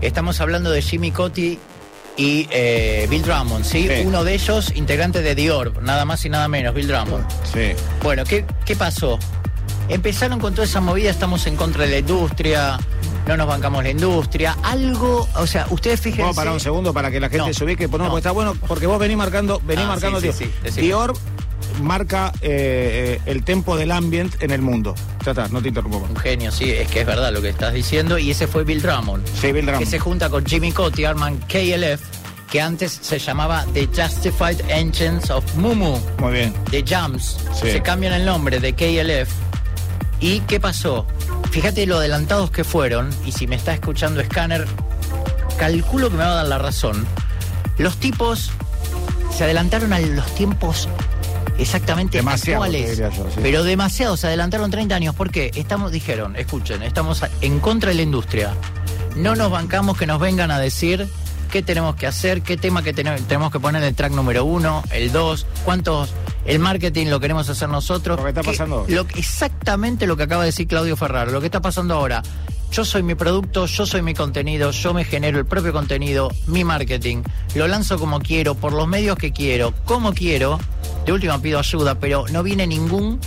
Estamos 0.00 0.40
hablando 0.40 0.70
de 0.70 0.80
Jimmy 0.82 1.10
Cotti 1.10 1.58
y 2.16 2.48
eh, 2.50 3.06
Bill 3.10 3.22
Drummond, 3.22 3.64
¿sí? 3.64 3.88
Sí. 3.88 4.02
Uno 4.04 4.24
de 4.24 4.34
ellos, 4.34 4.72
integrante 4.74 5.22
de 5.22 5.34
Dior, 5.34 5.82
nada 5.82 6.04
más 6.04 6.24
y 6.24 6.28
nada 6.30 6.48
menos, 6.48 6.74
Bill 6.74 6.88
Drummond. 6.88 7.24
Sí. 7.52 7.72
Bueno, 8.02 8.24
¿qué, 8.24 8.44
qué 8.64 8.74
pasó? 8.76 9.18
Empezaron 9.88 10.40
con 10.40 10.54
toda 10.54 10.66
esa 10.66 10.80
movida, 10.80 11.10
estamos 11.10 11.46
en 11.46 11.56
contra 11.56 11.84
de 11.84 11.90
la 11.92 11.98
industria, 11.98 12.78
no 13.26 13.36
nos 13.36 13.46
bancamos 13.46 13.82
la 13.84 13.90
industria. 13.90 14.56
Algo, 14.62 15.28
o 15.36 15.46
sea, 15.46 15.66
ustedes 15.70 16.00
fíjense. 16.00 16.22
Vamos 16.22 16.36
a 16.36 16.40
parar 16.40 16.54
un 16.54 16.60
segundo 16.60 16.92
para 16.92 17.10
que 17.10 17.20
la 17.20 17.28
gente 17.28 17.46
No, 17.48 17.54
se 17.54 17.64
ubique. 17.64 17.86
No, 17.86 17.98
no. 17.98 18.04
porque 18.06 18.18
está 18.18 18.30
bueno, 18.32 18.56
porque 18.66 18.86
vos 18.86 18.98
venís 18.98 19.16
marcando, 19.16 19.60
venís 19.64 19.84
Ah, 19.84 19.88
marcando 19.88 20.20
sí, 20.20 20.50
Dior. 20.76 21.14
Marca 21.80 22.32
eh, 22.40 23.18
eh, 23.18 23.30
el 23.30 23.42
tempo 23.44 23.76
del 23.76 23.92
ambient 23.92 24.42
en 24.42 24.50
el 24.50 24.62
mundo. 24.62 24.94
Ya 25.24 25.32
está, 25.32 25.48
no 25.48 25.60
te 25.60 25.68
interrumpo 25.68 26.00
más. 26.00 26.10
Un 26.10 26.16
genio, 26.16 26.50
sí, 26.52 26.70
es 26.70 26.88
que 26.88 27.00
es 27.00 27.06
verdad 27.06 27.32
lo 27.32 27.42
que 27.42 27.48
estás 27.48 27.74
diciendo. 27.74 28.18
Y 28.18 28.30
ese 28.30 28.46
fue 28.46 28.64
Bill 28.64 28.82
Drummond. 28.82 29.26
Sí, 29.40 29.52
Bill 29.52 29.66
Drummond. 29.66 29.78
Que 29.84 29.90
se 29.90 29.98
junta 29.98 30.28
con 30.30 30.44
Jimmy 30.46 30.72
Cotti, 30.72 31.04
arman 31.04 31.38
KLF, 31.48 32.00
que 32.50 32.60
antes 32.60 32.98
se 33.02 33.18
llamaba 33.18 33.64
The 33.74 33.86
Justified 33.88 34.60
Engines 34.68 35.30
of 35.30 35.44
Mumu, 35.56 35.98
Muy 36.18 36.32
bien. 36.32 36.54
de 36.70 36.84
Jams. 36.86 37.38
Sí. 37.60 37.70
Se 37.72 37.82
cambian 37.82 38.12
el 38.12 38.24
nombre 38.24 38.60
de 38.60 38.72
KLF. 38.74 39.30
¿Y 40.20 40.40
qué 40.40 40.60
pasó? 40.60 41.06
Fíjate 41.50 41.86
lo 41.86 41.96
adelantados 41.98 42.50
que 42.50 42.64
fueron, 42.64 43.10
y 43.24 43.32
si 43.32 43.46
me 43.46 43.56
está 43.56 43.74
escuchando 43.74 44.22
Scanner, 44.22 44.66
calculo 45.58 46.10
que 46.10 46.16
me 46.16 46.24
va 46.24 46.32
a 46.32 46.34
dar 46.36 46.46
la 46.46 46.58
razón. 46.58 47.06
Los 47.78 47.96
tipos 47.98 48.50
se 49.36 49.44
adelantaron 49.44 49.92
a 49.92 50.00
los 50.00 50.34
tiempos 50.34 50.88
exactamente 51.58 52.18
Demasiado, 52.18 52.64
actuales. 52.64 52.98
yo, 52.98 53.10
sí. 53.10 53.40
Pero 53.42 53.64
demasiado, 53.64 54.16
se 54.16 54.26
adelantaron 54.26 54.70
30 54.70 54.94
años. 54.94 55.14
¿Por 55.14 55.30
qué? 55.30 55.50
Estamos, 55.54 55.92
dijeron, 55.92 56.36
escuchen, 56.36 56.82
estamos 56.82 57.22
en 57.40 57.60
contra 57.60 57.90
de 57.90 57.96
la 57.96 58.02
industria. 58.02 58.54
No 59.16 59.34
nos 59.34 59.50
bancamos 59.50 59.96
que 59.96 60.06
nos 60.06 60.20
vengan 60.20 60.50
a 60.50 60.58
decir 60.58 61.08
qué 61.56 61.62
tenemos 61.62 61.96
que 61.96 62.06
hacer, 62.06 62.42
qué 62.42 62.58
tema 62.58 62.82
que 62.82 62.92
tenemos, 62.92 63.50
que 63.50 63.58
poner 63.60 63.80
en 63.82 63.88
el 63.88 63.94
track 63.94 64.12
número 64.12 64.44
uno, 64.44 64.82
el 64.90 65.10
dos, 65.10 65.46
cuántos, 65.64 66.10
el 66.44 66.58
marketing 66.58 67.06
lo 67.06 67.18
queremos 67.18 67.48
hacer 67.48 67.66
nosotros. 67.70 68.18
Lo 68.18 68.24
que 68.24 68.28
está 68.28 68.42
¿Qué- 68.42 68.50
pasando 68.50 68.84
lo 68.86 69.06
que- 69.06 69.18
exactamente 69.18 70.06
lo 70.06 70.18
que 70.18 70.24
acaba 70.24 70.42
de 70.42 70.48
decir 70.48 70.66
Claudio 70.66 70.98
Ferraro, 70.98 71.30
lo 71.32 71.40
que 71.40 71.46
está 71.46 71.62
pasando 71.62 71.94
ahora. 71.94 72.22
Yo 72.72 72.84
soy 72.84 73.02
mi 73.02 73.14
producto, 73.14 73.64
yo 73.64 73.86
soy 73.86 74.02
mi 74.02 74.12
contenido, 74.12 74.70
yo 74.70 74.92
me 74.92 75.04
genero 75.06 75.38
el 75.38 75.46
propio 75.46 75.72
contenido, 75.72 76.30
mi 76.46 76.62
marketing, 76.62 77.22
lo 77.54 77.66
lanzo 77.68 77.98
como 77.98 78.20
quiero, 78.20 78.54
por 78.54 78.74
los 78.74 78.86
medios 78.86 79.16
que 79.16 79.32
quiero, 79.32 79.72
como 79.86 80.12
quiero. 80.12 80.58
De 81.06 81.12
última 81.12 81.40
pido 81.40 81.58
ayuda, 81.58 81.98
pero 81.98 82.26
no 82.30 82.42
viene 82.42 82.66
ningún 82.66 83.18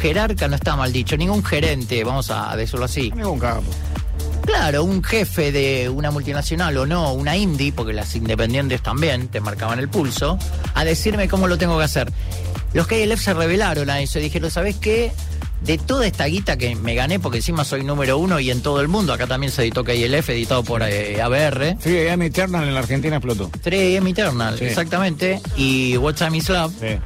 jerarca, 0.00 0.48
no 0.48 0.54
está 0.56 0.76
mal 0.76 0.92
dicho, 0.94 1.14
ningún 1.18 1.44
gerente, 1.44 2.02
vamos 2.04 2.30
a 2.30 2.56
decirlo 2.56 2.86
así. 2.86 3.10
Ningún 3.14 3.38
capo. 3.38 3.64
Claro, 4.48 4.82
un 4.82 5.04
jefe 5.04 5.52
de 5.52 5.90
una 5.90 6.10
multinacional 6.10 6.74
o 6.78 6.86
no, 6.86 7.12
una 7.12 7.36
indie, 7.36 7.70
porque 7.70 7.92
las 7.92 8.16
independientes 8.16 8.82
también 8.82 9.28
te 9.28 9.40
marcaban 9.40 9.78
el 9.78 9.90
pulso, 9.90 10.38
a 10.74 10.84
decirme 10.86 11.28
cómo 11.28 11.46
lo 11.48 11.58
tengo 11.58 11.76
que 11.76 11.84
hacer. 11.84 12.10
Los 12.72 12.86
KLF 12.86 13.20
se 13.22 13.34
revelaron 13.34 13.90
a 13.90 14.00
eso, 14.00 14.18
dijeron, 14.18 14.50
¿sabes 14.50 14.76
qué? 14.76 15.12
De 15.60 15.76
toda 15.76 16.06
esta 16.06 16.24
guita 16.24 16.56
que 16.56 16.74
me 16.76 16.94
gané, 16.94 17.20
porque 17.20 17.38
encima 17.38 17.62
soy 17.62 17.84
número 17.84 18.16
uno 18.16 18.40
y 18.40 18.50
en 18.50 18.62
todo 18.62 18.80
el 18.80 18.88
mundo, 18.88 19.12
acá 19.12 19.26
también 19.26 19.52
se 19.52 19.60
editó 19.62 19.84
KLF, 19.84 20.30
editado 20.30 20.64
por 20.64 20.82
eh, 20.82 21.20
ABR. 21.20 21.76
Sí, 21.82 22.08
Amy 22.08 22.26
Eternal 22.26 22.66
en 22.66 22.72
la 22.72 22.80
Argentina 22.80 23.16
explotó. 23.16 23.50
3M 23.50 24.08
Eternal, 24.10 24.58
Sí. 24.58 24.64
exactamente. 24.64 25.42
Y 25.58 25.96
What 25.98 26.14
Time 26.14 26.38
is 26.38 26.48
Love. 26.48 26.72
Sí. 26.80 26.98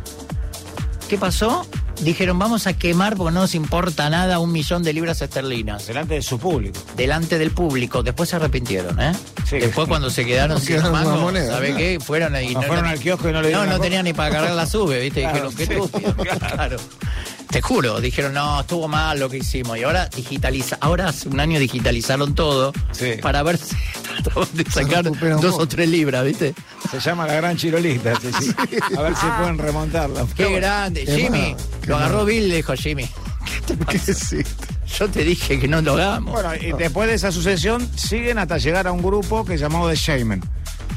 ¿Qué 1.12 1.18
pasó? 1.18 1.66
Dijeron, 2.00 2.38
vamos 2.38 2.66
a 2.66 2.72
quemar 2.72 3.18
porque 3.18 3.34
no 3.34 3.40
nos 3.40 3.54
importa 3.54 4.08
nada 4.08 4.38
un 4.38 4.50
millón 4.50 4.82
de 4.82 4.94
libras 4.94 5.20
esterlinas. 5.20 5.86
Delante 5.86 6.14
de 6.14 6.22
su 6.22 6.38
público. 6.38 6.80
delante 6.96 7.36
del 7.36 7.50
público. 7.50 8.02
Después 8.02 8.30
se 8.30 8.36
arrepintieron, 8.36 8.98
¿eh? 8.98 9.12
Sí. 9.46 9.58
Después 9.58 9.88
cuando 9.88 10.08
se 10.08 10.24
quedaron 10.24 10.58
sin 10.58 10.76
Quedaron 10.76 10.92
mango, 10.92 11.18
moneda, 11.18 11.52
¿sabe 11.52 11.74
qué? 11.76 11.98
Fueron 12.02 12.34
ahí. 12.34 12.52
Cuando 12.54 12.66
fueron 12.68 12.86
al 12.86 12.98
kiosco 12.98 13.28
y 13.28 13.32
no 13.32 13.42
le 13.42 13.48
dieron 13.48 13.66
No, 13.66 13.72
no 13.74 13.78
tenían 13.78 14.04
ni 14.04 14.14
para 14.14 14.30
cargar 14.30 14.52
la 14.54 14.64
sube, 14.64 15.00
¿viste? 15.00 15.20
Claro, 15.20 15.50
dijeron, 15.50 15.90
qué 15.90 15.98
sí. 16.00 16.28
Claro. 16.54 16.78
Te 17.50 17.60
juro, 17.60 18.00
dijeron, 18.00 18.32
no, 18.32 18.62
estuvo 18.62 18.88
mal 18.88 19.20
lo 19.20 19.28
que 19.28 19.36
hicimos. 19.36 19.76
Y 19.76 19.82
ahora 19.82 20.06
digitaliza, 20.16 20.78
ahora 20.80 21.08
hace 21.08 21.28
un 21.28 21.38
año 21.40 21.58
digitalizaron 21.58 22.34
todo 22.34 22.72
Sí. 22.92 23.16
para 23.20 23.42
ver 23.42 23.58
si 23.58 23.76
trataban 24.22 24.48
de 24.54 24.64
sacar 24.70 25.04
dos 25.40 25.56
o 25.58 25.66
tres 25.66 25.88
libras, 25.88 26.24
¿viste? 26.24 26.54
Se 26.90 27.00
llama 27.00 27.26
la 27.26 27.34
gran 27.34 27.56
chirolista. 27.56 28.14
sí, 28.20 28.30
sí. 28.40 28.54
A 28.96 29.02
ver 29.02 29.16
si 29.16 29.26
pueden 29.38 29.58
remontarla. 29.58 30.26
Qué 30.36 30.50
grande. 30.52 31.04
qué 31.04 31.16
Jimmy, 31.16 31.54
mal, 31.54 31.56
qué 31.80 31.86
lo 31.88 31.96
agarró 31.96 32.16
mal. 32.18 32.26
Bill 32.26 32.48
le 32.48 32.56
dijo, 32.56 32.74
Jimmy, 32.74 33.08
¿Qué 33.88 33.96
es 33.96 34.32
esto? 34.32 34.64
yo 34.98 35.08
te 35.08 35.24
dije 35.24 35.58
que 35.58 35.68
no 35.68 35.80
lo 35.80 35.94
hagamos. 35.94 36.32
Bueno, 36.32 36.54
y 36.54 36.72
después 36.72 37.08
de 37.08 37.14
esa 37.14 37.32
sucesión 37.32 37.88
siguen 37.96 38.38
hasta 38.38 38.58
llegar 38.58 38.86
a 38.86 38.92
un 38.92 39.02
grupo 39.02 39.44
que 39.44 39.56
llamado 39.56 39.88
The 39.88 39.96
Shaman. 39.96 40.42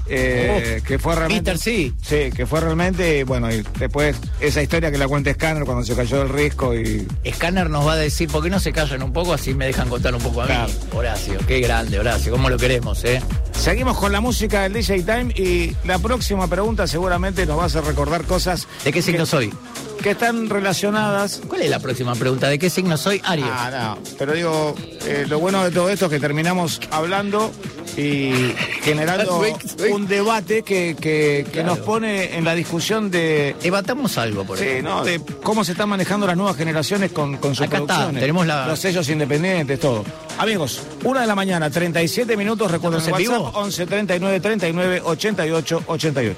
Eh, 0.08 0.82
que 0.86 1.00
fue 1.00 1.16
realmente. 1.16 1.52
Peter, 1.52 1.58
sí. 1.58 1.94
Sí, 2.02 2.32
que 2.36 2.46
fue 2.46 2.62
realmente, 2.62 3.24
bueno, 3.24 3.52
y 3.52 3.64
después 3.80 4.16
esa 4.40 4.62
historia 4.62 4.92
que 4.92 4.98
la 4.98 5.08
cuenta 5.08 5.34
Scanner 5.34 5.66
cuando 5.66 5.84
se 5.84 5.96
cayó 5.96 6.20
del 6.20 6.30
risco 6.30 6.76
y. 6.76 7.08
Scanner 7.34 7.70
nos 7.70 7.86
va 7.88 7.94
a 7.94 7.98
decir, 7.98 8.30
¿por 8.30 8.44
qué 8.44 8.50
no 8.50 8.60
se 8.60 8.72
callan 8.72 9.04
un 9.04 9.14
poco? 9.14 9.34
Así 9.34 9.54
me 9.54 9.66
dejan 9.66 9.90
contar 9.90 10.14
un 10.14 10.22
poco 10.22 10.42
a 10.42 10.46
mí. 10.48 10.74
Horacio, 10.94 11.40
qué 11.48 11.60
grande, 11.60 12.00
Horacio, 12.00 12.32
cómo 12.32 12.50
lo 12.50 12.58
queremos, 12.58 13.04
¿eh? 13.04 13.22
Seguimos 13.54 13.98
con 13.98 14.12
la 14.12 14.22
música 14.22 14.64
del 14.64 14.74
DJ 14.74 15.04
Time 15.04 15.34
y 15.36 15.76
la 15.86 15.98
próxima 16.00 16.48
pregunta 16.48 16.88
seguramente 16.88 17.46
nos 17.46 17.58
va 17.58 17.64
a 17.64 17.66
hacer 17.68 17.84
recordar 17.84 18.24
cosas 18.26 18.68
¿De 18.84 18.92
qué 18.92 19.02
signo 19.02 19.24
que, 19.24 19.30
soy? 19.30 19.54
Que 20.06 20.12
están 20.12 20.48
relacionadas. 20.52 21.42
¿Cuál 21.48 21.64
es 21.64 21.70
la 21.72 21.80
próxima 21.80 22.14
pregunta? 22.14 22.48
¿De 22.48 22.60
qué 22.60 22.70
signo 22.70 22.96
soy? 22.96 23.20
Aries. 23.26 23.48
Ah, 23.52 23.96
no. 23.98 24.04
Pero 24.20 24.34
digo, 24.34 24.76
eh, 25.08 25.26
lo 25.28 25.40
bueno 25.40 25.64
de 25.64 25.72
todo 25.72 25.90
esto 25.90 26.06
es 26.06 26.12
que 26.12 26.20
terminamos 26.20 26.80
hablando 26.92 27.52
y 27.98 28.54
generando 28.84 29.42
un 29.92 30.06
debate 30.08 30.62
que, 30.62 30.96
que- 30.96 31.44
que 31.46 31.52
Claro. 31.52 31.70
nos 31.70 31.80
pone 31.80 32.38
en 32.38 32.46
la 32.46 32.54
discusión 32.54 33.10
de, 33.10 33.56
Debatamos 33.64 34.20
algo, 34.20 34.44
por 34.46 34.60
sí, 34.60 34.66
ejemplo. 34.66 34.98
¿no? 34.98 35.04
de 35.04 35.20
cómo 35.42 35.64
se 35.64 35.72
están 35.72 35.90
manejando 35.90 36.28
las 36.28 36.38
nuevas 36.38 36.56
generaciones 36.56 37.12
con, 37.12 37.38
con 37.38 37.56
sus 37.56 37.66
Acá 37.66 37.78
está, 37.80 38.12
tenemos 38.12 38.46
la- 38.46 38.68
Los 38.68 38.78
sellos 38.80 39.10
independientes, 39.10 39.80
todo. 39.80 40.06
Amigos, 40.38 40.84
una 41.04 41.22
de 41.22 41.26
la 41.28 41.34
mañana, 41.34 41.72
37 41.72 42.38
minutos, 42.38 42.70
recuerden 42.70 43.00
el 43.02 43.06
¿Estamos 43.08 43.22
en 43.22 43.28
WhatsApp, 43.32 43.48
vivo? 43.54 43.60
11 43.60 43.86
39 43.88 44.40
39 44.40 45.02
88 45.04 45.84
88. 45.88 46.38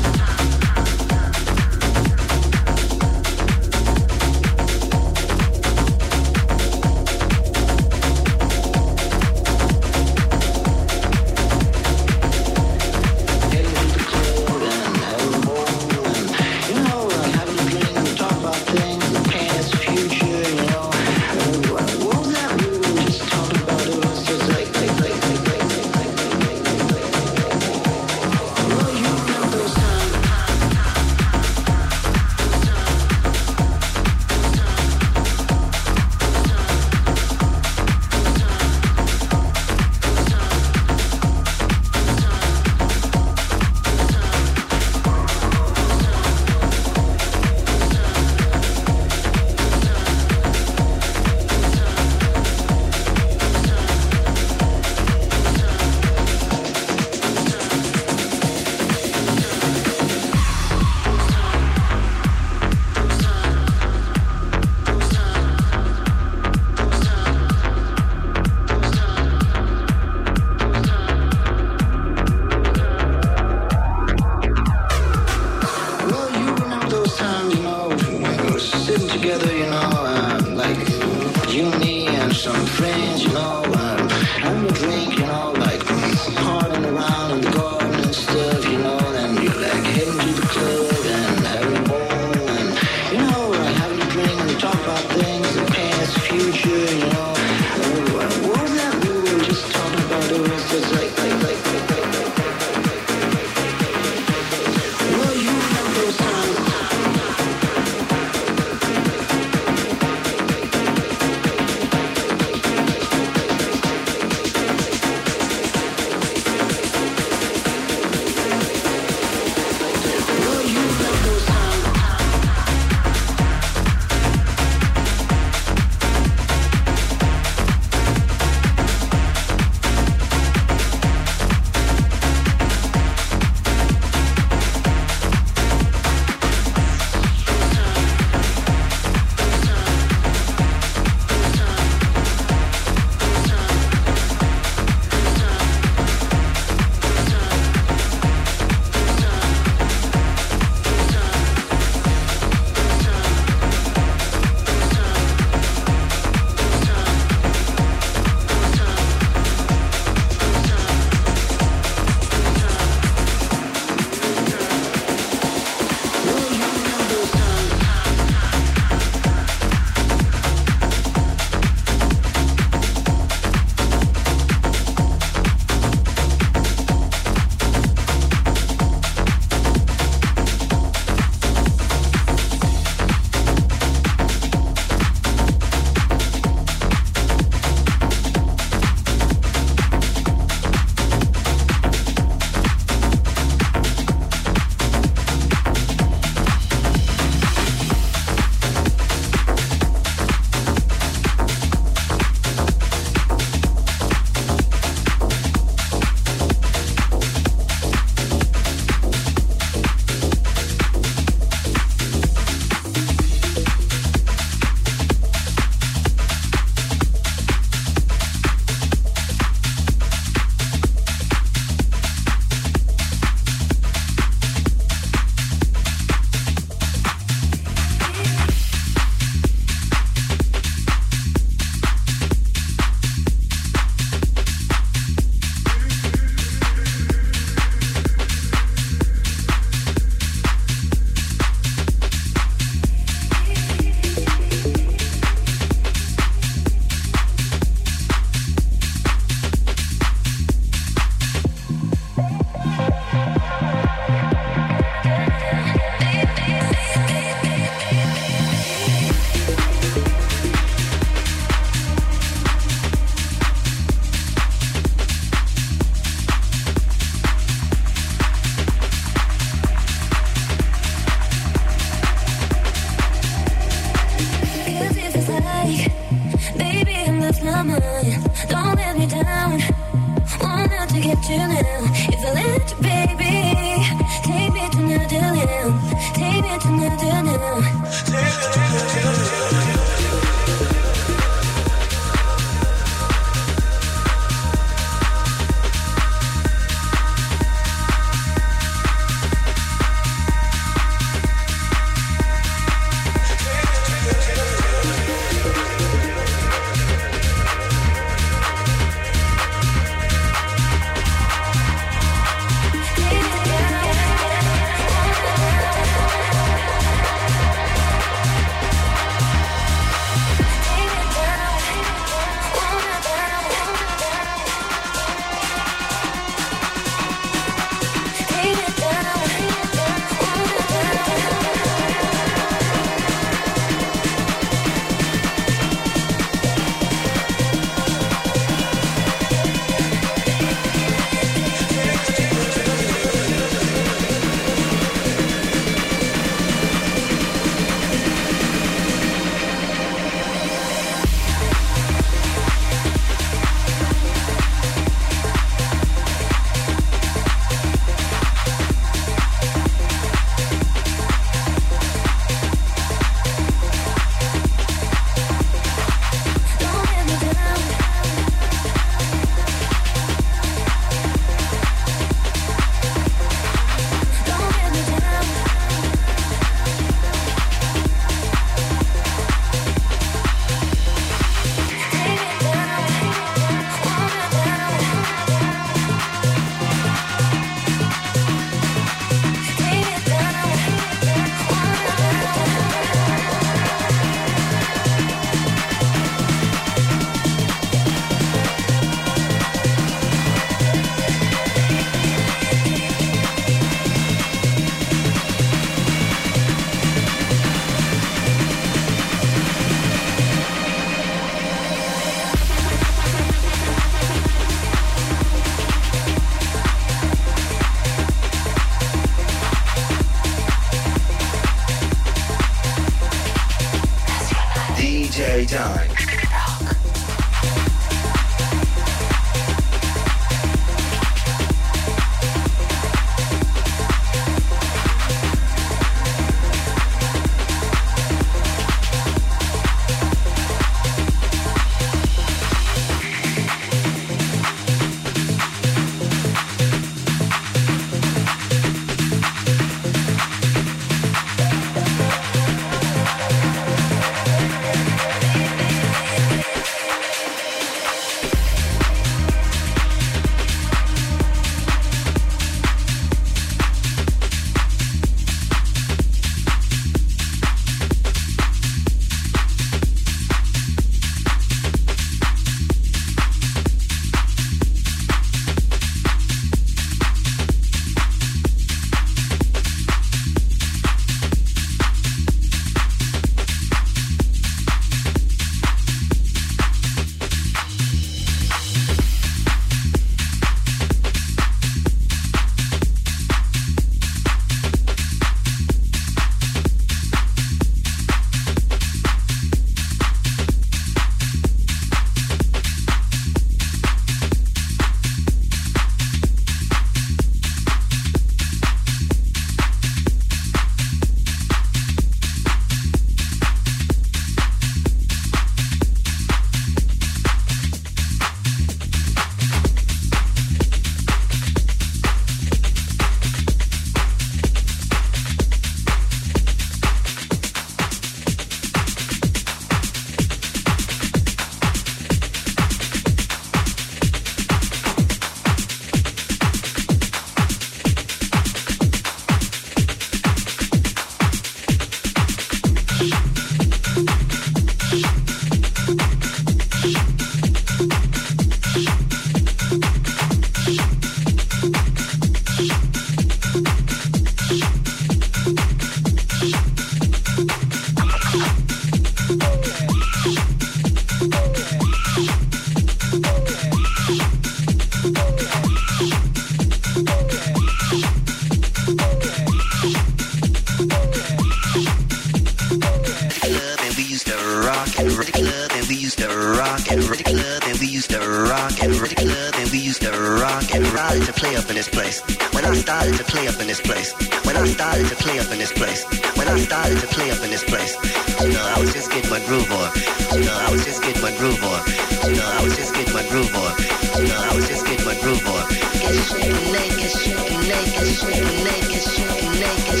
This 587.52 587.64
place, 587.64 587.94
you 588.40 588.48
know, 588.48 588.64
I 588.64 588.80
was 588.80 588.94
just 588.94 589.10
getting 589.12 589.28
my 589.28 589.38
groove 589.44 589.70
on. 589.70 589.92
You 590.32 590.44
know, 590.46 590.56
I 590.56 590.72
was 590.72 590.86
just 590.86 591.02
getting 591.02 591.20
my 591.20 591.36
groove 591.36 591.62
on. 591.62 591.80
You 592.24 592.36
know, 592.36 592.48
I 592.48 592.64
was 592.64 592.74
just 592.78 592.94
getting 592.94 593.12
my 593.12 593.28
groove 593.28 593.54
on. 593.54 593.72
You 594.16 594.28
know, 594.28 594.40
I 594.50 594.54
was 594.56 594.66
just 594.68 594.86
getting 594.86 595.04
my 595.04 595.14
groove 595.20 595.46
on. 595.46 595.68
Get 595.68 596.16
shaking 596.32 596.72
naked, 596.72 597.12
shaking 597.12 597.60
naked, 597.68 598.08
shaking 598.08 598.64
naked, 598.64 599.04
shaking 599.04 599.52
naked, 599.60 600.00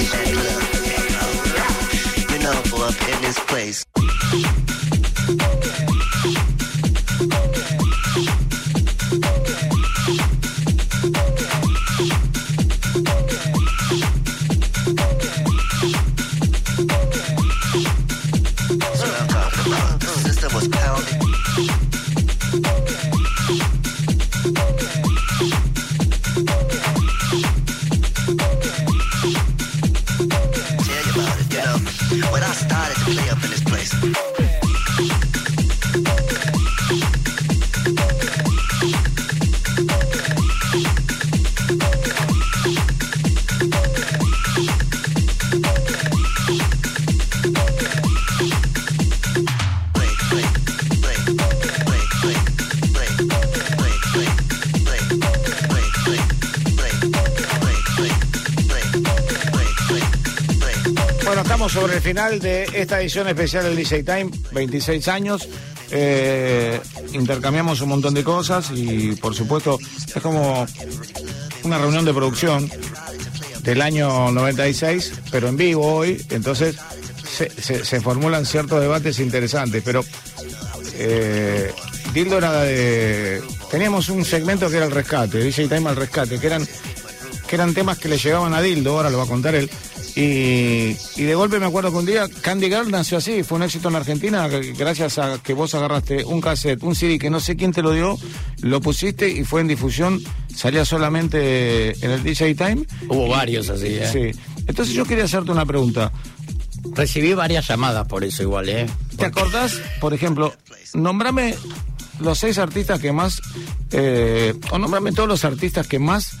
club. 1.52 1.76
You 2.32 2.38
know, 2.40 2.86
up 2.88 2.96
in 3.12 3.20
this 3.20 3.38
place. 3.40 3.91
Final 62.12 62.40
de 62.40 62.64
esta 62.74 63.00
edición 63.00 63.26
especial 63.26 63.64
del 63.64 63.74
DJ 63.74 64.02
Time, 64.02 64.30
26 64.52 65.08
años. 65.08 65.48
Eh, 65.90 66.78
intercambiamos 67.14 67.80
un 67.80 67.88
montón 67.88 68.12
de 68.12 68.22
cosas 68.22 68.70
y 68.70 69.12
por 69.16 69.34
supuesto 69.34 69.78
es 70.14 70.22
como 70.22 70.66
una 71.62 71.78
reunión 71.78 72.04
de 72.04 72.12
producción 72.12 72.70
del 73.62 73.80
año 73.80 74.30
96, 74.30 75.12
pero 75.30 75.48
en 75.48 75.56
vivo 75.56 75.86
hoy, 75.86 76.22
entonces 76.28 76.76
se, 77.24 78.00
formulan 78.02 78.44
ciertos 78.44 78.78
debates 78.82 79.18
interesantes, 79.18 79.82
pero 79.82 80.04
eh, 80.98 81.72
Dildo 82.12 82.36
era 82.36 82.60
de... 82.60 83.42
Teníamos 83.70 84.10
un 84.10 84.26
segmento 84.26 84.68
que 84.68 84.76
era 84.76 84.84
el 84.84 84.92
rescate, 84.92 85.38
DJ 85.38 85.66
Time 85.66 85.88
al 85.88 85.96
rescate, 85.96 86.38
que 86.38 86.46
eran, 86.46 86.68
que 87.48 87.56
eran 87.56 87.72
temas 87.72 87.96
que 87.96 88.10
le 88.10 88.18
llegaban 88.18 88.52
a 88.52 88.60
Dildo, 88.60 88.98
ahora 88.98 89.08
lo 89.08 89.16
va 89.16 89.24
a 89.24 89.28
contar 89.28 89.54
él. 89.54 89.70
Y, 90.14 90.94
y 91.16 91.22
de 91.22 91.34
golpe 91.34 91.58
me 91.58 91.64
acuerdo 91.66 91.90
que 91.90 91.96
un 91.96 92.04
día 92.06 92.28
Candy 92.42 92.66
Girl 92.66 92.90
nació 92.90 93.16
así, 93.18 93.42
fue 93.42 93.56
un 93.56 93.62
éxito 93.62 93.88
en 93.88 93.96
Argentina, 93.96 94.46
gracias 94.76 95.16
a 95.18 95.38
que 95.42 95.54
vos 95.54 95.74
agarraste 95.74 96.24
un 96.24 96.40
cassette, 96.42 96.82
un 96.82 96.94
CD 96.94 97.18
que 97.18 97.30
no 97.30 97.40
sé 97.40 97.56
quién 97.56 97.72
te 97.72 97.80
lo 97.82 97.92
dio, 97.92 98.18
lo 98.60 98.80
pusiste 98.82 99.30
y 99.30 99.44
fue 99.44 99.62
en 99.62 99.68
difusión, 99.68 100.20
salía 100.54 100.84
solamente 100.84 101.92
en 102.04 102.10
el 102.10 102.22
DJ 102.22 102.54
Time. 102.54 102.86
Hubo 103.08 103.26
Y- 103.26 103.30
varios 103.30 103.70
así, 103.70 103.86
¿eh? 103.86 104.08
Sí. 104.34 104.40
Entonces 104.66 104.94
yo 104.94 105.04
quería 105.06 105.24
hacerte 105.24 105.50
una 105.50 105.64
pregunta. 105.64 106.12
Recibí 106.94 107.32
varias 107.32 107.66
llamadas 107.68 108.06
por 108.06 108.22
eso 108.24 108.42
igual, 108.42 108.68
¿eh? 108.68 108.86
¿Te 109.16 109.24
acordás, 109.26 109.80
por 110.00 110.12
ejemplo, 110.12 110.52
nombrame 110.94 111.54
los 112.20 112.38
seis 112.38 112.58
artistas 112.58 113.00
que 113.00 113.12
más, 113.12 113.40
eh, 113.92 114.52
o 114.70 114.78
nombrame 114.78 115.12
todos 115.12 115.28
los 115.28 115.44
artistas 115.44 115.86
que 115.86 115.98
más 115.98 116.36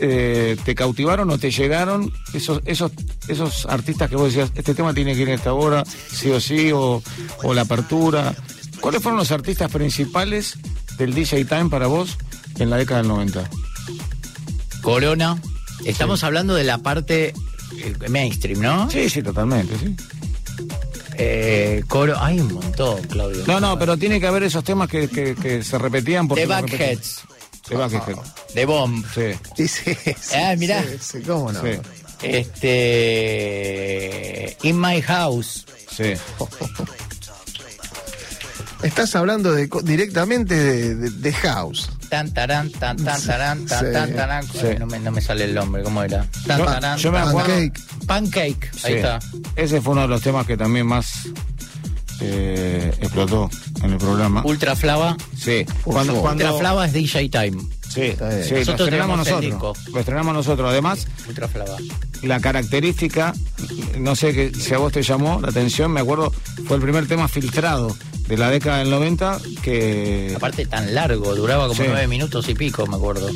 eh, 0.00 0.56
te 0.64 0.74
cautivaron 0.74 1.30
o 1.30 1.38
te 1.38 1.50
llegaron, 1.50 2.12
esos, 2.32 2.60
esos, 2.64 2.90
esos 3.28 3.66
artistas 3.66 4.08
que 4.10 4.16
vos 4.16 4.26
decías, 4.32 4.50
este 4.54 4.74
tema 4.74 4.94
tiene 4.94 5.14
que 5.14 5.22
ir 5.22 5.28
en 5.28 5.34
esta 5.34 5.52
hora, 5.52 5.84
sí 5.84 6.30
o 6.30 6.40
sí, 6.40 6.72
o, 6.72 7.02
o 7.42 7.54
la 7.54 7.62
apertura. 7.62 8.34
¿Cuáles 8.80 9.02
fueron 9.02 9.18
los 9.18 9.30
artistas 9.30 9.70
principales 9.70 10.54
del 10.96 11.14
DJ 11.14 11.44
Time 11.44 11.68
para 11.68 11.86
vos 11.86 12.16
en 12.58 12.70
la 12.70 12.76
década 12.78 13.00
del 13.02 13.08
90? 13.08 13.48
Corona. 14.82 15.40
Estamos 15.84 16.24
hablando 16.24 16.54
de 16.54 16.64
la 16.64 16.78
parte 16.78 17.34
eh, 17.78 17.94
mainstream, 18.08 18.60
¿no? 18.60 18.90
Sí, 18.90 19.08
sí, 19.08 19.22
totalmente, 19.22 19.74
sí. 19.78 19.94
Eh, 21.22 21.82
coro, 21.86 22.18
hay 22.18 22.40
un 22.40 22.54
montón, 22.54 23.02
Claudio. 23.02 23.44
No, 23.46 23.60
no, 23.60 23.78
pero 23.78 23.96
tiene 23.98 24.18
que 24.20 24.26
haber 24.26 24.42
esos 24.44 24.64
temas 24.64 24.88
que, 24.88 25.08
que- 25.08 25.34
que 25.34 25.62
se 25.62 25.76
repetían 25.78 26.26
porque 26.28 26.42
The. 26.42 26.46
Backheads. 26.48 27.22
The 28.54 28.64
Bomb. 28.66 29.04
Sí. 29.14 29.32
Sí, 29.56 29.68
sí, 29.68 29.94
sí, 30.20 30.34
Ah, 30.36 30.54
mirá. 30.58 30.82
sí, 30.82 30.98
sí, 31.00 31.20
¿Cómo 31.22 31.52
no? 31.52 31.60
Sí. 31.62 31.68
Este. 33.20 34.56
In 34.62 34.80
My 34.80 35.00
House. 35.02 35.64
Sí. 35.90 36.12
Estás 38.82 39.14
hablando 39.14 39.52
de, 39.52 39.68
directamente 39.84 40.54
de, 40.54 40.94
de- 40.94 41.10
de 41.10 41.32
House. 41.34 41.90
Tan, 42.08 42.32
tarán, 42.32 42.70
tan, 42.72 42.96
tan, 42.96 43.22
tarán, 43.22 43.66
tan, 43.66 43.86
Sí. 43.86 43.92
tan, 43.92 44.16
tarán. 44.16 44.44
Sí. 44.46 44.66
No, 44.78 44.86
me, 44.86 44.98
no 44.98 45.10
me 45.12 45.20
sale 45.20 45.44
el 45.44 45.54
nombre, 45.54 45.82
¿cómo 45.82 46.02
era? 46.02 46.26
Tan, 46.46 46.58
Yo- 46.58 46.64
tarán, 46.64 46.98
yo 46.98 47.12
me 47.12 47.18
Pancake. 47.20 47.80
Pancake. 48.06 48.70
Ahí 48.82 48.92
Sí. 48.92 48.92
está. 48.94 49.18
Ese 49.54 49.80
fue 49.82 49.92
uno 49.92 50.02
de 50.02 50.08
los 50.08 50.22
temas 50.22 50.46
que 50.46 50.56
también 50.56 50.86
más 50.86 51.28
eh, 52.20 52.92
explotó 53.00 53.48
en 53.82 53.92
el 53.92 53.98
programa. 53.98 54.42
Ultra 54.44 54.76
Flava. 54.76 55.16
Sí. 55.36 55.64
Cuando, 55.84 56.14
cuando, 56.20 56.44
Ultra 56.44 56.58
Flava 56.58 56.86
es 56.86 56.92
DJ 56.92 57.28
Time. 57.28 57.62
sí, 57.88 58.12
lo 58.20 58.58
estrenamos 58.74 59.18
nosotros. 59.18 59.78
Lo 59.92 60.00
estrenamos 60.00 60.34
nosotros. 60.34 60.70
Además, 60.70 61.06
Ultra 61.28 61.48
Flava. 61.48 61.76
la 62.22 62.40
característica, 62.40 63.32
no 63.98 64.14
sé 64.16 64.32
que, 64.32 64.54
si 64.54 64.74
a 64.74 64.78
vos 64.78 64.92
te 64.92 65.02
llamó 65.02 65.40
la 65.40 65.48
atención, 65.48 65.90
me 65.92 66.00
acuerdo, 66.00 66.32
fue 66.66 66.76
el 66.76 66.82
primer 66.82 67.06
tema 67.08 67.26
filtrado 67.28 67.96
de 68.28 68.36
la 68.36 68.48
década 68.50 68.78
del 68.78 68.90
90 68.90 69.40
que... 69.62 70.32
Aparte 70.36 70.64
tan 70.66 70.94
largo, 70.94 71.34
duraba 71.34 71.66
como 71.66 71.82
Sí. 71.82 71.88
nueve 71.88 72.06
minutos 72.06 72.48
y 72.48 72.54
pico, 72.54 72.86
me 72.86 72.96
acuerdo. 72.96 73.28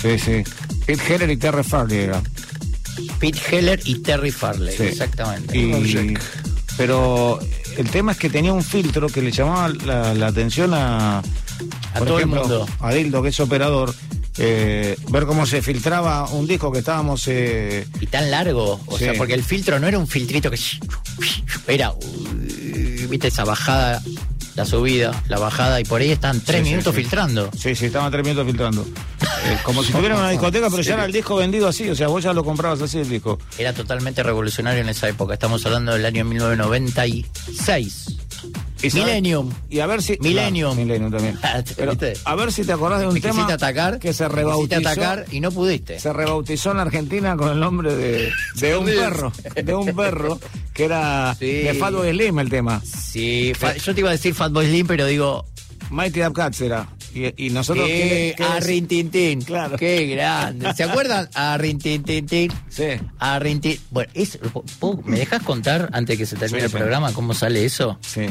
Sí, 0.00 0.18
sí. 0.18 0.42
Pete 0.86 1.14
Heller 1.14 1.30
y 1.30 1.36
Terry 1.36 1.62
Farley 1.64 1.98
era. 1.98 2.22
Pete 3.18 3.38
Heller 3.50 3.80
y 3.84 3.96
Terry 3.96 4.30
Farley, 4.30 4.74
Sí. 4.76 4.84
exactamente. 4.84 5.58
Y, 5.58 6.14
pero 6.78 7.38
el 7.76 7.90
tema 7.90 8.12
es 8.12 8.18
que 8.18 8.30
tenía 8.30 8.52
un 8.52 8.62
filtro 8.62 9.08
que 9.08 9.22
le 9.22 9.30
llamaba 9.30 9.68
la, 9.84 10.14
la 10.14 10.26
atención 10.28 10.72
a, 10.74 11.18
A 11.18 11.22
por 11.98 12.06
todo 12.08 12.18
el 12.20 12.26
mundo. 12.26 12.66
a 12.80 12.92
Dildo, 12.92 13.22
que 13.22 13.28
es 13.30 13.40
operador, 13.40 13.94
eh, 14.38 14.96
ver 15.10 15.24
cómo 15.26 15.46
se 15.46 15.62
filtraba 15.62 16.28
un 16.30 16.46
disco 16.46 16.70
que 16.72 16.80
estábamos... 16.80 17.24
eh, 17.28 17.86
Y 18.00 18.06
tan 18.06 18.30
largo, 18.30 18.80
o 18.86 18.98
Sí. 18.98 19.04
sea, 19.04 19.14
porque 19.14 19.34
el 19.34 19.42
filtro 19.42 19.78
no 19.78 19.86
era 19.88 19.98
un 19.98 20.06
filtrito 20.06 20.50
que 20.50 20.58
era, 21.68 21.92
uh, 21.92 23.08
viste, 23.08 23.28
esa 23.28 23.44
bajada, 23.44 24.02
la 24.54 24.64
subida, 24.64 25.22
la 25.28 25.38
bajada, 25.38 25.80
y 25.80 25.84
por 25.84 26.00
ahí 26.00 26.10
están 26.10 26.40
tres 26.40 26.62
sí, 26.64 26.70
minutos 26.70 26.94
sí. 26.94 27.00
filtrando. 27.02 27.50
sí, 27.58 27.74
sí, 27.74 27.86
estaban 27.86 28.10
tres 28.12 28.24
minutos 28.24 28.46
filtrando. 28.46 28.86
Eh, 29.48 29.58
como 29.62 29.82
si 29.82 29.92
tuviera 29.92 30.16
una 30.16 30.30
discoteca, 30.30 30.68
pero 30.70 30.82
ya 30.82 30.94
era 30.94 31.04
el 31.04 31.12
disco 31.12 31.36
vendido 31.36 31.68
así, 31.68 31.88
o 31.88 31.94
sea, 31.94 32.08
vos 32.08 32.22
ya 32.22 32.32
lo 32.32 32.44
comprabas 32.44 32.80
así 32.82 32.98
el 32.98 33.08
disco. 33.08 33.38
Era 33.58 33.72
totalmente 33.72 34.22
revolucionario 34.22 34.80
en 34.80 34.88
esa 34.88 35.08
época. 35.08 35.34
Estamos 35.34 35.64
hablando 35.66 35.92
del 35.92 36.04
año 36.04 36.24
1996. 36.24 38.06
Y 38.82 38.90
sabés- 38.90 38.94
Millennium. 38.94 39.50
Y 39.70 39.80
a 39.80 39.86
ver 39.86 40.02
si... 40.02 40.18
Millennium. 40.20 40.72
Claro, 40.74 40.86
Millennium 40.86 41.10
también. 41.12 41.38
Ah, 41.42 41.62
Pero 41.76 41.92
¿viste? 41.92 42.12
a 42.24 42.34
ver 42.34 42.52
si 42.52 42.64
te 42.64 42.72
acordás 42.72 43.00
de 43.00 43.06
un 43.06 43.20
tema 43.20 43.46
atacar, 43.46 43.98
que 43.98 44.12
se 44.12 44.28
rebautizó. 44.28 44.80
atacar 44.80 45.24
y 45.30 45.40
no 45.40 45.50
pudiste. 45.50 45.98
se 45.98 46.12
rebautizó 46.12 46.72
en 46.72 46.78
Argentina 46.80 47.36
con 47.36 47.50
el 47.50 47.60
nombre 47.60 47.94
de, 47.94 48.30
de 48.56 48.76
un 48.76 48.84
perro, 48.84 49.32
de 49.54 49.74
un 49.74 49.94
perro 49.96 50.38
que 50.74 50.84
era 50.84 51.34
Sí. 51.38 51.46
de 51.46 51.74
Fatboy 51.74 52.10
Slim 52.12 52.38
el 52.40 52.50
tema. 52.50 52.82
Sí, 52.84 53.52
yo 53.82 53.94
te 53.94 54.00
iba 54.00 54.10
a 54.10 54.12
decir 54.12 54.34
Fatboy 54.34 54.66
Slim, 54.66 54.86
pero 54.86 55.06
digo, 55.06 55.44
Mighty 55.90 56.22
Up 56.22 56.34
Cats 56.34 56.60
era. 56.60 56.86
Y, 57.16 57.46
y 57.46 57.50
nosotros 57.50 57.86
¿qué? 57.86 58.34
¿qué- 58.36 58.44
qué 58.44 58.44
a? 58.44 58.60
Rintintín. 58.60 59.40
Claro. 59.42 59.76
Qué 59.78 60.06
grande. 60.06 60.72
¿Se 60.74 60.84
acuerdan? 60.84 61.28
A 61.34 61.56
Rintintín. 61.56 62.52
Sí. 62.68 62.84
A 63.18 63.38
Rintin. 63.38 63.78
Bueno, 63.90 64.10
es- 64.14 64.38
¿po- 64.78 65.00
¿me 65.04 65.18
dejas 65.18 65.42
contar 65.42 65.88
antes 65.92 66.18
que 66.18 66.26
se 66.26 66.36
termine 66.36 66.60
Sí, 66.68 66.74
el 66.74 66.78
programa 66.78 67.12
cómo 67.12 67.32
sale 67.34 67.64
eso? 67.64 67.98
Sí. 68.02 68.26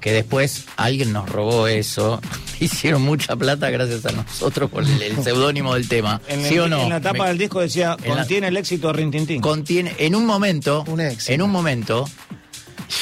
Que 0.00 0.12
después 0.12 0.64
alguien 0.76 1.12
nos 1.12 1.28
robó 1.28 1.66
eso. 1.68 2.20
Hicieron 2.60 3.02
mucha 3.02 3.36
plata 3.36 3.68
gracias 3.70 4.04
a 4.06 4.12
nosotros 4.12 4.70
por 4.70 4.84
el, 4.84 5.02
el 5.02 5.22
seudónimo 5.22 5.74
del 5.74 5.88
tema. 5.88 6.20
En, 6.28 6.44
¿Sí 6.44 6.54
el- 6.54 6.60
o 6.60 6.68
no? 6.68 6.82
en 6.82 6.88
la 6.88 7.00
tapa 7.00 7.24
Me- 7.24 7.28
del 7.28 7.38
disco 7.38 7.60
decía, 7.60 7.96
en 8.02 8.10
la- 8.10 8.16
contiene 8.16 8.48
el 8.48 8.56
éxito 8.56 8.86
de 8.88 8.92
Rintintín. 8.94 9.40
contiene 9.40 9.94
en 9.98 10.14
un 10.14 10.24
momento 10.24 10.84
Un 10.88 11.00
éxito. 11.00 11.32
en 11.32 11.42
un 11.42 11.50
momento 11.50 12.04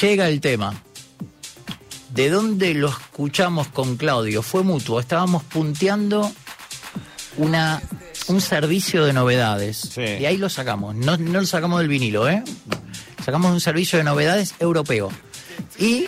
llega 0.00 0.28
el 0.28 0.40
tema 0.40 0.74
¿De 2.12 2.28
dónde 2.28 2.74
lo 2.74 2.88
escuchamos 2.88 3.68
con 3.68 3.96
Claudio? 3.96 4.42
Fue 4.42 4.62
mutuo. 4.62 5.00
Estábamos 5.00 5.42
punteando 5.44 6.30
una, 7.38 7.82
un 8.28 8.40
servicio 8.42 9.06
de 9.06 9.14
novedades. 9.14 9.96
Y 9.96 10.26
ahí 10.26 10.36
lo 10.36 10.50
sacamos. 10.50 10.94
No, 10.94 11.16
no 11.16 11.40
lo 11.40 11.46
sacamos 11.46 11.80
del 11.80 11.88
vinilo, 11.88 12.28
¿eh? 12.28 12.44
Sacamos 13.24 13.50
un 13.50 13.60
servicio 13.60 13.96
de 13.98 14.04
novedades 14.04 14.54
europeo. 14.58 15.10
Y 15.78 16.04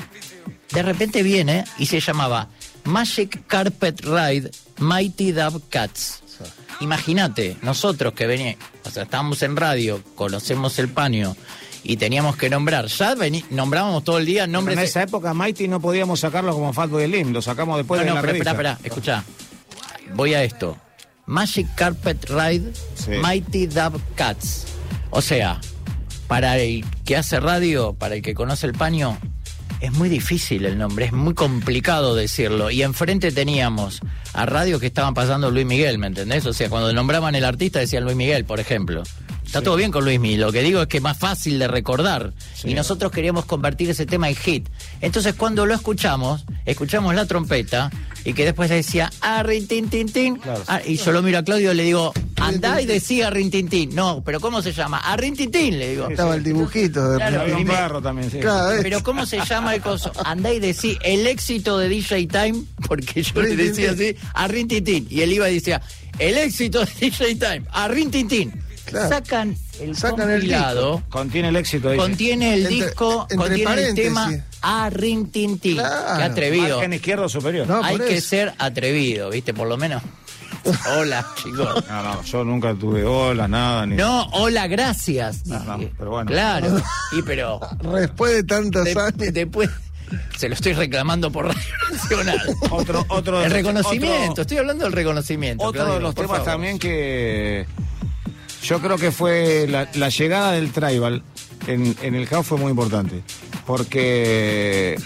de 0.72 0.82
repente 0.82 1.22
viene 1.22 1.64
y 1.78 1.86
se 1.86 2.01
llamaba 2.01 2.48
Magic 2.85 3.47
Carpet 3.47 4.05
Ride 4.05 4.51
Mighty 4.78 5.32
Dub 5.32 5.62
Cats. 5.70 6.20
Imagínate, 6.81 7.56
nosotros 7.62 8.12
que 8.12 8.26
venía, 8.26 8.56
o 8.85 8.90
sea, 8.90 9.05
estábamos 9.05 9.43
en 9.43 9.56
radio, 9.56 10.02
conocemos 10.16 10.78
el 10.78 10.89
paño 10.89 11.35
y 11.85 11.97
teníamos 11.98 12.36
que 12.36 12.51
nombrar, 12.51 12.86
ya 12.86 13.15
vení- 13.15 13.44
nombrábamos 13.51 14.02
todo 14.02 14.19
el 14.19 14.27
día 14.27 14.47
nombres 14.48 14.77
en 14.77 14.81
de- 14.81 14.86
esa 14.86 15.02
época 15.02 15.32
Mighty 15.35 15.69
no 15.69 15.78
podíamos 15.81 16.19
sacarlo 16.20 16.52
como 16.52 16.73
Fatboy 16.73 17.05
Slim, 17.06 17.32
lo 17.32 17.40
sacamos 17.43 17.77
después 17.77 18.01
no, 18.01 18.05
de 18.05 18.09
no, 18.11 18.15
la 18.16 18.20
pero 18.23 18.32
revista. 18.32 18.51
espera, 18.52 18.73
espera, 18.73 18.89
escucha. 18.89 19.24
Voy 20.15 20.35
a 20.35 20.43
esto. 20.43 20.77
Magic 21.27 21.66
Carpet 21.74 22.28
Ride 22.28 22.73
Mighty 23.23 23.66
Dub 23.66 24.01
Cats. 24.15 24.66
O 25.11 25.23
sea, 25.23 25.61
para 26.27 26.59
el 26.59 26.85
que 27.05 27.16
hace 27.16 27.39
radio, 27.40 27.94
para 27.94 28.15
el 28.16 28.23
que 28.23 28.35
conoce 28.35 28.66
el 28.66 28.73
paño, 28.73 29.19
es 29.81 29.93
muy 29.93 30.09
difícil 30.09 30.65
el 30.65 30.78
nombre, 30.78 31.06
es 31.06 31.12
muy 31.12 31.35
complicado 31.35 32.15
decirlo. 32.15 32.70
Y 32.70 32.82
enfrente 32.82 33.31
teníamos 33.32 34.01
a 34.32 34.47
radio 34.47 34.81
que 34.81 34.86
estaban 34.86 35.15
pasando 35.15 35.51
Luis 35.51 35.66
Miguel, 35.66 35.98
¿me 35.98 36.06
entendés? 36.06 36.44
O 36.47 36.52
sea, 36.52 36.69
cuando 36.70 36.93
nombraban 36.93 37.35
el 37.35 37.44
artista 37.44 37.78
decían 37.78 38.05
Luis 38.05 38.16
Miguel, 38.16 38.44
por 38.44 38.61
ejemplo. 38.61 39.02
Está 39.55 39.62
todo 39.66 39.76
bien 39.76 39.93
con 39.93 40.05
Luis 40.05 40.18
Miguel, 40.18 40.40
lo 40.40 40.51
que 40.51 40.62
digo 40.62 40.82
es 40.82 40.89
que 40.89 40.97
es 40.97 41.02
más 41.05 41.16
fácil 41.16 41.60
de 41.60 41.68
recordar. 41.68 42.32
Y 42.64 42.74
nosotros 42.74 43.12
queríamos 43.12 43.44
convertir 43.44 43.89
ese 43.89 44.05
tema 44.05 44.28
en 44.28 44.35
hit. 44.35 44.68
Entonces 45.01 45.35
cuando 45.35 45.64
lo 45.64 45.74
escuchamos, 45.74 46.44
escuchamos 46.66 47.14
la 47.14 47.24
trompeta 47.26 47.89
y 48.24 48.32
que 48.32 48.44
después 48.44 48.68
decía, 48.68 49.12
ah, 49.20 49.44
rin, 49.44 49.68
tin, 49.68 49.89
tin, 49.89 50.10
tin. 50.10 50.40
Ah, 50.66 50.81
y 50.85 50.97
yo 50.97 51.12
lo 51.12 51.22
miro 51.22 51.39
a 51.39 51.44
Claudio 51.44 51.70
y 51.70 51.76
le 51.76 51.85
digo, 51.85 52.12
andá 52.40 52.81
y 52.81 52.86
decía 52.86 53.31
rin, 53.31 53.48
tin, 53.52 53.68
tin. 53.68 53.94
No, 53.94 54.24
pero 54.26 54.40
¿cómo 54.40 54.60
se 54.60 54.72
llama? 54.72 55.01
Ah, 55.05 55.16
rin, 55.16 55.36
tin, 55.36 55.52
tin, 55.52 55.78
le 55.78 55.90
digo. 55.90 56.09
Estaba 56.09 56.35
el 56.35 56.43
dibujito 56.43 57.10
de 57.10 57.18
Claro, 57.18 57.43
Había 57.43 57.56
un 57.56 57.64
perro 57.64 58.02
también, 58.02 58.32
sí. 58.32 58.40
Claro, 58.40 58.81
pero 58.82 59.05
¿cómo 59.05 59.24
se 59.24 59.39
llama 59.44 59.72
el 59.76 59.82
coso? 59.82 60.10
Andá 60.24 60.52
y 60.52 60.59
decí 60.59 60.98
el 61.02 61.28
éxito 61.28 61.78
de 61.78 61.89
DJ 61.89 62.26
Time, 62.26 62.64
porque 62.89 63.22
yo 63.22 63.40
le 63.40 63.51
Rin, 63.55 63.56
decía 63.68 63.94
tin. 63.94 64.16
así, 64.16 64.28
a 64.35 64.48
Rin 64.48 64.66
Tin 64.66 64.82
Tin. 64.82 65.06
Y 65.09 65.20
él 65.20 65.32
iba 65.32 65.48
y 65.48 65.55
decía, 65.55 65.81
el 66.18 66.39
éxito 66.39 66.81
de 66.85 66.90
DJ 67.09 67.36
Time, 67.36 67.62
a 67.70 67.86
Rin 67.86 68.10
Tin 68.10 68.26
Tin. 68.26 68.64
Claro. 68.86 69.09
Sacan 69.09 69.56
el 69.81 69.97
Sacan 69.97 70.31
el 70.31 70.40
compilado, 70.40 71.02
Contiene 71.11 71.48
el 71.48 71.56
éxito. 71.56 71.90
dice. 71.90 72.01
contiene 72.02 72.55
el 72.55 72.62
Entre- 72.66 72.74
disco, 72.86 73.27
entre 73.31 73.36
contiene 73.36 73.82
el 73.89 73.94
tema 73.94 74.31
a 74.62 74.90
Rin 74.90 75.31
Tin 75.31 75.59
Tin. 75.59 75.77
Claro. 75.77 76.16
Qué 76.19 76.23
atrevido. 76.23 76.77
Margen 76.77 76.93
izquierdo 76.93 77.28
superior. 77.28 77.66
No, 77.66 77.82
Hay 77.82 77.98
que 77.98 78.16
eso. 78.19 78.28
ser 78.28 78.55
atrevido, 78.59 79.31
¿viste? 79.31 79.55
Por 79.55 79.69
lo 79.69 79.77
menos. 79.77 80.02
Hola, 80.97 81.27
chicos. 81.43 81.85
No, 81.89 82.02
no, 82.02 82.23
yo 82.23 82.44
nunca 82.44 82.74
tuve 82.74 83.05
olas, 83.05 83.48
nada. 83.51 83.86
Ni... 83.86 83.97
No, 83.97 84.24
hola, 84.32 84.66
gracias. 84.66 85.44
No, 85.47 85.59
no, 85.61 85.78
dije. 85.78 85.93
pero 85.98 86.11
bueno. 86.11 86.31
Claro. 86.31 86.77
Y 87.12 87.23
pero 87.23 87.61
Después 87.82 88.32
de 88.35 88.44
tantos 88.44 88.85
de- 88.85 88.90
años. 88.93 89.12
después 89.35 89.70
se 90.39 90.48
lo 90.48 90.55
estoy 90.55 90.74
reclamando 90.74 91.31
por 91.32 91.47
Radio 91.48 91.62
Nacional. 91.93 92.39
Otro, 92.70 93.05
otro 93.09 93.39
de 93.40 93.47
El 93.47 93.51
reconocimiento, 93.51 94.31
otro- 94.32 94.43
estoy 94.43 94.59
hablando 94.59 94.85
del 94.85 94.93
reconocimiento. 94.93 95.65
Otro 95.65 95.94
de 95.94 96.01
los 96.01 96.15
temas 96.15 96.31
favor. 96.31 96.44
también 96.44 96.78
que 96.78 97.66
yo 98.65 98.81
creo 98.81 98.97
que 98.97 99.12
fue 99.12 99.66
la, 99.69 99.89
la 99.95 100.09
llegada 100.09 100.53
del 100.53 100.73
tribal 100.73 101.23
en, 101.66 102.15
el 102.15 102.27
house 102.27 102.47
fue 102.47 102.59
muy 102.59 102.70
importante. 102.70 103.23
Porque 103.66 104.97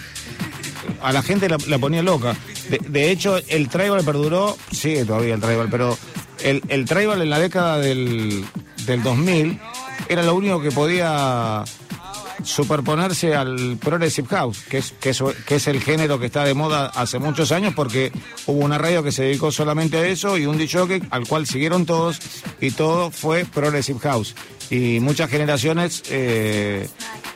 a 1.01 1.11
la 1.13 1.21
gente 1.21 1.47
la, 1.49 1.79
ponía 1.79 2.03
loca. 2.03 2.35
De, 2.69 3.11
hecho, 3.11 3.37
el 3.47 3.69
tribal 3.69 4.03
perduró, 4.03 4.57
sigue 4.71 5.05
todavía 5.05 5.35
el 5.35 5.41
tribal, 5.41 5.67
pero 5.69 5.97
el, 6.43 6.61
el 6.67 6.85
tribal 6.85 7.21
en 7.21 7.29
la 7.29 7.39
década 7.39 7.79
del, 7.79 8.45
del 8.85 9.03
2000 9.03 9.59
era 10.07 10.23
lo 10.23 10.35
único 10.35 10.61
que 10.61 10.71
podía 10.71 11.63
superponerse 12.43 13.35
al 13.35 13.77
Progressive 13.77 14.27
House, 14.29 14.59
que 14.69 14.79
es, 14.79 14.91
que, 14.99 15.09
es, 15.09 15.67
el 15.67 15.81
género 15.81 16.19
que 16.19 16.27
está 16.27 16.43
de 16.43 16.53
moda 16.53 16.87
hace 16.87 17.19
muchos 17.19 17.51
años, 17.51 17.73
porque 17.75 18.11
hubo 18.45 18.63
una 18.63 18.77
radio 18.77 19.03
que 19.03 19.11
se 19.11 19.23
dedicó 19.23 19.51
solamente 19.51 19.97
a 19.97 20.07
eso 20.07 20.37
y 20.37 20.45
un 20.45 20.57
DJ 20.57 21.01
al 21.09 21.27
cual 21.27 21.47
siguieron 21.47 21.85
todos, 21.85 22.19
y 22.61 22.71
todo 22.71 23.11
fue 23.11 23.45
Progressive 23.45 23.99
House. 23.99 24.35
Y 24.69 24.99
muchas 24.99 25.29
generaciones 25.29 26.03
eh, 26.09 26.87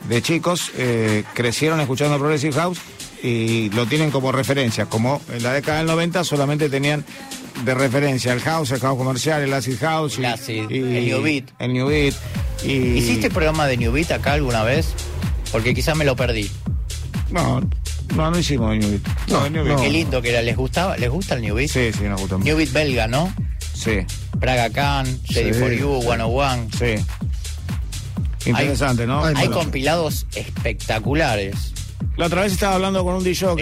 de 0.08 0.22
chicos 0.22 0.72
eh, 0.78 1.24
crecieron 1.34 1.80
escuchando 1.80 2.18
Progressive 2.20 2.54
House 2.54 2.80
y 3.24 3.70
lo 3.70 3.86
tienen 3.86 4.12
como 4.12 4.32
referencia, 4.32 4.86
como 4.86 5.22
en 5.32 5.42
la 5.42 5.54
década 5.54 5.80
del 5.80 5.88
90 5.88 6.24
solamente 6.26 6.70
tenían 6.70 7.06
de 7.66 7.74
referencia 7.76 8.34
el 8.34 8.42
house, 8.42 8.72
el 8.72 8.80
house 8.80 8.98
comercial, 8.98 9.42
el 9.42 9.54
acid 9.54 9.78
house, 9.80 10.16
y- 10.18 10.22
El 10.22 10.26
acid, 10.26 10.70
y- 10.70 10.78
el 10.78 11.06
new 11.06 11.22
beat. 11.22 11.46
el 11.60 11.74
new 11.74 11.88
beat. 11.88 12.14
Y... 12.64 12.72
¿Hiciste 12.72 13.30
programa 13.30 13.68
de 13.68 13.78
New 13.78 13.92
Beat 13.92 14.12
acá 14.12 14.34
alguna 14.34 14.64
vez? 14.64 14.88
Porque 15.52 15.74
quizás 15.74 15.96
me 15.98 16.06
lo 16.06 16.16
perdí. 16.16 16.50
No, 17.30 17.62
no, 18.16 18.32
no 18.32 18.40
hicimos 18.40 18.76
New 18.78 18.90
Beat. 18.90 19.02
No, 19.28 19.50
New 19.50 19.66
Beat. 19.66 19.82
Qué 19.82 19.90
lindo 19.90 20.22
que 20.22 20.30
era. 20.30 20.42
¿Les 20.42 20.56
gustaba? 20.56 20.98
¿Les 20.98 21.10
gusta 21.10 21.36
el 21.36 21.42
New 21.42 21.56
Beat? 21.56 21.70
Sí, 21.70 21.92
sí, 21.92 22.04
nos 22.04 22.22
gusta. 22.22 22.38
New 22.38 22.56
Beat 22.56 22.72
belga, 22.72 23.08
¿no? 23.08 23.34
Sí, 23.74 24.00
Praga 24.40 24.70
Khan, 24.70 25.06
Ready 25.30 25.54
Sí. 25.54 25.60
for 25.60 25.72
You, 25.74 26.00
101. 26.02 26.68
sí. 26.78 26.96
Interesante, 28.46 29.08
¿no? 29.08 29.24
Hay 29.26 29.48
compilados 29.50 30.26
espectaculares. 30.36 31.73
La 32.16 32.28
otra 32.28 32.42
vez 32.44 32.54
estaba 32.54 32.76
hablando 32.76 33.04
con 33.04 33.16
un 33.16 33.24
DJ 33.24 33.56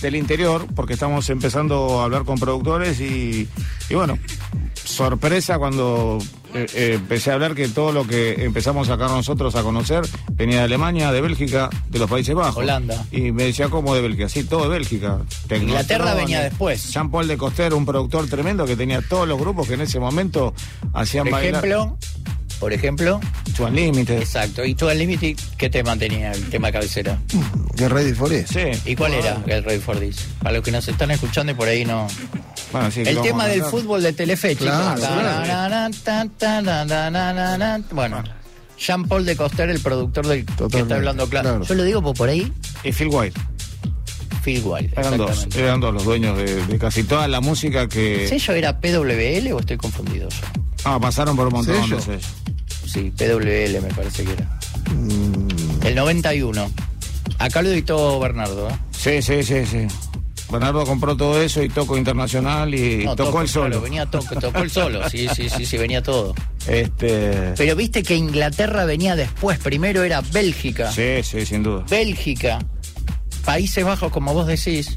del 0.00 0.16
interior, 0.16 0.66
porque 0.74 0.94
estamos 0.94 1.30
empezando 1.30 2.00
a 2.00 2.04
hablar 2.04 2.24
con 2.24 2.38
productores 2.38 3.00
y, 3.00 3.48
y 3.88 3.94
bueno, 3.94 4.18
sorpresa 4.84 5.58
cuando 5.58 6.18
eh, 6.54 6.66
eh, 6.74 6.90
empecé 6.94 7.30
a 7.30 7.34
hablar 7.34 7.54
que 7.54 7.68
todo 7.68 7.92
lo 7.92 8.06
que 8.06 8.44
empezamos 8.44 8.88
acá 8.90 9.06
nosotros 9.06 9.54
a 9.56 9.62
conocer 9.62 10.02
venía 10.32 10.58
de 10.58 10.62
Alemania, 10.64 11.12
de 11.12 11.20
Bélgica, 11.20 11.70
de 11.88 11.98
los 11.98 12.10
Países 12.10 12.34
Bajos. 12.34 12.56
Holanda. 12.62 13.04
Y 13.10 13.32
me 13.32 13.44
decía, 13.44 13.68
¿cómo 13.68 13.94
de 13.94 14.02
Bélgica? 14.02 14.28
Sí, 14.28 14.44
todo 14.44 14.64
de 14.64 14.70
Bélgica. 14.70 15.20
Inglaterra 15.50 15.84
Tecnotronic, 15.86 16.16
venía 16.16 16.42
después. 16.42 16.92
Jean-Paul 16.92 17.28
de 17.28 17.36
Coster, 17.36 17.74
un 17.74 17.86
productor 17.86 18.28
tremendo 18.28 18.66
que 18.66 18.76
tenía 18.76 19.02
todos 19.02 19.26
los 19.26 19.38
grupos 19.38 19.68
que 19.68 19.74
en 19.74 19.82
ese 19.82 20.00
momento 20.00 20.52
hacían 20.92 21.24
Por 21.24 21.32
bailar. 21.34 21.64
ejemplo, 21.64 21.98
por 22.64 22.72
ejemplo, 22.72 23.20
To 23.58 23.66
Unlimited. 23.66 24.20
exacto. 24.22 24.64
¿Y 24.64 24.74
tú 24.74 24.88
Unlimited 24.88 25.36
qué 25.58 25.68
tema 25.68 25.98
tenía 25.98 26.32
el 26.32 26.48
tema 26.48 26.72
cabecera? 26.72 27.18
Que 27.76 27.90
Ready 27.90 28.14
for. 28.14 28.30
Sí. 28.30 28.70
¿Y 28.86 28.96
cuál 28.96 29.12
era 29.12 29.36
el 29.46 29.62
Ready 29.62 29.80
for 29.80 30.00
This? 30.00 30.28
Para 30.42 30.54
los 30.54 30.64
que 30.64 30.70
nos 30.72 30.88
están 30.88 31.10
escuchando 31.10 31.52
y 31.52 31.54
por 31.54 31.68
ahí 31.68 31.84
no. 31.84 32.06
Bueno, 32.72 32.90
sí, 32.90 33.02
El 33.04 33.20
tema 33.20 33.48
del 33.48 33.64
fútbol 33.64 34.02
de 34.02 34.14
Telefe, 34.14 34.56
chicos. 34.56 34.72
Claro. 34.96 35.90
Bueno, 37.90 38.24
Jean 38.78 39.04
Paul 39.04 39.26
de 39.26 39.36
Coster, 39.36 39.68
el 39.68 39.80
productor 39.80 40.26
del 40.26 40.46
que 40.46 40.78
está 40.78 40.94
hablando 40.94 41.28
claro. 41.28 41.50
claro. 41.50 41.64
Yo 41.66 41.74
lo 41.74 41.84
digo 41.84 42.14
por 42.14 42.30
ahí, 42.30 42.50
Y 42.82 42.92
Phil 42.92 43.08
White. 43.10 43.38
Phil 44.42 44.62
Wild. 44.64 44.90
Eran 44.96 45.18
dos, 45.18 45.30
exactamente. 45.30 45.60
eran 45.60 45.80
dos 45.80 45.92
los 45.92 46.04
dueños 46.06 46.38
de, 46.38 46.64
de 46.64 46.78
casi 46.78 47.04
toda 47.04 47.28
la 47.28 47.42
música 47.42 47.88
que... 47.88 48.26
¿Sello 48.26 48.54
era 48.54 48.80
PWL 48.80 49.52
o 49.52 49.60
estoy 49.60 49.76
confundido 49.76 50.30
yo? 50.30 50.36
Ah, 50.84 50.98
pasaron 51.00 51.34
por 51.34 51.46
un 51.48 51.54
montón 51.54 51.82
¿Sello? 51.82 51.96
de 51.96 52.02
sellos. 52.02 52.24
Sí, 52.94 53.12
PWL 53.16 53.82
me 53.82 53.92
parece 53.94 54.24
que 54.24 54.32
era. 54.32 54.58
Mm. 54.94 55.48
El 55.86 55.94
91. 55.96 56.70
Acá 57.38 57.60
lo 57.62 57.68
editó 57.70 58.20
Bernardo, 58.20 58.68
¿eh? 58.70 58.74
Sí, 58.92 59.20
sí, 59.20 59.42
sí, 59.42 59.66
sí. 59.66 59.86
Bernardo 60.50 60.84
compró 60.86 61.16
todo 61.16 61.42
eso 61.42 61.62
y 61.62 61.68
tocó 61.68 61.96
internacional 61.98 62.72
y 62.72 63.04
No, 63.04 63.16
tocó 63.16 63.30
toco, 63.30 63.42
el 63.42 63.48
solo. 63.48 63.66
claro, 63.70 63.80
venía 63.82 64.06
toco, 64.06 64.36
tocó 64.36 64.58
el 64.60 64.70
solo, 64.70 65.08
sí, 65.10 65.26
sí, 65.34 65.48
sí, 65.48 65.66
sí, 65.66 65.76
venía 65.76 66.02
todo. 66.02 66.34
Este... 66.68 67.54
Pero 67.56 67.74
viste 67.74 68.02
que 68.04 68.14
Inglaterra 68.14 68.84
venía 68.84 69.16
después, 69.16 69.58
primero 69.58 70.04
era 70.04 70.20
Bélgica. 70.20 70.92
Sí, 70.92 71.22
sí, 71.24 71.44
sin 71.44 71.64
duda. 71.64 71.84
Bélgica, 71.90 72.60
Países 73.44 73.84
Bajos, 73.84 74.12
como 74.12 74.32
vos 74.32 74.46
decís, 74.46 74.96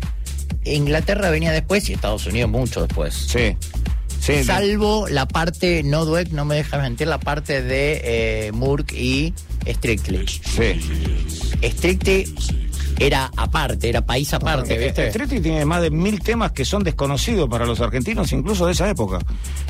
Inglaterra 0.63 1.29
venía 1.31 1.51
después 1.51 1.89
y 1.89 1.93
Estados 1.93 2.27
Unidos 2.27 2.51
mucho 2.51 2.81
después. 2.85 3.15
Sí. 3.15 3.57
Sí, 4.27 4.43
Salvo 4.43 5.07
la 5.07 5.25
parte, 5.27 5.83
no 5.83 6.03
Dweck, 6.05 6.31
no 6.31 6.43
me 6.43 6.55
dejas 6.55 6.81
mentir, 6.81 7.07
la 7.07 7.17
parte 7.17 7.61
de 7.63 8.01
eh, 8.03 8.51
Murk 8.51 8.91
y 8.93 9.33
Strictly. 9.65 10.27
sí. 10.27 10.81
Strictly 11.63 12.35
era 12.99 13.31
aparte, 13.37 13.89
era 13.89 14.01
país 14.05 14.33
aparte, 14.33 14.77
¿viste? 14.77 15.09
Strictly 15.11 15.39
tiene 15.39 15.65
más 15.65 15.81
de 15.83 15.91
mil 15.91 16.19
temas 16.19 16.51
que 16.51 16.65
son 16.65 16.83
desconocidos 16.83 17.47
para 17.47 17.65
los 17.65 17.79
argentinos, 17.79 18.31
incluso 18.33 18.65
de 18.65 18.71
esa 18.71 18.89
época. 18.89 19.19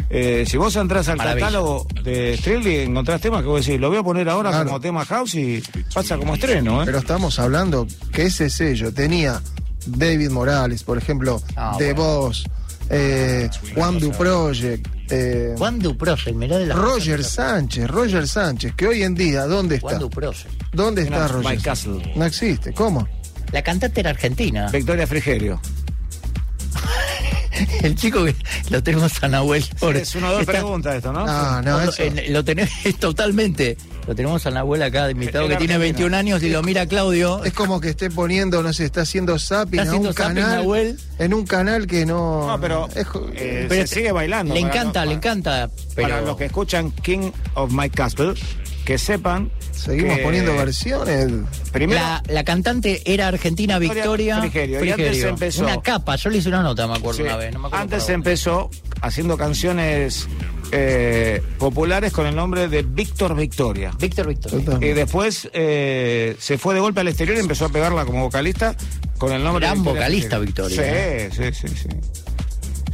Eh, 0.10 0.46
si 0.48 0.56
vos 0.58 0.76
entras 0.78 1.08
al 1.10 1.18
Maravilla. 1.18 1.48
catálogo 1.48 1.86
de 2.04 2.38
Strictly, 2.38 2.78
encontrás 2.78 3.20
temas 3.22 3.42
que 3.42 3.48
vos 3.50 3.66
decís, 3.66 3.80
lo 3.80 3.90
voy 3.90 3.98
a 4.00 4.04
poner 4.04 4.30
ahora 4.30 4.50
Claro. 4.52 4.66
como 4.68 4.80
tema 4.80 5.06
house 5.06 5.36
y 5.36 5.62
pasa 5.94 6.18
como 6.18 6.36
estreno, 6.36 6.82
¿eh? 6.82 6.86
Pero 6.86 7.00
estamos 7.00 7.38
hablando 7.40 7.86
que 8.14 8.24
ese 8.24 8.50
sello 8.50 8.94
tenía 8.94 9.42
David 9.86 10.30
Morales, 10.32 10.84
por 10.84 10.98
ejemplo, 10.98 11.42
Ah, 11.58 11.76
The 11.78 11.94
bueno. 11.94 12.20
Boss, 12.22 12.46
eh, 12.90 13.50
One 13.76 14.00
Do 14.00 14.12
Project, 14.12 14.88
eh, 15.10 15.56
Juan 15.58 15.80
Du 15.80 15.98
Project, 15.98 16.36
mirá 16.36 16.58
de 16.58 16.68
la 16.68 16.76
Roger 16.76 17.24
Sánchez, 17.24 17.88
Roger 17.88 18.28
Sánchez, 18.28 18.74
que 18.76 18.88
hoy 18.88 19.04
en 19.04 19.16
día, 19.16 19.46
¿dónde 19.46 19.80
Juan 19.80 19.96
está? 19.96 20.04
Du 20.04 20.10
Project. 20.10 20.64
¿Dónde 20.74 21.04
está 21.04 21.28
Roger? 21.28 21.62
Castle. 21.62 22.14
No 22.16 22.26
existe, 22.26 22.74
¿cómo? 22.74 23.08
La 23.52 23.62
cantante 23.62 24.02
era 24.02 24.10
argentina. 24.10 24.70
Victoria 24.72 25.08
Frigerio. 25.08 25.62
El 27.84 27.96
chico 27.96 28.24
que 28.26 28.36
lo 28.70 28.82
tenemos 28.84 29.12
a 29.24 29.28
Nahuel. 29.28 29.64
pobre. 29.80 30.02
es 30.02 30.16
una 30.16 30.30
o 30.30 30.32
dos 30.32 30.42
Está- 30.42 30.54
preguntas 30.54 30.96
esto, 30.96 31.12
¿no? 31.14 31.26
No, 31.26 31.62
no, 31.62 31.84
lo- 31.86 31.90
eso. 31.92 32.04
en- 32.04 32.34
lo 32.34 32.44
tenemos 32.44 32.72
totalmente. 33.00 33.78
Lo 34.08 34.16
tenemos 34.16 34.46
a 34.46 34.52
Nahuel 34.52 34.82
acá 34.84 35.06
de 35.06 35.12
invitado 35.12 35.50
que 35.50 35.58
tiene 35.58 35.74
Argentina. 35.74 36.08
21 36.10 36.16
años 36.18 36.42
y 36.44 36.50
lo 36.50 36.64
mira 36.64 36.86
Claudio. 36.86 37.44
Es 37.44 37.52
como 37.54 37.82
que 37.82 37.90
esté 37.90 38.10
poniendo, 38.10 38.64
no 38.64 38.72
sé, 38.72 38.86
está 38.86 39.02
haciendo 39.02 39.38
zapping 39.38 39.80
Está 39.82 39.92
a 39.92 39.96
un 39.96 40.08
haciendo 40.08 40.14
zapping, 40.14 40.36
canal. 40.44 40.56
Nahuel. 40.60 41.00
En 41.20 41.34
un 41.34 41.46
canal 41.46 41.88
que 41.88 42.06
no. 42.06 42.48
No, 42.48 42.62
pero, 42.62 42.88
es 42.96 43.06
jo- 43.06 43.28
eh, 43.34 43.66
Pero 43.68 43.86
se 43.88 43.96
sigue 43.96 44.12
bailando. 44.14 44.54
Le 44.54 44.62
encanta, 44.62 45.04
no- 45.04 45.10
le 45.12 45.16
encanta. 45.18 45.70
Pero 45.94 46.08
Para 46.10 46.22
los 46.22 46.38
que 46.38 46.46
escuchan 46.46 46.92
King 46.92 47.32
of 47.56 47.72
My 47.74 47.90
Castle, 47.90 48.34
que 48.88 48.98
sepan. 48.98 49.52
seguimos 49.74 50.16
que 50.16 50.24
poniendo 50.24 50.56
versiones. 50.56 51.28
Primero, 51.74 52.00
la, 52.00 52.24
la 52.30 52.46
cantante 52.46 53.02
era 53.04 53.28
argentina 53.28 53.80
Victoria 53.80 54.04
Victoria 54.04 54.40
Frigerio, 54.40 54.86
y 54.86 54.92
antes 54.92 55.08
Frigerio. 55.08 55.28
empezó- 55.28 55.64
Una 55.64 55.82
capa, 55.82 56.16
yo 56.16 56.30
le 56.30 56.38
hice 56.38 56.48
una 56.48 56.64
nota, 56.64 56.88
me 56.88 56.94
acuerdo 56.96 57.18
sí, 57.18 57.24
una 57.24 57.36
vez. 57.36 57.52
No 57.54 57.60
me 57.60 57.68
acuerdo 57.68 57.84
antes 57.84 58.08
empezó 58.08 58.70
haciendo 59.02 59.36
canciones 59.36 60.30
eh, 60.72 61.42
populares 61.60 62.14
con 62.14 62.28
el 62.28 62.36
nombre 62.38 62.70
de 62.70 62.84
Víctor 62.84 63.36
Victoria. 63.36 63.92
Víctor 64.00 64.30
Victoria. 64.30 64.78
Y 64.80 64.94
después 64.94 65.50
eh, 65.52 66.38
se 66.40 66.58
fue 66.58 66.74
de 66.74 66.80
golpe 66.80 67.02
al 67.02 67.10
exterior 67.10 67.36
y 67.36 67.42
empezó 67.42 67.66
a 67.66 67.70
pegarla 67.70 68.06
como 68.06 68.22
vocalista 68.22 68.74
con 69.18 69.34
el 69.34 69.44
nombre 69.44 69.66
Gran 69.66 69.84
de 69.84 69.90
vocalista, 69.90 70.40
Frigerio. 70.40 71.30
Sí, 71.34 71.52
sí, 71.52 71.68
sí, 71.68 71.76
sí. 71.76 71.90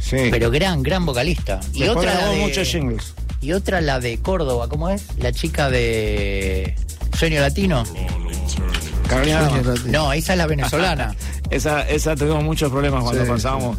Sí. 0.00 0.28
Pero 0.32 0.50
gran, 0.50 0.82
gran 0.82 1.06
vocalista. 1.06 1.60
Y 1.72 1.82
Después 1.84 2.08
otra 2.08 2.30
de, 2.30 2.40
muchos 2.40 2.66
jingles. 2.68 3.14
Y 3.44 3.52
otra 3.52 3.80
la 3.80 4.00
de 4.00 4.18
Córdoba, 4.18 4.68
¿cómo 4.68 4.88
es? 4.88 5.04
La 5.18 5.30
chica 5.32 5.68
de 5.70 6.74
Sueño 7.16 7.40
Latino. 7.40 7.84
Carolina. 9.08 9.42
Latino. 9.42 9.74
No, 9.86 10.12
esa 10.12 10.32
es 10.32 10.38
la 10.38 10.46
venezolana. 10.46 11.14
Esa, 11.50 11.82
esa 11.88 12.16
tuvimos 12.16 12.42
muchos 12.42 12.70
problemas 12.72 13.04
cuando 13.04 13.22
Sí, 13.22 13.30
pasábamos. 13.30 13.76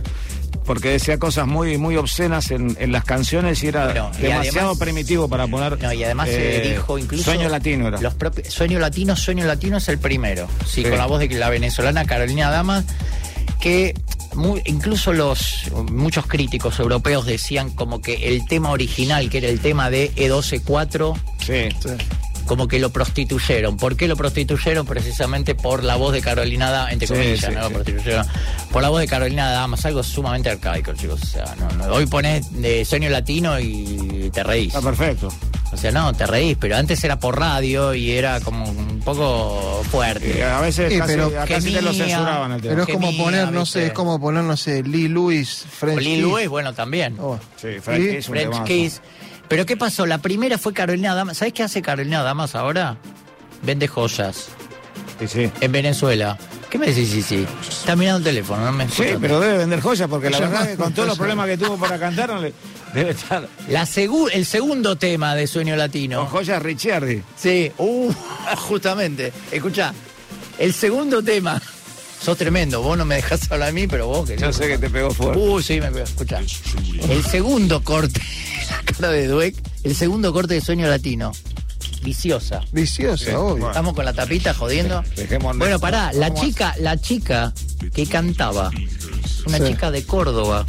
Porque 0.66 0.90
decía 0.92 1.18
cosas 1.18 1.48
muy, 1.48 1.78
muy 1.78 1.98
obscenas 1.98 2.52
en, 2.52 2.78
en 2.80 2.92
las 2.92 3.04
canciones 3.04 3.62
y 3.64 3.68
era 3.68 3.86
Bueno, 3.88 4.12
y 4.18 4.22
demasiado 4.22 4.68
además- 4.70 4.78
primitivo 4.78 5.28
para 5.28 5.48
poner. 5.48 5.82
No, 5.82 5.92
y 5.92 6.04
además 6.04 6.30
eh, 6.30 6.62
se 6.64 6.70
dijo 6.70 6.98
incluso. 6.98 7.24
Sueño 7.26 7.50
latino 7.50 7.88
era. 7.88 8.00
Los 8.00 8.14
propios, 8.14 8.48
Sueño 8.54 8.80
Latino, 8.80 9.16
Sueño 9.16 9.46
Latino 9.46 9.78
es 9.78 9.90
el 9.90 9.98
primero. 9.98 10.48
Sí, 10.66 10.84
Sí. 10.84 10.90
con 10.90 10.98
la 11.00 11.08
voz 11.08 11.20
de 11.20 11.28
la 11.30 11.50
venezolana 11.50 12.06
Carolina 12.06 12.50
Damas, 12.52 12.86
que 13.60 13.94
mu- 14.36 14.60
incluso 14.66 15.14
los 15.14 15.72
muchos 15.91 16.26
críticos 16.28 16.80
europeos 16.80 17.26
decían 17.26 17.70
como 17.72 18.02
que 18.02 18.28
el 18.30 18.45
tema 18.45 18.70
original, 18.72 19.30
que 19.30 19.40
era 19.40 19.48
el 19.48 19.60
tema 19.60 19.90
de 19.90 20.12
E 20.16 20.30
E12-4, 20.30 21.16
Sí. 21.40 21.70
Sí. 21.82 21.90
como 22.45 22.68
que 22.68 22.80
lo 22.80 22.91
prostituyeron. 22.91 23.78
¿Por 23.78 23.95
qué 23.98 24.07
lo 24.07 24.16
prostituyeron? 24.16 24.86
Precisamente 24.86 25.56
por 25.56 25.84
la 25.84 25.95
voz 25.95 26.14
de 26.14 26.22
Carolina 26.22 26.70
Damas, 26.70 26.94
entre 26.94 27.07
comillas, 27.07 27.40
sí, 27.40 27.48
no 27.52 27.62
lo 27.62 27.68
sí. 27.70 27.74
prostituyeron. 27.74 28.28
Por 28.72 28.82
la 28.84 28.90
voz 28.90 28.99
de 28.99 29.07
Carolina 29.07 29.49
Damas, 29.52 29.86
algo 29.86 30.03
sumamente 30.03 30.49
arcaico, 30.49 30.94
chicos. 30.94 31.22
O 31.24 31.26
sea, 31.26 31.56
no, 31.60 31.70
no. 31.88 31.94
hoy 31.94 32.06
pones 32.06 32.52
de 32.62 32.86
Sueño 32.86 33.10
Latino 33.10 33.60
y 33.60 34.30
te 34.34 34.44
reís. 34.44 34.68
Está 34.76 34.82
perfecto. 34.82 35.30
O 35.76 35.77
sea, 35.77 35.91
no, 35.91 36.14
te 36.14 36.26
reís, 36.26 36.57
pero 36.60 36.76
antes 36.77 37.03
era 37.03 37.19
por 37.19 37.38
radio 37.39 37.93
y 37.93 38.11
era 38.11 38.39
como 38.39 38.65
un 38.69 38.99
poco 39.02 39.81
Y 39.84 39.88
fuerte. 39.89 40.43
a 40.43 40.61
veces 40.61 40.91
Sí, 40.91 40.97
casi, 40.99 41.14
pero 41.14 41.26
a 41.39 41.45
casi 41.45 41.72
te 41.73 41.81
lo 41.81 41.93
censuraban 41.93 42.53
el 42.53 42.61
tema. 42.61 42.72
Pero 42.73 42.84
es 42.84 42.89
como 42.93 43.07
Gemía, 43.07 43.23
poner, 43.23 43.52
no 43.52 43.60
¿viste? 43.61 43.80
sé, 43.81 43.85
es 43.88 43.93
como 43.93 44.19
poner, 44.19 44.43
no 44.43 44.57
sé, 44.57 44.81
Lee 44.84 45.07
Lewis, 45.07 45.65
French 45.69 45.99
Kiss. 45.99 46.22
Louis, 46.23 46.47
bueno, 46.47 46.73
también. 46.73 47.18
Oh. 47.19 47.38
Sí, 47.61 47.68
Frank 47.81 47.99
¿Y? 47.99 48.15
Kiss, 48.15 48.27
un 48.30 48.34
French. 48.35 48.64
Kiss. 48.64 49.02
Pero 49.47 49.65
¿qué 49.65 49.77
pasó? 49.77 50.06
La 50.06 50.18
primera 50.18 50.57
fue 50.57 50.73
Carolina 50.73 51.14
Damas. 51.14 51.38
¿Sabes 51.38 51.53
qué 51.53 51.61
hace 51.64 51.81
Carolina 51.81 52.23
Damas 52.23 52.56
ahora? 52.56 52.97
Vende 53.61 53.88
joyas 53.88 54.47
Sí, 55.19 55.27
sí. 55.27 55.52
en 55.61 55.72
Venezuela. 55.72 56.38
¿Qué 56.69 56.77
me 56.80 56.88
decís? 56.88 57.10
Sí, 57.10 57.22
sí. 57.22 57.45
Está 57.69 57.95
mirando 57.95 58.18
el 58.18 58.23
teléfono, 58.23 58.65
no 58.65 58.72
me 58.72 58.89
Sí, 58.89 59.03
pero 59.22 59.39
debe 59.39 59.60
vender 59.60 59.81
joyas 59.81 60.10
porque 60.10 60.30
la 60.30 60.39
verdad 60.39 60.68
que 60.68 60.76
con 60.76 60.93
todos 60.93 61.07
los 61.07 61.18
problemas 61.18 61.47
que 61.47 61.57
tuvo 61.57 61.77
para 61.77 61.97
cantar 61.99 62.30
no 62.30 62.41
le- 62.41 62.53
debe 62.96 63.12
estar 63.12 63.48
La 63.70 63.84
segu- 63.86 64.30
el 64.34 64.46
segundo 64.46 64.96
tema 64.96 65.36
de 65.36 65.46
Sueño 65.48 65.74
con 65.74 65.80
Latino. 65.80 66.26
joyas 66.26 66.62
Ricciardi. 66.64 67.22
Sí, 67.38 67.72
uh, 67.78 68.12
justamente. 68.58 69.32
Escucha, 69.52 69.94
el 70.58 70.74
segundo 70.74 71.22
tema. 71.24 71.62
Sos 72.22 72.38
tremendo, 72.38 72.82
vos 72.82 72.98
no 72.98 73.06
me 73.06 73.16
dejás 73.16 73.42
hablar 73.52 73.70
a 73.70 73.72
mí, 73.72 73.86
pero 73.88 74.08
vos 74.08 74.28
que 74.28 74.38
Yo 74.38 74.52
sé 74.52 74.68
que 74.68 74.78
te 74.80 74.90
pegó 74.90 75.12
fuerte. 75.12 75.40
Uh, 75.40 75.62
sí, 75.62 75.80
me 75.80 75.92
pegó. 75.92 76.06
Escucha. 76.06 76.42
El 77.10 77.24
segundo 77.24 77.84
corte, 77.84 78.20
la 78.72 78.82
cara 78.94 79.10
de 79.12 79.28
Dweck, 79.28 79.56
el 79.84 79.96
segundo 79.96 80.34
corte 80.34 80.56
de 80.56 80.62
Sueño 80.62 80.88
Latino. 80.88 81.32
Viciosa. 82.04 82.62
Viciosa, 82.72 83.26
Sí, 83.26 83.32
obvio. 83.32 83.68
Estamos 83.68 83.94
con 83.94 84.06
la 84.06 84.14
tapita 84.14 84.54
jodiendo. 84.54 85.04
Dejemos- 85.16 85.58
Bueno, 85.58 85.80
pará, 85.80 86.14
la 86.14 86.34
chica, 86.34 86.76
la 86.80 86.98
chica 87.00 87.52
que 87.94 88.06
cantaba, 88.06 88.70
una 89.48 89.58
Sí. 89.58 89.66
chica 89.66 89.90
de 89.92 90.04
Córdoba, 90.04 90.66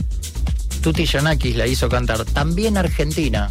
Tuti 0.86 1.04
Yanakis 1.04 1.56
la 1.56 1.66
hizo 1.66 1.88
cantar, 1.88 2.24
también 2.26 2.76
argentina. 2.76 3.50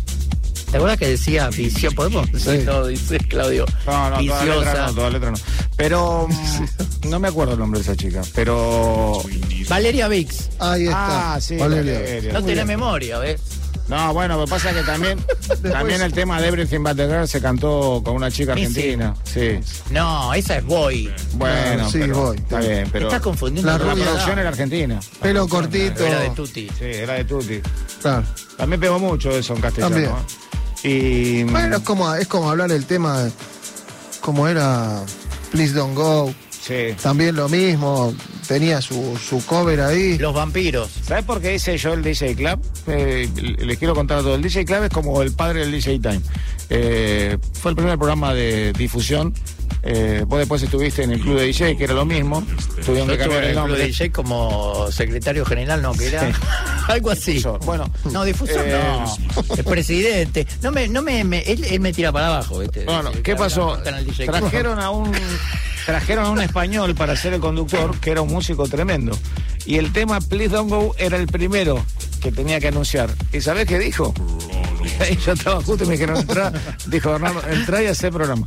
¿Te 0.72 0.78
acuerdas 0.78 0.98
que 0.98 1.10
decía 1.10 1.50
vicio? 1.50 1.92
¿Podemos 1.92 2.32
decir? 2.32 2.62
Sí. 2.62 2.66
No, 2.66 2.88
dice 2.88 3.18
Claudio. 3.18 3.66
No, 3.86 4.10
no, 4.10 4.16
toda 4.16 4.46
letra 4.46 4.56
viciosa. 4.56 4.88
no, 4.88 4.94
toda 4.94 5.10
letra 5.10 5.32
no. 5.32 5.38
Pero 5.76 6.30
mm, 6.30 7.10
no 7.10 7.20
me 7.20 7.28
acuerdo 7.28 7.52
el 7.56 7.60
nombre 7.60 7.82
de 7.82 7.84
esa 7.84 7.98
chica. 7.98 8.22
Pero. 8.34 9.22
Valeria 9.68 10.08
Vix. 10.08 10.50
Ahí 10.60 10.84
está. 10.84 11.34
Ah, 11.34 11.42
sí, 11.42 11.58
Valeria. 11.58 12.00
Valeria. 12.00 12.32
No 12.32 12.42
tenés 12.42 12.66
memoria, 12.66 13.20
¿ves? 13.20 13.42
No, 13.88 14.14
bueno, 14.14 14.38
lo 14.38 14.46
que 14.46 14.50
pasa 14.50 14.72
es 14.72 14.78
que 14.78 14.84
también, 14.84 15.20
también 15.72 16.02
el 16.02 16.12
tema 16.12 16.42
de 16.42 16.48
Everything 16.48 16.80
But 16.84 16.96
the 16.96 17.06
Girl 17.08 17.28
se 17.28 17.40
cantó 17.40 18.02
con 18.04 18.16
una 18.16 18.32
chica 18.32 18.54
argentina. 18.54 19.14
Sí. 19.24 19.60
No, 19.92 20.34
esa 20.34 20.58
es 20.58 20.66
Boy. 20.66 21.14
Bueno, 21.34 21.86
Ah, 21.86 21.90
sí, 21.92 22.00
pero 22.00 22.16
voy. 22.16 22.38
Está 22.38 22.60
bien, 22.60 22.90
pero. 22.92 23.06
Estás 23.08 23.22
confundiendo 23.22 23.72
La 23.72 23.78
producción 23.78 24.40
era 24.40 24.50
argentina. 24.50 25.00
Pelo 25.22 25.48
cortito. 25.48 26.06
Era 26.06 26.20
de 26.22 26.30
Tuti. 26.32 26.68
Sí, 26.70 26.86
era 26.86 27.14
de 27.14 27.26
Tutti. 27.26 27.62
Claro. 28.02 28.24
También 28.58 28.80
pegó 28.82 28.98
mucho 29.00 29.30
eso 29.32 29.54
en 29.54 29.62
castellano. 29.62 29.96
También. 29.96 30.12
¿eh? 30.84 30.88
Y. 30.88 31.44
Bueno, 31.44 31.78
es 31.78 31.84
como, 31.84 32.14
es 32.16 32.28
como 32.28 32.50
hablar 32.50 32.72
el 32.72 32.86
tema 32.86 33.22
de- 33.24 33.32
como 34.22 34.48
era 34.48 35.02
Please 35.52 35.74
Don't 35.74 35.96
Go. 35.96 36.34
Sí. 36.50 36.96
También 37.02 37.36
lo 37.36 37.48
mismo. 37.50 38.14
Tenía 38.48 38.82
su, 38.82 39.18
su 39.18 39.44
cover 39.46 39.82
ahí. 39.82 40.18
Los 40.18 40.34
vampiros. 40.34 40.90
¿Sabes 41.04 41.24
por 41.24 41.42
qué 41.42 41.56
hice 41.56 41.78
yo 41.78 41.94
el 41.94 42.04
DJ 42.04 42.36
Club? 42.36 42.60
Eh, 42.88 43.28
les 43.60 43.78
quiero 43.78 43.96
contar 43.96 44.22
todo. 44.22 44.36
El 44.36 44.42
DJ 44.42 44.66
Club 44.66 44.84
es 44.84 44.90
como 44.90 45.22
el 45.22 45.32
padre 45.32 45.62
del 45.62 45.72
DJ 45.72 46.00
Time. 46.00 46.22
Eh, 46.70 47.38
fue 47.54 47.72
el 47.72 47.78
primer 47.78 47.98
programa 47.98 48.34
de 48.34 48.74
difusión. 48.74 49.34
Eh, 49.88 50.24
vos 50.28 50.40
después 50.40 50.64
estuviste 50.64 51.04
en 51.04 51.12
el 51.12 51.22
club 51.22 51.38
de 51.38 51.44
DJ, 51.46 51.78
que 51.78 51.84
era 51.84 51.94
lo 51.94 52.06
mismo. 52.06 52.44
Tuvieron 52.84 53.08
que 53.08 53.18
cambiar 53.20 53.44
el 53.44 53.54
club 53.56 53.78
de 53.78 53.86
DJ 53.86 54.12
como 54.12 54.92
secretario 54.92 55.46
general, 55.46 55.82
no, 55.84 55.94
que 55.94 56.08
era 56.08 56.28
algo 56.88 57.12
así. 57.12 57.44
Bueno, 57.66 57.90
No, 58.12 58.24
difusor 58.24 58.64
Eh, 58.66 58.80
no. 58.80 59.56
El 59.56 59.64
presidente. 59.64 60.48
No 60.64 60.72
me, 60.72 60.88
no 60.88 61.04
me, 61.04 61.24
me- 61.24 61.42
él, 61.44 61.64
él 61.66 61.80
me 61.80 61.94
tira 61.94 62.12
para 62.12 62.28
abajo, 62.28 62.60
¿viste? 62.60 62.84
Bueno, 62.86 63.12
¿qué 63.24 63.36
pasó? 63.36 63.78
Trajeron 64.26 64.80
a 64.80 64.90
un 64.90 65.12
trajeron 65.86 66.26
a 66.26 66.30
un 66.32 66.42
español 66.42 66.96
para 66.96 67.16
ser 67.16 67.34
el 67.34 67.40
conductor, 67.40 67.96
que 68.00 68.10
era 68.10 68.22
un 68.22 68.30
músico 68.34 68.68
tremendo. 68.68 69.16
Y 69.68 69.78
el 69.78 69.94
tema 69.94 70.20
Please 70.20 70.50
Don't 70.50 70.70
Go 70.72 70.96
era 70.98 71.18
el 71.18 71.28
primero 71.28 71.86
que 72.22 72.32
tenía 72.32 72.60
que 72.60 72.70
anunciar. 72.70 73.12
¿Y 73.32 73.40
sabés 73.42 73.68
qué 73.68 73.78
dijo? 73.78 74.12
Y 75.12 75.18
yo 75.18 75.34
estaba 75.34 75.62
justo 75.64 75.84
y 75.84 75.88
me 75.88 75.94
dijeron, 75.94 76.18
entrá, 76.18 76.54
dijo 76.86 77.12
Bernardo, 77.12 77.42
entrá 77.50 77.82
y 77.84 77.88
hacé 77.88 78.12
programa. 78.12 78.46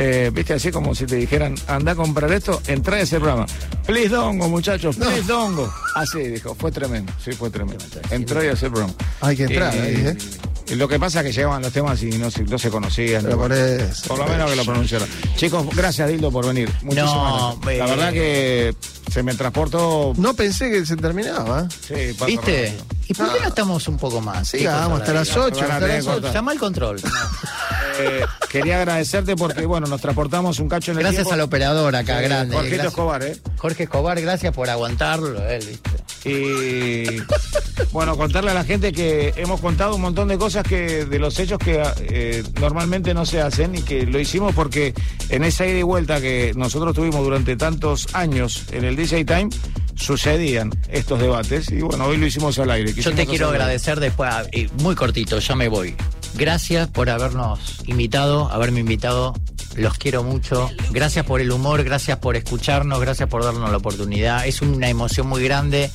Eh, 0.00 0.30
Viste, 0.32 0.54
así 0.54 0.70
como 0.70 0.94
si 0.94 1.06
te 1.06 1.16
dijeran, 1.16 1.56
anda 1.66 1.90
a 1.92 1.94
comprar 1.96 2.30
esto, 2.32 2.62
entrá 2.68 2.98
y 2.98 3.02
hacé 3.02 3.18
programa. 3.18 3.46
Please 3.84 4.08
don't 4.10 4.38
go, 4.40 4.48
muchachos, 4.48 4.94
please 4.96 5.22
don't 5.26 5.56
go. 5.56 5.68
Así 5.96 6.20
dijo, 6.20 6.54
fue 6.54 6.70
tremendo, 6.70 7.12
sí, 7.22 7.32
fue 7.32 7.50
tremendo. 7.50 7.84
Entró 8.10 8.44
y 8.44 8.46
hacer 8.46 8.70
programa. 8.70 8.94
Hay 9.20 9.36
que 9.36 9.44
entrar 9.44 9.74
Y- 9.74 9.78
ahí, 9.78 10.06
¿eh? 10.06 10.16
y 10.68 10.74
lo 10.76 10.86
que 10.86 11.00
pasa 11.00 11.20
es 11.20 11.26
que 11.26 11.32
llegaban 11.32 11.62
los 11.62 11.72
temas 11.72 12.00
y 12.04 12.10
no 12.10 12.30
se, 12.30 12.44
no 12.44 12.58
se 12.60 12.70
conocían. 12.70 13.24
Pero 13.24 13.38
por 13.38 13.52
eso. 13.52 14.06
Por 14.08 14.18
lo 14.18 14.26
menos 14.28 14.48
que 14.50 14.56
lo 14.56 14.64
pronunciaran. 14.64 15.08
Chicos, 15.36 15.66
gracias 15.74 16.08
Dildo 16.08 16.30
por 16.30 16.46
venir. 16.46 16.70
Muchísimas 16.82 17.12
No, 17.14 17.58
gracias. 17.60 17.78
La 17.78 17.86
eh. 17.86 17.96
verdad 17.96 18.12
que 18.12 18.74
se 19.10 19.22
me 19.24 19.34
transportó. 19.34 20.12
No 20.16 20.34
pensé 20.34 20.70
que 20.70 20.86
se 20.86 20.94
terminaba. 20.96 21.62
¿eh? 21.62 22.14
Sí, 22.16 22.24
¿Viste? 22.26 22.66
rápido. 22.76 22.97
¿Y 23.08 23.14
por 23.14 23.32
qué 23.32 23.40
no 23.40 23.48
estamos 23.48 23.88
un 23.88 23.96
poco 23.96 24.20
más? 24.20 24.48
Sí, 24.48 24.58
¿Qué 24.58 24.64
cosa 24.66 24.76
vamos 24.80 25.00
hasta 25.00 25.12
la 25.14 25.18
las 25.20 25.28
vida? 25.34 25.44
8. 25.46 25.60
Van 25.60 25.70
a 25.70 25.74
Hasta 25.74 25.86
tener 25.86 25.96
las 25.96 26.04
que 26.04 26.10
8. 26.10 26.12
cortar. 26.20 26.34
Llama 26.34 26.52
al 26.52 26.58
control. 26.58 27.00
Eh, 28.00 28.24
quería 28.48 28.76
agradecerte 28.76 29.34
porque, 29.34 29.66
bueno, 29.66 29.88
nos 29.88 30.00
transportamos 30.00 30.60
un 30.60 30.68
cacho 30.68 30.92
en 30.92 30.98
el 30.98 31.02
Gracias 31.02 31.24
tiempo. 31.24 31.34
al 31.34 31.40
operador 31.40 31.96
acá, 31.96 32.20
Eh, 32.22 32.28
grande. 32.28 32.54
Gracias. 32.54 32.84
Escobar, 32.86 33.24
¿eh? 33.24 33.36
Jorge 33.56 33.82
Escobar, 33.82 34.20
gracias 34.20 34.54
por 34.54 34.70
aguantarlo, 34.70 35.44
él, 35.48 35.66
¿viste? 35.66 35.90
Y 36.30 37.20
bueno, 37.90 38.16
contarle 38.16 38.52
a 38.52 38.54
la 38.54 38.62
gente 38.62 38.92
que 38.92 39.32
hemos 39.36 39.60
contado 39.60 39.96
un 39.96 40.02
montón 40.02 40.28
de 40.28 40.38
cosas 40.38 40.62
que 40.62 41.06
de 41.06 41.18
los 41.18 41.36
hechos 41.40 41.58
que 41.58 41.82
eh, 42.02 42.44
normalmente 42.60 43.14
no 43.14 43.26
se 43.26 43.40
hacen 43.40 43.74
y 43.74 43.82
que 43.82 44.06
lo 44.06 44.20
hicimos 44.20 44.54
porque 44.54 44.94
en 45.28 45.42
esa 45.42 45.66
ida 45.66 45.78
y 45.78 45.82
vuelta 45.82 46.20
que 46.20 46.52
nosotros 46.54 46.94
tuvimos 46.94 47.24
durante 47.24 47.56
tantos 47.56 48.06
años 48.14 48.62
en 48.70 48.84
el 48.84 48.94
DJ 48.94 49.24
Time 49.24 49.48
sucedían 49.96 50.70
estos 50.88 51.18
debates 51.18 51.70
y 51.72 51.80
bueno, 51.80 52.04
hoy 52.04 52.16
lo 52.18 52.26
hicimos 52.26 52.56
al 52.60 52.70
aire. 52.70 52.94
Yo 53.00 53.14
te 53.14 53.26
quiero 53.26 53.48
agradecer 53.48 54.00
después, 54.00 54.30
ah, 54.32 54.44
y 54.52 54.68
muy 54.82 54.94
cortito, 54.94 55.38
ya 55.38 55.54
me 55.54 55.68
voy. 55.68 55.96
Gracias 56.34 56.88
por 56.88 57.10
habernos 57.10 57.58
invitado, 57.86 58.50
haberme 58.50 58.80
invitado 58.80 59.34
los 59.76 59.94
quiero 59.94 60.22
mucho. 60.22 60.70
Gracias 60.90 61.24
por 61.24 61.40
el 61.40 61.50
humor, 61.52 61.84
gracias 61.84 62.18
por 62.18 62.36
escucharnos, 62.36 63.00
gracias 63.00 63.28
por 63.28 63.44
darnos 63.44 63.70
la 63.70 63.76
oportunidad. 63.76 64.46
Es 64.46 64.60
una 64.60 64.88
emoción 64.88 65.28
muy 65.28 65.42
grande 65.42 65.90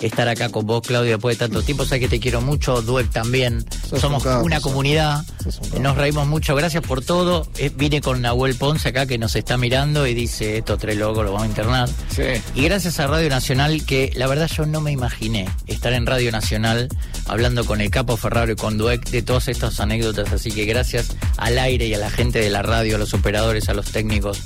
estar 0.00 0.28
acá 0.28 0.48
con 0.48 0.66
vos, 0.66 0.82
Claudio, 0.86 1.12
después 1.12 1.38
de 1.38 1.46
tanto 1.46 1.62
tiempo. 1.62 1.84
Sé 1.84 2.00
que 2.00 2.08
te 2.08 2.20
quiero 2.20 2.40
mucho, 2.40 2.82
Duek 2.82 3.10
también. 3.10 3.64
Sos 3.88 4.00
Somos 4.00 4.24
un 4.24 4.42
una 4.42 4.60
comunidad. 4.60 5.24
un. 5.72 5.82
Nos 5.82 5.96
reímos 5.96 6.26
mucho. 6.26 6.54
Gracias 6.54 6.82
por 6.82 7.04
todo. 7.04 7.46
Eh, 7.58 7.70
vine 7.74 8.00
con 8.00 8.22
Nahuel 8.22 8.54
Ponce 8.56 8.88
acá 8.88 9.06
que 9.06 9.18
nos 9.18 9.36
está 9.36 9.56
mirando 9.56 10.06
y 10.06 10.14
dice, 10.14 10.58
estos 10.58 10.78
tres 10.78 10.96
locos 10.96 11.24
los 11.24 11.32
vamos 11.32 11.46
a 11.46 11.48
internar. 11.48 11.88
Sí. 12.14 12.22
Y 12.54 12.62
gracias 12.62 13.00
a 13.00 13.06
Radio 13.06 13.28
Nacional, 13.28 13.84
que 13.84 14.12
la 14.14 14.26
verdad 14.26 14.48
yo 14.54 14.66
no 14.66 14.80
me 14.80 14.92
imaginé 14.92 15.48
estar 15.66 15.92
en 15.92 16.06
Radio 16.06 16.32
Nacional 16.32 16.88
hablando 17.26 17.64
con 17.64 17.80
el 17.80 17.90
Capo 17.90 18.16
Ferraro 18.16 18.52
y 18.52 18.56
con 18.56 18.78
Dueck 18.78 19.10
de 19.10 19.22
todas 19.22 19.48
estas 19.48 19.80
anécdotas. 19.80 20.32
Así 20.32 20.50
que 20.50 20.64
gracias 20.64 21.16
al 21.36 21.58
aire 21.58 21.86
y 21.86 21.94
a 21.94 21.98
la 21.98 22.10
gente 22.10 22.38
de 22.38 22.50
la 22.50 22.62
radio, 22.62 22.96
a 22.96 22.98
los 22.98 23.14
operadores, 23.14 23.68
a 23.68 23.74
los 23.74 23.90
técnicos. 23.90 24.42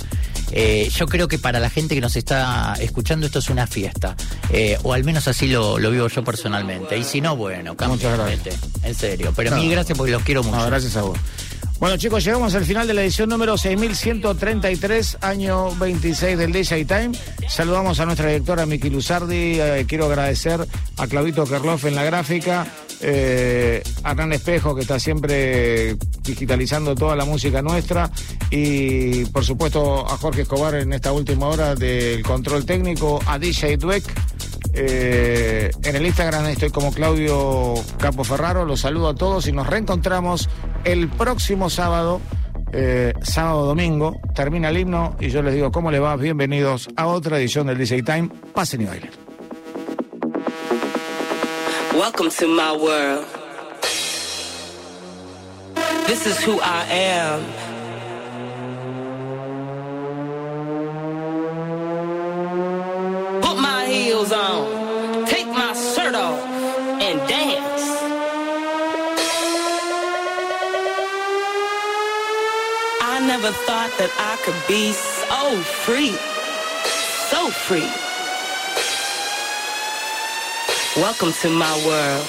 Eh, 0.52 0.90
yo 0.94 1.06
creo 1.06 1.28
que 1.28 1.38
para 1.38 1.60
la 1.60 1.70
gente 1.70 1.94
que 1.94 2.00
nos 2.00 2.16
está 2.16 2.74
escuchando 2.80 3.26
esto 3.26 3.38
es 3.38 3.48
una 3.50 3.66
fiesta. 3.66 4.16
Eh, 4.50 4.76
o 4.82 4.92
al 4.92 5.04
menos 5.04 5.28
así 5.28 5.46
lo, 5.48 5.78
lo 5.78 5.90
vivo 5.90 6.08
yo 6.08 6.24
personalmente. 6.24 6.98
Y 6.98 7.04
si 7.04 7.20
no, 7.20 7.36
bueno, 7.36 7.74
Muchas 7.88 8.18
gracias. 8.18 8.56
En 8.82 8.94
serio. 8.94 9.32
Pero 9.36 9.50
No. 9.50 9.56
mil 9.56 9.70
gracias 9.70 9.96
porque 9.96 10.12
los 10.12 10.22
quiero 10.22 10.42
mucho. 10.42 10.56
No, 10.56 10.66
gracias 10.66 10.96
a 10.96 11.02
vos. 11.02 11.18
Bueno, 11.78 11.96
chicos, 11.96 12.22
llegamos 12.22 12.54
al 12.54 12.64
final 12.66 12.86
de 12.86 12.92
la 12.92 13.02
edición 13.02 13.30
número 13.30 13.56
6133, 13.56 15.18
año 15.22 15.74
26 15.76 16.36
del 16.36 16.52
DJ 16.52 16.84
Time. 16.84 17.12
Saludamos 17.48 17.98
a 18.00 18.04
nuestra 18.04 18.26
directora 18.28 18.66
Miki 18.66 18.90
Luzardi. 18.90 19.58
Eh, 19.58 19.86
quiero 19.88 20.04
agradecer 20.06 20.66
a 20.98 21.06
Clavito 21.06 21.44
Kerloff 21.46 21.86
en 21.86 21.94
la 21.94 22.04
gráfica, 22.04 22.66
eh, 23.00 23.82
Hernán 24.04 24.32
Espejo, 24.32 24.74
que 24.74 24.82
está 24.82 24.98
siempre 24.98 25.96
digitalizando 26.22 26.94
toda 26.94 27.16
la 27.16 27.24
música 27.24 27.62
nuestra, 27.62 28.10
y 28.50 29.24
por 29.26 29.44
supuesto 29.44 30.06
a 30.06 30.16
Jorge 30.16 30.42
Escobar 30.42 30.74
en 30.74 30.92
esta 30.92 31.12
última 31.12 31.46
hora 31.46 31.74
del 31.74 32.22
control 32.22 32.64
técnico, 32.64 33.20
a 33.26 33.38
DJ 33.38 33.76
Dweck. 33.76 34.04
Eh, 34.72 35.70
en 35.82 35.96
el 35.96 36.06
Instagram 36.06 36.46
estoy 36.46 36.70
como 36.70 36.92
Claudio 36.92 37.74
Capo 37.98 38.24
Ferraro. 38.24 38.64
Los 38.64 38.80
saludo 38.80 39.08
a 39.08 39.14
todos 39.14 39.46
y 39.48 39.52
nos 39.52 39.66
reencontramos 39.66 40.48
el 40.84 41.08
próximo 41.08 41.70
sábado, 41.70 42.20
eh, 42.72 43.12
sábado 43.22 43.66
domingo. 43.66 44.20
Termina 44.34 44.68
el 44.68 44.78
himno 44.78 45.16
y 45.18 45.30
yo 45.30 45.42
les 45.42 45.54
digo 45.54 45.72
cómo 45.72 45.90
les 45.90 46.00
va. 46.00 46.16
Bienvenidos 46.16 46.88
a 46.96 47.06
otra 47.06 47.38
edición 47.38 47.66
del 47.66 47.78
DJ 47.78 48.02
Time. 48.02 48.28
Pasen 48.54 48.82
y 48.82 48.84
bailen. 48.84 49.29
Welcome 52.00 52.30
to 52.30 52.48
my 52.48 52.74
world. 52.74 53.26
This 56.06 56.24
is 56.24 56.42
who 56.42 56.58
I 56.62 56.86
am. 56.88 57.40
Put 63.42 63.56
my 63.60 63.84
heels 63.84 64.32
on, 64.32 65.26
take 65.26 65.46
my 65.48 65.74
shirt 65.74 66.14
off, 66.14 66.40
and 67.02 67.18
dance. 67.28 67.84
I 73.02 73.20
never 73.26 73.52
thought 73.66 73.92
that 73.98 74.12
I 74.16 74.36
could 74.42 74.66
be 74.66 74.92
so 74.92 75.60
free, 75.84 76.12
so 77.28 77.50
free. 77.50 78.09
Welcome 81.00 81.32
to 81.32 81.48
my 81.48 81.86
world. 81.86 82.26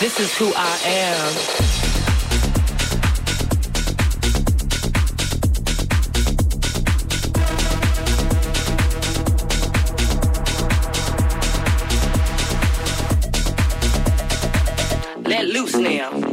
This 0.00 0.18
is 0.18 0.34
who 0.38 0.50
I 0.56 0.78
am. 0.86 1.34
Let 15.24 15.44
loose 15.48 15.76
now. 15.76 16.27